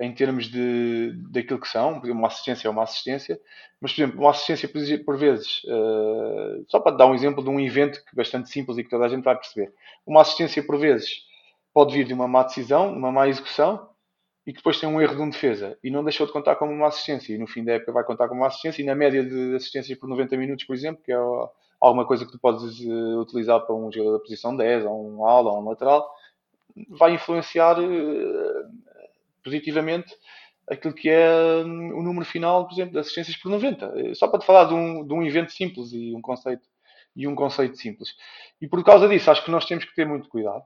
em 0.00 0.14
termos 0.14 0.46
de, 0.46 1.12
daquilo 1.30 1.60
que 1.60 1.68
são, 1.68 2.00
por 2.00 2.06
exemplo, 2.06 2.20
uma 2.20 2.28
assistência 2.28 2.66
é 2.66 2.70
uma 2.70 2.84
assistência, 2.84 3.38
mas, 3.80 3.92
por 3.92 4.00
exemplo, 4.02 4.20
uma 4.20 4.30
assistência 4.30 4.68
por, 5.04 5.16
vezes, 5.18 5.62
uh, 5.64 6.64
só 6.68 6.80
para 6.80 6.96
dar 6.96 7.06
um 7.06 7.14
exemplo 7.14 7.44
de 7.44 7.50
um 7.50 7.60
evento 7.60 8.02
que 8.02 8.10
é 8.10 8.16
bastante 8.16 8.48
simples 8.48 8.78
e 8.78 8.84
que 8.84 8.88
toda 8.88 9.04
a 9.04 9.08
gente 9.10 9.22
vai 9.22 9.36
perceber, 9.36 9.72
uma 10.06 10.22
assistência 10.22 10.62
por 10.62 10.78
vezes 10.78 11.22
pode 11.72 11.92
vir 11.92 12.06
de 12.06 12.14
uma 12.14 12.26
má 12.26 12.42
decisão, 12.42 12.92
uma 12.92 13.12
má 13.12 13.28
execução, 13.28 13.88
e 14.46 14.52
que 14.52 14.56
depois 14.58 14.80
tem 14.80 14.88
um 14.88 15.00
erro 15.02 15.16
de 15.16 15.22
um 15.22 15.28
defesa 15.28 15.78
e 15.84 15.90
não 15.90 16.02
deixou 16.02 16.26
de 16.26 16.32
contar 16.32 16.56
como 16.56 16.72
uma 16.72 16.88
assistência, 16.88 17.34
e 17.34 17.38
no 17.38 17.46
fim 17.46 17.62
da 17.62 17.74
época 17.74 17.92
vai 17.92 18.02
contar 18.02 18.26
como 18.26 18.40
uma 18.40 18.48
assistência, 18.48 18.80
e 18.80 18.86
na 18.86 18.94
média 18.94 19.22
de 19.22 19.54
assistências 19.54 19.98
por 19.98 20.08
90 20.08 20.34
minutos, 20.38 20.64
por 20.64 20.74
exemplo, 20.74 21.02
que 21.04 21.12
é 21.12 21.18
alguma 21.78 22.06
coisa 22.06 22.24
que 22.24 22.32
tu 22.32 22.38
podes 22.38 22.80
uh, 22.80 23.20
utilizar 23.20 23.60
para 23.60 23.74
um 23.74 23.92
jogador 23.92 24.14
da 24.14 24.24
posição 24.24 24.56
10, 24.56 24.86
ou 24.86 25.10
um 25.10 25.26
ala, 25.26 25.52
ou 25.52 25.60
um 25.60 25.68
lateral, 25.68 26.10
vai 26.88 27.14
influenciar 27.14 27.78
uh, 27.78 27.84
positivamente 29.42 30.14
aquilo 30.70 30.94
que 30.94 31.08
é 31.10 31.62
hum, 31.64 31.98
o 31.98 32.02
número 32.02 32.24
final, 32.24 32.66
por 32.66 32.74
exemplo, 32.74 32.92
de 32.92 32.98
assistências 33.00 33.36
por 33.36 33.50
90. 33.50 33.92
Eh, 33.96 34.14
só 34.14 34.28
para 34.28 34.38
te 34.38 34.46
falar 34.46 34.64
de 34.64 34.74
um, 34.74 35.04
de 35.04 35.12
um 35.12 35.22
evento 35.22 35.52
simples 35.52 35.92
e 35.92 36.14
um 36.14 36.20
conceito 36.22 36.62
e 37.16 37.26
um 37.26 37.34
conceito 37.34 37.76
simples. 37.76 38.10
E 38.60 38.68
por 38.68 38.84
causa 38.84 39.08
disso, 39.08 39.30
acho 39.30 39.44
que 39.44 39.50
nós 39.50 39.64
temos 39.66 39.84
que 39.84 39.94
ter 39.94 40.06
muito 40.06 40.28
cuidado. 40.28 40.62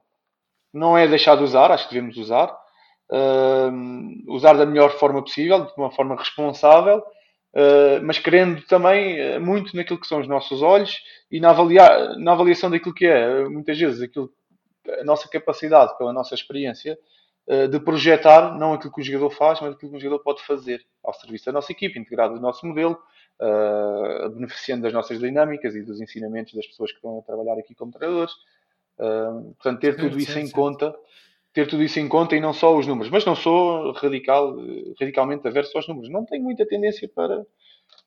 Não 0.72 0.96
é 0.96 1.09
deixar 1.09 1.36
de 1.36 1.42
usar, 1.42 1.70
acho 1.70 1.88
que 1.88 1.94
devemos 1.94 2.18
usar. 2.18 2.55
Uh, 3.10 4.32
usar 4.32 4.55
da 4.55 4.66
melhor 4.66 4.90
forma 4.98 5.22
possível, 5.22 5.66
de 5.66 5.72
uma 5.76 5.90
forma 5.90 6.16
responsável, 6.16 6.98
uh, 6.98 8.02
mas 8.02 8.18
querendo 8.18 8.62
também 8.66 9.38
muito 9.40 9.76
naquilo 9.76 10.01
que 10.01 10.06
são 10.06 10.20
os 10.20 10.28
nossos 10.28 10.62
olhos 10.62 10.98
e 11.30 11.38
na, 11.38 11.51
avaliar, 11.51 12.18
na 12.18 12.32
avaliação 12.32 12.70
daquilo 12.70 12.94
que 12.94 13.06
é, 13.06 13.44
muitas 13.48 13.78
vezes, 13.78 14.02
aquilo, 14.02 14.30
a 15.01 15.05
nossa 15.05 15.28
capacidade, 15.28 15.96
pela 15.98 16.12
nossa 16.12 16.34
experiência, 16.34 16.98
de 17.71 17.79
projetar 17.79 18.57
não 18.59 18.73
aquilo 18.73 18.93
que 18.93 19.03
o 19.03 19.05
jogador 19.05 19.31
faz, 19.31 19.61
mas 19.61 19.75
aquilo 19.75 19.91
que 19.91 19.97
o 19.99 20.01
jogador 20.01 20.23
pode 20.23 20.43
fazer 20.43 20.85
ao 21.03 21.12
serviço 21.12 21.45
da 21.47 21.53
nossa 21.53 21.71
equipe, 21.73 21.99
integrado 21.99 22.35
no 22.35 22.41
nosso 22.41 22.66
modelo, 22.66 22.99
uh, 23.41 24.31
beneficiando 24.31 24.83
das 24.83 24.93
nossas 24.93 25.19
dinâmicas 25.19 25.75
e 25.75 25.83
dos 25.83 26.01
ensinamentos 26.01 26.55
das 26.55 26.66
pessoas 26.66 26.91
que 26.91 26.97
estão 26.97 27.19
a 27.19 27.23
trabalhar 27.23 27.59
aqui 27.59 27.75
como 27.75 27.93
treinadores. 27.93 28.33
Uh, 28.99 29.55
portanto, 29.55 29.81
ter 29.81 29.97
tudo 29.97 30.19
isso 30.19 30.39
em 30.39 30.51
conta, 30.51 30.95
ter 31.53 31.66
tudo 31.66 31.83
isso 31.83 31.99
em 31.99 32.09
conta 32.09 32.37
e 32.37 32.41
não 32.41 32.53
só 32.53 32.77
os 32.77 32.87
números. 32.87 33.11
Mas 33.11 33.25
não 33.25 33.35
sou 33.35 33.93
radical, 33.93 34.57
radicalmente 35.01 35.47
averso 35.47 35.77
aos 35.77 35.89
números. 35.89 36.11
Não 36.11 36.25
tenho 36.25 36.43
muita 36.43 36.66
tendência 36.66 37.09
para, 37.09 37.45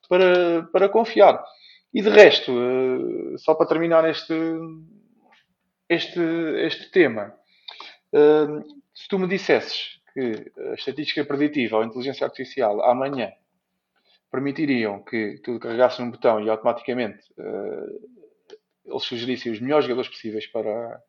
para, 0.10 0.64
para 0.72 0.90
confiar. 0.90 1.44
E 1.94 2.02
de 2.02 2.10
resto, 2.10 2.52
uh, 2.52 3.38
só 3.38 3.54
para 3.54 3.68
terminar 3.68 4.10
este, 4.10 4.34
este, 5.90 6.20
este 6.66 6.92
tema, 6.92 7.34
se 8.98 9.08
tu 9.08 9.20
me 9.20 9.28
dissesses 9.28 10.00
que 10.12 10.52
a 10.72 10.74
estatística 10.74 11.24
preditiva 11.24 11.76
ou 11.78 11.84
a 11.84 11.86
inteligência 11.86 12.26
artificial 12.26 12.84
amanhã 12.84 13.32
permitiriam 14.32 15.04
que 15.04 15.40
tu 15.44 15.60
carregasses 15.60 16.00
num 16.00 16.10
botão 16.10 16.42
e 16.42 16.50
automaticamente 16.50 17.20
uh, 17.38 18.18
eles 18.86 19.04
sugerissem 19.04 19.52
os 19.52 19.60
melhores 19.60 19.86
jogadores 19.86 20.10
possíveis 20.10 20.48
para, 20.48 21.00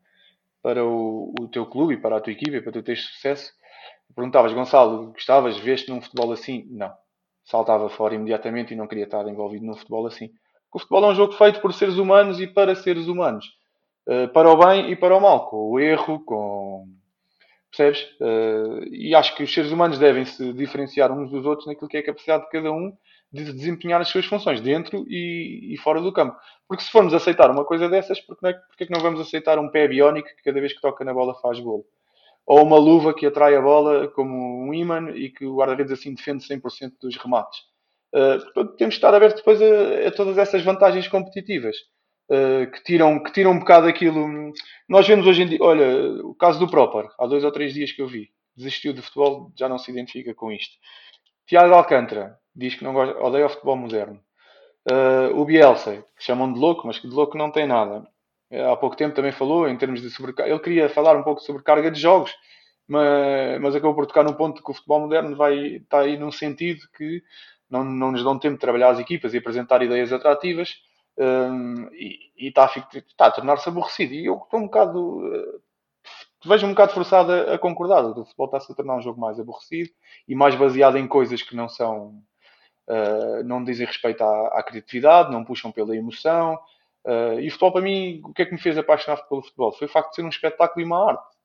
para 0.62 0.85
o, 0.85 1.32
o 1.40 1.48
teu 1.48 1.65
clube 1.65 1.94
e 1.94 1.97
para 1.97 2.19
a 2.19 2.20
tua 2.20 2.32
equipe, 2.32 2.60
para 2.60 2.73
tu 2.73 2.82
teres 2.82 3.05
sucesso, 3.05 3.55
perguntavas, 4.15 4.52
Gonçalo, 4.52 5.12
gostavas, 5.12 5.56
veste 5.56 5.89
num 5.89 6.02
futebol 6.02 6.31
assim? 6.32 6.66
Não. 6.70 6.93
Saltava 7.43 7.89
fora 7.89 8.15
imediatamente 8.15 8.74
e 8.74 8.77
não 8.77 8.86
queria 8.86 9.05
estar 9.05 9.27
envolvido 9.27 9.65
num 9.65 9.77
futebol 9.77 10.06
assim. 10.06 10.31
O 10.70 10.78
futebol 10.78 11.05
é 11.05 11.12
um 11.12 11.15
jogo 11.15 11.32
feito 11.32 11.62
por 11.62 11.73
seres 11.73 11.97
humanos 11.97 12.39
e 12.39 12.47
para 12.47 12.74
seres 12.74 13.06
humanos. 13.06 13.47
Uh, 14.06 14.28
para 14.28 14.51
o 14.51 14.59
bem 14.59 14.90
e 14.90 14.97
para 14.97 15.16
o 15.16 15.20
mal. 15.20 15.48
Com 15.48 15.70
o 15.70 15.81
erro, 15.81 16.23
com 16.24 16.98
Percebes? 17.79 18.03
Uh, 18.21 18.85
e 18.91 19.15
acho 19.15 19.37
que 19.37 19.45
os 19.45 19.55
seres 19.55 19.71
humanos 19.71 20.01
devem 20.01 20.25
se 20.25 20.53
diferenciar 20.53 21.13
uns 21.13 21.31
dos 21.31 21.47
outros 21.47 21.69
naquilo 21.69 21.89
que 21.89 21.97
é 21.97 22.01
a 22.01 22.07
capacidade 22.07 22.43
de 22.45 22.51
cada 22.51 22.73
um 22.73 22.93
de 23.33 23.53
desempenhar 23.53 24.01
as 24.01 24.09
suas 24.09 24.27
funções 24.27 24.61
dentro 24.61 25.05
e, 25.09 25.73
e 25.73 25.77
fora 25.77 26.01
do 26.01 26.13
campo. 26.13 26.37
Porque 26.67 26.83
se 26.83 26.91
formos 26.91 27.15
aceitar 27.15 27.49
uma 27.51 27.65
coisa 27.65 27.89
dessas, 27.89 28.21
porque 28.21 28.41
não, 28.43 28.51
é, 28.51 28.55
porque 28.55 28.85
é 28.85 28.87
que 28.89 28.93
não 28.93 29.01
vamos 29.01 29.21
aceitar 29.21 29.61
um 29.61 29.69
pé 29.69 29.87
biónico 29.87 30.29
que 30.29 30.43
cada 30.43 30.61
vez 30.61 30.73
que 30.73 30.81
toca 30.81 31.05
na 31.05 31.15
bola 31.15 31.35
faz 31.35 31.61
golo? 31.61 31.85
Ou 32.45 32.65
uma 32.65 32.79
luva 32.79 33.15
que 33.15 33.27
atrai 33.27 33.55
a 33.55 33.61
bola 33.61 34.09
como 34.09 34.67
um 34.67 34.75
imã 34.75 35.11
e 35.11 35.31
que 35.31 35.47
o 35.47 35.55
guarda-redes 35.55 35.93
assim 35.93 36.15
defende 36.15 36.45
100% 36.45 36.95
dos 37.01 37.17
remates. 37.17 37.61
Uh, 38.13 38.67
temos 38.77 38.95
de 38.95 38.99
estar 38.99 39.15
abertos 39.15 39.41
depois 39.41 39.61
a, 39.63 40.09
a 40.09 40.11
todas 40.11 40.37
essas 40.37 40.65
vantagens 40.65 41.07
competitivas. 41.07 41.77
Uh, 42.31 42.71
que, 42.71 42.85
tiram, 42.85 43.23
que 43.23 43.33
tiram 43.33 43.53
um 43.53 43.59
bocado 43.59 43.87
aquilo. 43.87 44.53
Nós 44.87 45.09
vemos 45.09 45.27
hoje 45.27 45.43
em 45.43 45.47
dia, 45.47 45.59
olha, 45.63 46.23
o 46.27 46.35
caso 46.35 46.59
do 46.59 46.69
Proper, 46.69 47.09
há 47.19 47.27
dois 47.27 47.43
ou 47.43 47.51
três 47.51 47.73
dias 47.73 47.91
que 47.91 48.03
eu 48.03 48.07
vi, 48.07 48.31
desistiu 48.55 48.93
de 48.93 49.01
futebol, 49.01 49.51
já 49.59 49.67
não 49.67 49.79
se 49.79 49.91
identifica 49.91 50.35
com 50.35 50.53
isto. 50.53 50.77
Tiago 51.47 51.73
Alcântara 51.73 52.39
diz 52.55 52.75
que 52.75 52.85
não 52.85 52.93
gosta, 52.93 53.19
odeia 53.19 53.47
o 53.47 53.49
futebol 53.49 53.77
moderno. 53.77 54.21
Uh, 54.91 55.35
o 55.39 55.45
Bielsa, 55.45 56.05
que 56.17 56.25
chamam 56.25 56.53
de 56.53 56.59
louco, 56.59 56.87
mas 56.87 56.99
que 56.99 57.09
de 57.09 57.15
louco 57.15 57.39
não 57.39 57.51
tem 57.51 57.67
nada. 57.67 58.07
Uh, 58.51 58.73
há 58.73 58.77
pouco 58.77 58.97
tempo 58.97 59.15
também 59.15 59.33
falou 59.33 59.67
em 59.67 59.77
termos 59.79 60.03
de 60.03 60.11
sobrecarga. 60.11 60.53
Ele 60.53 60.61
queria 60.61 60.89
falar 60.91 61.17
um 61.17 61.23
pouco 61.23 61.41
sobre 61.41 61.63
carga 61.63 61.91
de 61.91 61.99
jogos, 61.99 62.35
mas, 62.87 63.61
mas 63.61 63.75
acabou 63.75 63.95
por 63.95 64.07
tocar 64.07 64.25
num 64.25 64.35
ponto 64.35 64.63
que 64.63 64.71
o 64.71 64.75
futebol 64.75 65.01
moderno 65.01 65.35
vai, 65.35 65.77
está 65.77 66.01
aí 66.01 66.19
num 66.19 66.33
sentido 66.33 66.81
que 66.97 67.23
não, 67.71 67.85
não 67.85 68.13
nos 68.13 68.23
dão 68.23 68.39
tempo 68.39 68.55
de 68.55 68.61
trabalhar 68.61 68.91
as 68.91 68.99
equipas 68.99 69.33
e 69.33 69.39
apresentar 69.39 69.83
ideias 69.83 70.13
atrativas 70.13 70.77
um, 71.19 71.89
e 71.93 72.31
está 72.39 72.65
a, 72.65 72.69
tá 73.16 73.27
a 73.27 73.31
tornar-se 73.31 73.69
aborrecido. 73.69 74.15
E 74.15 74.27
eu 74.27 74.36
estou 74.36 74.61
um 74.61 74.65
bocado. 74.65 75.19
Uh, 75.19 75.61
vejo 76.45 76.66
um 76.66 76.70
bocado 76.70 76.93
forçado 76.93 77.32
a, 77.32 77.55
a 77.55 77.59
concordar. 77.59 78.05
O 78.05 78.24
futebol 78.24 78.47
está-se 78.47 78.70
a 78.70 78.74
tornar 78.74 78.97
um 78.97 79.03
jogo 79.03 79.20
mais 79.20 79.39
aborrecido 79.40 79.90
e 80.27 80.35
mais 80.35 80.55
baseado 80.55 80.97
em 80.97 81.09
coisas 81.09 81.43
que 81.43 81.57
não 81.57 81.69
são. 81.69 82.23
Uh, 82.86 83.45
não 83.45 83.62
dizem 83.62 83.86
respeito 83.86 84.23
à, 84.23 84.59
à, 84.59 84.62
criatividade, 84.62 85.31
não 85.31 85.45
puxam 85.45 85.70
pela 85.70 85.95
emoção. 85.95 86.59
Uh, 87.05 87.40
e 87.40 87.49
o 87.49 87.51
futebol, 87.51 87.73
para 87.73 87.82
mim, 87.82 88.23
o 88.24 88.32
que 88.32 88.43
é 88.43 88.47
que 88.47 88.53
me 88.53 88.61
fez 88.61 88.78
apaixonar 88.78 89.19
pelo 89.28 89.43
futebol? 89.43 89.73
Foi 89.73 89.86
o 89.86 89.90
facto 89.90 90.11
de 90.11 90.16
ser 90.16 90.23
um 90.23 90.28
espetáculo 90.28 90.81
e 90.81 90.85
uma 90.85 91.11
arte, 91.11 91.36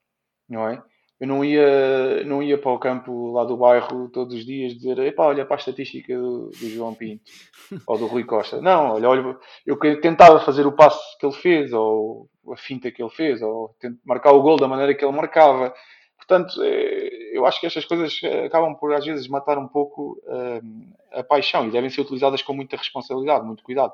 não 0.48 0.68
é? 0.70 0.82
Eu 1.24 1.28
não 1.28 1.46
ia, 1.46 2.22
não 2.26 2.44
ia 2.44 2.58
para 2.58 2.74
o 2.74 2.78
campo 2.78 3.32
lá 3.32 3.46
do 3.46 3.56
bairro 3.56 4.10
todos 4.10 4.36
os 4.36 4.46
dias 4.46 4.74
dizer 4.74 5.00
epá, 5.00 5.28
olha 5.28 5.46
para 5.46 5.56
a 5.56 5.58
estatística 5.58 6.14
do, 6.14 6.50
do 6.50 6.70
João 6.70 6.94
Pinto 6.94 7.24
ou 7.88 7.98
do 7.98 8.08
Rui 8.08 8.26
Costa. 8.26 8.60
Não, 8.60 8.96
olha, 8.96 9.08
olha, 9.08 9.38
eu 9.66 9.80
tentava 10.02 10.42
fazer 10.42 10.68
o 10.68 10.74
passo 10.74 11.18
que 11.18 11.26
ele 11.26 11.36
fez 11.36 11.72
ou 11.72 12.30
a 12.52 12.58
finta 12.58 12.92
que 12.92 13.02
ele 13.02 13.10
fez 13.10 13.42
ou 13.42 13.74
marcar 14.06 14.34
o 14.34 14.42
gol 14.42 14.58
da 14.58 14.68
maneira 14.68 14.94
que 14.94 15.06
ele 15.06 15.16
marcava. 15.16 15.74
Portanto, 16.18 16.62
eh, 16.62 17.32
eu 17.32 17.46
acho 17.46 17.62
que 17.62 17.68
estas 17.68 17.86
coisas 17.86 18.20
eh, 18.22 18.48
acabam 18.48 18.76
por 18.76 18.94
às 18.94 19.06
vezes 19.06 19.26
matar 19.30 19.58
um 19.58 19.70
pouco 19.70 20.22
uh, 20.26 21.18
a 21.18 21.24
paixão 21.24 21.66
e 21.66 21.72
devem 21.72 21.90
ser 21.90 22.02
utilizadas 22.02 22.42
com 22.42 22.54
muita 22.54 22.76
responsabilidade, 22.76 23.46
muito 23.46 23.64
cuidado. 23.64 23.94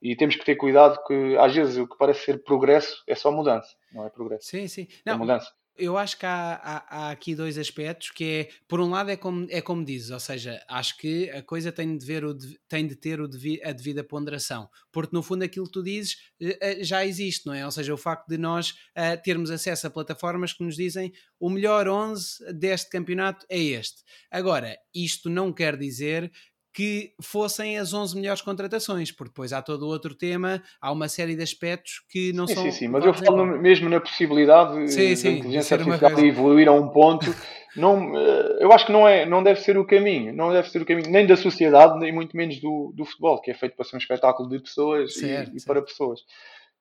E 0.00 0.14
temos 0.14 0.36
que 0.36 0.44
ter 0.44 0.54
cuidado 0.54 1.02
que 1.08 1.36
às 1.38 1.52
vezes 1.52 1.76
o 1.76 1.88
que 1.88 1.98
parece 1.98 2.24
ser 2.24 2.44
progresso 2.44 3.02
é 3.04 3.16
só 3.16 3.32
mudança, 3.32 3.74
não 3.92 4.06
é 4.06 4.10
progresso. 4.10 4.46
Sim, 4.46 4.68
sim. 4.68 4.86
É 5.04 5.10
não, 5.10 5.14
é 5.14 5.18
mudança 5.18 5.58
eu 5.78 5.96
acho 5.96 6.18
que 6.18 6.26
há, 6.26 6.54
há, 6.54 6.76
há, 6.88 7.10
aqui 7.10 7.34
dois 7.34 7.56
aspectos 7.56 8.10
que 8.10 8.24
é, 8.24 8.48
por 8.66 8.80
um 8.80 8.90
lado 8.90 9.10
é 9.10 9.16
como, 9.16 9.46
é 9.50 9.60
como 9.60 9.84
dizes, 9.84 10.10
ou 10.10 10.20
seja, 10.20 10.62
acho 10.68 10.96
que 10.98 11.30
a 11.30 11.42
coisa 11.42 11.70
tem 11.70 11.96
de, 11.96 12.04
ver 12.04 12.24
o, 12.24 12.36
tem 12.68 12.86
de 12.86 12.96
ter 12.96 13.20
o 13.20 13.28
devi, 13.28 13.60
a 13.64 13.72
devida 13.72 14.02
ponderação, 14.02 14.68
porque 14.92 15.14
no 15.14 15.22
fundo 15.22 15.44
aquilo 15.44 15.66
que 15.66 15.72
tu 15.72 15.82
dizes 15.82 16.16
eh, 16.40 16.58
eh, 16.60 16.84
já 16.84 17.04
existe, 17.06 17.46
não 17.46 17.54
é? 17.54 17.64
Ou 17.64 17.70
seja, 17.70 17.94
o 17.94 17.96
facto 17.98 18.28
de 18.28 18.36
nós 18.36 18.70
uh, 18.70 19.22
termos 19.22 19.50
acesso 19.50 19.86
a 19.86 19.90
plataformas 19.90 20.52
que 20.52 20.64
nos 20.64 20.76
dizem 20.76 21.12
o 21.38 21.48
melhor 21.48 21.88
11 21.88 22.52
deste 22.54 22.90
campeonato 22.90 23.46
é 23.48 23.58
este. 23.58 24.02
Agora, 24.30 24.76
isto 24.94 25.30
não 25.30 25.52
quer 25.52 25.76
dizer 25.76 26.30
que 26.72 27.12
fossem 27.20 27.78
as 27.78 27.92
11 27.92 28.16
melhores 28.16 28.42
contratações, 28.42 29.10
porque 29.10 29.30
depois 29.30 29.52
há 29.52 29.62
todo 29.62 29.86
outro 29.86 30.14
tema, 30.14 30.62
há 30.80 30.92
uma 30.92 31.08
série 31.08 31.34
de 31.34 31.42
aspectos 31.42 32.02
que 32.08 32.32
não 32.32 32.46
sim, 32.46 32.54
são. 32.54 32.64
Sim, 32.64 32.70
sim, 32.70 32.88
mas 32.88 33.04
eu 33.04 33.14
falo 33.14 33.44
mesmo 33.44 33.88
na 33.88 34.00
possibilidade 34.00 34.92
sim, 34.92 35.16
sim, 35.16 35.32
da 35.32 35.38
inteligência 35.38 35.76
artificial 35.76 36.14
de 36.14 36.26
evoluir 36.26 36.68
a 36.68 36.72
um 36.72 36.88
ponto. 36.88 37.26
Não, 37.76 38.16
eh, 38.18 38.56
eu 38.60 38.72
acho 38.72 38.86
que 38.86 38.92
não, 38.92 39.06
é, 39.06 39.24
não 39.24 39.40
deve 39.40 39.60
ser 39.60 39.78
o 39.78 39.86
caminho, 39.86 40.34
não 40.34 40.50
deve 40.50 40.68
ser 40.68 40.82
o 40.82 40.86
caminho 40.86 41.10
nem 41.10 41.26
da 41.26 41.36
sociedade, 41.36 41.98
nem 42.00 42.10
muito 42.10 42.36
menos 42.36 42.58
do, 42.60 42.92
do 42.96 43.04
futebol, 43.04 43.40
que 43.40 43.52
é 43.52 43.54
feito 43.54 43.76
para 43.76 43.84
ser 43.84 43.94
um 43.94 44.00
espetáculo 44.00 44.48
de 44.48 44.58
pessoas 44.58 45.14
certo, 45.14 45.54
e, 45.54 45.58
e 45.58 45.64
para 45.64 45.82
pessoas. 45.82 46.20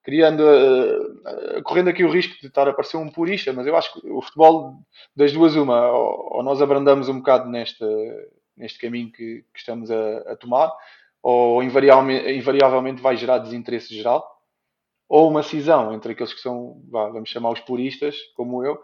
Criando, 0.01 0.41
uh, 0.41 1.61
correndo 1.64 1.89
aqui 1.89 2.03
o 2.03 2.09
risco 2.09 2.39
de 2.39 2.47
estar 2.47 2.68
a 2.68 2.73
parecer 2.73 2.97
um 2.97 3.09
purista, 3.09 3.53
mas 3.53 3.68
eu 3.68 3.76
acho 3.76 3.93
que 3.93 4.09
o 4.09 4.22
futebol, 4.22 4.80
das 5.15 5.31
duas, 5.34 5.55
uma, 5.55 5.91
ou, 5.91 6.38
ou 6.38 6.43
nós 6.43 6.61
abrandamos 6.61 7.09
um 7.09 7.18
bocado 7.18 7.47
nesta 7.47 7.85
neste 8.58 8.80
caminho 8.80 9.12
que, 9.12 9.46
que 9.54 9.60
estamos 9.60 9.92
a, 9.92 10.18
a, 10.32 10.36
tomar, 10.36 10.74
ou 11.22 11.62
invariavelmente, 11.64 12.32
invariavelmente 12.32 13.02
vai 13.02 13.16
gerar 13.16 13.38
desinteresse 13.40 13.94
geral, 13.94 14.26
ou 15.08 15.30
uma 15.30 15.44
cisão 15.44 15.94
entre 15.94 16.12
aqueles 16.12 16.34
que 16.34 16.42
são, 16.42 16.82
vamos 16.90 17.30
chamar 17.30 17.52
os 17.52 17.60
puristas, 17.62 18.18
como 18.36 18.64
eu, 18.64 18.78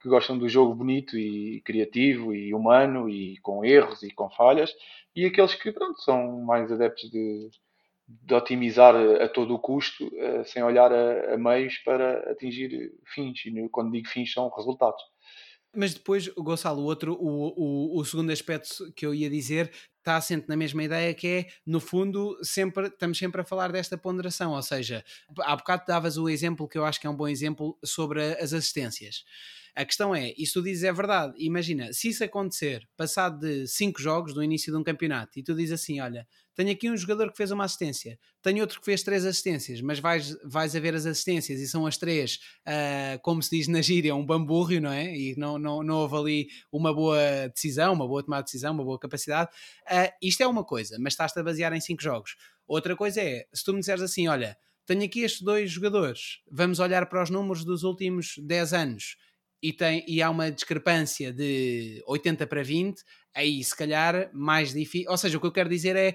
que 0.00 0.08
gostam 0.08 0.36
do 0.36 0.48
jogo 0.48 0.74
bonito 0.74 1.16
e 1.16 1.60
criativo 1.62 2.34
e 2.34 2.54
humano 2.54 3.08
e 3.08 3.38
com 3.38 3.64
erros 3.64 4.02
e 4.02 4.10
com 4.10 4.30
falhas, 4.30 4.74
e 5.14 5.24
aqueles 5.26 5.54
que 5.54 5.72
pronto, 5.72 6.00
são 6.00 6.40
mais 6.40 6.70
adeptos 6.70 7.10
de, 7.10 7.50
de 8.06 8.34
otimizar 8.34 8.94
a, 8.94 9.28
todo 9.28 9.54
o 9.54 9.58
custo, 9.58 10.06
uh, 10.06 10.44
sem 10.44 10.62
olhar 10.62 10.92
a, 10.92 11.34
a, 11.34 11.36
meios 11.36 11.78
para 11.78 12.30
atingir 12.30 12.92
fins. 13.06 13.44
E 13.44 13.68
quando 13.68 13.92
digo 13.92 14.08
fins, 14.08 14.32
são 14.32 14.48
resultados. 14.50 15.02
Mas 15.74 15.94
depois, 15.94 16.26
Gonçalo, 16.28 16.82
outro, 16.82 17.14
o, 17.14 17.94
o, 17.96 17.98
o 17.98 18.04
segundo 18.04 18.32
aspecto 18.32 18.92
que 18.94 19.06
eu 19.06 19.14
ia 19.14 19.30
dizer 19.30 19.70
está 19.98 20.16
assente 20.16 20.48
na 20.48 20.56
mesma 20.56 20.82
ideia 20.82 21.14
que 21.14 21.26
é, 21.26 21.46
no 21.64 21.78
fundo, 21.78 22.36
sempre, 22.42 22.86
estamos 22.88 23.18
sempre 23.18 23.40
a 23.40 23.44
falar 23.44 23.70
desta 23.70 23.96
ponderação, 23.96 24.52
ou 24.52 24.62
seja, 24.62 25.04
há 25.40 25.54
bocado 25.54 25.84
davas 25.86 26.16
o 26.16 26.28
exemplo 26.28 26.66
que 26.66 26.78
eu 26.78 26.84
acho 26.84 27.00
que 27.00 27.06
é 27.06 27.10
um 27.10 27.16
bom 27.16 27.28
exemplo 27.28 27.78
sobre 27.84 28.20
as 28.34 28.52
assistências. 28.52 29.24
A 29.74 29.84
questão 29.84 30.14
é, 30.14 30.32
isso 30.36 30.54
tu 30.54 30.62
dizes 30.62 30.84
é 30.84 30.92
verdade, 30.92 31.34
imagina, 31.38 31.92
se 31.92 32.08
isso 32.08 32.24
acontecer 32.24 32.88
passado 32.96 33.40
de 33.40 33.66
5 33.66 34.00
jogos 34.00 34.34
do 34.34 34.42
início 34.42 34.72
de 34.72 34.78
um 34.78 34.82
campeonato 34.82 35.38
e 35.38 35.42
tu 35.42 35.54
dizes 35.54 35.80
assim, 35.80 36.00
olha, 36.00 36.26
tenho 36.54 36.72
aqui 36.72 36.90
um 36.90 36.96
jogador 36.96 37.30
que 37.30 37.36
fez 37.36 37.50
uma 37.50 37.64
assistência, 37.64 38.18
tenho 38.42 38.60
outro 38.60 38.80
que 38.80 38.84
fez 38.84 39.02
três 39.02 39.24
assistências, 39.24 39.80
mas 39.80 39.98
vais, 39.98 40.36
vais 40.44 40.76
a 40.76 40.80
ver 40.80 40.94
as 40.94 41.06
assistências 41.06 41.60
e 41.60 41.66
são 41.66 41.86
as 41.86 41.96
três, 41.96 42.38
uh, 42.66 43.18
como 43.22 43.42
se 43.42 43.56
diz 43.56 43.68
na 43.68 43.80
gíria, 43.80 44.14
um 44.14 44.26
bamburro, 44.26 44.78
não 44.80 44.92
é? 44.92 45.16
E 45.16 45.34
não, 45.36 45.58
não, 45.58 45.82
não 45.82 45.96
houve 45.96 46.16
ali 46.16 46.48
uma 46.70 46.92
boa 46.92 47.48
decisão, 47.54 47.94
uma 47.94 48.06
boa 48.06 48.22
tomada 48.22 48.42
de 48.42 48.48
decisão, 48.48 48.74
uma 48.74 48.84
boa 48.84 48.98
capacidade. 48.98 49.50
Uh, 49.86 50.12
isto 50.20 50.42
é 50.42 50.46
uma 50.46 50.64
coisa, 50.64 50.98
mas 51.00 51.14
estás-te 51.14 51.38
a 51.38 51.42
basear 51.42 51.72
em 51.72 51.80
cinco 51.80 52.02
jogos. 52.02 52.36
Outra 52.66 52.94
coisa 52.94 53.20
é, 53.22 53.46
se 53.54 53.64
tu 53.64 53.72
me 53.72 53.80
disseres 53.80 54.02
assim, 54.02 54.28
olha, 54.28 54.56
tenho 54.84 55.04
aqui 55.04 55.20
estes 55.20 55.42
dois 55.42 55.70
jogadores, 55.70 56.40
vamos 56.50 56.78
olhar 56.78 57.06
para 57.06 57.22
os 57.22 57.30
números 57.30 57.64
dos 57.64 57.84
últimos 57.84 58.34
10 58.38 58.72
anos 58.72 59.16
e, 59.62 59.72
tem, 59.72 60.04
e 60.06 60.22
há 60.22 60.30
uma 60.30 60.50
discrepância 60.50 61.32
de 61.32 62.02
80 62.06 62.46
para 62.46 62.62
20, 62.62 63.02
aí 63.34 63.62
se 63.62 63.76
calhar 63.76 64.30
mais 64.32 64.72
difícil. 64.72 65.10
Ou 65.10 65.16
seja, 65.16 65.36
o 65.36 65.40
que 65.40 65.46
eu 65.46 65.52
quero 65.52 65.68
dizer 65.68 65.96
é 65.96 66.14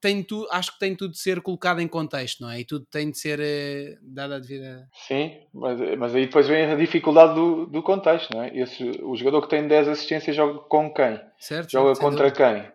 tem 0.00 0.22
tu, 0.22 0.46
acho 0.50 0.72
que 0.72 0.78
tem 0.78 0.94
tudo 0.94 1.12
de 1.12 1.18
ser 1.18 1.40
colocado 1.40 1.80
em 1.80 1.88
contexto, 1.88 2.40
não 2.40 2.50
é? 2.50 2.60
E 2.60 2.64
tudo 2.64 2.86
tem 2.86 3.10
de 3.10 3.18
ser 3.18 3.40
uh, 3.40 3.98
dado 4.02 4.34
a 4.34 4.38
devida. 4.38 4.88
Sim, 4.92 5.32
mas, 5.52 5.78
mas 5.98 6.14
aí 6.14 6.26
depois 6.26 6.46
vem 6.46 6.66
a 6.66 6.76
dificuldade 6.76 7.34
do, 7.34 7.66
do 7.66 7.82
contexto, 7.82 8.32
não 8.32 8.44
é? 8.44 8.56
Esse, 8.56 8.84
o 9.02 9.16
jogador 9.16 9.42
que 9.42 9.48
tem 9.48 9.66
10 9.66 9.88
assistências 9.88 10.36
joga 10.36 10.60
com 10.60 10.92
quem? 10.92 11.20
Certo, 11.38 11.70
joga 11.70 11.98
contra 11.98 12.30
quem? 12.30 12.70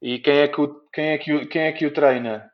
E 0.00 0.20
quem 0.20 0.34
é, 0.34 0.48
que 0.48 0.60
o, 0.60 0.80
quem, 0.92 1.06
é 1.06 1.18
que 1.18 1.32
o, 1.32 1.48
quem 1.48 1.62
é 1.62 1.72
que 1.72 1.86
o 1.86 1.92
treina? 1.92 2.48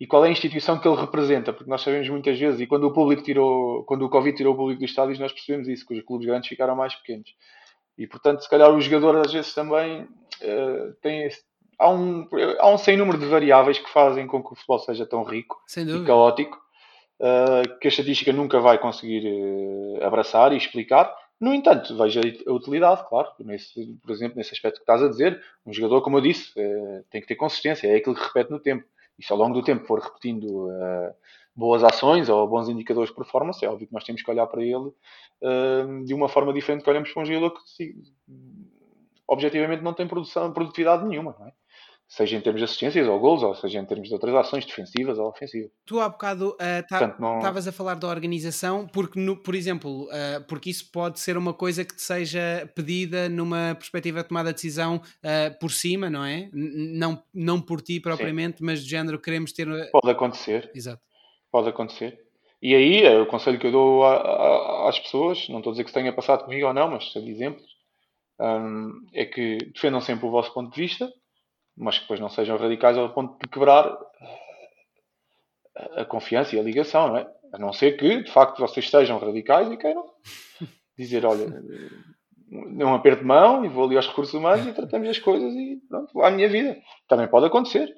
E 0.00 0.06
qual 0.06 0.24
é 0.24 0.28
a 0.28 0.32
instituição 0.32 0.78
que 0.78 0.86
ele 0.86 1.00
representa? 1.00 1.52
Porque 1.52 1.70
nós 1.70 1.82
sabemos 1.82 2.08
muitas 2.08 2.38
vezes, 2.38 2.60
e 2.60 2.66
quando 2.66 2.84
o 2.84 2.92
público 2.92 3.22
tirou, 3.22 3.84
quando 3.84 4.04
o 4.04 4.08
Covid 4.08 4.36
tirou 4.36 4.54
o 4.54 4.56
público 4.56 4.80
dos 4.80 4.90
estádios, 4.90 5.18
nós 5.18 5.32
percebemos 5.32 5.66
isso, 5.68 5.86
que 5.86 5.94
os 5.94 6.04
clubes 6.04 6.26
grandes 6.26 6.48
ficaram 6.48 6.76
mais 6.76 6.94
pequenos. 6.94 7.34
E 7.96 8.06
portanto, 8.06 8.40
se 8.42 8.48
calhar 8.48 8.70
o 8.70 8.80
jogador 8.80 9.16
às 9.16 9.32
vezes 9.32 9.52
também 9.52 10.02
uh, 10.02 10.94
tem 11.02 11.24
esse 11.24 11.42
há 11.78 11.90
um, 11.90 12.28
há 12.58 12.70
um 12.70 12.78
sem 12.78 12.96
número 12.96 13.18
de 13.18 13.26
variáveis 13.26 13.78
que 13.78 13.90
fazem 13.90 14.26
com 14.26 14.42
que 14.42 14.52
o 14.52 14.54
futebol 14.54 14.78
seja 14.80 15.06
tão 15.06 15.22
rico 15.22 15.56
e 16.02 16.04
caótico 16.06 16.58
uh, 17.20 17.78
que 17.78 17.86
a 17.86 17.90
estatística 17.90 18.32
nunca 18.32 18.58
vai 18.58 18.78
conseguir 18.78 19.24
uh, 19.26 20.04
abraçar 20.04 20.52
e 20.52 20.56
explicar. 20.56 21.14
No 21.40 21.54
entanto, 21.54 21.96
vejo 21.96 22.20
a 22.20 22.52
utilidade, 22.52 23.08
claro, 23.08 23.28
nesse, 23.38 23.96
por 24.02 24.10
exemplo, 24.10 24.36
nesse 24.36 24.52
aspecto 24.52 24.78
que 24.78 24.82
estás 24.82 25.00
a 25.00 25.08
dizer. 25.08 25.40
Um 25.64 25.72
jogador, 25.72 26.02
como 26.02 26.16
eu 26.16 26.20
disse, 26.20 26.52
tem 27.10 27.20
que 27.20 27.28
ter 27.28 27.36
consistência, 27.36 27.86
é 27.86 27.94
aquilo 27.94 28.16
que 28.16 28.24
repete 28.24 28.50
no 28.50 28.58
tempo. 28.58 28.84
E 29.18 29.24
se 29.24 29.32
ao 29.32 29.38
longo 29.38 29.54
do 29.54 29.62
tempo 29.62 29.84
for 29.84 29.98
repetindo 30.00 30.68
boas 31.54 31.82
ações 31.82 32.28
ou 32.28 32.46
bons 32.46 32.68
indicadores 32.68 33.10
de 33.10 33.16
performance, 33.16 33.64
é 33.64 33.68
óbvio 33.68 33.88
que 33.88 33.92
nós 33.92 34.04
temos 34.04 34.22
que 34.22 34.30
olhar 34.30 34.46
para 34.46 34.62
ele 34.62 34.92
de 36.04 36.14
uma 36.14 36.28
forma 36.28 36.52
diferente 36.52 36.84
que 36.84 36.90
olhamos 36.90 37.12
para 37.12 37.22
um 37.22 37.26
jogador 37.26 37.54
que 37.76 37.94
objetivamente 39.26 39.82
não 39.82 39.92
tem 39.92 40.06
produção, 40.06 40.52
produtividade 40.52 41.04
nenhuma, 41.04 41.34
não 41.38 41.46
é? 41.46 41.52
Seja 42.08 42.36
em 42.36 42.40
termos 42.40 42.60
de 42.60 42.64
assistências 42.64 43.06
ou 43.06 43.20
gols, 43.20 43.42
ou 43.42 43.54
seja 43.54 43.78
em 43.78 43.84
termos 43.84 44.08
de 44.08 44.14
outras 44.14 44.34
ações 44.34 44.64
defensivas 44.64 45.18
ou 45.18 45.28
ofensivas. 45.28 45.70
Tu 45.84 46.00
há 46.00 46.08
bocado 46.08 46.56
estavas 46.80 47.64
uh, 47.64 47.66
não... 47.66 47.68
a 47.68 47.72
falar 47.72 47.94
da 47.96 48.08
organização, 48.08 48.86
porque, 48.86 49.20
no, 49.20 49.36
por 49.36 49.54
exemplo, 49.54 50.04
uh, 50.04 50.42
porque 50.48 50.70
isso 50.70 50.90
pode 50.90 51.20
ser 51.20 51.36
uma 51.36 51.52
coisa 51.52 51.84
que 51.84 51.94
te 51.94 52.00
seja 52.00 52.68
pedida 52.74 53.28
numa 53.28 53.74
perspectiva 53.74 54.22
de 54.22 54.28
tomada 54.28 54.48
de 54.48 54.54
decisão 54.54 54.96
uh, 54.96 55.58
por 55.60 55.70
cima, 55.70 56.08
não 56.08 56.24
é? 56.24 56.48
N 56.52 56.98
não, 56.98 57.22
não 57.34 57.60
por 57.60 57.82
ti 57.82 58.00
propriamente, 58.00 58.58
Sim. 58.58 58.64
mas 58.64 58.82
do 58.82 58.88
género 58.88 59.20
queremos 59.20 59.52
ter. 59.52 59.68
Pode 59.90 60.10
acontecer. 60.10 60.70
Exato. 60.74 61.02
Pode 61.52 61.68
acontecer. 61.68 62.18
E 62.60 62.74
aí, 62.74 63.02
é 63.02 63.20
o 63.20 63.26
conselho 63.26 63.58
que 63.58 63.66
eu 63.66 63.72
dou 63.72 64.04
a, 64.04 64.14
a, 64.16 64.88
às 64.88 64.98
pessoas, 64.98 65.46
não 65.48 65.58
estou 65.58 65.70
a 65.70 65.74
dizer 65.74 65.84
que 65.84 65.92
tenha 65.92 66.12
passado 66.12 66.44
comigo 66.44 66.66
ou 66.66 66.74
não, 66.74 66.90
mas 66.90 67.04
de 67.04 67.30
exemplos, 67.30 67.64
um, 68.40 69.06
é 69.12 69.24
que 69.24 69.58
defendam 69.72 70.00
sempre 70.00 70.26
o 70.26 70.30
vosso 70.30 70.52
ponto 70.52 70.74
de 70.74 70.80
vista, 70.80 71.12
mas 71.78 71.96
que 71.96 72.02
depois 72.02 72.20
não 72.20 72.28
sejam 72.28 72.56
radicais 72.56 72.98
ao 72.98 73.10
ponto 73.10 73.38
de 73.40 73.48
quebrar 73.48 73.96
a 75.96 76.04
confiança 76.04 76.54
e 76.54 76.58
a 76.58 76.62
ligação, 76.62 77.08
não 77.08 77.16
é? 77.18 77.30
A 77.52 77.58
não 77.58 77.72
ser 77.72 77.96
que, 77.96 78.22
de 78.22 78.30
facto, 78.30 78.58
vocês 78.58 78.90
sejam 78.90 79.18
radicais 79.18 79.70
e 79.70 79.76
queiram 79.76 80.04
dizer, 80.98 81.24
olha, 81.24 81.46
não 82.50 82.94
aperto 82.94 83.20
de 83.20 83.26
mão 83.26 83.64
e 83.64 83.68
vou 83.68 83.84
ali 83.84 83.96
aos 83.96 84.08
recursos 84.08 84.34
humanos 84.34 84.66
e 84.66 84.72
tratamos 84.72 85.08
as 85.08 85.18
coisas 85.18 85.54
e 85.54 85.80
pronto, 85.88 86.22
a 86.22 86.30
minha 86.30 86.48
vida. 86.48 86.76
Também 87.06 87.28
pode 87.28 87.46
acontecer. 87.46 87.94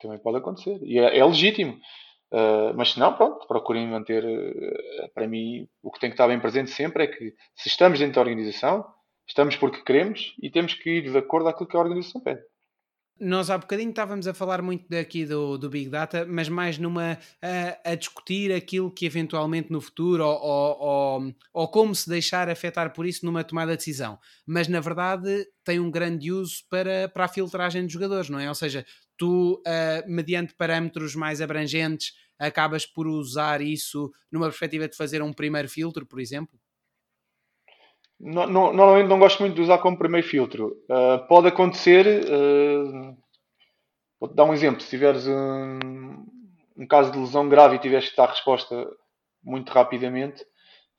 Também 0.00 0.18
pode 0.18 0.38
acontecer. 0.38 0.78
E 0.82 0.98
é, 0.98 1.18
é 1.18 1.24
legítimo. 1.24 1.78
Uh, 2.32 2.72
mas 2.74 2.92
se 2.92 2.98
não, 2.98 3.14
pronto, 3.14 3.46
procurem 3.46 3.86
manter. 3.86 4.24
Uh, 4.24 5.12
para 5.14 5.28
mim, 5.28 5.68
o 5.82 5.90
que 5.90 6.00
tem 6.00 6.10
que 6.10 6.14
estar 6.14 6.26
bem 6.26 6.40
presente 6.40 6.70
sempre 6.70 7.04
é 7.04 7.06
que 7.06 7.34
se 7.54 7.68
estamos 7.68 7.98
dentro 7.98 8.14
da 8.14 8.22
organização, 8.22 8.84
estamos 9.28 9.56
porque 9.56 9.82
queremos 9.82 10.34
e 10.42 10.50
temos 10.50 10.74
que 10.74 10.98
ir 10.98 11.10
de 11.10 11.16
acordo 11.16 11.44
com 11.44 11.50
aquilo 11.50 11.68
que 11.68 11.76
a 11.76 11.80
organização 11.80 12.20
pede. 12.20 12.42
Nós 13.20 13.50
há 13.50 13.58
bocadinho 13.58 13.90
estávamos 13.90 14.26
a 14.26 14.34
falar 14.34 14.60
muito 14.62 14.88
daqui 14.88 15.24
do, 15.24 15.56
do 15.56 15.70
Big 15.70 15.88
Data, 15.88 16.26
mas 16.26 16.48
mais 16.48 16.76
numa 16.76 17.18
a, 17.40 17.92
a 17.92 17.94
discutir 17.94 18.52
aquilo 18.52 18.90
que 18.90 19.06
eventualmente 19.06 19.70
no 19.70 19.80
futuro 19.80 20.24
ou, 20.24 20.80
ou, 20.80 21.34
ou, 21.52 21.68
como 21.68 21.94
se 21.94 22.08
deixar 22.08 22.48
afetar 22.48 22.92
por 22.92 23.06
isso 23.06 23.24
numa 23.24 23.44
tomada 23.44 23.72
de 23.72 23.76
decisão. 23.76 24.18
Mas 24.44 24.66
na 24.66 24.80
verdade 24.80 25.46
tem 25.62 25.78
um 25.78 25.90
grande 25.90 26.32
uso 26.32 26.64
para, 26.68 27.08
para 27.08 27.26
a 27.26 27.28
filtragem 27.28 27.86
de 27.86 27.92
jogadores, 27.92 28.28
não 28.28 28.40
é? 28.40 28.48
Ou 28.48 28.54
seja, 28.54 28.84
tu, 29.16 29.62
uh, 29.66 30.10
mediante 30.10 30.54
parâmetros 30.54 31.14
mais 31.14 31.40
abrangentes, 31.40 32.14
acabas 32.38 32.84
por 32.84 33.06
usar 33.06 33.60
isso 33.60 34.10
numa 34.32 34.46
perspectiva 34.46 34.88
de 34.88 34.96
fazer 34.96 35.22
um 35.22 35.32
primeiro 35.32 35.68
filtro, 35.68 36.04
por 36.04 36.18
exemplo? 36.18 36.58
No, 38.22 38.46
no, 38.46 38.72
normalmente 38.72 39.08
não 39.08 39.18
gosto 39.18 39.40
muito 39.40 39.56
de 39.56 39.62
usar 39.62 39.78
como 39.78 39.98
primeiro 39.98 40.24
filtro. 40.24 40.76
Uh, 40.88 41.26
pode 41.26 41.48
acontecer. 41.48 42.06
Uh, 42.24 43.16
vou-te 44.20 44.36
dar 44.36 44.44
um 44.44 44.54
exemplo. 44.54 44.80
Se 44.80 44.88
tiveres 44.88 45.26
um, 45.26 46.24
um, 46.76 46.86
caso 46.86 47.10
de 47.10 47.18
lesão 47.18 47.48
grave 47.48 47.74
e 47.74 47.80
tiveres 47.80 48.10
que 48.10 48.16
dar 48.16 48.28
resposta 48.28 48.88
muito 49.42 49.70
rapidamente, 49.72 50.46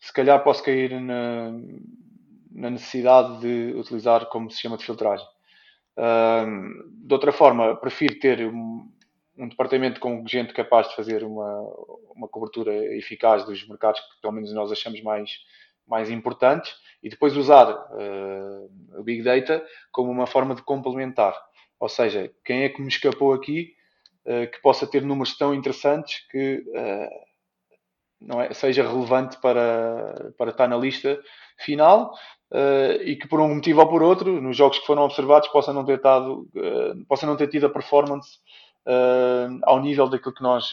se 0.02 0.12
calhar 0.12 0.44
posso 0.44 0.62
cair 0.62 1.00
na, 1.00 1.54
na 2.52 2.70
necessidade 2.70 3.40
de 3.40 3.74
utilizar 3.80 4.26
como 4.26 4.52
sistema 4.52 4.76
de 4.76 4.84
filtragem. 4.84 5.26
Uh, 5.98 6.92
de 7.08 7.14
outra 7.14 7.32
forma, 7.32 7.74
prefiro 7.78 8.20
ter 8.20 8.46
um, 8.48 8.92
um, 9.38 9.48
departamento 9.48 10.02
com 10.02 10.28
gente 10.28 10.52
capaz 10.52 10.90
de 10.90 10.96
fazer 10.98 11.24
uma, 11.24 11.62
uma 12.14 12.28
cobertura 12.28 12.74
eficaz 12.98 13.46
dos 13.46 13.66
mercados 13.66 14.02
que 14.02 14.22
pelo 14.22 14.34
menos 14.34 14.52
nós 14.52 14.74
achamos 14.74 15.02
mais 15.02 15.32
mais 15.86 16.10
importantes 16.10 16.74
e 17.04 17.10
depois 17.10 17.36
usar 17.36 17.70
uh, 17.70 19.00
o 19.00 19.04
Big 19.04 19.22
Data 19.22 19.64
como 19.92 20.10
uma 20.10 20.26
forma 20.26 20.56
de 20.56 20.64
complementar. 20.64 21.36
Ou 21.78 21.90
seja, 21.90 22.32
quem 22.46 22.64
é 22.64 22.70
que 22.70 22.82
me 22.82 22.88
escapou 22.88 23.34
aqui 23.34 23.74
uh, 24.26 24.50
que 24.50 24.62
possa 24.62 24.88
ter 24.88 25.02
números 25.02 25.38
tão 25.38 25.54
interessantes 25.54 26.26
que 26.32 26.64
uh, 26.66 27.10
não 28.22 28.42
é, 28.42 28.54
seja 28.54 28.88
relevante 28.88 29.38
para, 29.42 30.32
para 30.38 30.52
estar 30.52 30.68
na 30.68 30.78
lista 30.78 31.22
final 31.60 32.14
e 33.04 33.16
que 33.16 33.28
por 33.28 33.40
um 33.42 33.56
motivo 33.56 33.82
ou 33.82 33.90
por 33.90 34.04
outro, 34.04 34.40
nos 34.40 34.56
jogos 34.56 34.78
que 34.78 34.86
foram 34.86 35.02
observados, 35.02 35.50
possa 35.50 35.74
não 35.74 35.84
ter, 35.84 36.00
tado, 36.00 36.48
possa 37.08 37.26
não 37.26 37.36
ter 37.36 37.48
tido 37.48 37.66
a 37.66 37.70
performance 37.70 38.38
ao 39.64 39.82
nível 39.82 40.08
daquilo 40.08 40.36
que 40.36 40.44
nós 40.44 40.72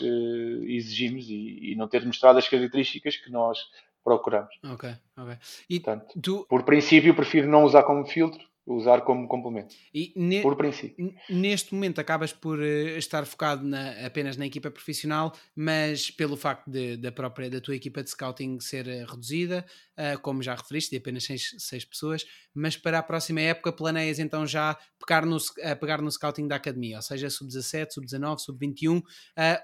exigimos 0.66 1.24
e, 1.30 1.72
e 1.72 1.74
não 1.76 1.88
ter 1.88 2.04
mostrado 2.04 2.38
as 2.38 2.46
características 2.46 3.16
que 3.16 3.30
nós 3.30 3.58
procuramos. 4.02 4.54
Ok, 4.64 4.94
ok. 5.16 5.38
E 5.68 5.80
Portanto, 5.80 6.20
tu... 6.20 6.46
por 6.48 6.62
princípio, 6.64 7.14
prefiro 7.14 7.48
não 7.48 7.64
usar 7.64 7.82
como 7.82 8.04
filtro, 8.06 8.40
usar 8.66 9.02
como 9.02 9.26
complemento. 9.26 9.74
Ne... 10.14 10.42
por 10.42 10.56
princípio. 10.56 11.12
Neste 11.28 11.74
momento 11.74 12.00
acabas 12.00 12.32
por 12.32 12.58
uh, 12.58 12.62
estar 12.96 13.24
focado 13.24 13.64
na, 13.64 14.06
apenas 14.06 14.36
na 14.36 14.46
equipa 14.46 14.70
profissional, 14.70 15.32
mas 15.56 16.10
pelo 16.10 16.36
facto 16.36 16.70
de, 16.70 16.96
da 16.96 17.10
própria 17.10 17.50
da 17.50 17.60
tua 17.60 17.74
equipa 17.74 18.02
de 18.02 18.10
scouting 18.10 18.60
ser 18.60 18.86
uh, 18.86 19.10
reduzida, 19.10 19.64
uh, 19.96 20.20
como 20.20 20.42
já 20.42 20.54
referiste, 20.54 20.90
de 20.90 20.98
apenas 20.98 21.26
6 21.26 21.84
pessoas, 21.84 22.24
mas 22.54 22.76
para 22.76 22.98
a 22.98 23.02
próxima 23.02 23.40
época 23.40 23.72
planeias 23.72 24.18
então 24.18 24.46
já 24.46 24.76
pegar 24.98 25.24
no, 25.24 25.38
pegar 25.80 26.02
no 26.02 26.10
scouting 26.10 26.46
da 26.46 26.56
academia, 26.56 26.96
ou 26.96 27.02
seja, 27.02 27.30
sub-17, 27.30 27.92
sub-19, 27.92 28.38
sub-21, 28.38 29.02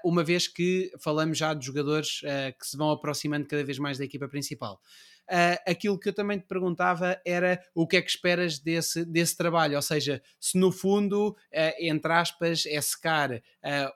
uma 0.03 0.23
vez 0.23 0.47
que 0.47 0.91
falamos 0.99 1.37
já 1.37 1.53
de 1.53 1.65
jogadores 1.65 2.21
que 2.59 2.65
se 2.65 2.75
vão 2.75 2.89
aproximando 2.91 3.45
cada 3.45 3.63
vez 3.63 3.77
mais 3.77 3.97
da 3.97 4.05
equipa 4.05 4.27
principal. 4.27 4.81
Uh, 5.29 5.69
aquilo 5.69 5.99
que 5.99 6.09
eu 6.09 6.13
também 6.13 6.39
te 6.39 6.45
perguntava 6.45 7.19
era 7.25 7.61
o 7.75 7.87
que 7.87 7.97
é 7.97 8.01
que 8.01 8.09
esperas 8.09 8.59
desse, 8.59 9.05
desse 9.05 9.35
trabalho, 9.37 9.75
ou 9.75 9.81
seja, 9.81 10.21
se 10.39 10.57
no 10.57 10.71
fundo, 10.71 11.29
uh, 11.29 11.73
entre 11.79 12.11
aspas, 12.11 12.65
é 12.65 12.79
secar 12.81 13.31
uh, 13.31 13.41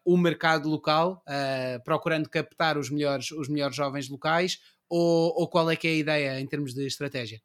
o 0.05 0.17
mercado 0.17 0.69
local, 0.69 1.23
procurando 1.83 2.29
captar 2.29 2.77
os 2.77 2.89
melhores, 2.89 3.31
os 3.31 3.47
melhores 3.47 3.75
jovens 3.75 4.09
locais, 4.09 4.59
ou, 4.89 5.33
ou 5.35 5.47
qual 5.47 5.69
é 5.69 5.75
que 5.75 5.87
é 5.87 5.91
a 5.91 5.95
ideia 5.95 6.39
em 6.39 6.45
termos 6.45 6.73
de 6.73 6.85
estratégia? 6.85 7.39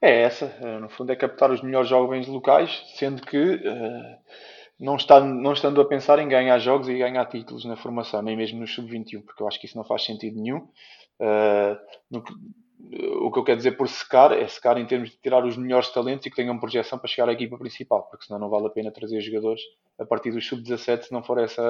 É 0.00 0.22
essa, 0.22 0.46
no 0.80 0.88
fundo 0.88 1.12
é 1.12 1.16
captar 1.16 1.50
os 1.50 1.62
melhores 1.62 1.88
jovens 1.88 2.26
locais, 2.26 2.82
sendo 2.96 3.22
que 3.22 3.60
não, 4.78 4.96
está, 4.96 5.20
não 5.20 5.52
estando 5.52 5.80
a 5.80 5.84
pensar 5.84 6.18
em 6.18 6.28
ganhar 6.28 6.58
jogos 6.58 6.88
e 6.88 6.98
ganhar 6.98 7.24
títulos 7.26 7.64
na 7.64 7.76
formação, 7.76 8.22
nem 8.22 8.36
mesmo 8.36 8.60
no 8.60 8.66
sub-21, 8.66 9.22
porque 9.22 9.42
eu 9.42 9.48
acho 9.48 9.60
que 9.60 9.66
isso 9.66 9.76
não 9.76 9.84
faz 9.84 10.04
sentido 10.04 10.40
nenhum. 10.40 10.68
Uh, 11.22 11.78
no, 12.10 12.24
o 13.20 13.30
que 13.30 13.38
eu 13.38 13.44
quero 13.44 13.56
dizer 13.56 13.76
por 13.76 13.88
secar 13.88 14.32
é 14.32 14.46
secar 14.46 14.76
em 14.76 14.84
termos 14.84 15.10
de 15.10 15.16
tirar 15.16 15.44
os 15.44 15.56
melhores 15.56 15.88
talentos 15.90 16.26
e 16.26 16.30
que 16.30 16.36
tenham 16.36 16.58
projeção 16.58 16.98
para 16.98 17.08
chegar 17.08 17.28
à 17.28 17.32
equipa 17.32 17.56
principal, 17.56 18.02
porque 18.10 18.26
senão 18.26 18.40
não 18.40 18.50
vale 18.50 18.66
a 18.66 18.70
pena 18.70 18.90
trazer 18.90 19.20
jogadores 19.20 19.62
a 19.98 20.04
partir 20.04 20.30
dos 20.32 20.46
sub-17 20.46 21.04
se 21.04 21.12
não 21.12 21.22
for 21.22 21.38
essa 21.38 21.62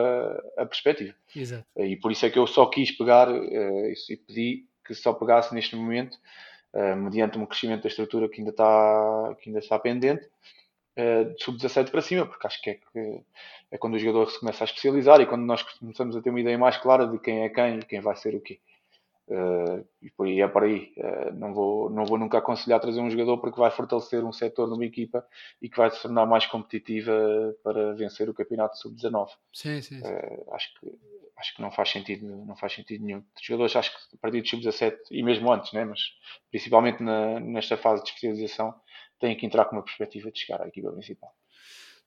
a, 0.56 0.62
a 0.62 0.66
perspectiva. 0.66 1.14
Exato. 1.36 1.64
E 1.76 1.96
por 1.96 2.10
isso 2.10 2.26
é 2.26 2.30
que 2.30 2.38
eu 2.38 2.46
só 2.46 2.66
quis 2.66 2.90
pegar 2.90 3.30
uh, 3.30 3.42
e 3.44 4.16
pedi 4.26 4.66
que 4.84 4.94
só 4.94 5.12
pegasse 5.12 5.54
neste 5.54 5.76
momento, 5.76 6.16
uh, 6.74 6.96
mediante 6.96 7.38
um 7.38 7.46
crescimento 7.46 7.82
da 7.82 7.88
estrutura 7.88 8.28
que 8.28 8.40
ainda 8.40 8.50
está, 8.50 9.36
que 9.40 9.50
ainda 9.50 9.60
está 9.60 9.78
pendente, 9.78 10.26
uh, 10.96 11.32
de 11.32 11.44
sub-17 11.44 11.90
para 11.90 12.02
cima, 12.02 12.26
porque 12.26 12.46
acho 12.46 12.60
que 12.60 12.70
é, 12.70 12.74
que 12.74 13.20
é 13.70 13.78
quando 13.78 13.94
o 13.94 13.98
jogador 13.98 14.28
se 14.28 14.40
começa 14.40 14.64
a 14.64 14.66
especializar 14.66 15.20
e 15.20 15.26
quando 15.26 15.42
nós 15.42 15.62
começamos 15.62 16.16
a 16.16 16.22
ter 16.22 16.30
uma 16.30 16.40
ideia 16.40 16.58
mais 16.58 16.78
clara 16.78 17.06
de 17.06 17.18
quem 17.18 17.44
é 17.44 17.48
quem 17.48 17.78
e 17.78 17.84
quem 17.84 18.00
vai 18.00 18.16
ser 18.16 18.34
o 18.34 18.40
quê. 18.40 18.58
Uh, 19.32 19.82
e 20.02 20.10
por 20.10 20.26
aí 20.26 20.42
é 20.42 20.48
para 20.48 20.66
aí. 20.66 20.92
Uh, 20.98 21.32
não, 21.32 21.54
vou, 21.54 21.88
não 21.88 22.04
vou 22.04 22.18
nunca 22.18 22.36
aconselhar 22.36 22.78
trazer 22.78 23.00
um 23.00 23.10
jogador 23.10 23.38
porque 23.38 23.58
vai 23.58 23.70
fortalecer 23.70 24.22
um 24.22 24.32
setor 24.32 24.68
numa 24.68 24.84
equipa 24.84 25.26
e 25.60 25.70
que 25.70 25.76
vai 25.78 25.90
se 25.90 26.02
tornar 26.02 26.26
mais 26.26 26.44
competitiva 26.44 27.12
para 27.64 27.94
vencer 27.94 28.28
o 28.28 28.34
campeonato 28.34 28.76
sub-19. 28.76 29.28
Sim, 29.54 29.80
sim. 29.80 30.00
sim. 30.00 30.06
Uh, 30.06 30.54
acho 30.54 30.68
que 30.78 30.92
acho 31.38 31.56
que 31.56 31.62
não 31.62 31.72
faz 31.72 31.90
sentido, 31.90 32.26
não 32.44 32.54
faz 32.54 32.74
sentido 32.74 33.04
nenhum. 33.04 33.24
Os 33.34 33.44
jogadores 33.44 33.74
acho 33.74 33.90
que 33.90 34.16
a 34.16 34.18
partir 34.18 34.42
do 34.42 34.48
sub-17 34.48 34.96
e 35.10 35.22
mesmo 35.22 35.50
antes, 35.50 35.72
né, 35.72 35.84
mas 35.84 36.00
principalmente 36.50 37.02
na, 37.02 37.40
nesta 37.40 37.76
fase 37.76 38.02
de 38.02 38.10
especialização 38.10 38.74
têm 39.18 39.36
que 39.36 39.46
entrar 39.46 39.64
com 39.64 39.76
uma 39.76 39.82
perspectiva 39.82 40.30
de 40.30 40.38
chegar 40.38 40.62
à 40.62 40.68
equipa 40.68 40.92
principal. 40.92 41.34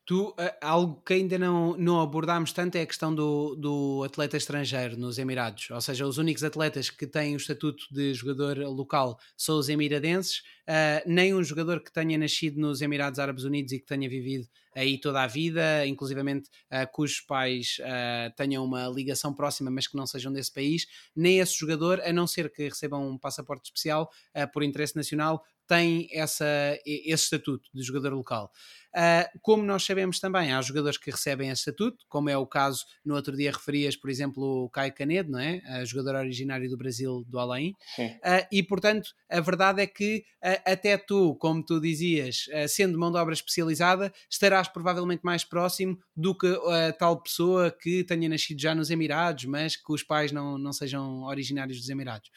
Tu, 0.06 0.36
algo 0.62 1.02
que 1.04 1.16
ainda 1.16 1.40
não, 1.40 1.76
não 1.78 2.00
abordámos 2.00 2.54
tanto 2.54 2.76
é 2.76 2.82
a 2.82 2.86
questão 2.86 3.14
do, 3.14 3.56
do 3.56 4.04
atleta 4.04 4.38
estrangeiro 4.38 4.96
nos 4.96 5.18
Emirados. 5.18 5.72
Ou 5.72 5.82
seja, 5.82 6.06
os 6.06 6.20
únicos 6.20 6.44
atletas 6.44 6.92
que 6.92 7.08
têm 7.08 7.34
o 7.34 7.38
estatuto 7.38 7.86
de 7.92 8.14
jogador 8.14 8.58
local 8.60 9.18
são 9.36 9.58
os 9.58 9.68
emiradenses. 9.68 10.44
Uh, 10.68 11.02
nem 11.08 11.34
um 11.34 11.44
jogador 11.44 11.80
que 11.80 11.92
tenha 11.92 12.18
nascido 12.18 12.60
nos 12.60 12.82
Emirados 12.82 13.20
Árabes 13.20 13.44
Unidos 13.44 13.72
e 13.72 13.80
que 13.80 13.86
tenha 13.86 14.10
vivido 14.10 14.48
aí 14.76 15.00
toda 15.00 15.24
a 15.24 15.28
vida, 15.28 15.86
inclusivamente 15.88 16.50
uh, 16.72 16.92
cujos 16.92 17.22
pais 17.22 17.78
uh, 17.80 18.36
tenham 18.36 18.66
uma 18.66 18.88
ligação 18.88 19.34
próxima, 19.34 19.72
mas 19.72 19.88
que 19.88 19.96
não 19.96 20.06
sejam 20.06 20.34
desse 20.34 20.52
país, 20.52 20.86
nem 21.16 21.40
esse 21.40 21.56
jogador, 21.58 22.02
a 22.02 22.12
não 22.12 22.28
ser 22.28 22.52
que 22.52 22.64
recebam 22.64 23.08
um 23.08 23.18
passaporte 23.18 23.66
especial 23.66 24.12
por 24.52 24.64
interesse 24.64 24.96
nacional, 24.96 25.44
tem 25.68 26.08
essa, 26.12 26.46
esse 26.86 27.24
estatuto 27.24 27.70
de 27.74 27.84
jogador 27.84 28.14
local. 28.14 28.52
Uh, 28.96 29.28
como 29.42 29.62
nós 29.62 29.84
sabemos 29.84 30.22
também, 30.22 30.54
há 30.54 30.62
jogadores 30.62 30.98
que 30.98 31.12
recebem 31.12 31.50
esse 31.50 31.60
estatuto, 31.60 32.06
como 32.08 32.30
é 32.30 32.38
o 32.38 32.48
caso, 32.48 32.86
no 33.04 33.14
outro 33.14 33.36
dia 33.36 33.52
referias, 33.52 33.98
por 33.98 34.10
exemplo, 34.10 34.64
o 34.64 34.70
Caio 34.70 34.94
Canedo, 34.94 35.32
não 35.32 35.40
é? 35.40 35.62
Uh, 35.68 35.86
jogador 35.86 36.16
originário 36.16 36.70
do 36.70 36.78
Brasil, 36.78 37.26
do 37.28 37.38
Alain. 37.38 37.74
Uh, 38.00 38.48
e, 38.50 38.64
portanto, 38.64 39.10
a 39.30 39.42
verdade 39.42 39.82
é 39.82 39.88
que 39.88 40.24
até 40.64 40.96
tu, 40.96 41.36
como 41.36 41.66
tu 41.66 41.82
dizias, 41.82 42.46
sendo 42.70 43.00
mão 43.00 43.12
de 43.12 43.18
obra 43.18 43.34
especializada, 43.34 44.14
estarás 44.30 44.68
provavelmente 44.68 45.22
mais 45.24 45.44
próximo 45.44 45.98
do 46.16 46.38
que 46.38 46.48
a 46.48 46.94
tal 46.94 47.20
pessoa 47.20 47.72
que 47.72 48.04
tenha 48.04 48.30
nascido 48.30 48.62
já 48.62 48.76
nos 48.76 48.92
Emirados, 48.92 49.46
mas 49.46 49.76
que 49.76 49.92
os 49.92 50.04
pais 50.04 50.32
não, 50.32 50.60
não 50.60 50.72
sejam 50.72 51.24
originários 51.24 51.80
dos 51.80 51.90
Emirados. 51.90 52.30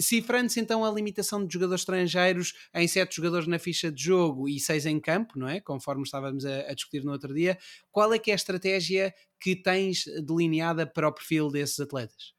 Cifrando-se 0.00 0.60
então 0.60 0.84
a 0.84 0.90
limitação 0.90 1.44
de 1.44 1.52
jogadores 1.52 1.82
estrangeiros 1.82 2.54
em 2.74 2.88
sete 2.88 3.16
jogadores 3.16 3.46
na 3.46 3.58
ficha 3.58 3.90
de 3.90 4.02
jogo 4.02 4.48
e 4.48 4.58
seis 4.58 4.86
em 4.86 4.98
campo, 5.00 5.38
não 5.38 5.48
é? 5.48 5.60
Conforme 5.60 6.02
estávamos 6.02 6.44
a, 6.44 6.60
a 6.70 6.74
discutir 6.74 7.04
no 7.04 7.12
outro 7.12 7.34
dia, 7.34 7.58
qual 7.90 8.12
é 8.12 8.18
que 8.18 8.30
é 8.30 8.34
a 8.34 8.36
estratégia 8.36 9.14
que 9.40 9.56
tens 9.56 10.04
delineada 10.26 10.86
para 10.86 11.08
o 11.08 11.12
perfil 11.12 11.48
desses 11.48 11.78
atletas? 11.80 12.34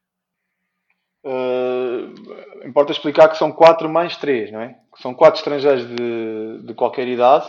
Uh, 1.24 2.66
importa 2.66 2.90
explicar 2.90 3.28
que 3.28 3.38
são 3.38 3.52
quatro 3.52 3.88
mais 3.88 4.16
três, 4.16 4.50
não 4.50 4.60
é? 4.60 4.76
São 5.00 5.14
quatro 5.14 5.38
estrangeiros 5.38 5.86
de, 5.86 6.66
de 6.66 6.74
qualquer 6.74 7.06
idade 7.06 7.48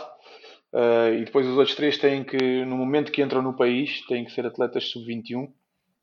uh, 0.73 1.13
e 1.15 1.25
depois 1.25 1.47
os 1.47 1.57
outros 1.57 1.75
três 1.75 1.97
têm 1.97 2.23
que, 2.23 2.63
no 2.65 2.77
momento 2.77 3.11
que 3.11 3.21
entram 3.21 3.41
no 3.41 3.55
país, 3.55 4.05
têm 4.05 4.25
que 4.25 4.31
ser 4.31 4.45
atletas 4.45 4.91
sub-21 4.91 5.51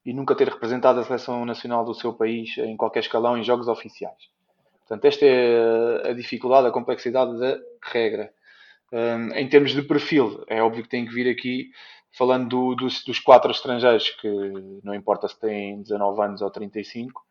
e 0.05 0.13
nunca 0.13 0.35
ter 0.35 0.49
representado 0.49 1.01
a 1.01 1.05
seleção 1.05 1.45
nacional 1.45 1.85
do 1.85 1.95
seu 1.95 2.13
país 2.13 2.57
em 2.59 2.77
qualquer 2.77 3.01
escalão 3.01 3.37
em 3.37 3.45
jogos 3.45 3.69
oficiais. 3.69 4.31
Portanto, 4.81 5.05
esta 5.05 5.25
é 5.25 6.11
a 6.11 6.13
dificuldade, 6.13 6.67
a 6.67 6.73
complexidade 6.73 7.39
da 7.39 7.59
regra. 7.83 8.33
Um, 8.93 9.33
em 9.35 9.49
termos 9.49 9.73
de 9.73 9.83
perfil, 9.83 10.45
é 10.49 10.61
óbvio 10.61 10.83
que 10.83 10.89
tem 10.89 11.07
que 11.07 11.15
vir 11.15 11.31
aqui 11.31 11.71
falando 12.13 12.49
do, 12.49 12.75
dos, 12.75 13.05
dos, 13.05 13.21
quatro 13.21 13.53
estrangeiros, 13.53 14.11
que 14.11 14.29
não 14.83 14.95
importa 14.95 15.29
se 15.29 15.39
têm 15.39 15.81
19 15.81 16.21
anos 16.23 16.43
ou 16.43 16.51
35, 16.51 17.23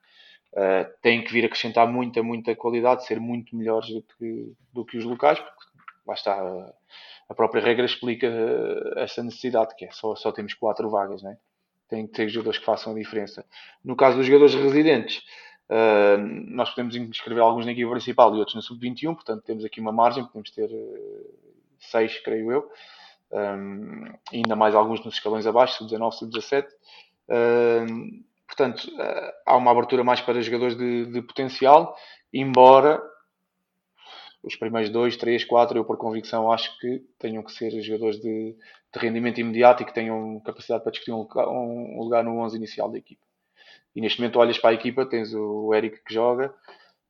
uh, 0.53 0.89
têm 1.01 1.21
que 1.21 1.33
vir 1.33 1.43
acrescentar 1.43 1.85
muita, 1.85 2.23
muita 2.23 2.55
qualidade, 2.55 3.05
ser 3.05 3.19
muito 3.19 3.57
melhores 3.57 3.89
do 3.89 4.01
que, 4.01 4.53
do 4.71 4.85
que 4.85 4.97
os 4.97 5.03
locais, 5.03 5.37
porque 5.37 5.63
lá 6.07 6.13
está, 6.13 6.73
a 7.27 7.35
própria 7.35 7.61
regra 7.61 7.85
explica 7.85 8.27
essa 8.95 9.21
necessidade, 9.21 9.75
que 9.75 9.83
é 9.83 9.91
só, 9.91 10.15
só 10.15 10.31
temos 10.31 10.53
quatro 10.53 10.89
vagas, 10.89 11.21
não 11.21 11.31
é? 11.31 11.37
Tem 11.89 12.07
que 12.07 12.13
ter 12.13 12.29
jogadores 12.29 12.59
que 12.59 12.65
façam 12.65 12.93
a 12.93 12.95
diferença. 12.95 13.45
No 13.83 13.95
caso 13.95 14.17
dos 14.17 14.25
jogadores 14.25 14.53
residentes, 14.53 15.23
uh, 15.69 16.17
nós 16.47 16.69
podemos 16.69 16.95
inscrever 16.95 17.41
alguns 17.41 17.65
na 17.65 17.71
equipa 17.71 17.91
principal 17.91 18.33
e 18.35 18.39
outros 18.39 18.55
no 18.55 18.61
sub-21, 18.61 19.15
portanto 19.15 19.43
temos 19.43 19.65
aqui 19.65 19.81
uma 19.81 19.91
margem, 19.91 20.23
podemos 20.23 20.51
ter 20.51 20.69
uh, 20.69 21.39
seis, 21.79 22.19
creio 22.19 22.51
eu, 22.51 22.71
e 24.31 24.37
ainda 24.37 24.55
mais 24.55 24.73
alguns 24.73 25.03
nos 25.05 25.13
escalões 25.13 25.45
abaixo, 25.45 25.77
sub-19, 25.77 26.11
sub-17. 26.13 26.65
Uh, 27.27 28.23
portanto, 28.47 28.91
há 29.45 29.55
uma 29.55 29.71
abertura 29.71 30.03
mais 30.03 30.19
para 30.19 30.41
jogadores 30.41 30.75
de, 30.75 31.05
de 31.05 31.21
potencial, 31.21 31.95
embora 32.33 32.99
os 34.41 34.55
primeiros 34.55 34.89
dois, 34.89 35.17
três, 35.17 35.43
quatro, 35.43 35.77
eu 35.77 35.85
por 35.85 35.97
convicção 35.97 36.51
acho 36.51 36.77
que 36.79 36.99
tenham 37.17 37.43
que 37.43 37.51
ser 37.51 37.71
jogadores 37.81 38.19
de, 38.19 38.55
de 38.93 38.99
rendimento 38.99 39.39
imediato 39.39 39.83
e 39.83 39.85
que 39.85 39.93
tenham 39.93 40.39
capacidade 40.39 40.83
para 40.83 40.91
discutir 40.91 41.11
um, 41.11 41.27
um, 41.35 41.99
lugar 41.99 42.23
no 42.23 42.37
11 42.39 42.55
inicial 42.55 42.89
da 42.89 42.97
equipa. 42.97 43.21
E 43.95 44.01
neste 44.01 44.19
momento 44.19 44.39
olhas 44.39 44.57
para 44.57 44.69
a 44.69 44.73
equipa, 44.73 45.05
tens 45.05 45.33
o 45.33 45.73
Eric 45.73 46.03
que 46.03 46.13
joga, 46.13 46.53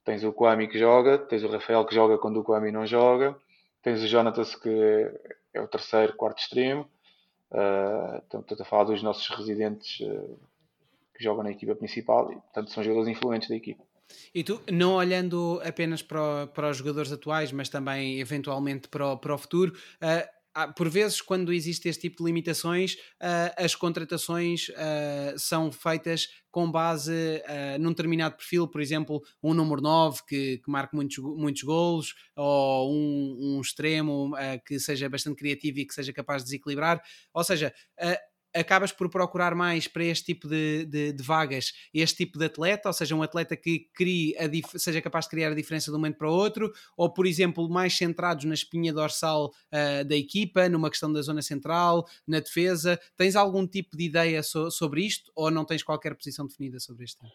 tens 0.03 0.23
o 0.23 0.33
Kwame 0.33 0.67
que 0.67 0.79
joga, 0.79 1.17
tens 1.19 1.43
o 1.43 1.47
Rafael 1.47 1.85
que 1.85 1.93
joga 1.93 2.17
quando 2.17 2.39
o 2.39 2.43
Kwame 2.43 2.71
não 2.71 2.85
joga, 2.85 3.37
tens 3.81 4.01
o 4.01 4.07
Jonatas 4.07 4.55
que 4.55 5.11
é 5.53 5.61
o 5.61 5.67
terceiro, 5.67 6.15
quarto 6.15 6.39
extremo. 6.39 6.89
Uh, 7.51 8.21
então, 8.27 8.41
estou 8.41 8.57
a 8.59 8.65
falar 8.65 8.83
dos 8.85 9.01
nossos 9.01 9.27
residentes 9.35 9.99
uh, 10.01 10.39
que 11.15 11.23
jogam 11.23 11.43
na 11.43 11.51
equipa 11.51 11.75
principal 11.75 12.31
e, 12.31 12.35
portanto, 12.35 12.71
são 12.71 12.83
jogadores 12.83 13.09
influentes 13.09 13.49
da 13.49 13.55
equipa. 13.55 13.83
E 14.33 14.43
tu, 14.43 14.61
não 14.71 14.93
olhando 14.93 15.61
apenas 15.63 16.01
para, 16.01 16.47
para 16.47 16.69
os 16.69 16.77
jogadores 16.77 17.11
atuais, 17.11 17.51
mas 17.51 17.69
também 17.69 18.19
eventualmente 18.19 18.87
para 18.87 19.13
o, 19.13 19.17
para 19.17 19.33
o 19.33 19.37
futuro, 19.37 19.73
uh, 19.73 20.39
por 20.75 20.89
vezes, 20.89 21.21
quando 21.21 21.53
existe 21.53 21.87
este 21.87 22.01
tipo 22.01 22.17
de 22.17 22.23
limitações, 22.25 22.95
uh, 22.95 23.53
as 23.55 23.75
contratações 23.75 24.67
uh, 24.69 25.37
são 25.37 25.71
feitas 25.71 26.27
com 26.51 26.69
base 26.69 27.43
num 27.79 27.89
determinado 27.89 28.35
perfil, 28.35 28.67
por 28.67 28.81
exemplo, 28.81 29.21
um 29.41 29.53
número 29.53 29.83
9 29.83 30.21
que, 30.27 30.57
que 30.57 30.71
marque 30.71 30.95
muitos, 30.95 31.19
muitos 31.19 31.61
golos, 31.61 32.15
ou 32.35 32.91
um, 32.91 33.37
um 33.39 33.61
extremo 33.61 34.31
que 34.65 34.79
seja 34.79 35.07
bastante 35.07 35.37
criativo 35.37 35.77
e 35.77 35.85
que 35.85 35.93
seja 35.93 36.11
capaz 36.11 36.41
de 36.41 36.45
desequilibrar. 36.45 36.99
Ou 37.31 37.43
seja, 37.43 37.71
acabas 38.55 38.91
por 38.91 39.09
procurar 39.09 39.53
mais 39.55 39.87
para 39.87 40.03
este 40.03 40.25
tipo 40.25 40.47
de, 40.47 40.85
de, 40.85 41.13
de, 41.13 41.23
vagas, 41.23 41.73
este 41.93 42.25
tipo 42.25 42.39
de 42.39 42.45
atleta, 42.45 42.89
ou 42.89 42.93
seja, 42.93 43.15
um 43.15 43.23
atleta 43.23 43.55
que 43.55 43.87
crie 43.93 44.35
a 44.37 44.77
seja 44.77 45.01
capaz 45.01 45.25
de 45.25 45.31
criar 45.31 45.51
a 45.51 45.55
diferença 45.55 45.91
de 45.91 45.95
um 45.95 45.99
momento 45.99 46.17
para 46.17 46.29
o 46.29 46.33
outro, 46.33 46.71
ou 46.97 47.11
por 47.11 47.25
exemplo, 47.25 47.69
mais 47.69 47.95
centrados 47.95 48.45
na 48.45 48.53
espinha 48.53 48.93
dorsal 48.93 49.45
uh, 49.47 50.05
da 50.05 50.15
equipa, 50.15 50.67
numa 50.69 50.89
questão 50.89 51.11
da 51.11 51.21
zona 51.21 51.41
central, 51.41 52.05
na 52.27 52.39
defesa. 52.39 52.99
Tens 53.15 53.35
algum 53.35 53.67
tipo 53.67 53.95
de 53.95 54.05
ideia 54.05 54.41
so 54.43 54.71
sobre 54.71 55.01
isto 55.05 55.31
ou 55.35 55.51
não 55.51 55.65
tens 55.65 55.83
qualquer 55.83 56.15
posição 56.15 56.47
definida 56.47 56.79
sobre 56.79 57.05
isto? 57.05 57.25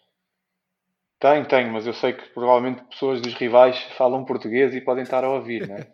Tenho, 1.20 1.46
tenho, 1.46 1.72
mas 1.72 1.86
eu 1.86 1.94
sei 1.94 2.12
que 2.12 2.28
provavelmente 2.34 2.82
pessoas 2.84 3.20
dos 3.20 3.32
rivais 3.34 3.78
falam 3.96 4.24
português 4.24 4.74
e 4.74 4.80
podem 4.80 5.04
estar 5.04 5.24
a 5.24 5.30
ouvir, 5.30 5.66
né? 5.66 5.86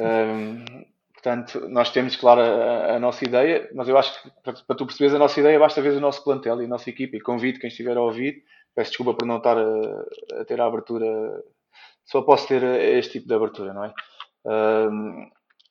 um, 0.00 0.84
Portanto, 1.22 1.68
nós 1.68 1.90
temos, 1.90 2.16
claro, 2.16 2.40
a, 2.40 2.96
a, 2.96 2.98
nossa 2.98 3.24
ideia, 3.24 3.70
mas 3.74 3.88
eu 3.88 3.96
acho 3.96 4.20
que 4.20 4.30
para, 4.42 4.54
para 4.54 4.76
tu 4.76 4.84
perceberes 4.84 5.14
a 5.14 5.18
nossa 5.20 5.38
ideia, 5.38 5.56
basta 5.56 5.80
ver 5.80 5.92
o 5.92 6.00
nosso 6.00 6.24
plantel 6.24 6.60
e 6.60 6.64
a 6.64 6.68
nossa 6.68 6.90
equipa. 6.90 7.16
E 7.16 7.20
convido 7.20 7.60
quem 7.60 7.68
estiver 7.68 7.96
a 7.96 8.02
ouvir 8.02 8.42
peço 8.74 8.90
desculpa 8.90 9.14
por 9.14 9.26
não 9.26 9.36
estar 9.36 9.56
a, 9.56 10.40
a 10.40 10.44
ter 10.44 10.60
a 10.60 10.66
abertura, 10.66 11.06
só 12.04 12.22
posso 12.22 12.48
ter 12.48 12.62
este 12.62 13.12
tipo 13.12 13.28
de 13.28 13.34
abertura, 13.34 13.72
não 13.72 13.84
é? 13.84 13.92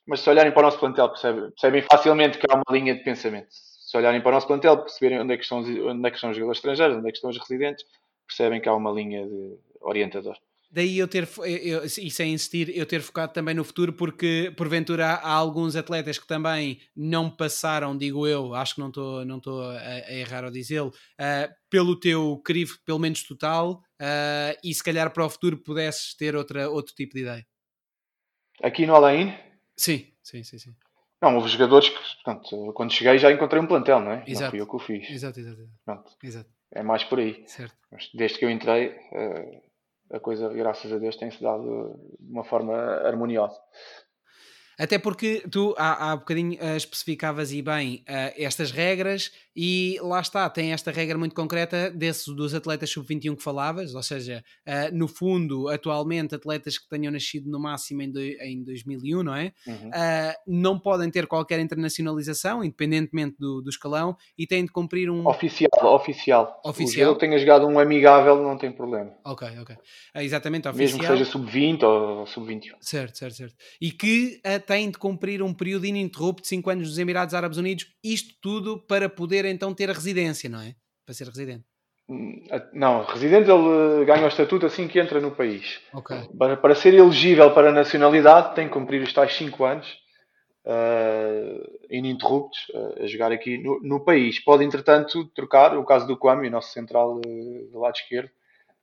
Mas 0.06 0.22
se 0.22 0.30
olharem 0.30 0.52
para 0.52 0.62
o 0.62 0.64
nosso 0.64 0.80
plantel, 0.80 1.10
percebem, 1.10 1.52
percebem 1.52 1.82
facilmente 1.84 2.38
que 2.38 2.48
há 2.50 2.56
uma 2.56 2.64
linha 2.70 2.96
de 2.96 3.04
pensamento. 3.04 3.50
Se 3.50 3.98
olharem 3.98 4.22
para 4.22 4.30
o 4.30 4.34
nosso 4.34 4.48
plantel, 4.48 4.78
perceberem 4.78 5.20
onde 5.20 5.34
é 5.34 5.38
que 5.38 5.44
estão, 5.44 5.60
onde 5.60 6.08
é 6.08 6.10
que 6.10 6.16
estão 6.16 6.30
os 6.30 6.36
jogadores 6.38 6.58
estrangeiros, 6.60 6.98
onde 6.98 7.08
é 7.08 7.12
que 7.12 7.18
estão 7.18 7.30
os 7.30 7.38
residentes, 7.38 7.86
percebem 8.26 8.62
que 8.62 8.70
há 8.70 8.74
uma 8.74 8.92
linha 8.92 9.28
de 9.28 9.58
orientador 9.82 10.38
daí 10.72 10.98
eu 10.98 11.08
ter, 11.08 11.28
eu, 11.46 11.84
e 11.84 12.10
sem 12.10 12.34
insistir, 12.34 12.76
eu 12.76 12.86
ter 12.86 13.02
focado 13.02 13.34
também 13.34 13.54
no 13.54 13.64
futuro, 13.64 13.92
porque 13.92 14.54
porventura 14.56 15.08
há, 15.08 15.16
há 15.16 15.34
alguns 15.34 15.76
atletas 15.76 16.18
que 16.18 16.26
também 16.26 16.80
não 16.96 17.30
passaram, 17.30 17.98
digo 17.98 18.26
eu, 18.26 18.54
acho 18.56 18.76
que 18.76 18.82
não 18.82 18.88
estou 18.88 19.26
não 19.26 19.42
a, 19.62 19.78
a 19.78 20.14
errar 20.14 20.46
ao 20.46 20.52
dizê-lo, 20.52 20.90
uh, 20.90 21.54
pelo 21.70 22.00
teu 22.00 22.42
crivo, 22.44 22.78
pelo 22.86 23.00
menos 23.00 23.24
total, 23.24 23.84
uh, 24.02 24.58
e 24.64 24.74
se 24.74 24.84
calhar 24.84 25.12
para 25.12 25.26
o 25.26 25.30
futuro 25.30 25.58
pudesses 25.58 26.16
ter 26.16 26.36
outra, 26.36 26.70
outro 26.70 26.96
tipo 26.96 27.16
de 27.16 27.22
ideia. 27.22 27.46
Aqui 28.64 28.86
no 28.86 28.96
Alain? 28.96 29.36
Sim, 29.76 30.08
sim, 30.24 30.44
sim, 30.44 30.58
sim. 30.58 30.76
Não, 31.22 31.36
houve 31.36 31.50
jogadores 31.50 31.90
que, 31.90 32.00
portanto, 32.00 32.74
quando 32.74 32.94
cheguei 32.94 33.18
já 33.18 33.32
encontrei 33.32 33.62
um 33.62 33.68
plantel, 33.68 34.00
não 34.00 34.12
é? 34.12 34.24
Exato. 34.26 34.44
Não 34.44 34.50
fui 34.50 34.62
eu 34.62 34.68
que 34.68 34.76
o 34.76 34.80
fiz. 34.80 35.10
Exato, 35.10 35.40
exato. 35.40 35.62
exato. 35.62 36.18
exato. 36.24 36.50
É 36.74 36.82
mais 36.82 37.04
por 37.04 37.20
aí. 37.20 37.44
Certo. 37.46 37.76
Mas 37.92 38.10
desde 38.14 38.40
que 38.40 38.46
eu 38.46 38.50
entrei, 38.50 38.88
uh, 38.88 39.62
a 40.12 40.20
coisa, 40.20 40.50
graças 40.50 40.92
a 40.92 40.98
Deus, 40.98 41.16
tem-se 41.16 41.42
dado 41.42 42.00
de 42.20 42.32
uma 42.32 42.44
forma 42.44 42.74
harmoniosa. 42.76 43.58
Até 44.78 44.98
porque 44.98 45.44
tu 45.52 45.76
há, 45.78 46.12
há 46.12 46.16
bocadinho 46.16 46.60
uh, 46.60 46.76
especificavas 46.76 47.52
e 47.52 47.62
bem 47.62 48.04
uh, 48.10 48.34
estas 48.36 48.72
regras 48.72 49.32
e 49.56 49.98
lá 50.02 50.22
está, 50.22 50.50
tem 50.50 50.72
esta 50.72 50.92
regra 50.92 51.18
muito 51.18 51.36
concreta 51.36 51.90
desses 51.90 52.28
dos 52.34 52.54
atletas 52.54 52.90
sub-21 52.90 53.36
que 53.36 53.44
falavas, 53.44 53.94
ou 53.94 54.04
seja, 54.04 54.44
uh, 54.68 54.96
no 54.96 55.08
fundo, 55.08 55.68
atualmente, 55.68 56.36
atletas 56.36 56.78
que 56.78 56.88
tenham 56.88 57.12
nascido 57.12 57.50
no 57.50 57.60
máximo 57.60 58.02
em, 58.02 58.12
do, 58.12 58.20
em 58.20 58.64
2001, 58.64 59.24
não 59.24 59.36
é? 59.36 59.52
Uhum. 59.68 59.90
Uh, 59.90 60.34
não 60.48 60.80
podem 60.80 61.12
ter 61.12 61.28
qualquer 61.28 61.60
internacionalização, 61.60 62.64
independentemente 62.64 63.36
do, 63.38 63.62
do, 63.62 63.70
escalão, 63.70 64.16
e 64.38 64.48
têm 64.48 64.64
de 64.64 64.72
cumprir 64.72 65.10
um. 65.10 65.28
Oficial, 65.28 65.70
oficial. 65.84 66.62
Oficial. 66.64 67.12
O 67.12 67.16
tenha 67.16 67.38
jogado 67.38 67.68
um 67.68 67.78
amigável, 67.78 68.42
não 68.42 68.58
tem 68.58 68.72
problema. 68.72 69.12
Ok, 69.26 69.48
ok. 69.60 69.76
Uh, 69.76 70.20
exatamente, 70.20 70.68
oficial. 70.68 70.86
Mesmo 70.86 71.00
que 71.00 71.08
seja 71.08 71.26
sub-20 71.26 71.84
ou 71.84 72.26
sub-21. 72.26 72.76
Certo, 72.80 73.18
certo, 73.18 73.36
certo. 73.36 73.56
E 73.82 73.92
que 73.92 74.40
uh, 74.46 74.60
têm 74.66 74.90
de 74.90 74.98
cumprir 74.98 75.44
um 75.44 75.54
período 75.54 75.86
ininterrupto 75.86 76.44
de 76.44 76.48
5 76.48 76.70
anos 76.70 76.88
nos 76.88 76.98
Emirados 76.98 77.34
Árabes 77.34 77.58
Unidos, 77.58 77.88
isto 78.04 78.34
tudo 78.42 78.78
para 78.78 79.10
poder 79.10 79.41
poder 79.42 79.50
então 79.50 79.74
ter 79.74 79.90
a 79.90 79.94
residência, 79.94 80.50
não 80.50 80.62
é? 80.62 80.76
Para 81.06 81.16
ser 81.16 81.26
residente. 81.26 81.66
Hum, 82.08 82.44
não, 82.74 83.04
residente 83.06 83.50
ele 83.50 84.06
ganha 84.06 84.26
o 84.26 84.28
estatuto 84.28 84.66
assim 84.66 84.88
que 84.88 85.00
entra 85.00 85.20
no 85.20 85.32
país. 85.32 85.80
Okay. 85.94 86.28
Para, 86.38 86.58
para 86.58 86.76
ser 86.76 86.94
elegível 86.94 87.52
para 87.54 87.70
a 87.70 87.74
nacionalidade 87.74 88.56
tem 88.56 88.68
que 88.68 88.74
cumprir 88.74 89.02
os 89.02 89.14
tais 89.14 89.34
5 89.34 89.64
anos 89.64 89.88
uh, 90.66 91.80
ininterruptos 91.90 92.60
uh, 92.74 93.04
a 93.04 93.08
jogar 93.08 93.32
aqui 93.32 93.58
no, 93.58 93.80
no, 93.82 94.04
país. 94.04 94.40
Pode, 94.40 94.64
entretanto, 94.64 95.26
trocar, 95.34 95.78
o 95.78 95.86
caso 95.86 96.06
do 96.06 96.18
Kwame, 96.18 96.48
o 96.48 96.52
nosso 96.52 96.72
central 96.72 97.18
uh, 97.18 97.72
do 97.72 97.80
lado 97.80 97.96
esquerdo, 97.96 98.30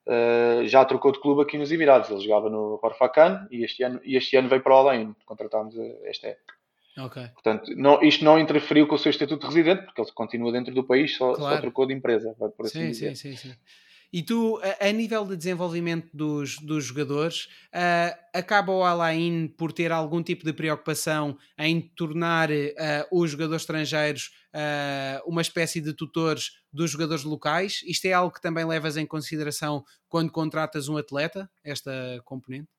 uh, 0.07 0.65
já 0.65 0.83
trocou 0.83 1.11
de 1.11 1.21
clube 1.21 1.41
aqui 1.43 1.57
nos 1.57 1.71
Emirados. 1.71 2.09
Ele 2.09 2.21
jogava 2.21 2.49
no 2.49 2.79
Horfacan 2.81 3.47
e 3.51 3.63
este 3.63 3.83
ano, 3.83 4.01
e 4.03 4.17
este 4.17 4.35
ano 4.35 4.49
veio 4.49 4.63
para 4.63 4.73
o 4.73 4.77
Alain. 4.77 5.15
Contratámos 5.25 5.75
esta 6.03 6.27
época. 6.27 6.58
Okay. 7.05 7.27
Portanto, 7.29 7.71
não, 7.75 8.01
isto 8.01 8.23
não 8.25 8.39
interferiu 8.39 8.87
com 8.87 8.95
o 8.95 8.99
seu 8.99 9.09
estatuto 9.09 9.47
de 9.47 9.55
residente, 9.55 9.85
porque 9.85 10.01
ele 10.01 10.11
continua 10.11 10.51
dentro 10.51 10.73
do 10.73 10.83
país, 10.83 11.15
só, 11.15 11.33
claro. 11.33 11.55
só 11.55 11.61
trocou 11.61 11.85
de 11.85 11.93
empresa, 11.93 12.35
por 12.37 12.65
assim 12.65 12.79
sim, 12.79 12.87
dizer. 12.87 13.15
Sim, 13.15 13.35
sim, 13.35 13.49
sim. 13.49 13.55
E 14.11 14.23
tu, 14.23 14.59
a, 14.63 14.87
a 14.87 14.91
nível 14.91 15.23
de 15.23 15.37
desenvolvimento 15.37 16.09
dos, 16.11 16.57
dos 16.57 16.83
jogadores, 16.83 17.45
uh, 17.67 18.17
acaba 18.33 18.71
o 18.71 18.83
Alain 18.83 19.47
por 19.47 19.71
ter 19.71 19.91
algum 19.91 20.23
tipo 20.23 20.43
de 20.43 20.51
preocupação 20.51 21.37
em 21.57 21.79
tornar 21.79 22.49
uh, 22.49 22.55
os 23.11 23.29
jogadores 23.31 23.61
estrangeiros 23.61 24.31
uh, 24.53 25.29
uma 25.29 25.43
espécie 25.43 25.79
de 25.79 25.93
tutores 25.93 26.53
dos 26.73 26.89
jogadores 26.89 27.23
locais? 27.23 27.81
Isto 27.85 28.05
é 28.05 28.13
algo 28.13 28.33
que 28.33 28.41
também 28.41 28.65
levas 28.65 28.97
em 28.97 29.05
consideração 29.05 29.83
quando 30.07 30.31
contratas 30.31 30.89
um 30.89 30.97
atleta, 30.97 31.47
esta 31.63 32.19
componente? 32.25 32.78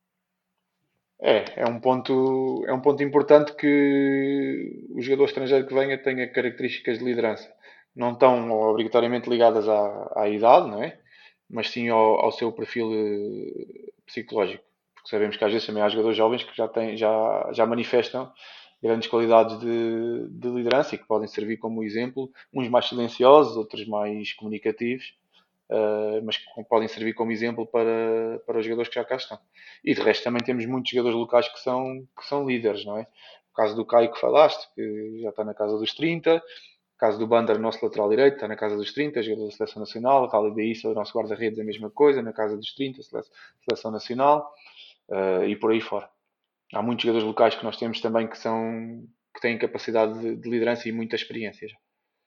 É, 1.22 1.60
é 1.62 1.66
um 1.66 1.78
ponto, 1.78 2.64
é 2.66 2.72
um 2.72 2.80
ponto 2.80 3.02
importante 3.02 3.54
que 3.54 4.86
o 4.90 5.02
jogador 5.02 5.26
estrangeiro 5.26 5.66
que 5.66 5.74
venha 5.74 5.98
tenha 5.98 6.26
características 6.28 6.98
de 6.98 7.04
liderança. 7.04 7.52
Não 7.94 8.12
estão 8.12 8.50
obrigatoriamente 8.50 9.28
ligadas 9.28 9.68
à, 9.68 10.12
à 10.16 10.28
idade, 10.28 10.68
não 10.70 10.82
é? 10.82 10.98
Mas 11.48 11.68
sim 11.70 11.88
ao, 11.88 12.20
ao 12.20 12.32
seu 12.32 12.50
perfil 12.52 12.90
eh, 12.94 13.90
psicológico. 14.06 14.64
Porque 14.94 15.10
sabemos 15.10 15.36
que 15.36 15.44
às 15.44 15.52
vezes 15.52 15.66
também 15.66 15.82
há 15.82 15.88
jogadores 15.88 16.16
jovens 16.16 16.44
que 16.44 16.56
já, 16.56 16.68
têm, 16.68 16.96
já, 16.96 17.50
já 17.52 17.66
manifestam 17.66 18.32
grandes 18.82 19.08
qualidades 19.08 19.58
de, 19.60 20.28
de 20.30 20.48
liderança 20.48 20.94
e 20.94 20.98
que 20.98 21.06
podem 21.06 21.28
servir 21.28 21.58
como 21.58 21.82
exemplo, 21.82 22.30
uns 22.54 22.68
mais 22.68 22.88
silenciosos, 22.88 23.56
outros 23.56 23.86
mais 23.86 24.32
comunicativos 24.32 25.14
uh, 25.70 26.22
mas 26.24 26.36
que 26.36 26.64
podem 26.68 26.88
servir 26.88 27.14
como 27.14 27.32
exemplo 27.32 27.66
para, 27.66 28.40
para 28.44 28.58
os 28.58 28.64
jogadores 28.64 28.88
que 28.88 28.96
já 28.96 29.04
cá 29.04 29.16
estão. 29.16 29.38
E 29.84 29.94
de 29.94 30.00
resto 30.00 30.24
também 30.24 30.42
temos 30.42 30.66
muitos 30.66 30.90
jogadores 30.90 31.16
locais 31.16 31.48
que 31.48 31.60
são, 31.60 32.06
que 32.18 32.26
são 32.26 32.46
líderes, 32.46 32.84
não 32.84 32.98
é? 32.98 33.06
O 33.52 33.54
caso 33.54 33.74
do 33.76 33.84
Caio 33.84 34.12
que 34.12 34.20
falaste, 34.20 34.68
que 34.74 35.20
já 35.22 35.30
está 35.30 35.44
na 35.44 35.54
casa 35.54 35.78
dos 35.78 35.94
30, 35.94 36.36
o 36.36 36.98
caso 36.98 37.18
do 37.18 37.26
Bander, 37.26 37.58
nosso 37.58 37.84
lateral 37.84 38.08
direito, 38.10 38.34
está 38.34 38.48
na 38.48 38.56
casa 38.56 38.76
dos 38.76 38.92
30, 38.92 39.22
jogador 39.22 39.46
da 39.46 39.52
Seleção 39.52 39.80
Nacional, 39.80 40.28
Khalid 40.28 40.70
Issa, 40.70 40.88
o 40.88 40.94
nosso 40.94 41.16
guarda-redes, 41.16 41.58
a 41.58 41.64
mesma 41.64 41.90
coisa, 41.90 42.22
na 42.22 42.32
casa 42.32 42.56
dos 42.56 42.74
30, 42.74 43.00
Seleção 43.02 43.90
Nacional, 43.90 44.52
uh, 45.08 45.44
e 45.44 45.56
por 45.56 45.72
aí 45.72 45.80
fora. 45.80 46.08
Há 46.72 46.82
muitos 46.82 47.02
jogadores 47.02 47.26
locais 47.26 47.54
que 47.54 47.64
nós 47.64 47.76
temos 47.76 48.00
também 48.00 48.28
que, 48.28 48.38
são, 48.38 49.04
que 49.34 49.40
têm 49.40 49.58
capacidade 49.58 50.18
de, 50.20 50.36
de 50.36 50.48
liderança 50.48 50.88
e 50.88 50.92
muita 50.92 51.16
experiência 51.16 51.68
já. 51.68 51.76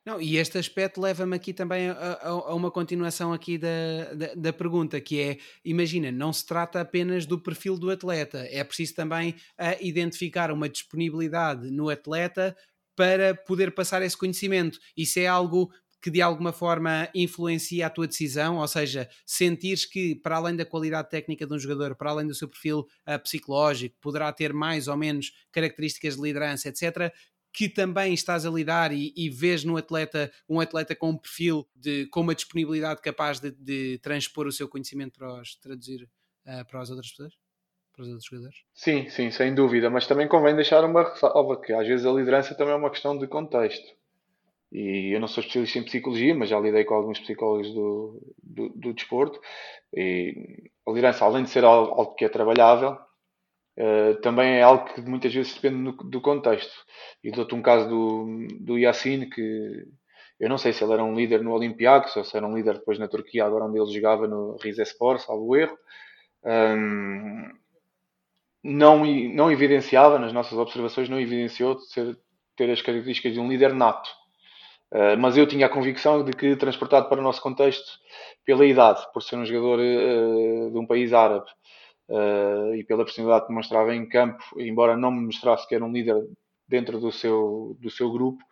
Não, 0.05 0.19
e 0.21 0.35
este 0.35 0.57
aspecto 0.57 0.99
leva-me 0.99 1.35
aqui 1.35 1.53
também 1.53 1.89
a, 1.89 1.93
a, 1.93 2.27
a, 2.27 2.53
uma 2.53 2.69
continuação 2.69 3.31
aqui 3.31 3.57
da, 3.57 4.13
da, 4.13 4.33
da, 4.35 4.53
pergunta, 4.53 4.99
que 4.99 5.21
é, 5.21 5.37
imagina, 5.63 6.11
não 6.11 6.33
se 6.33 6.45
trata 6.45 6.81
apenas 6.81 7.25
do 7.25 7.39
perfil 7.39 7.77
do 7.77 7.89
atleta, 7.89 8.45
é 8.51 8.61
preciso 8.65 8.95
também 8.95 9.31
uh, 9.31 9.77
identificar 9.79 10.51
uma 10.51 10.67
disponibilidade 10.67 11.71
no 11.71 11.89
atleta 11.89 12.53
para 12.97 13.33
poder 13.33 13.73
passar 13.73 14.01
esse 14.01 14.17
conhecimento. 14.17 14.77
Isso 14.95 15.19
é 15.19 15.25
algo 15.25 15.71
que 16.01 16.11
de 16.11 16.21
alguma 16.21 16.51
forma 16.51 17.07
influencia 17.15 17.87
a 17.87 17.89
tua 17.89 18.05
decisão, 18.05 18.57
ou 18.57 18.67
seja, 18.67 19.07
sentires 19.25 19.85
que 19.85 20.15
para 20.15 20.35
além 20.35 20.53
da 20.53 20.65
qualidade 20.65 21.09
técnica 21.09 21.47
de 21.47 21.53
um 21.53 21.57
jogador, 21.57 21.95
para 21.95 22.11
além 22.11 22.27
do 22.27 22.35
seu 22.35 22.49
perfil 22.49 22.79
uh, 22.79 23.17
psicológico, 23.23 23.95
poderá 24.01 24.33
ter 24.33 24.51
mais 24.51 24.89
ou 24.89 24.97
menos 24.97 25.31
características 25.49 26.17
de 26.17 26.21
liderança, 26.21 26.67
etc., 26.67 27.09
que 27.53 27.69
também 27.69 28.13
estás 28.13 28.45
a 28.45 28.49
lidar 28.49 28.91
e, 28.91 29.13
e 29.15 29.29
vês 29.29 29.63
no 29.63 29.77
atleta 29.77 30.31
um 30.49 30.59
atleta 30.59 30.95
com 30.95 31.11
um 31.11 31.17
perfil 31.17 31.67
de 31.75 32.07
com 32.07 32.21
uma 32.21 32.33
disponibilidade 32.33 33.01
capaz 33.01 33.39
de, 33.39 33.51
de 33.51 33.99
transpor 33.99 34.47
o 34.47 34.51
seu 34.51 34.67
conhecimento 34.67 35.19
para 35.19 35.41
os 35.41 35.55
traduzir 35.55 36.09
uh, 36.47 36.65
para 36.67 36.81
as 36.81 36.89
outras 36.89 37.11
pessoas? 37.11 37.33
Para 37.93 38.01
os 38.01 38.07
outros 38.07 38.25
jogadores? 38.25 38.57
Sim, 38.73 39.07
sim, 39.09 39.29
sem 39.29 39.53
dúvida, 39.53 39.89
mas 39.89 40.07
também 40.07 40.27
convém 40.27 40.55
deixar 40.55 40.83
uma 40.83 41.03
ressalva 41.03 41.61
que 41.61 41.71
às 41.71 41.87
vezes 41.87 42.05
a 42.05 42.11
liderança 42.11 42.55
também 42.55 42.73
é 42.73 42.77
uma 42.77 42.89
questão 42.89 43.15
de 43.15 43.27
contexto. 43.27 43.85
E 44.71 45.15
eu 45.15 45.19
não 45.19 45.27
sou 45.27 45.41
especialista 45.41 45.77
em 45.77 45.83
psicologia, 45.83 46.33
mas 46.33 46.49
já 46.49 46.59
lidei 46.59 46.83
com 46.83 46.95
alguns 46.95 47.19
psicólogos 47.19 47.71
do, 47.71 48.35
do, 48.41 48.69
do 48.69 48.93
desporto. 48.93 49.39
E 49.93 50.71
a 50.87 50.89
liderança, 50.89 51.23
além 51.23 51.43
de 51.43 51.51
ser 51.51 51.63
algo, 51.63 51.93
algo 51.93 52.15
que 52.15 52.25
é 52.25 52.29
trabalhável, 52.29 52.97
Uh, 53.77 54.21
também 54.21 54.57
é 54.57 54.61
algo 54.61 54.85
que 54.85 55.01
muitas 55.01 55.33
vezes 55.33 55.55
depende 55.55 55.77
no, 55.77 55.91
do 55.93 56.21
contexto. 56.21 56.73
E 57.23 57.31
dou-te 57.31 57.55
um 57.55 57.61
caso 57.61 57.89
do, 57.89 58.47
do 58.59 58.77
Yassin, 58.77 59.29
que 59.29 59.85
eu 60.39 60.49
não 60.49 60.57
sei 60.57 60.73
se 60.73 60.83
ele 60.83 60.93
era 60.93 61.03
um 61.03 61.15
líder 61.15 61.41
no 61.41 61.53
Olympiacos 61.53 62.15
ou 62.15 62.23
se 62.23 62.35
era 62.35 62.45
um 62.45 62.55
líder 62.55 62.75
depois 62.75 62.99
na 62.99 63.07
Turquia, 63.07 63.45
agora 63.45 63.65
onde 63.65 63.79
ele 63.79 63.91
jogava 63.91 64.27
no 64.27 64.57
Rizespor, 64.57 65.19
salvo 65.19 65.55
erro. 65.55 65.77
Um, 66.43 67.49
não, 68.63 69.05
não 69.05 69.51
evidenciava, 69.51 70.19
nas 70.19 70.33
nossas 70.33 70.57
observações, 70.57 71.09
não 71.09 71.19
evidenciou 71.19 71.79
ser, 71.79 72.17
ter 72.55 72.69
as 72.69 72.81
características 72.81 73.33
de 73.33 73.39
um 73.39 73.47
líder 73.47 73.73
nato. 73.73 74.09
Uh, 74.91 75.17
mas 75.17 75.35
eu 75.35 75.47
tinha 75.47 75.65
a 75.65 75.69
convicção 75.69 76.23
de 76.23 76.33
que, 76.33 76.55
transportado 76.55 77.09
para 77.09 77.19
o 77.19 77.23
nosso 77.23 77.41
contexto, 77.41 77.91
pela 78.45 78.65
idade, 78.65 79.01
por 79.13 79.23
ser 79.23 79.37
um 79.37 79.45
jogador 79.45 79.79
uh, 79.79 80.71
de 80.71 80.77
um 80.77 80.85
país 80.85 81.13
árabe, 81.13 81.49
uh, 82.09 82.75
e 82.75 82.83
pela 82.83 83.05
personalidade 83.05 83.45
que 83.45 83.49
demonstrava 83.49 83.93
em 83.95 84.07
campo, 84.07 84.43
embora 84.57 84.97
não 84.97 85.11
me 85.11 85.25
mostrasse 85.25 85.67
que 85.67 85.75
era 85.75 85.85
um 85.85 85.91
líder 85.91 86.15
dentro 86.67 86.99
do 86.99 87.11
seu, 87.11 87.77
do 87.79 87.89
seu 87.89 88.11
grupo, 88.11 88.43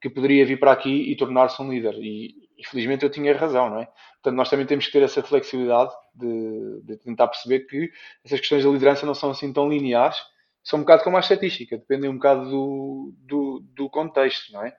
que 0.00 0.10
poderia 0.10 0.44
vir 0.44 0.58
para 0.58 0.72
aqui 0.72 1.10
e 1.10 1.16
tornar-se 1.16 1.60
um 1.62 1.70
líder. 1.70 1.94
E 1.94 2.34
infelizmente 2.58 3.04
eu 3.04 3.10
tinha 3.10 3.36
razão, 3.36 3.70
não 3.70 3.80
é? 3.80 3.88
Portanto, 4.14 4.36
nós 4.36 4.50
também 4.50 4.66
temos 4.66 4.86
que 4.86 4.92
ter 4.92 5.02
essa 5.02 5.22
flexibilidade 5.22 5.92
de, 6.14 6.82
de 6.82 6.96
tentar 6.98 7.28
perceber 7.28 7.60
que 7.60 7.90
essas 8.24 8.40
questões 8.40 8.64
da 8.64 8.70
liderança 8.70 9.06
não 9.06 9.14
são 9.14 9.30
assim 9.30 9.52
tão 9.52 9.68
lineares, 9.68 10.18
são 10.62 10.78
um 10.78 10.82
bocado 10.82 11.04
como 11.04 11.16
a 11.16 11.20
estatística, 11.20 11.76
dependem 11.76 12.08
um 12.08 12.14
bocado 12.14 12.48
do, 12.48 13.14
do, 13.18 13.60
do 13.74 13.90
contexto, 13.90 14.52
não 14.52 14.64
é? 14.64 14.74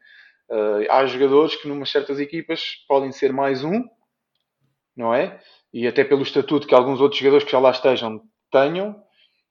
Uh, 0.49 0.91
há 0.91 1.06
jogadores 1.06 1.56
que, 1.56 1.68
numas 1.68 1.89
certas 1.89 2.19
equipas, 2.19 2.84
podem 2.88 3.11
ser 3.11 3.31
mais 3.31 3.64
um, 3.64 3.84
não 4.95 5.14
é? 5.14 5.39
E 5.76 5.85
até 5.85 6.06
pelo 6.06 6.23
estatuto 6.23 6.65
que 6.65 6.73
alguns 6.73 7.02
outros 7.02 7.19
jogadores 7.19 7.43
que 7.43 7.52
já 7.52 7.60
lá 7.60 7.69
estejam 7.69 8.22
tenham, 8.49 8.95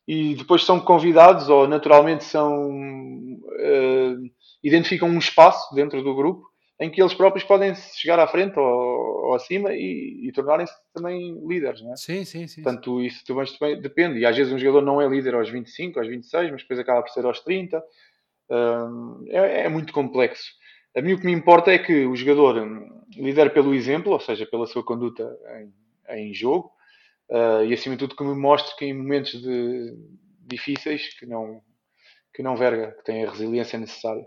e 0.09 0.34
depois 0.34 0.64
são 0.64 0.80
convidados 0.80 1.51
ou 1.51 1.68
naturalmente 1.68 2.24
são 2.24 2.70
uh, 2.70 4.30
identificam 4.62 5.06
um 5.06 5.18
espaço 5.18 5.74
dentro 5.74 6.02
do 6.02 6.14
grupo 6.14 6.46
em 6.80 6.90
que 6.90 7.02
eles 7.02 7.12
próprios 7.12 7.44
podem 7.44 7.74
chegar 7.74 8.18
à 8.18 8.26
frente 8.26 8.59
ou, 8.59 8.64
ou 8.64 9.34
acima 9.34 9.74
e, 9.74 10.26
e 10.26 10.32
tornarem-se 10.32 10.72
também 10.94 11.38
líderes, 11.46 11.82
não 11.82 11.92
é? 11.92 11.96
Sim, 11.96 12.24
sim, 12.24 12.46
sim. 12.46 12.62
Portanto, 12.62 13.02
isso 13.02 13.22
também, 13.26 13.44
também, 13.59 13.80
depende. 13.82 14.18
E 14.18 14.24
às 14.24 14.34
vezes 14.34 14.51
um 14.51 14.59
jogador 14.59 14.80
não 14.80 15.02
é 15.02 15.06
líder 15.06 15.34
aos 15.34 15.51
25, 15.51 15.98
aos 15.98 16.09
26, 16.09 16.52
mas 16.52 16.62
depois 16.62 16.80
acaba 16.80 17.02
por 17.02 17.10
ser 17.10 17.26
aos 17.26 17.40
30. 17.40 17.82
Um, 18.51 19.24
é, 19.28 19.66
é, 19.66 19.68
muito 19.68 19.92
complexo. 19.92 20.52
A 20.96 21.02
mim 21.02 21.12
o 21.12 21.18
que 21.18 21.26
me 21.26 21.32
importa 21.32 21.70
é 21.70 21.78
que 21.78 22.06
o 22.06 22.16
jogador 22.16 22.66
lidere 23.14 23.51
pelo 23.51 23.74
exemplo, 23.74 24.10
ou 24.12 24.20
seja, 24.20 24.46
pela 24.46 24.66
sua 24.66 24.82
conduta 24.82 25.24
em, 25.60 25.84
em 26.10 26.32
jogo, 26.35 26.72
uh, 27.31 27.64
e 27.64 27.72
acima 27.72 27.97
de 27.97 28.01
tudo 28.01 28.16
que 28.16 28.24
me 28.24 28.35
mostre 28.35 28.76
que 28.76 28.85
em 28.85 28.94
momentos 28.94 29.40
de, 29.40 29.94
difíceis 30.40 31.18
que 31.18 31.26
não, 31.26 31.62
que 32.35 32.43
não 32.43 32.56
verga, 32.56 32.93
que 32.93 33.05
tem 33.05 33.24
a 33.24 33.31
resiliência 33.31 33.78
necessária. 33.78 34.24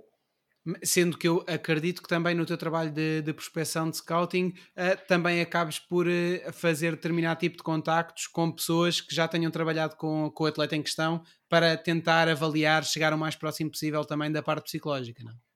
Sendo 0.83 1.17
que 1.17 1.25
eu 1.25 1.45
acredito 1.47 2.01
que 2.01 2.09
também 2.09 2.35
no 2.35 2.45
teu 2.45 2.57
trabalho 2.57 2.91
de, 2.91 3.21
de 3.21 3.31
prospecção 3.31 3.89
de 3.89 3.97
scouting 3.97 4.47
uh, 4.47 5.07
também 5.07 5.39
acabes 5.39 5.79
por 5.79 6.05
uh, 6.05 6.51
fazer 6.51 6.91
determinado 6.91 7.39
tipo 7.39 7.55
de 7.55 7.63
contactos 7.63 8.27
com 8.27 8.51
pessoas 8.51 8.99
que 8.99 9.15
já 9.15 9.29
tenham 9.29 9.49
trabalhado 9.49 9.95
com, 9.95 10.29
com 10.29 10.43
o 10.43 10.47
atleta 10.47 10.75
em 10.75 10.81
questão 10.81 11.23
para 11.47 11.77
tentar 11.77 12.27
avaliar, 12.27 12.83
chegar 12.83 13.13
o 13.13 13.17
mais 13.17 13.35
próximo 13.35 13.71
possível 13.71 14.03
também 14.03 14.29
da 14.29 14.43
parte 14.43 14.65
psicológica, 14.65 15.23
não? 15.23 15.46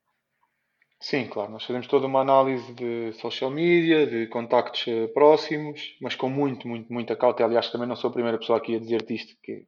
Sim, 1.02 1.26
claro, 1.26 1.52
nós 1.52 1.66
fazemos 1.66 1.88
toda 1.88 2.06
uma 2.06 2.22
análise 2.22 2.72
de 2.74 3.12
social 3.14 3.50
media, 3.50 4.06
de 4.06 4.28
contactos 4.28 4.86
uh, 4.86 5.08
próximos, 5.12 5.98
mas 6.00 6.14
com 6.14 6.30
muito, 6.30 6.68
muito, 6.68 6.94
muita 6.94 7.16
cautela. 7.16 7.50
Aliás, 7.50 7.72
também 7.72 7.88
não 7.88 7.96
sou 7.96 8.12
a 8.12 8.14
primeira 8.14 8.38
pessoa 8.38 8.60
aqui 8.60 8.76
a 8.76 8.80
dizer-te 8.80 9.16
isto, 9.16 9.36
que 9.42 9.66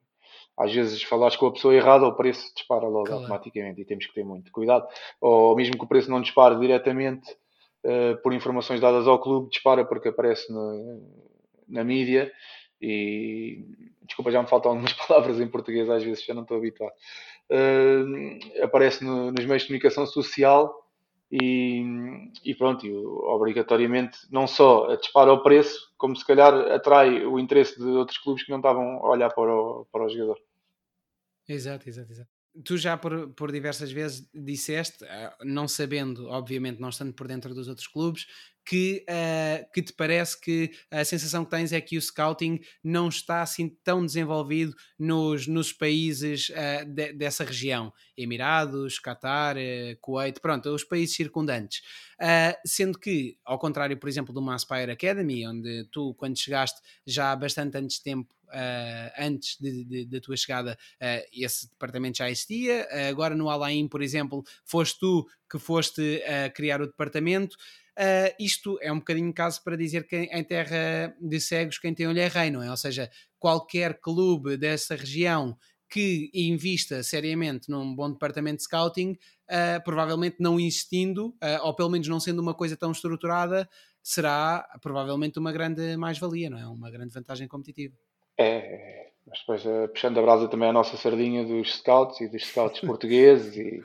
às 0.56 0.72
vezes 0.72 1.02
falares 1.02 1.36
com 1.36 1.48
a 1.48 1.52
pessoa 1.52 1.74
errada, 1.74 2.06
o 2.06 2.16
preço 2.16 2.54
dispara 2.54 2.86
logo 2.88 3.06
claro. 3.06 3.22
automaticamente 3.22 3.82
e 3.82 3.86
temos 3.86 4.06
que 4.06 4.14
ter 4.14 4.24
muito 4.24 4.52
cuidado. 4.52 4.88
Ou 5.20 5.56
mesmo 5.56 5.76
que 5.76 5.84
o 5.84 5.88
preço 5.88 6.12
não 6.12 6.22
dispare 6.22 6.56
diretamente 6.60 7.32
uh, 7.32 8.22
por 8.22 8.32
informações 8.32 8.80
dadas 8.80 9.08
ao 9.08 9.20
clube, 9.20 9.50
dispara 9.50 9.84
porque 9.84 10.10
aparece 10.10 10.54
na, 10.54 11.00
na 11.68 11.84
mídia 11.84 12.32
e 12.80 13.66
desculpa, 14.04 14.30
já 14.30 14.40
me 14.40 14.48
faltam 14.48 14.74
algumas 14.74 14.94
palavras 15.08 15.40
em 15.40 15.48
português, 15.48 15.90
às 15.90 16.04
vezes 16.04 16.24
já 16.24 16.36
não 16.36 16.44
estou 16.44 16.58
habituado. 16.58 16.94
Uh, 17.50 18.64
aparece 18.64 19.04
no, 19.04 19.32
nos 19.32 19.46
meios 19.46 19.64
de 19.64 19.70
comunicação 19.70 20.06
social 20.06 20.83
e, 21.32 21.84
e 22.44 22.54
pronto, 22.56 22.86
obrigatoriamente 23.28 24.20
não 24.32 24.46
só 24.48 24.96
dispara 24.96 25.34
o 25.34 25.42
preço, 25.42 25.92
como 25.98 26.16
se 26.16 26.26
calhar 26.26 26.54
atrai 26.72 27.26
o 27.26 27.40
interesse 27.40 27.78
de 27.80 27.86
outros 27.86 28.18
clubes 28.18 28.44
que 28.44 28.52
não 28.52 28.60
estavam 28.60 28.98
a 28.98 29.10
olhar 29.10 29.34
para 29.34 29.54
o, 29.54 29.86
para 29.92 30.06
o 30.06 30.10
jogador. 30.10 30.40
Exato, 31.48 31.90
exato, 31.90 32.12
exato. 32.12 32.30
Tu 32.64 32.78
já 32.78 32.96
por, 32.96 33.30
por 33.34 33.52
diversas 33.52 33.92
vezes 33.92 34.30
disseste, 34.32 35.04
ah, 35.06 35.36
não 35.44 35.68
sabendo, 35.68 36.28
obviamente, 36.28 36.80
não 36.80 36.90
estando 36.90 37.12
por 37.12 37.28
dentro 37.28 37.54
dos 37.54 37.68
outros 37.68 37.88
clubes, 37.88 38.28
que, 38.66 39.06
uh, 39.10 39.72
que 39.74 39.82
te 39.82 39.94
parece 39.94 40.40
que 40.40 40.72
a 40.90 41.04
sensação 41.04 41.44
que 41.44 41.52
tens 41.52 41.74
é 41.74 41.82
que 41.82 41.98
o 41.98 42.02
scouting 42.02 42.60
não 42.84 43.10
está 43.10 43.42
assim 43.42 43.70
tão 43.84 44.06
desenvolvido 44.06 44.76
nos, 44.98 45.48
nos 45.48 45.74
países 45.74 46.50
uh, 46.50 46.86
de, 46.86 47.14
dessa 47.14 47.44
região, 47.44 47.94
Emirados, 48.18 49.00
Qatar, 49.00 49.58
uh, 49.58 49.98
Kuwait, 50.00 50.40
pronto, 50.40 50.70
os 50.70 50.84
países 50.84 51.16
circundantes. 51.16 51.82
sendo 52.66 52.98
que, 52.98 53.38
ao 53.44 53.60
contrário, 53.60 53.98
por 53.98 54.08
exemplo, 54.08 54.34
do 54.34 54.50
Aspire 54.50 54.92
Academy, 54.92 55.46
onde 55.48 55.86
tu, 55.92 56.14
quando 56.16 56.38
chegaste 56.38 56.80
já 57.06 57.32
há 57.32 57.36
bastante 57.36 57.78
antes 57.78 57.98
de 57.98 58.04
tempo, 58.04 58.34
Uh, 58.54 59.10
antes 59.18 59.58
da 60.08 60.20
tua 60.20 60.38
chegada, 60.38 60.78
uh, 61.02 61.28
esse 61.34 61.68
departamento 61.72 62.20
já 62.20 62.30
existia. 62.30 62.88
Uh, 62.92 63.10
agora 63.10 63.36
no 63.36 63.50
Alain, 63.50 63.88
por 63.88 64.00
exemplo, 64.00 64.44
foste 64.64 65.00
tu 65.00 65.28
que 65.50 65.58
foste 65.58 66.22
criar 66.56 66.82
o 66.82 66.86
departamento. 66.86 67.58
Uh, 67.98 68.34
isto 68.40 68.80
é 68.82 68.92
um 68.92 68.98
bocadinho 68.98 69.32
caso 69.32 69.64
para 69.64 69.78
dizer 69.78 70.08
que 70.08 70.16
em 70.16 70.44
terra 70.44 71.16
de 71.22 71.40
cegos 71.40 71.78
quem 71.78 71.94
tem 71.94 72.08
olho 72.08 72.20
é 72.20 72.28
rei, 72.28 72.50
não 72.50 72.64
é? 72.64 72.70
Ou 72.70 72.78
seja, 72.78 73.10
qualquer 73.38 74.00
clube 74.00 74.58
dessa 74.58 74.96
região 74.96 75.56
que 75.88 76.32
invista 76.34 77.04
seriamente 77.04 77.70
num 77.70 77.96
bom 77.96 78.12
departamento 78.12 78.58
de 78.58 78.64
scouting, 78.64 79.12
uh, 79.12 79.84
provavelmente 79.84 80.38
não 80.40 80.60
existindo, 80.60 81.28
uh, 81.28 81.64
ou 81.66 81.76
pelo 81.76 81.90
menos 81.92 82.08
não 82.08 82.20
sendo 82.20 82.40
uma 82.40 82.56
coisa 82.56 82.76
tão 82.76 82.92
estruturada, 82.92 83.70
será 84.02 84.68
provavelmente 84.82 85.38
uma 85.38 85.52
grande 85.52 85.96
mais-valia, 85.96 86.50
não 86.50 86.58
é? 86.58 86.66
Uma 86.66 86.90
grande 86.90 87.14
vantagem 87.14 87.48
competitiva. 87.48 87.96
É, 88.40 89.12
mas 89.28 89.40
depois 89.40 89.90
puxando 89.92 90.18
a 90.18 90.22
brasa 90.24 90.48
também 90.48 90.70
a 90.70 90.74
nossa 90.74 90.98
sardinha 90.98 91.46
dos 91.46 91.76
scouts 91.76 92.20
e 92.22 92.28
dos 92.28 92.44
scouts 92.44 92.82
portugueses 92.82 93.56
e 93.56 93.84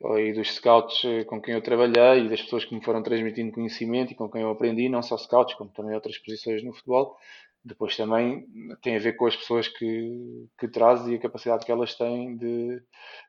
e 0.00 0.32
dos 0.32 0.54
scouts 0.54 1.04
eh, 1.04 1.24
com 1.24 1.40
quem 1.40 1.54
eu 1.54 1.62
trabalhei 1.62 2.26
e 2.26 2.28
das 2.28 2.42
pessoas 2.42 2.64
que 2.64 2.74
me 2.74 2.84
foram 2.84 3.02
transmitindo 3.02 3.52
conhecimento 3.52 4.12
e 4.12 4.14
com 4.14 4.28
quem 4.30 4.42
eu 4.42 4.50
aprendi, 4.50 4.88
não 4.88 5.02
só 5.02 5.16
scouts, 5.16 5.54
como 5.54 5.70
também 5.70 5.94
outras 5.94 6.18
posições 6.18 6.62
no 6.62 6.72
futebol. 6.72 7.16
Depois 7.64 7.96
também 7.96 8.46
tem 8.82 8.96
a 8.96 9.00
ver 9.00 9.14
com 9.14 9.26
as 9.26 9.34
pessoas 9.34 9.66
que, 9.66 10.46
que 10.58 10.68
trazes 10.68 11.08
e 11.08 11.16
a 11.16 11.18
capacidade 11.18 11.64
que 11.64 11.72
elas 11.72 11.94
têm 11.94 12.36
de. 12.36 12.80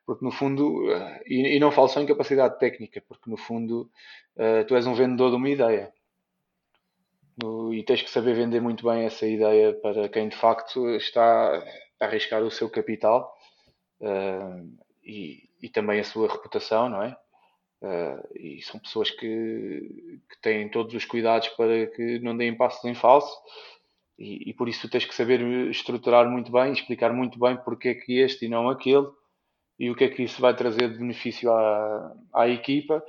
Porque 0.06 0.24
no 0.24 0.30
fundo, 0.30 0.90
eh, 0.92 1.22
e, 1.26 1.56
e 1.56 1.60
não 1.60 1.72
falo 1.72 1.88
só 1.88 2.00
em 2.00 2.06
capacidade 2.06 2.58
técnica, 2.58 3.02
porque 3.08 3.30
no 3.30 3.36
fundo 3.36 3.90
uh, 4.36 4.64
tu 4.66 4.76
és 4.76 4.86
um 4.86 4.94
vendedor 4.94 5.30
de 5.30 5.36
uma 5.36 5.48
ideia. 5.48 5.92
No, 7.42 7.72
e 7.72 7.82
tens 7.84 8.02
que 8.02 8.10
saber 8.10 8.34
vender 8.34 8.60
muito 8.60 8.84
bem 8.88 9.04
essa 9.04 9.26
ideia 9.26 9.72
para 9.74 10.08
quem 10.08 10.28
de 10.28 10.36
facto 10.36 10.88
está 10.96 11.62
a 12.00 12.04
arriscar 12.04 12.42
o 12.42 12.50
seu 12.50 12.68
capital. 12.70 13.34
Uh, 14.00 14.70
e, 15.02 15.47
e 15.62 15.68
também 15.68 16.00
a 16.00 16.04
sua 16.04 16.28
reputação, 16.28 16.88
não 16.88 17.02
é? 17.02 17.16
Uh, 17.80 18.38
e 18.38 18.62
são 18.62 18.80
pessoas 18.80 19.10
que, 19.10 20.18
que, 20.28 20.40
têm 20.42 20.68
todos 20.68 20.92
os 20.94 21.04
cuidados 21.04 21.48
para 21.50 21.86
que 21.86 22.18
não 22.18 22.36
deem 22.36 22.56
passos 22.56 22.84
em 22.84 22.92
falso 22.92 23.32
e, 24.18 24.50
e, 24.50 24.54
por 24.54 24.68
isso 24.68 24.88
tens 24.88 25.04
que 25.04 25.14
saber 25.14 25.40
estruturar 25.70 26.28
muito 26.28 26.50
bem, 26.50 26.72
explicar 26.72 27.12
muito 27.12 27.38
bem 27.38 27.56
porque 27.58 27.90
é 27.90 27.94
que 27.94 28.18
este 28.18 28.46
e 28.46 28.48
não 28.48 28.68
aquele 28.68 29.06
e 29.78 29.90
o 29.90 29.94
que 29.94 30.02
é 30.02 30.08
que 30.08 30.24
isso 30.24 30.40
vai 30.40 30.56
trazer 30.56 30.90
de 30.90 30.98
benefício 30.98 31.52
à, 31.52 32.16
à 32.34 32.48
equipa 32.48 33.00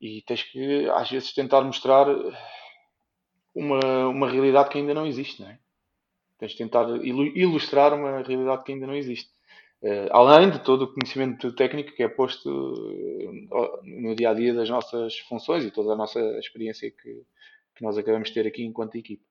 e 0.00 0.22
tens 0.22 0.42
que 0.42 0.88
às 0.88 1.10
vezes 1.10 1.34
tentar 1.34 1.60
mostrar 1.60 2.06
uma, 3.54 4.08
uma 4.08 4.30
realidade 4.30 4.70
que 4.70 4.78
ainda 4.78 4.94
não 4.94 5.06
existe, 5.06 5.42
não 5.42 5.50
é? 5.50 5.58
Tens 6.38 6.52
de 6.52 6.58
tentar 6.58 6.88
ilustrar 7.04 7.94
uma 7.94 8.22
realidade 8.22 8.64
que 8.64 8.72
ainda 8.72 8.86
não 8.86 8.94
existe. 8.94 9.30
Uh, 9.84 10.08
além 10.12 10.50
de 10.50 10.64
todo 10.64 10.86
o 10.86 10.94
conhecimento 10.94 11.54
técnico 11.54 11.94
que 11.94 12.02
é 12.02 12.08
posto 12.08 12.48
uh, 12.48 13.80
no 13.84 14.16
dia 14.16 14.30
a 14.30 14.34
dia 14.34 14.54
das 14.54 14.70
nossas 14.70 15.18
funções 15.18 15.62
e 15.62 15.70
toda 15.70 15.92
a 15.92 15.96
nossa 15.96 16.18
experiência 16.38 16.90
que, 16.90 17.22
que 17.74 17.84
nós 17.84 17.98
acabamos 17.98 18.28
de 18.28 18.34
ter 18.34 18.46
aqui 18.46 18.64
enquanto 18.64 18.96
equipe. 18.96 19.22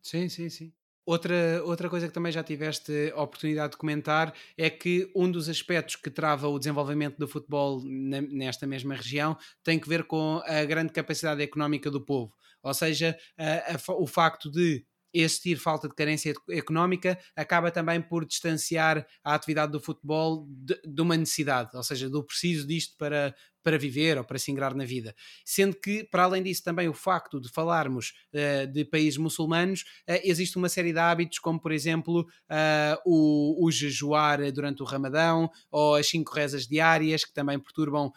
Sim, 0.00 0.26
sim, 0.30 0.48
sim. 0.48 0.72
Outra, 1.04 1.62
outra 1.64 1.90
coisa 1.90 2.08
que 2.08 2.14
também 2.14 2.32
já 2.32 2.42
tiveste 2.42 3.12
a 3.14 3.20
oportunidade 3.20 3.72
de 3.72 3.76
comentar 3.76 4.32
é 4.56 4.70
que 4.70 5.12
um 5.14 5.30
dos 5.30 5.50
aspectos 5.50 5.96
que 5.96 6.08
trava 6.08 6.48
o 6.48 6.58
desenvolvimento 6.58 7.18
do 7.18 7.28
futebol 7.28 7.82
nesta 7.84 8.66
mesma 8.66 8.94
região 8.94 9.36
tem 9.62 9.78
que 9.78 9.88
ver 9.88 10.04
com 10.04 10.40
a 10.46 10.64
grande 10.64 10.94
capacidade 10.94 11.42
económica 11.42 11.90
do 11.90 12.00
povo. 12.00 12.32
Ou 12.62 12.72
seja, 12.72 13.18
a, 13.36 13.74
a, 13.74 13.94
o 13.98 14.06
facto 14.06 14.50
de 14.50 14.82
existir 15.12 15.56
falta 15.56 15.88
de 15.88 15.94
carência 15.94 16.32
económica 16.50 17.18
acaba 17.36 17.70
também 17.70 18.00
por 18.00 18.24
distanciar 18.24 19.06
a 19.22 19.34
atividade 19.34 19.72
do 19.72 19.80
futebol 19.80 20.46
de, 20.48 20.80
de, 20.84 21.02
uma 21.02 21.16
necessidade, 21.16 21.70
ou 21.74 21.82
seja, 21.82 22.08
do 22.08 22.24
preciso 22.24 22.66
disto 22.66 22.96
para, 22.96 23.34
para 23.62 23.78
viver 23.78 24.18
ou 24.18 24.24
para 24.24 24.38
se 24.38 24.50
ingrar 24.50 24.74
na 24.74 24.84
vida. 24.84 25.14
Sendo 25.44 25.76
que, 25.76 26.04
para 26.04 26.24
além 26.24 26.42
disso, 26.42 26.62
também 26.62 26.88
o 26.88 26.94
facto 26.94 27.40
de 27.40 27.48
falarmos 27.48 28.12
uh, 28.32 28.66
de 28.66 28.84
países 28.84 29.16
muçulmanos, 29.16 29.82
uh, 30.08 30.20
existe 30.24 30.56
uma 30.56 30.68
série 30.68 30.92
de 30.92 30.98
hábitos, 30.98 31.38
como 31.38 31.60
por 31.60 31.72
exemplo 31.72 32.20
uh, 32.20 32.96
o, 33.04 33.66
o 33.66 33.70
jejuar 33.70 34.50
durante 34.52 34.82
o 34.82 34.86
Ramadão 34.86 35.50
ou 35.70 35.94
as 35.94 36.08
cinco 36.08 36.34
rezas 36.34 36.66
diárias, 36.66 37.24
que 37.24 37.32
também 37.32 37.58
perturbam 37.58 38.12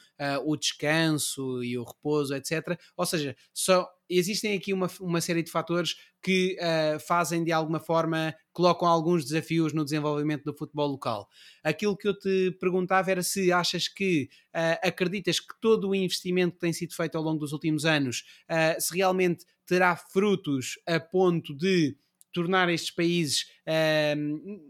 o 0.45 0.55
descanso 0.55 1.63
e 1.63 1.77
o 1.77 1.83
repouso, 1.83 2.33
etc. 2.33 2.79
Ou 2.95 3.05
seja, 3.05 3.35
só 3.53 3.87
existem 4.09 4.57
aqui 4.57 4.73
uma, 4.73 4.87
uma 4.99 5.21
série 5.21 5.43
de 5.43 5.51
fatores 5.51 5.95
que 6.21 6.57
uh, 6.59 6.99
fazem 6.99 7.43
de 7.43 7.51
alguma 7.51 7.79
forma, 7.79 8.33
colocam 8.51 8.87
alguns 8.87 9.25
desafios 9.25 9.73
no 9.73 9.83
desenvolvimento 9.83 10.43
do 10.43 10.57
futebol 10.57 10.87
local. 10.87 11.27
Aquilo 11.63 11.95
que 11.95 12.07
eu 12.07 12.17
te 12.17 12.51
perguntava 12.59 13.11
era 13.11 13.21
se 13.21 13.51
achas 13.51 13.87
que 13.87 14.29
uh, 14.55 14.87
acreditas 14.87 15.39
que 15.39 15.53
todo 15.61 15.89
o 15.89 15.95
investimento 15.95 16.55
que 16.55 16.61
tem 16.61 16.73
sido 16.73 16.95
feito 16.95 17.15
ao 17.15 17.23
longo 17.23 17.39
dos 17.39 17.53
últimos 17.53 17.85
anos 17.85 18.23
uh, 18.49 18.79
se 18.81 18.95
realmente 18.95 19.45
terá 19.65 19.95
frutos 19.95 20.79
a 20.87 20.99
ponto 20.99 21.55
de 21.55 21.97
tornar 22.31 22.67
estes 22.67 22.91
países, 22.91 23.45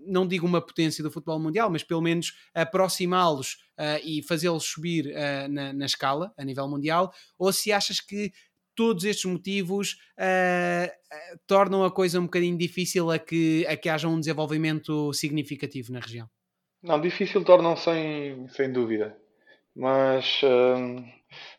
não 0.06 0.28
digo 0.28 0.46
uma 0.46 0.62
potência 0.62 1.04
do 1.04 1.10
futebol 1.10 1.40
mundial, 1.40 1.68
mas 1.68 1.82
pelo 1.82 2.00
menos 2.00 2.32
aproximá-los 2.54 3.58
e 4.04 4.22
fazê-los 4.22 4.64
subir 4.64 5.12
na, 5.50 5.74
na, 5.74 5.86
escala 5.88 6.32
a 6.38 6.46
nível 6.46 6.68
mundial, 6.68 7.12
ou 7.40 7.52
se 7.52 7.72
achas 7.72 8.00
que 8.00 8.32
todos 8.76 9.04
estes 9.06 9.26
motivos 9.26 9.98
uh, 10.20 10.92
tornam 11.48 11.84
a 11.84 11.92
coisa 11.92 12.20
um 12.20 12.26
bocadinho 12.26 12.58
difícil 12.58 13.10
a 13.10 13.18
que, 13.18 13.66
a 13.68 13.76
que 13.76 13.90
haja 13.90 14.08
um 14.08 14.20
desenvolvimento 14.20 15.14
significativo 15.14 15.92
na 15.92 16.00
região. 16.00 16.28
Não, 16.84 17.00
difícil 17.02 17.44
tornam 17.44 17.76
sem, 17.76 18.48
sem 18.50 18.72
dúvida. 18.72 19.18
Mas 19.76 20.42
uh, 20.44 21.04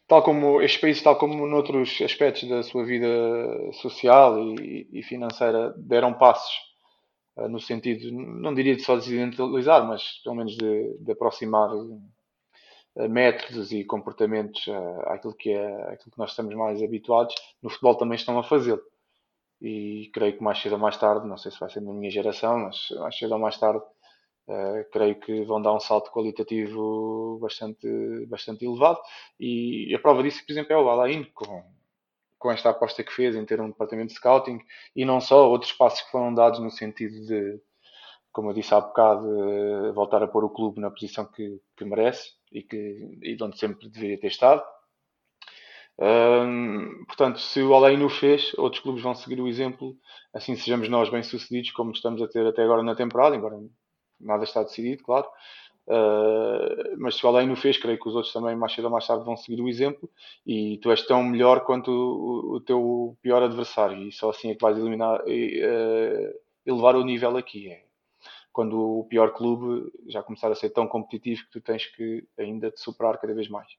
tal 0.07 0.23
como 0.23 0.63
este 0.63 0.81
país, 0.81 1.03
tal 1.03 1.19
como 1.19 1.47
noutros 1.47 2.01
aspectos 2.01 2.49
da 2.49 2.63
sua 2.63 2.85
vida 2.85 3.09
social 3.73 4.39
e, 4.61 4.89
e 4.93 5.03
financeira, 5.03 5.75
deram 5.77 6.15
passos 6.15 6.55
uh, 7.37 7.49
no 7.49 7.61
sentido, 7.61 8.11
não 8.13 8.55
diria 8.55 8.77
de 8.77 8.83
só 8.83 8.97
desidentalizar, 8.97 9.87
mas 9.87 10.21
pelo 10.23 10.37
menos 10.37 10.57
de, 10.57 10.97
de 10.99 11.13
aproximar 11.13 11.71
métodos 13.09 13.73
e 13.73 13.85
comportamentos 13.85 14.67
uh, 14.67 15.01
àquilo, 15.07 15.35
que 15.35 15.51
é, 15.51 15.83
àquilo 15.93 16.13
que 16.13 16.19
nós 16.19 16.31
estamos 16.31 16.55
mais 16.55 16.83
habituados, 16.83 17.35
no 17.63 17.69
futebol 17.69 17.95
também 17.95 18.17
estão 18.17 18.39
a 18.39 18.43
fazê-lo. 18.43 18.83
E 19.61 20.11
creio 20.13 20.37
que 20.37 20.43
mais 20.43 20.61
cedo 20.61 20.73
ou 20.73 20.79
mais 20.79 20.97
tarde, 20.97 21.27
não 21.27 21.37
sei 21.37 21.51
se 21.51 21.61
vai 21.61 21.71
ser 21.71 21.81
na 21.81 21.93
minha 21.93 22.11
geração, 22.11 22.59
mas 22.59 22.89
mais 22.99 23.17
cedo 23.19 23.33
ou 23.33 23.39
mais 23.39 23.59
tarde, 23.59 23.85
uh, 24.49 24.91
creio 24.93 25.19
que 25.21 25.45
vão 25.45 25.61
dar 25.61 25.75
um 25.75 25.81
salto 25.81 26.11
qualitativo 26.11 27.39
bastante, 27.41 28.27
bastante 28.27 28.65
elevado. 28.65 29.01
E 29.39 29.95
a 29.95 29.99
prova 29.99 30.23
disso, 30.23 30.45
por 30.47 30.53
exemplo, 30.53 30.73
é 30.73 30.77
o 30.79 30.89
Alain, 30.89 31.25
com, 31.35 31.65
com 32.39 32.51
esta 32.51 32.71
aposta 32.71 33.05
que 33.05 33.13
fez 33.13 33.37
em 33.37 33.45
ter 33.45 33.61
um 33.61 33.69
departamento 33.69 34.09
de 34.09 34.15
scouting 34.15 34.61
e 34.95 35.05
não 35.05 35.21
só, 35.21 35.49
outros 35.51 35.73
passos 35.73 36.03
que 36.03 36.11
foram 36.11 36.33
dados 36.35 36.61
no 36.61 36.71
sentido 36.71 37.27
de 37.27 37.61
como 38.33 38.51
eu 38.51 38.55
disse 38.55 38.75
há 38.75 38.81
bocado, 38.83 39.27
eh, 39.51 39.93
voltar 39.93 40.23
a 40.23 40.29
pôr 40.29 40.45
o 40.45 40.51
clube 40.51 40.79
na 40.79 40.91
posição 40.91 41.25
que, 41.25 41.59
que 41.75 41.87
merece 41.87 42.36
e, 42.53 42.63
que, 42.63 43.19
e 43.23 43.37
de 43.37 43.43
onde 43.43 43.59
sempre 43.59 43.89
deveria 43.89 44.19
ter 44.19 44.29
estado. 44.29 44.63
portanto, 47.07 47.39
se 47.41 47.63
o 47.63 47.75
Além 47.75 48.03
o 48.03 48.09
fez, 48.09 48.53
outros 48.59 48.83
clubes 48.83 49.03
vão 49.03 49.15
seguir 49.15 49.41
o 49.41 49.49
exemplo, 49.49 49.97
assim 50.33 50.57
sejamos 50.57 50.89
nós 50.89 51.09
bem-sucedidos, 51.09 51.71
como 51.73 51.93
estamos 51.93 52.23
a 52.23 52.29
ter 52.29 52.47
até 52.47 52.63
agora 52.63 52.83
na 52.83 52.95
temporada, 52.95 53.37
embora 53.37 53.57
nada 54.21 54.45
está 54.45 54.63
decidido, 54.63 55.03
claro. 55.03 55.27
Uh, 55.89 56.99
mas 56.99 57.15
se 57.15 57.25
o 57.25 57.29
Além 57.29 57.51
o 57.53 57.57
fez, 57.57 57.77
creio 57.77 57.99
que 57.99 58.09
os 58.09 58.15
outros 58.15 58.33
também, 58.33 58.57
mais 58.57 58.73
cedo 58.73 58.87
ou 58.87 58.91
mais 58.91 59.07
tarde, 59.07 59.25
vão 59.25 59.37
seguir 59.37 59.63
o 59.63 59.69
exemplo. 59.69 60.11
E 60.45 60.79
tu 60.79 60.91
és 60.91 61.03
tão 61.07 61.23
melhor 61.23 61.61
quanto 61.65 61.91
o, 61.91 62.57
o 62.57 62.61
teu 62.61 63.17
pior 63.23 63.43
adversário, 63.43 64.03
e 64.03 64.13
só 64.13 64.31
assim 64.31 64.51
é 64.51 64.55
que 64.55 64.63
vais 64.63 64.77
eliminar, 64.77 65.21
uh, 65.21 66.41
elevar 66.67 66.97
o 66.97 67.05
nível 67.05 67.37
aqui. 67.37 67.71
É 67.71 67.86
quando 68.57 69.01
o 69.01 69.05
pior 69.05 69.35
clube 69.35 69.93
já 70.09 70.23
começar 70.23 70.51
a 70.51 70.55
ser 70.55 70.71
tão 70.71 70.89
competitivo 70.89 71.43
que 71.45 71.51
tu 71.51 71.61
tens 71.61 71.85
que 71.85 72.27
ainda 72.39 72.71
te 72.71 72.81
superar 72.81 73.21
cada 73.21 73.35
vez 73.35 73.51
mais. 73.51 73.71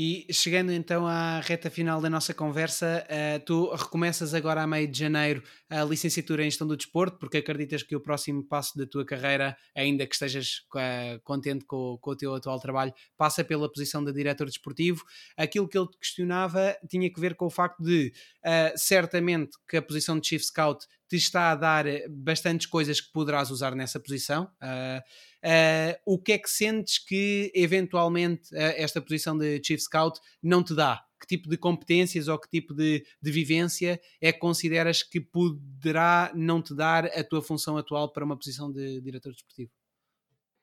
E 0.00 0.28
chegando 0.30 0.70
então 0.70 1.08
à 1.08 1.40
reta 1.40 1.68
final 1.68 2.00
da 2.00 2.08
nossa 2.08 2.32
conversa, 2.32 3.04
uh, 3.10 3.44
tu 3.44 3.68
recomeças 3.74 4.32
agora 4.32 4.62
a 4.62 4.66
meio 4.66 4.86
de 4.86 4.96
janeiro 4.96 5.42
a 5.68 5.82
licenciatura 5.82 6.44
em 6.44 6.44
Gestão 6.44 6.68
do 6.68 6.76
Desporto, 6.76 7.18
porque 7.18 7.38
acreditas 7.38 7.82
que 7.82 7.96
o 7.96 8.00
próximo 8.00 8.44
passo 8.44 8.78
da 8.78 8.86
tua 8.86 9.04
carreira, 9.04 9.56
ainda 9.74 10.06
que 10.06 10.14
estejas 10.14 10.60
uh, 10.72 11.20
contente 11.24 11.64
com, 11.64 11.98
com, 12.00 12.12
o 12.12 12.16
teu 12.16 12.32
atual 12.32 12.60
trabalho, 12.60 12.94
passa 13.16 13.42
pela 13.42 13.68
posição 13.68 14.04
de 14.04 14.12
diretor 14.12 14.46
desportivo. 14.46 15.02
Aquilo 15.36 15.66
que 15.66 15.76
ele 15.76 15.88
te 15.88 15.98
questionava 15.98 16.76
tinha 16.88 17.12
que 17.12 17.20
ver 17.20 17.34
com 17.34 17.46
o 17.46 17.50
facto 17.50 17.82
de, 17.82 18.12
uh, 18.46 18.78
certamente, 18.78 19.58
que 19.68 19.78
a 19.78 19.82
posição 19.82 20.20
de 20.20 20.28
Chief 20.28 20.44
Scout 20.44 20.86
te 21.08 21.16
está 21.16 21.50
a 21.50 21.56
dar 21.56 21.86
bastantes 22.08 22.68
coisas 22.68 23.00
que 23.00 23.10
poderás 23.10 23.50
usar 23.50 23.74
nessa 23.74 23.98
posição. 23.98 24.44
Uh, 24.62 25.02
Uh, 25.44 25.94
o 26.04 26.18
que 26.18 26.32
é 26.32 26.38
que 26.38 26.50
sentes 26.50 26.98
que 26.98 27.52
eventualmente 27.54 28.52
uh, 28.54 28.74
esta 28.76 29.00
posição 29.00 29.38
de 29.38 29.62
Chief 29.64 29.80
Scout 29.80 30.20
não 30.42 30.62
te 30.62 30.74
dá? 30.74 31.04
Que 31.20 31.26
tipo 31.26 31.48
de 31.48 31.56
competências 31.56 32.28
ou 32.28 32.38
que 32.38 32.48
tipo 32.48 32.74
de, 32.74 33.04
de 33.20 33.30
vivência 33.30 34.00
é 34.20 34.32
que 34.32 34.38
consideras 34.38 35.02
que 35.02 35.20
poderá 35.20 36.30
não 36.34 36.60
te 36.60 36.74
dar 36.74 37.06
a 37.06 37.24
tua 37.24 37.42
função 37.42 37.76
atual 37.76 38.12
para 38.12 38.24
uma 38.24 38.36
posição 38.36 38.70
de 38.70 39.00
diretor 39.00 39.32
desportivo? 39.32 39.70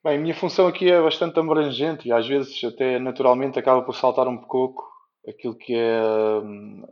Bem, 0.04 0.18
a 0.18 0.20
minha 0.20 0.34
função 0.34 0.66
aqui 0.66 0.90
é 0.90 1.00
bastante 1.02 1.38
abrangente 1.38 2.08
e 2.08 2.12
às 2.12 2.26
vezes 2.26 2.62
até 2.62 2.98
naturalmente 2.98 3.58
acaba 3.58 3.82
por 3.82 3.94
saltar 3.94 4.28
um 4.28 4.38
pouco 4.38 4.84
aquilo 5.26 5.56
que 5.56 5.74
é 5.74 6.00
hum, 6.44 6.84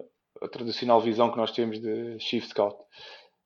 a 0.42 0.48
tradicional 0.48 1.00
visão 1.00 1.30
que 1.30 1.36
nós 1.36 1.52
temos 1.52 1.80
de 1.80 2.18
Chief 2.18 2.44
Scout. 2.44 2.76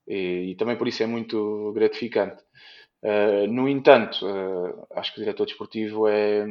E, 0.07 0.53
e 0.53 0.57
também 0.57 0.77
por 0.77 0.89
isso 0.89 1.03
é 1.03 1.07
muito 1.07 1.73
gratificante. 1.75 2.43
Uh, 3.03 3.47
no 3.47 3.69
entanto, 3.69 4.27
uh, 4.27 4.87
acho 4.97 5.13
que 5.13 5.21
o 5.21 5.23
diretor 5.23 5.47
desportivo 5.47 6.09
é, 6.09 6.45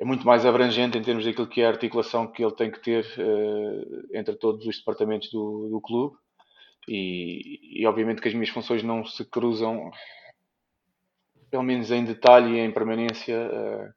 é 0.00 0.04
muito 0.04 0.26
mais 0.26 0.44
abrangente 0.44 0.98
em 0.98 1.02
termos 1.02 1.24
daquilo 1.24 1.46
que 1.46 1.60
é 1.60 1.66
a 1.66 1.70
articulação 1.70 2.26
que 2.26 2.42
ele 2.42 2.54
tem 2.54 2.70
que 2.70 2.80
ter 2.80 3.04
uh, 3.18 4.08
entre 4.12 4.34
todos 4.34 4.66
os 4.66 4.78
departamentos 4.78 5.30
do, 5.30 5.68
do 5.68 5.80
clube. 5.80 6.16
E, 6.88 7.80
e, 7.82 7.86
obviamente 7.86 8.20
que 8.20 8.28
as 8.28 8.34
minhas 8.34 8.48
funções 8.48 8.82
não 8.82 9.04
se 9.04 9.24
cruzam 9.24 9.90
pelo 11.50 11.62
menos 11.62 11.90
em 11.90 12.04
detalhe 12.04 12.54
e 12.54 12.58
em 12.58 12.72
permanência 12.72 13.36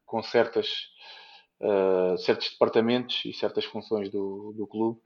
com 0.05 0.21
certas 0.21 0.67
certos 2.19 2.49
departamentos 2.49 3.23
e 3.25 3.31
certas 3.31 3.63
funções 3.63 4.09
do, 4.09 4.53
do 4.57 4.67
clube 4.67 4.99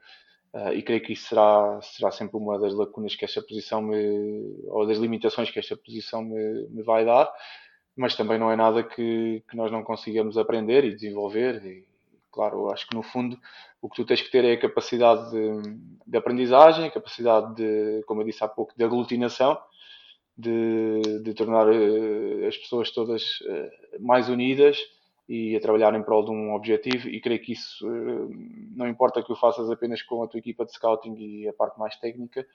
Uh, 0.57 0.73
e 0.73 0.81
creio 0.81 1.01
que 1.01 1.13
isso 1.13 1.27
será, 1.27 1.79
será 1.83 2.09
sempre 2.09 2.35
uma 2.35 2.57
das 2.57 2.73
lacunas 2.73 3.15
que 3.15 3.23
esta 3.23 3.43
posição 3.43 3.79
me, 3.79 4.55
ou 4.69 4.87
das 4.87 4.97
limitações 4.97 5.51
que 5.51 5.59
esta 5.59 5.77
posição 5.77 6.23
me, 6.23 6.67
me 6.69 6.81
vai 6.81 7.05
dar, 7.05 7.31
mas 7.95 8.15
também 8.15 8.39
não 8.39 8.51
é 8.51 8.55
nada 8.55 8.81
que, 8.81 9.43
que 9.47 9.55
nós 9.55 9.71
não 9.71 9.83
consigamos 9.83 10.35
aprender 10.35 10.83
e 10.83 10.95
desenvolver. 10.95 11.63
E, 11.63 11.85
claro, 12.31 12.71
acho 12.71 12.87
que 12.87 12.95
no 12.95 13.03
fundo 13.03 13.37
o 13.79 13.87
que 13.87 13.97
tu 13.97 14.05
tens 14.05 14.19
que 14.19 14.31
ter 14.31 14.43
é 14.45 14.53
a 14.53 14.59
capacidade 14.59 15.29
de, 15.29 15.77
de 16.07 16.17
aprendizagem, 16.17 16.85
a 16.85 16.91
capacidade 16.91 17.53
de, 17.53 18.03
como 18.07 18.21
eu 18.21 18.25
disse 18.25 18.43
há 18.43 18.47
pouco, 18.47 18.73
de 18.75 18.83
aglutinação, 18.83 19.55
de, 20.35 21.19
de 21.21 21.35
tornar 21.35 21.67
uh, 21.67 22.47
as 22.47 22.57
pessoas 22.57 22.89
todas 22.89 23.41
uh, 23.41 23.71
mais 23.99 24.27
unidas 24.27 24.79
e 25.27 25.55
a 25.55 25.59
trabalhar 25.59 25.93
em 25.93 26.01
prol 26.01 26.23
de 26.23 26.31
um 26.31 26.53
objetivo 26.53 27.09
e 27.09 27.19
creio 27.19 27.41
que 27.41 27.51
isso 27.51 27.85
eh, 27.85 28.27
não 28.75 28.87
importa 28.87 29.21
que 29.21 29.31
o 29.31 29.35
faças 29.35 29.69
apenas 29.69 30.01
com 30.01 30.23
a 30.23 30.27
tua 30.27 30.39
equipa 30.39 30.63
de 30.63 30.71
scouting 30.71 31.15
e 31.17 31.47
a 31.47 31.53
parte 31.53 31.77
mais 31.77 31.97
técnica, 31.97 32.47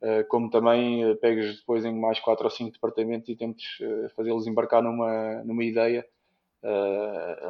eh, 0.00 0.24
como 0.24 0.50
também 0.50 1.04
eh, 1.04 1.14
pegues 1.14 1.58
depois 1.58 1.84
em 1.84 1.94
mais 1.94 2.18
quatro 2.18 2.44
ou 2.44 2.50
cinco 2.50 2.72
departamentos 2.72 3.28
e 3.28 3.36
tentes 3.36 3.78
fazê-los 4.16 4.46
embarcar 4.46 4.82
numa, 4.82 5.42
numa 5.44 5.64
ideia 5.64 6.06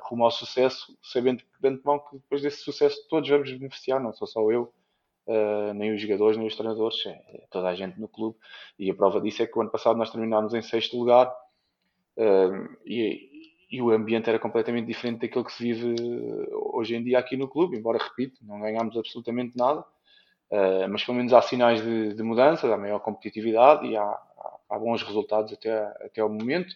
rumo 0.02 0.24
ao 0.24 0.30
sucesso, 0.30 0.94
sabendo 1.02 1.42
de 1.58 1.68
antemão 1.68 1.98
que 1.98 2.16
depois 2.16 2.42
desse 2.42 2.58
sucesso 2.58 2.98
todos 3.08 3.30
vamos 3.30 3.50
beneficiar, 3.50 3.98
não 3.98 4.12
sou 4.12 4.26
só 4.26 4.50
eu, 4.52 4.70
nem 5.74 5.94
os 5.94 6.02
jogadores, 6.02 6.36
nem 6.36 6.46
os 6.46 6.54
treinadores, 6.54 7.06
é 7.06 7.46
toda 7.50 7.68
a 7.68 7.74
gente 7.74 7.98
no 7.98 8.08
clube. 8.08 8.36
E 8.78 8.90
a 8.90 8.94
prova 8.94 9.18
disso 9.18 9.42
é 9.42 9.46
que 9.46 9.58
o 9.58 9.62
ano 9.62 9.70
passado 9.70 9.96
nós 9.96 10.10
terminámos 10.10 10.52
em 10.52 10.60
sexto 10.60 10.98
lugar 10.98 11.34
e, 12.84 13.35
e 13.76 13.82
o 13.82 13.90
ambiente 13.90 14.30
era 14.30 14.38
completamente 14.38 14.86
diferente 14.86 15.20
daquilo 15.20 15.44
que 15.44 15.52
se 15.52 15.62
vive 15.62 15.94
eh, 16.00 16.48
hoje 16.72 16.96
em 16.96 17.04
dia 17.04 17.18
aqui 17.18 17.36
no 17.36 17.46
clube, 17.46 17.76
embora, 17.76 17.98
repito, 17.98 18.38
não 18.42 18.58
ganhámos 18.58 18.96
absolutamente 18.96 19.54
nada, 19.54 19.80
uh, 20.50 20.88
mas 20.88 21.04
pelo 21.04 21.18
menos 21.18 21.34
há 21.34 21.42
sinais 21.42 21.82
de, 21.82 22.14
de 22.14 22.22
mudança, 22.22 22.72
há 22.72 22.78
maior 22.78 23.00
competitividade 23.00 23.86
e 23.86 23.94
há, 23.94 24.18
há, 24.70 24.78
bons 24.78 25.02
resultados 25.02 25.52
até, 25.52 25.76
até 26.00 26.22
ao 26.22 26.30
momento, 26.30 26.72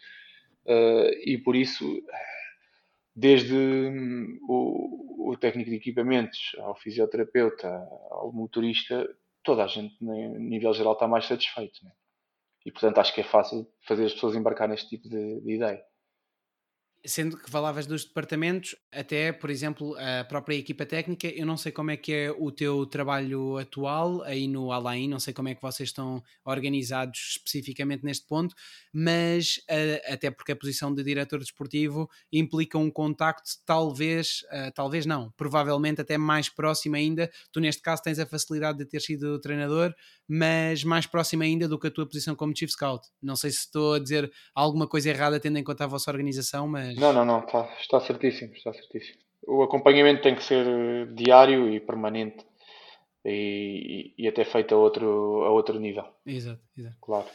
uh, 0.67 1.11
e 1.25 1.39
por 1.39 1.57
isso, 1.57 2.03
desde 3.17 3.57
hum, 3.57 4.39
o, 4.47 5.31
o, 5.31 5.37
técnico 5.39 5.71
de 5.71 5.77
equipamentos 5.77 6.55
ao 6.59 6.75
fisioterapeuta, 6.75 7.89
ao 8.11 8.31
motorista, 8.31 9.09
toda 9.43 9.65
a 9.65 9.67
gente, 9.67 9.97
no 10.03 10.39
nível 10.39 10.75
geral, 10.75 10.93
está 10.93 11.09
mais 11.09 11.25
satisfeito. 11.25 11.83
Né? 11.83 11.93
E 12.67 12.71
portanto 12.71 12.99
acho 12.99 13.15
que 13.15 13.23
é 13.23 13.25
fácil 13.25 13.67
fazer 13.89 14.05
as 14.05 14.13
pessoas 14.13 14.37
embarcar 14.37 14.69
neste 14.69 14.91
tipo 14.91 15.09
de, 15.09 15.41
de 15.41 15.55
ideia. 15.55 15.83
Sendo 17.07 17.39
que 17.39 17.51
falavas 17.51 17.87
dos 17.87 18.05
departamentos, 18.05 18.77
até, 18.93 19.33
por 19.33 19.49
exemplo, 19.49 19.97
a 19.97 20.23
própria 20.25 20.57
equipa 20.57 20.85
técnica, 20.85 21.29
eu 21.29 21.47
não 21.47 21.57
sei 21.57 21.73
como 21.73 21.91
é 21.91 21.97
que 21.97 22.13
é 22.13 22.31
o 22.31 22.53
teu 22.53 22.85
trabalho 22.85 23.57
atual 23.57 24.23
aí 24.23 24.47
no 24.47 24.71
Alain, 24.71 25.09
não 25.09 25.19
sei 25.19 25.33
como 25.33 25.49
é 25.49 25.55
que 25.55 25.63
vocês 25.63 25.89
estão 25.89 26.23
organizados 26.45 27.37
especificamente 27.37 28.05
neste 28.05 28.27
ponto, 28.27 28.55
mas 28.93 29.63
até 30.07 30.31
porque 30.31 30.53
a 30.53 30.57
posição 30.57 30.95
de 30.95 31.03
diretor 31.03 31.39
desportivo 31.39 32.07
implica 32.31 32.77
um 32.77 32.91
contacto 32.91 33.51
talvez, 33.65 34.45
talvez 34.75 35.07
não, 35.07 35.33
provavelmente 35.39 36.03
até 36.03 36.19
mais 36.19 36.51
próximo 36.51 36.97
ainda. 36.97 37.31
Tu 37.51 37.61
neste 37.61 37.81
caso 37.81 38.03
tens 38.03 38.19
a 38.19 38.27
facilidade 38.27 38.77
de 38.77 38.85
ter 38.85 39.01
sido 39.01 39.41
treinador, 39.41 39.95
mas 40.29 40.85
mais 40.85 41.07
próximo 41.07 41.43
ainda 41.43 41.67
do 41.67 41.79
que 41.79 41.87
a 41.87 41.91
tua 41.91 42.07
posição 42.07 42.35
como 42.35 42.55
Chief 42.55 42.71
Scout. 42.71 43.09
Não 43.23 43.37
sei 43.37 43.51
se 43.51 43.61
estou 43.61 43.95
a 43.95 43.99
dizer 43.99 44.31
alguma 44.55 44.87
coisa 44.87 45.09
errada 45.09 45.41
tendo 45.41 45.59
em 45.59 45.65
conta 45.65 45.85
a 45.85 45.87
vossa 45.87 46.11
organização, 46.11 46.69
mas 46.69 46.90
mas... 46.91 46.99
Não, 46.99 47.13
não, 47.13 47.25
não, 47.25 47.41
está, 47.41 47.69
está 47.81 48.01
certíssimo, 48.01 48.53
está 48.55 48.73
certíssimo. 48.73 49.19
O 49.47 49.63
acompanhamento 49.63 50.23
tem 50.23 50.35
que 50.35 50.43
ser 50.43 50.67
eh, 50.67 51.07
diário 51.15 51.73
e 51.73 51.81
permanente 51.81 52.45
e, 53.25 54.15
e, 54.19 54.25
e 54.25 54.29
até 54.29 54.45
feito 54.45 54.75
a 54.75 54.79
outro, 54.79 55.45
a 55.45 55.51
outro 55.51 55.79
nível. 55.79 56.05
Exato, 56.27 56.61
exato. 56.77 56.97
Claro. 57.01 57.27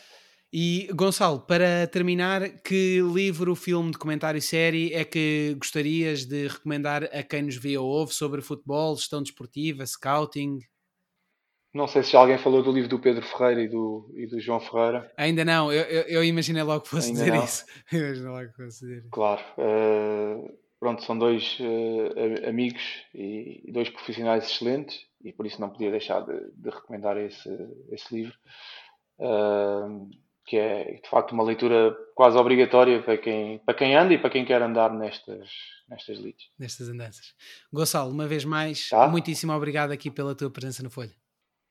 E 0.53 0.87
Gonçalo, 0.93 1.41
para 1.41 1.85
terminar, 1.87 2.61
que 2.61 3.01
livro, 3.01 3.55
filme, 3.55 3.91
documentário 3.91 4.37
e 4.37 4.41
série 4.41 4.93
é 4.93 5.03
que 5.03 5.53
gostarias 5.59 6.25
de 6.25 6.47
recomendar 6.47 7.03
a 7.05 7.23
quem 7.23 7.41
nos 7.41 7.57
vê 7.57 7.77
ou 7.77 7.85
ouve 7.85 8.13
sobre 8.13 8.41
futebol, 8.41 8.95
gestão 8.95 9.21
desportiva, 9.21 9.85
scouting? 9.85 10.59
Não 11.75 11.87
sei 11.87 12.03
se 12.03 12.15
alguém 12.15 12.37
falou 12.37 12.63
do 12.63 12.71
livro 12.71 12.89
do 12.89 12.97
Pedro 12.97 13.21
Ferreira 13.21 13.61
e 13.61 13.67
do, 13.67 14.09
e 14.15 14.25
do 14.25 14.39
João 14.39 14.61
Ferreira. 14.61 15.11
Ainda 15.17 15.43
não, 15.43 15.73
eu, 15.73 15.83
eu, 15.83 16.03
eu 16.03 16.23
imaginei 16.23 16.63
logo 16.63 16.83
que 16.83 16.89
fosse 16.89 17.09
Ainda 17.09 17.19
dizer 17.19 17.33
não. 17.33 17.43
isso. 17.43 17.65
Eu 17.91 17.99
imaginei 17.99 18.29
logo 18.29 18.47
que 18.47 18.55
fosse 18.55 18.79
dizer 18.79 18.97
isso. 18.99 19.09
Claro. 19.09 19.41
Uh, 19.57 20.57
pronto, 20.79 21.03
são 21.03 21.17
dois 21.17 21.57
uh, 21.59 22.47
amigos 22.47 22.81
e 23.13 23.69
dois 23.73 23.89
profissionais 23.89 24.45
excelentes 24.45 24.97
e 25.21 25.33
por 25.33 25.45
isso 25.45 25.59
não 25.59 25.69
podia 25.69 25.91
deixar 25.91 26.21
de, 26.21 26.49
de 26.55 26.69
recomendar 26.69 27.17
esse, 27.17 27.49
esse 27.91 28.15
livro. 28.15 28.37
Uh, 29.19 30.09
que 30.45 30.55
é 30.55 31.01
de 31.03 31.09
facto 31.09 31.33
uma 31.33 31.43
leitura 31.43 31.93
quase 32.15 32.37
obrigatória 32.37 33.03
para 33.03 33.17
quem, 33.17 33.59
para 33.59 33.73
quem 33.73 33.97
anda 33.97 34.13
e 34.13 34.17
para 34.17 34.29
quem 34.29 34.45
quer 34.45 34.61
andar 34.61 34.93
nestas, 34.93 35.49
nestas 35.89 36.19
leads. 36.19 36.45
Nestas 36.57 36.87
andanças. 36.87 37.33
Gonçalo, 37.73 38.11
uma 38.11 38.27
vez 38.27 38.45
mais, 38.45 38.87
tá? 38.87 39.09
muitíssimo 39.09 39.51
obrigado 39.51 39.91
aqui 39.91 40.09
pela 40.09 40.33
tua 40.33 40.49
presença 40.49 40.81
no 40.81 40.89
Folha. 40.89 41.11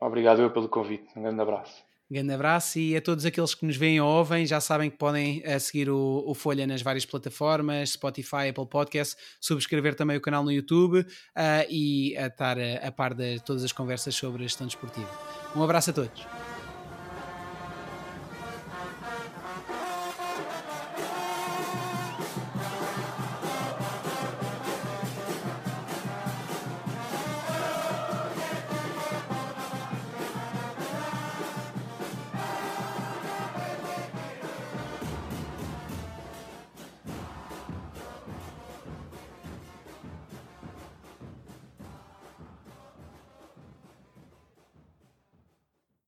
Obrigado 0.01 0.43
eu 0.43 0.51
pelo 0.51 0.69
convite. 0.69 1.07
Um 1.17 1.23
grande 1.23 1.41
abraço. 1.41 1.83
Um 2.11 2.15
grande 2.15 2.33
abraço 2.35 2.79
e 2.79 2.95
a 2.95 3.01
todos 3.01 3.25
aqueles 3.25 3.55
que 3.55 3.65
nos 3.65 3.77
veem 3.77 3.99
ou 3.99 4.07
ouvem, 4.07 4.45
já 4.45 4.61
sabem 4.61 4.91
que 4.91 4.97
podem 4.99 5.43
uh, 5.47 5.59
seguir 5.59 5.89
o, 5.89 6.23
o, 6.27 6.35
Folha 6.35 6.67
nas 6.67 6.83
várias 6.83 7.07
plataformas, 7.07 7.91
Spotify, 7.91 8.51
Apple 8.51 8.67
Podcast, 8.67 9.17
subscrever 9.41 9.95
também 9.95 10.17
o 10.17 10.21
canal 10.21 10.45
no 10.45 10.53
YouTube 10.53 11.01
uh, 11.01 11.07
e 11.71 12.15
a 12.19 12.27
estar 12.27 12.59
a, 12.59 12.89
a 12.89 12.93
par 12.93 13.15
de 13.15 13.41
todas 13.41 13.65
as 13.65 13.73
conversas 13.73 14.15
sobre 14.15 14.43
a 14.43 14.47
gestão 14.47 14.67
desportiva. 14.67 15.09
Um 15.57 15.63
abraço 15.63 15.91
a 15.91 15.93
todos. 15.95 16.54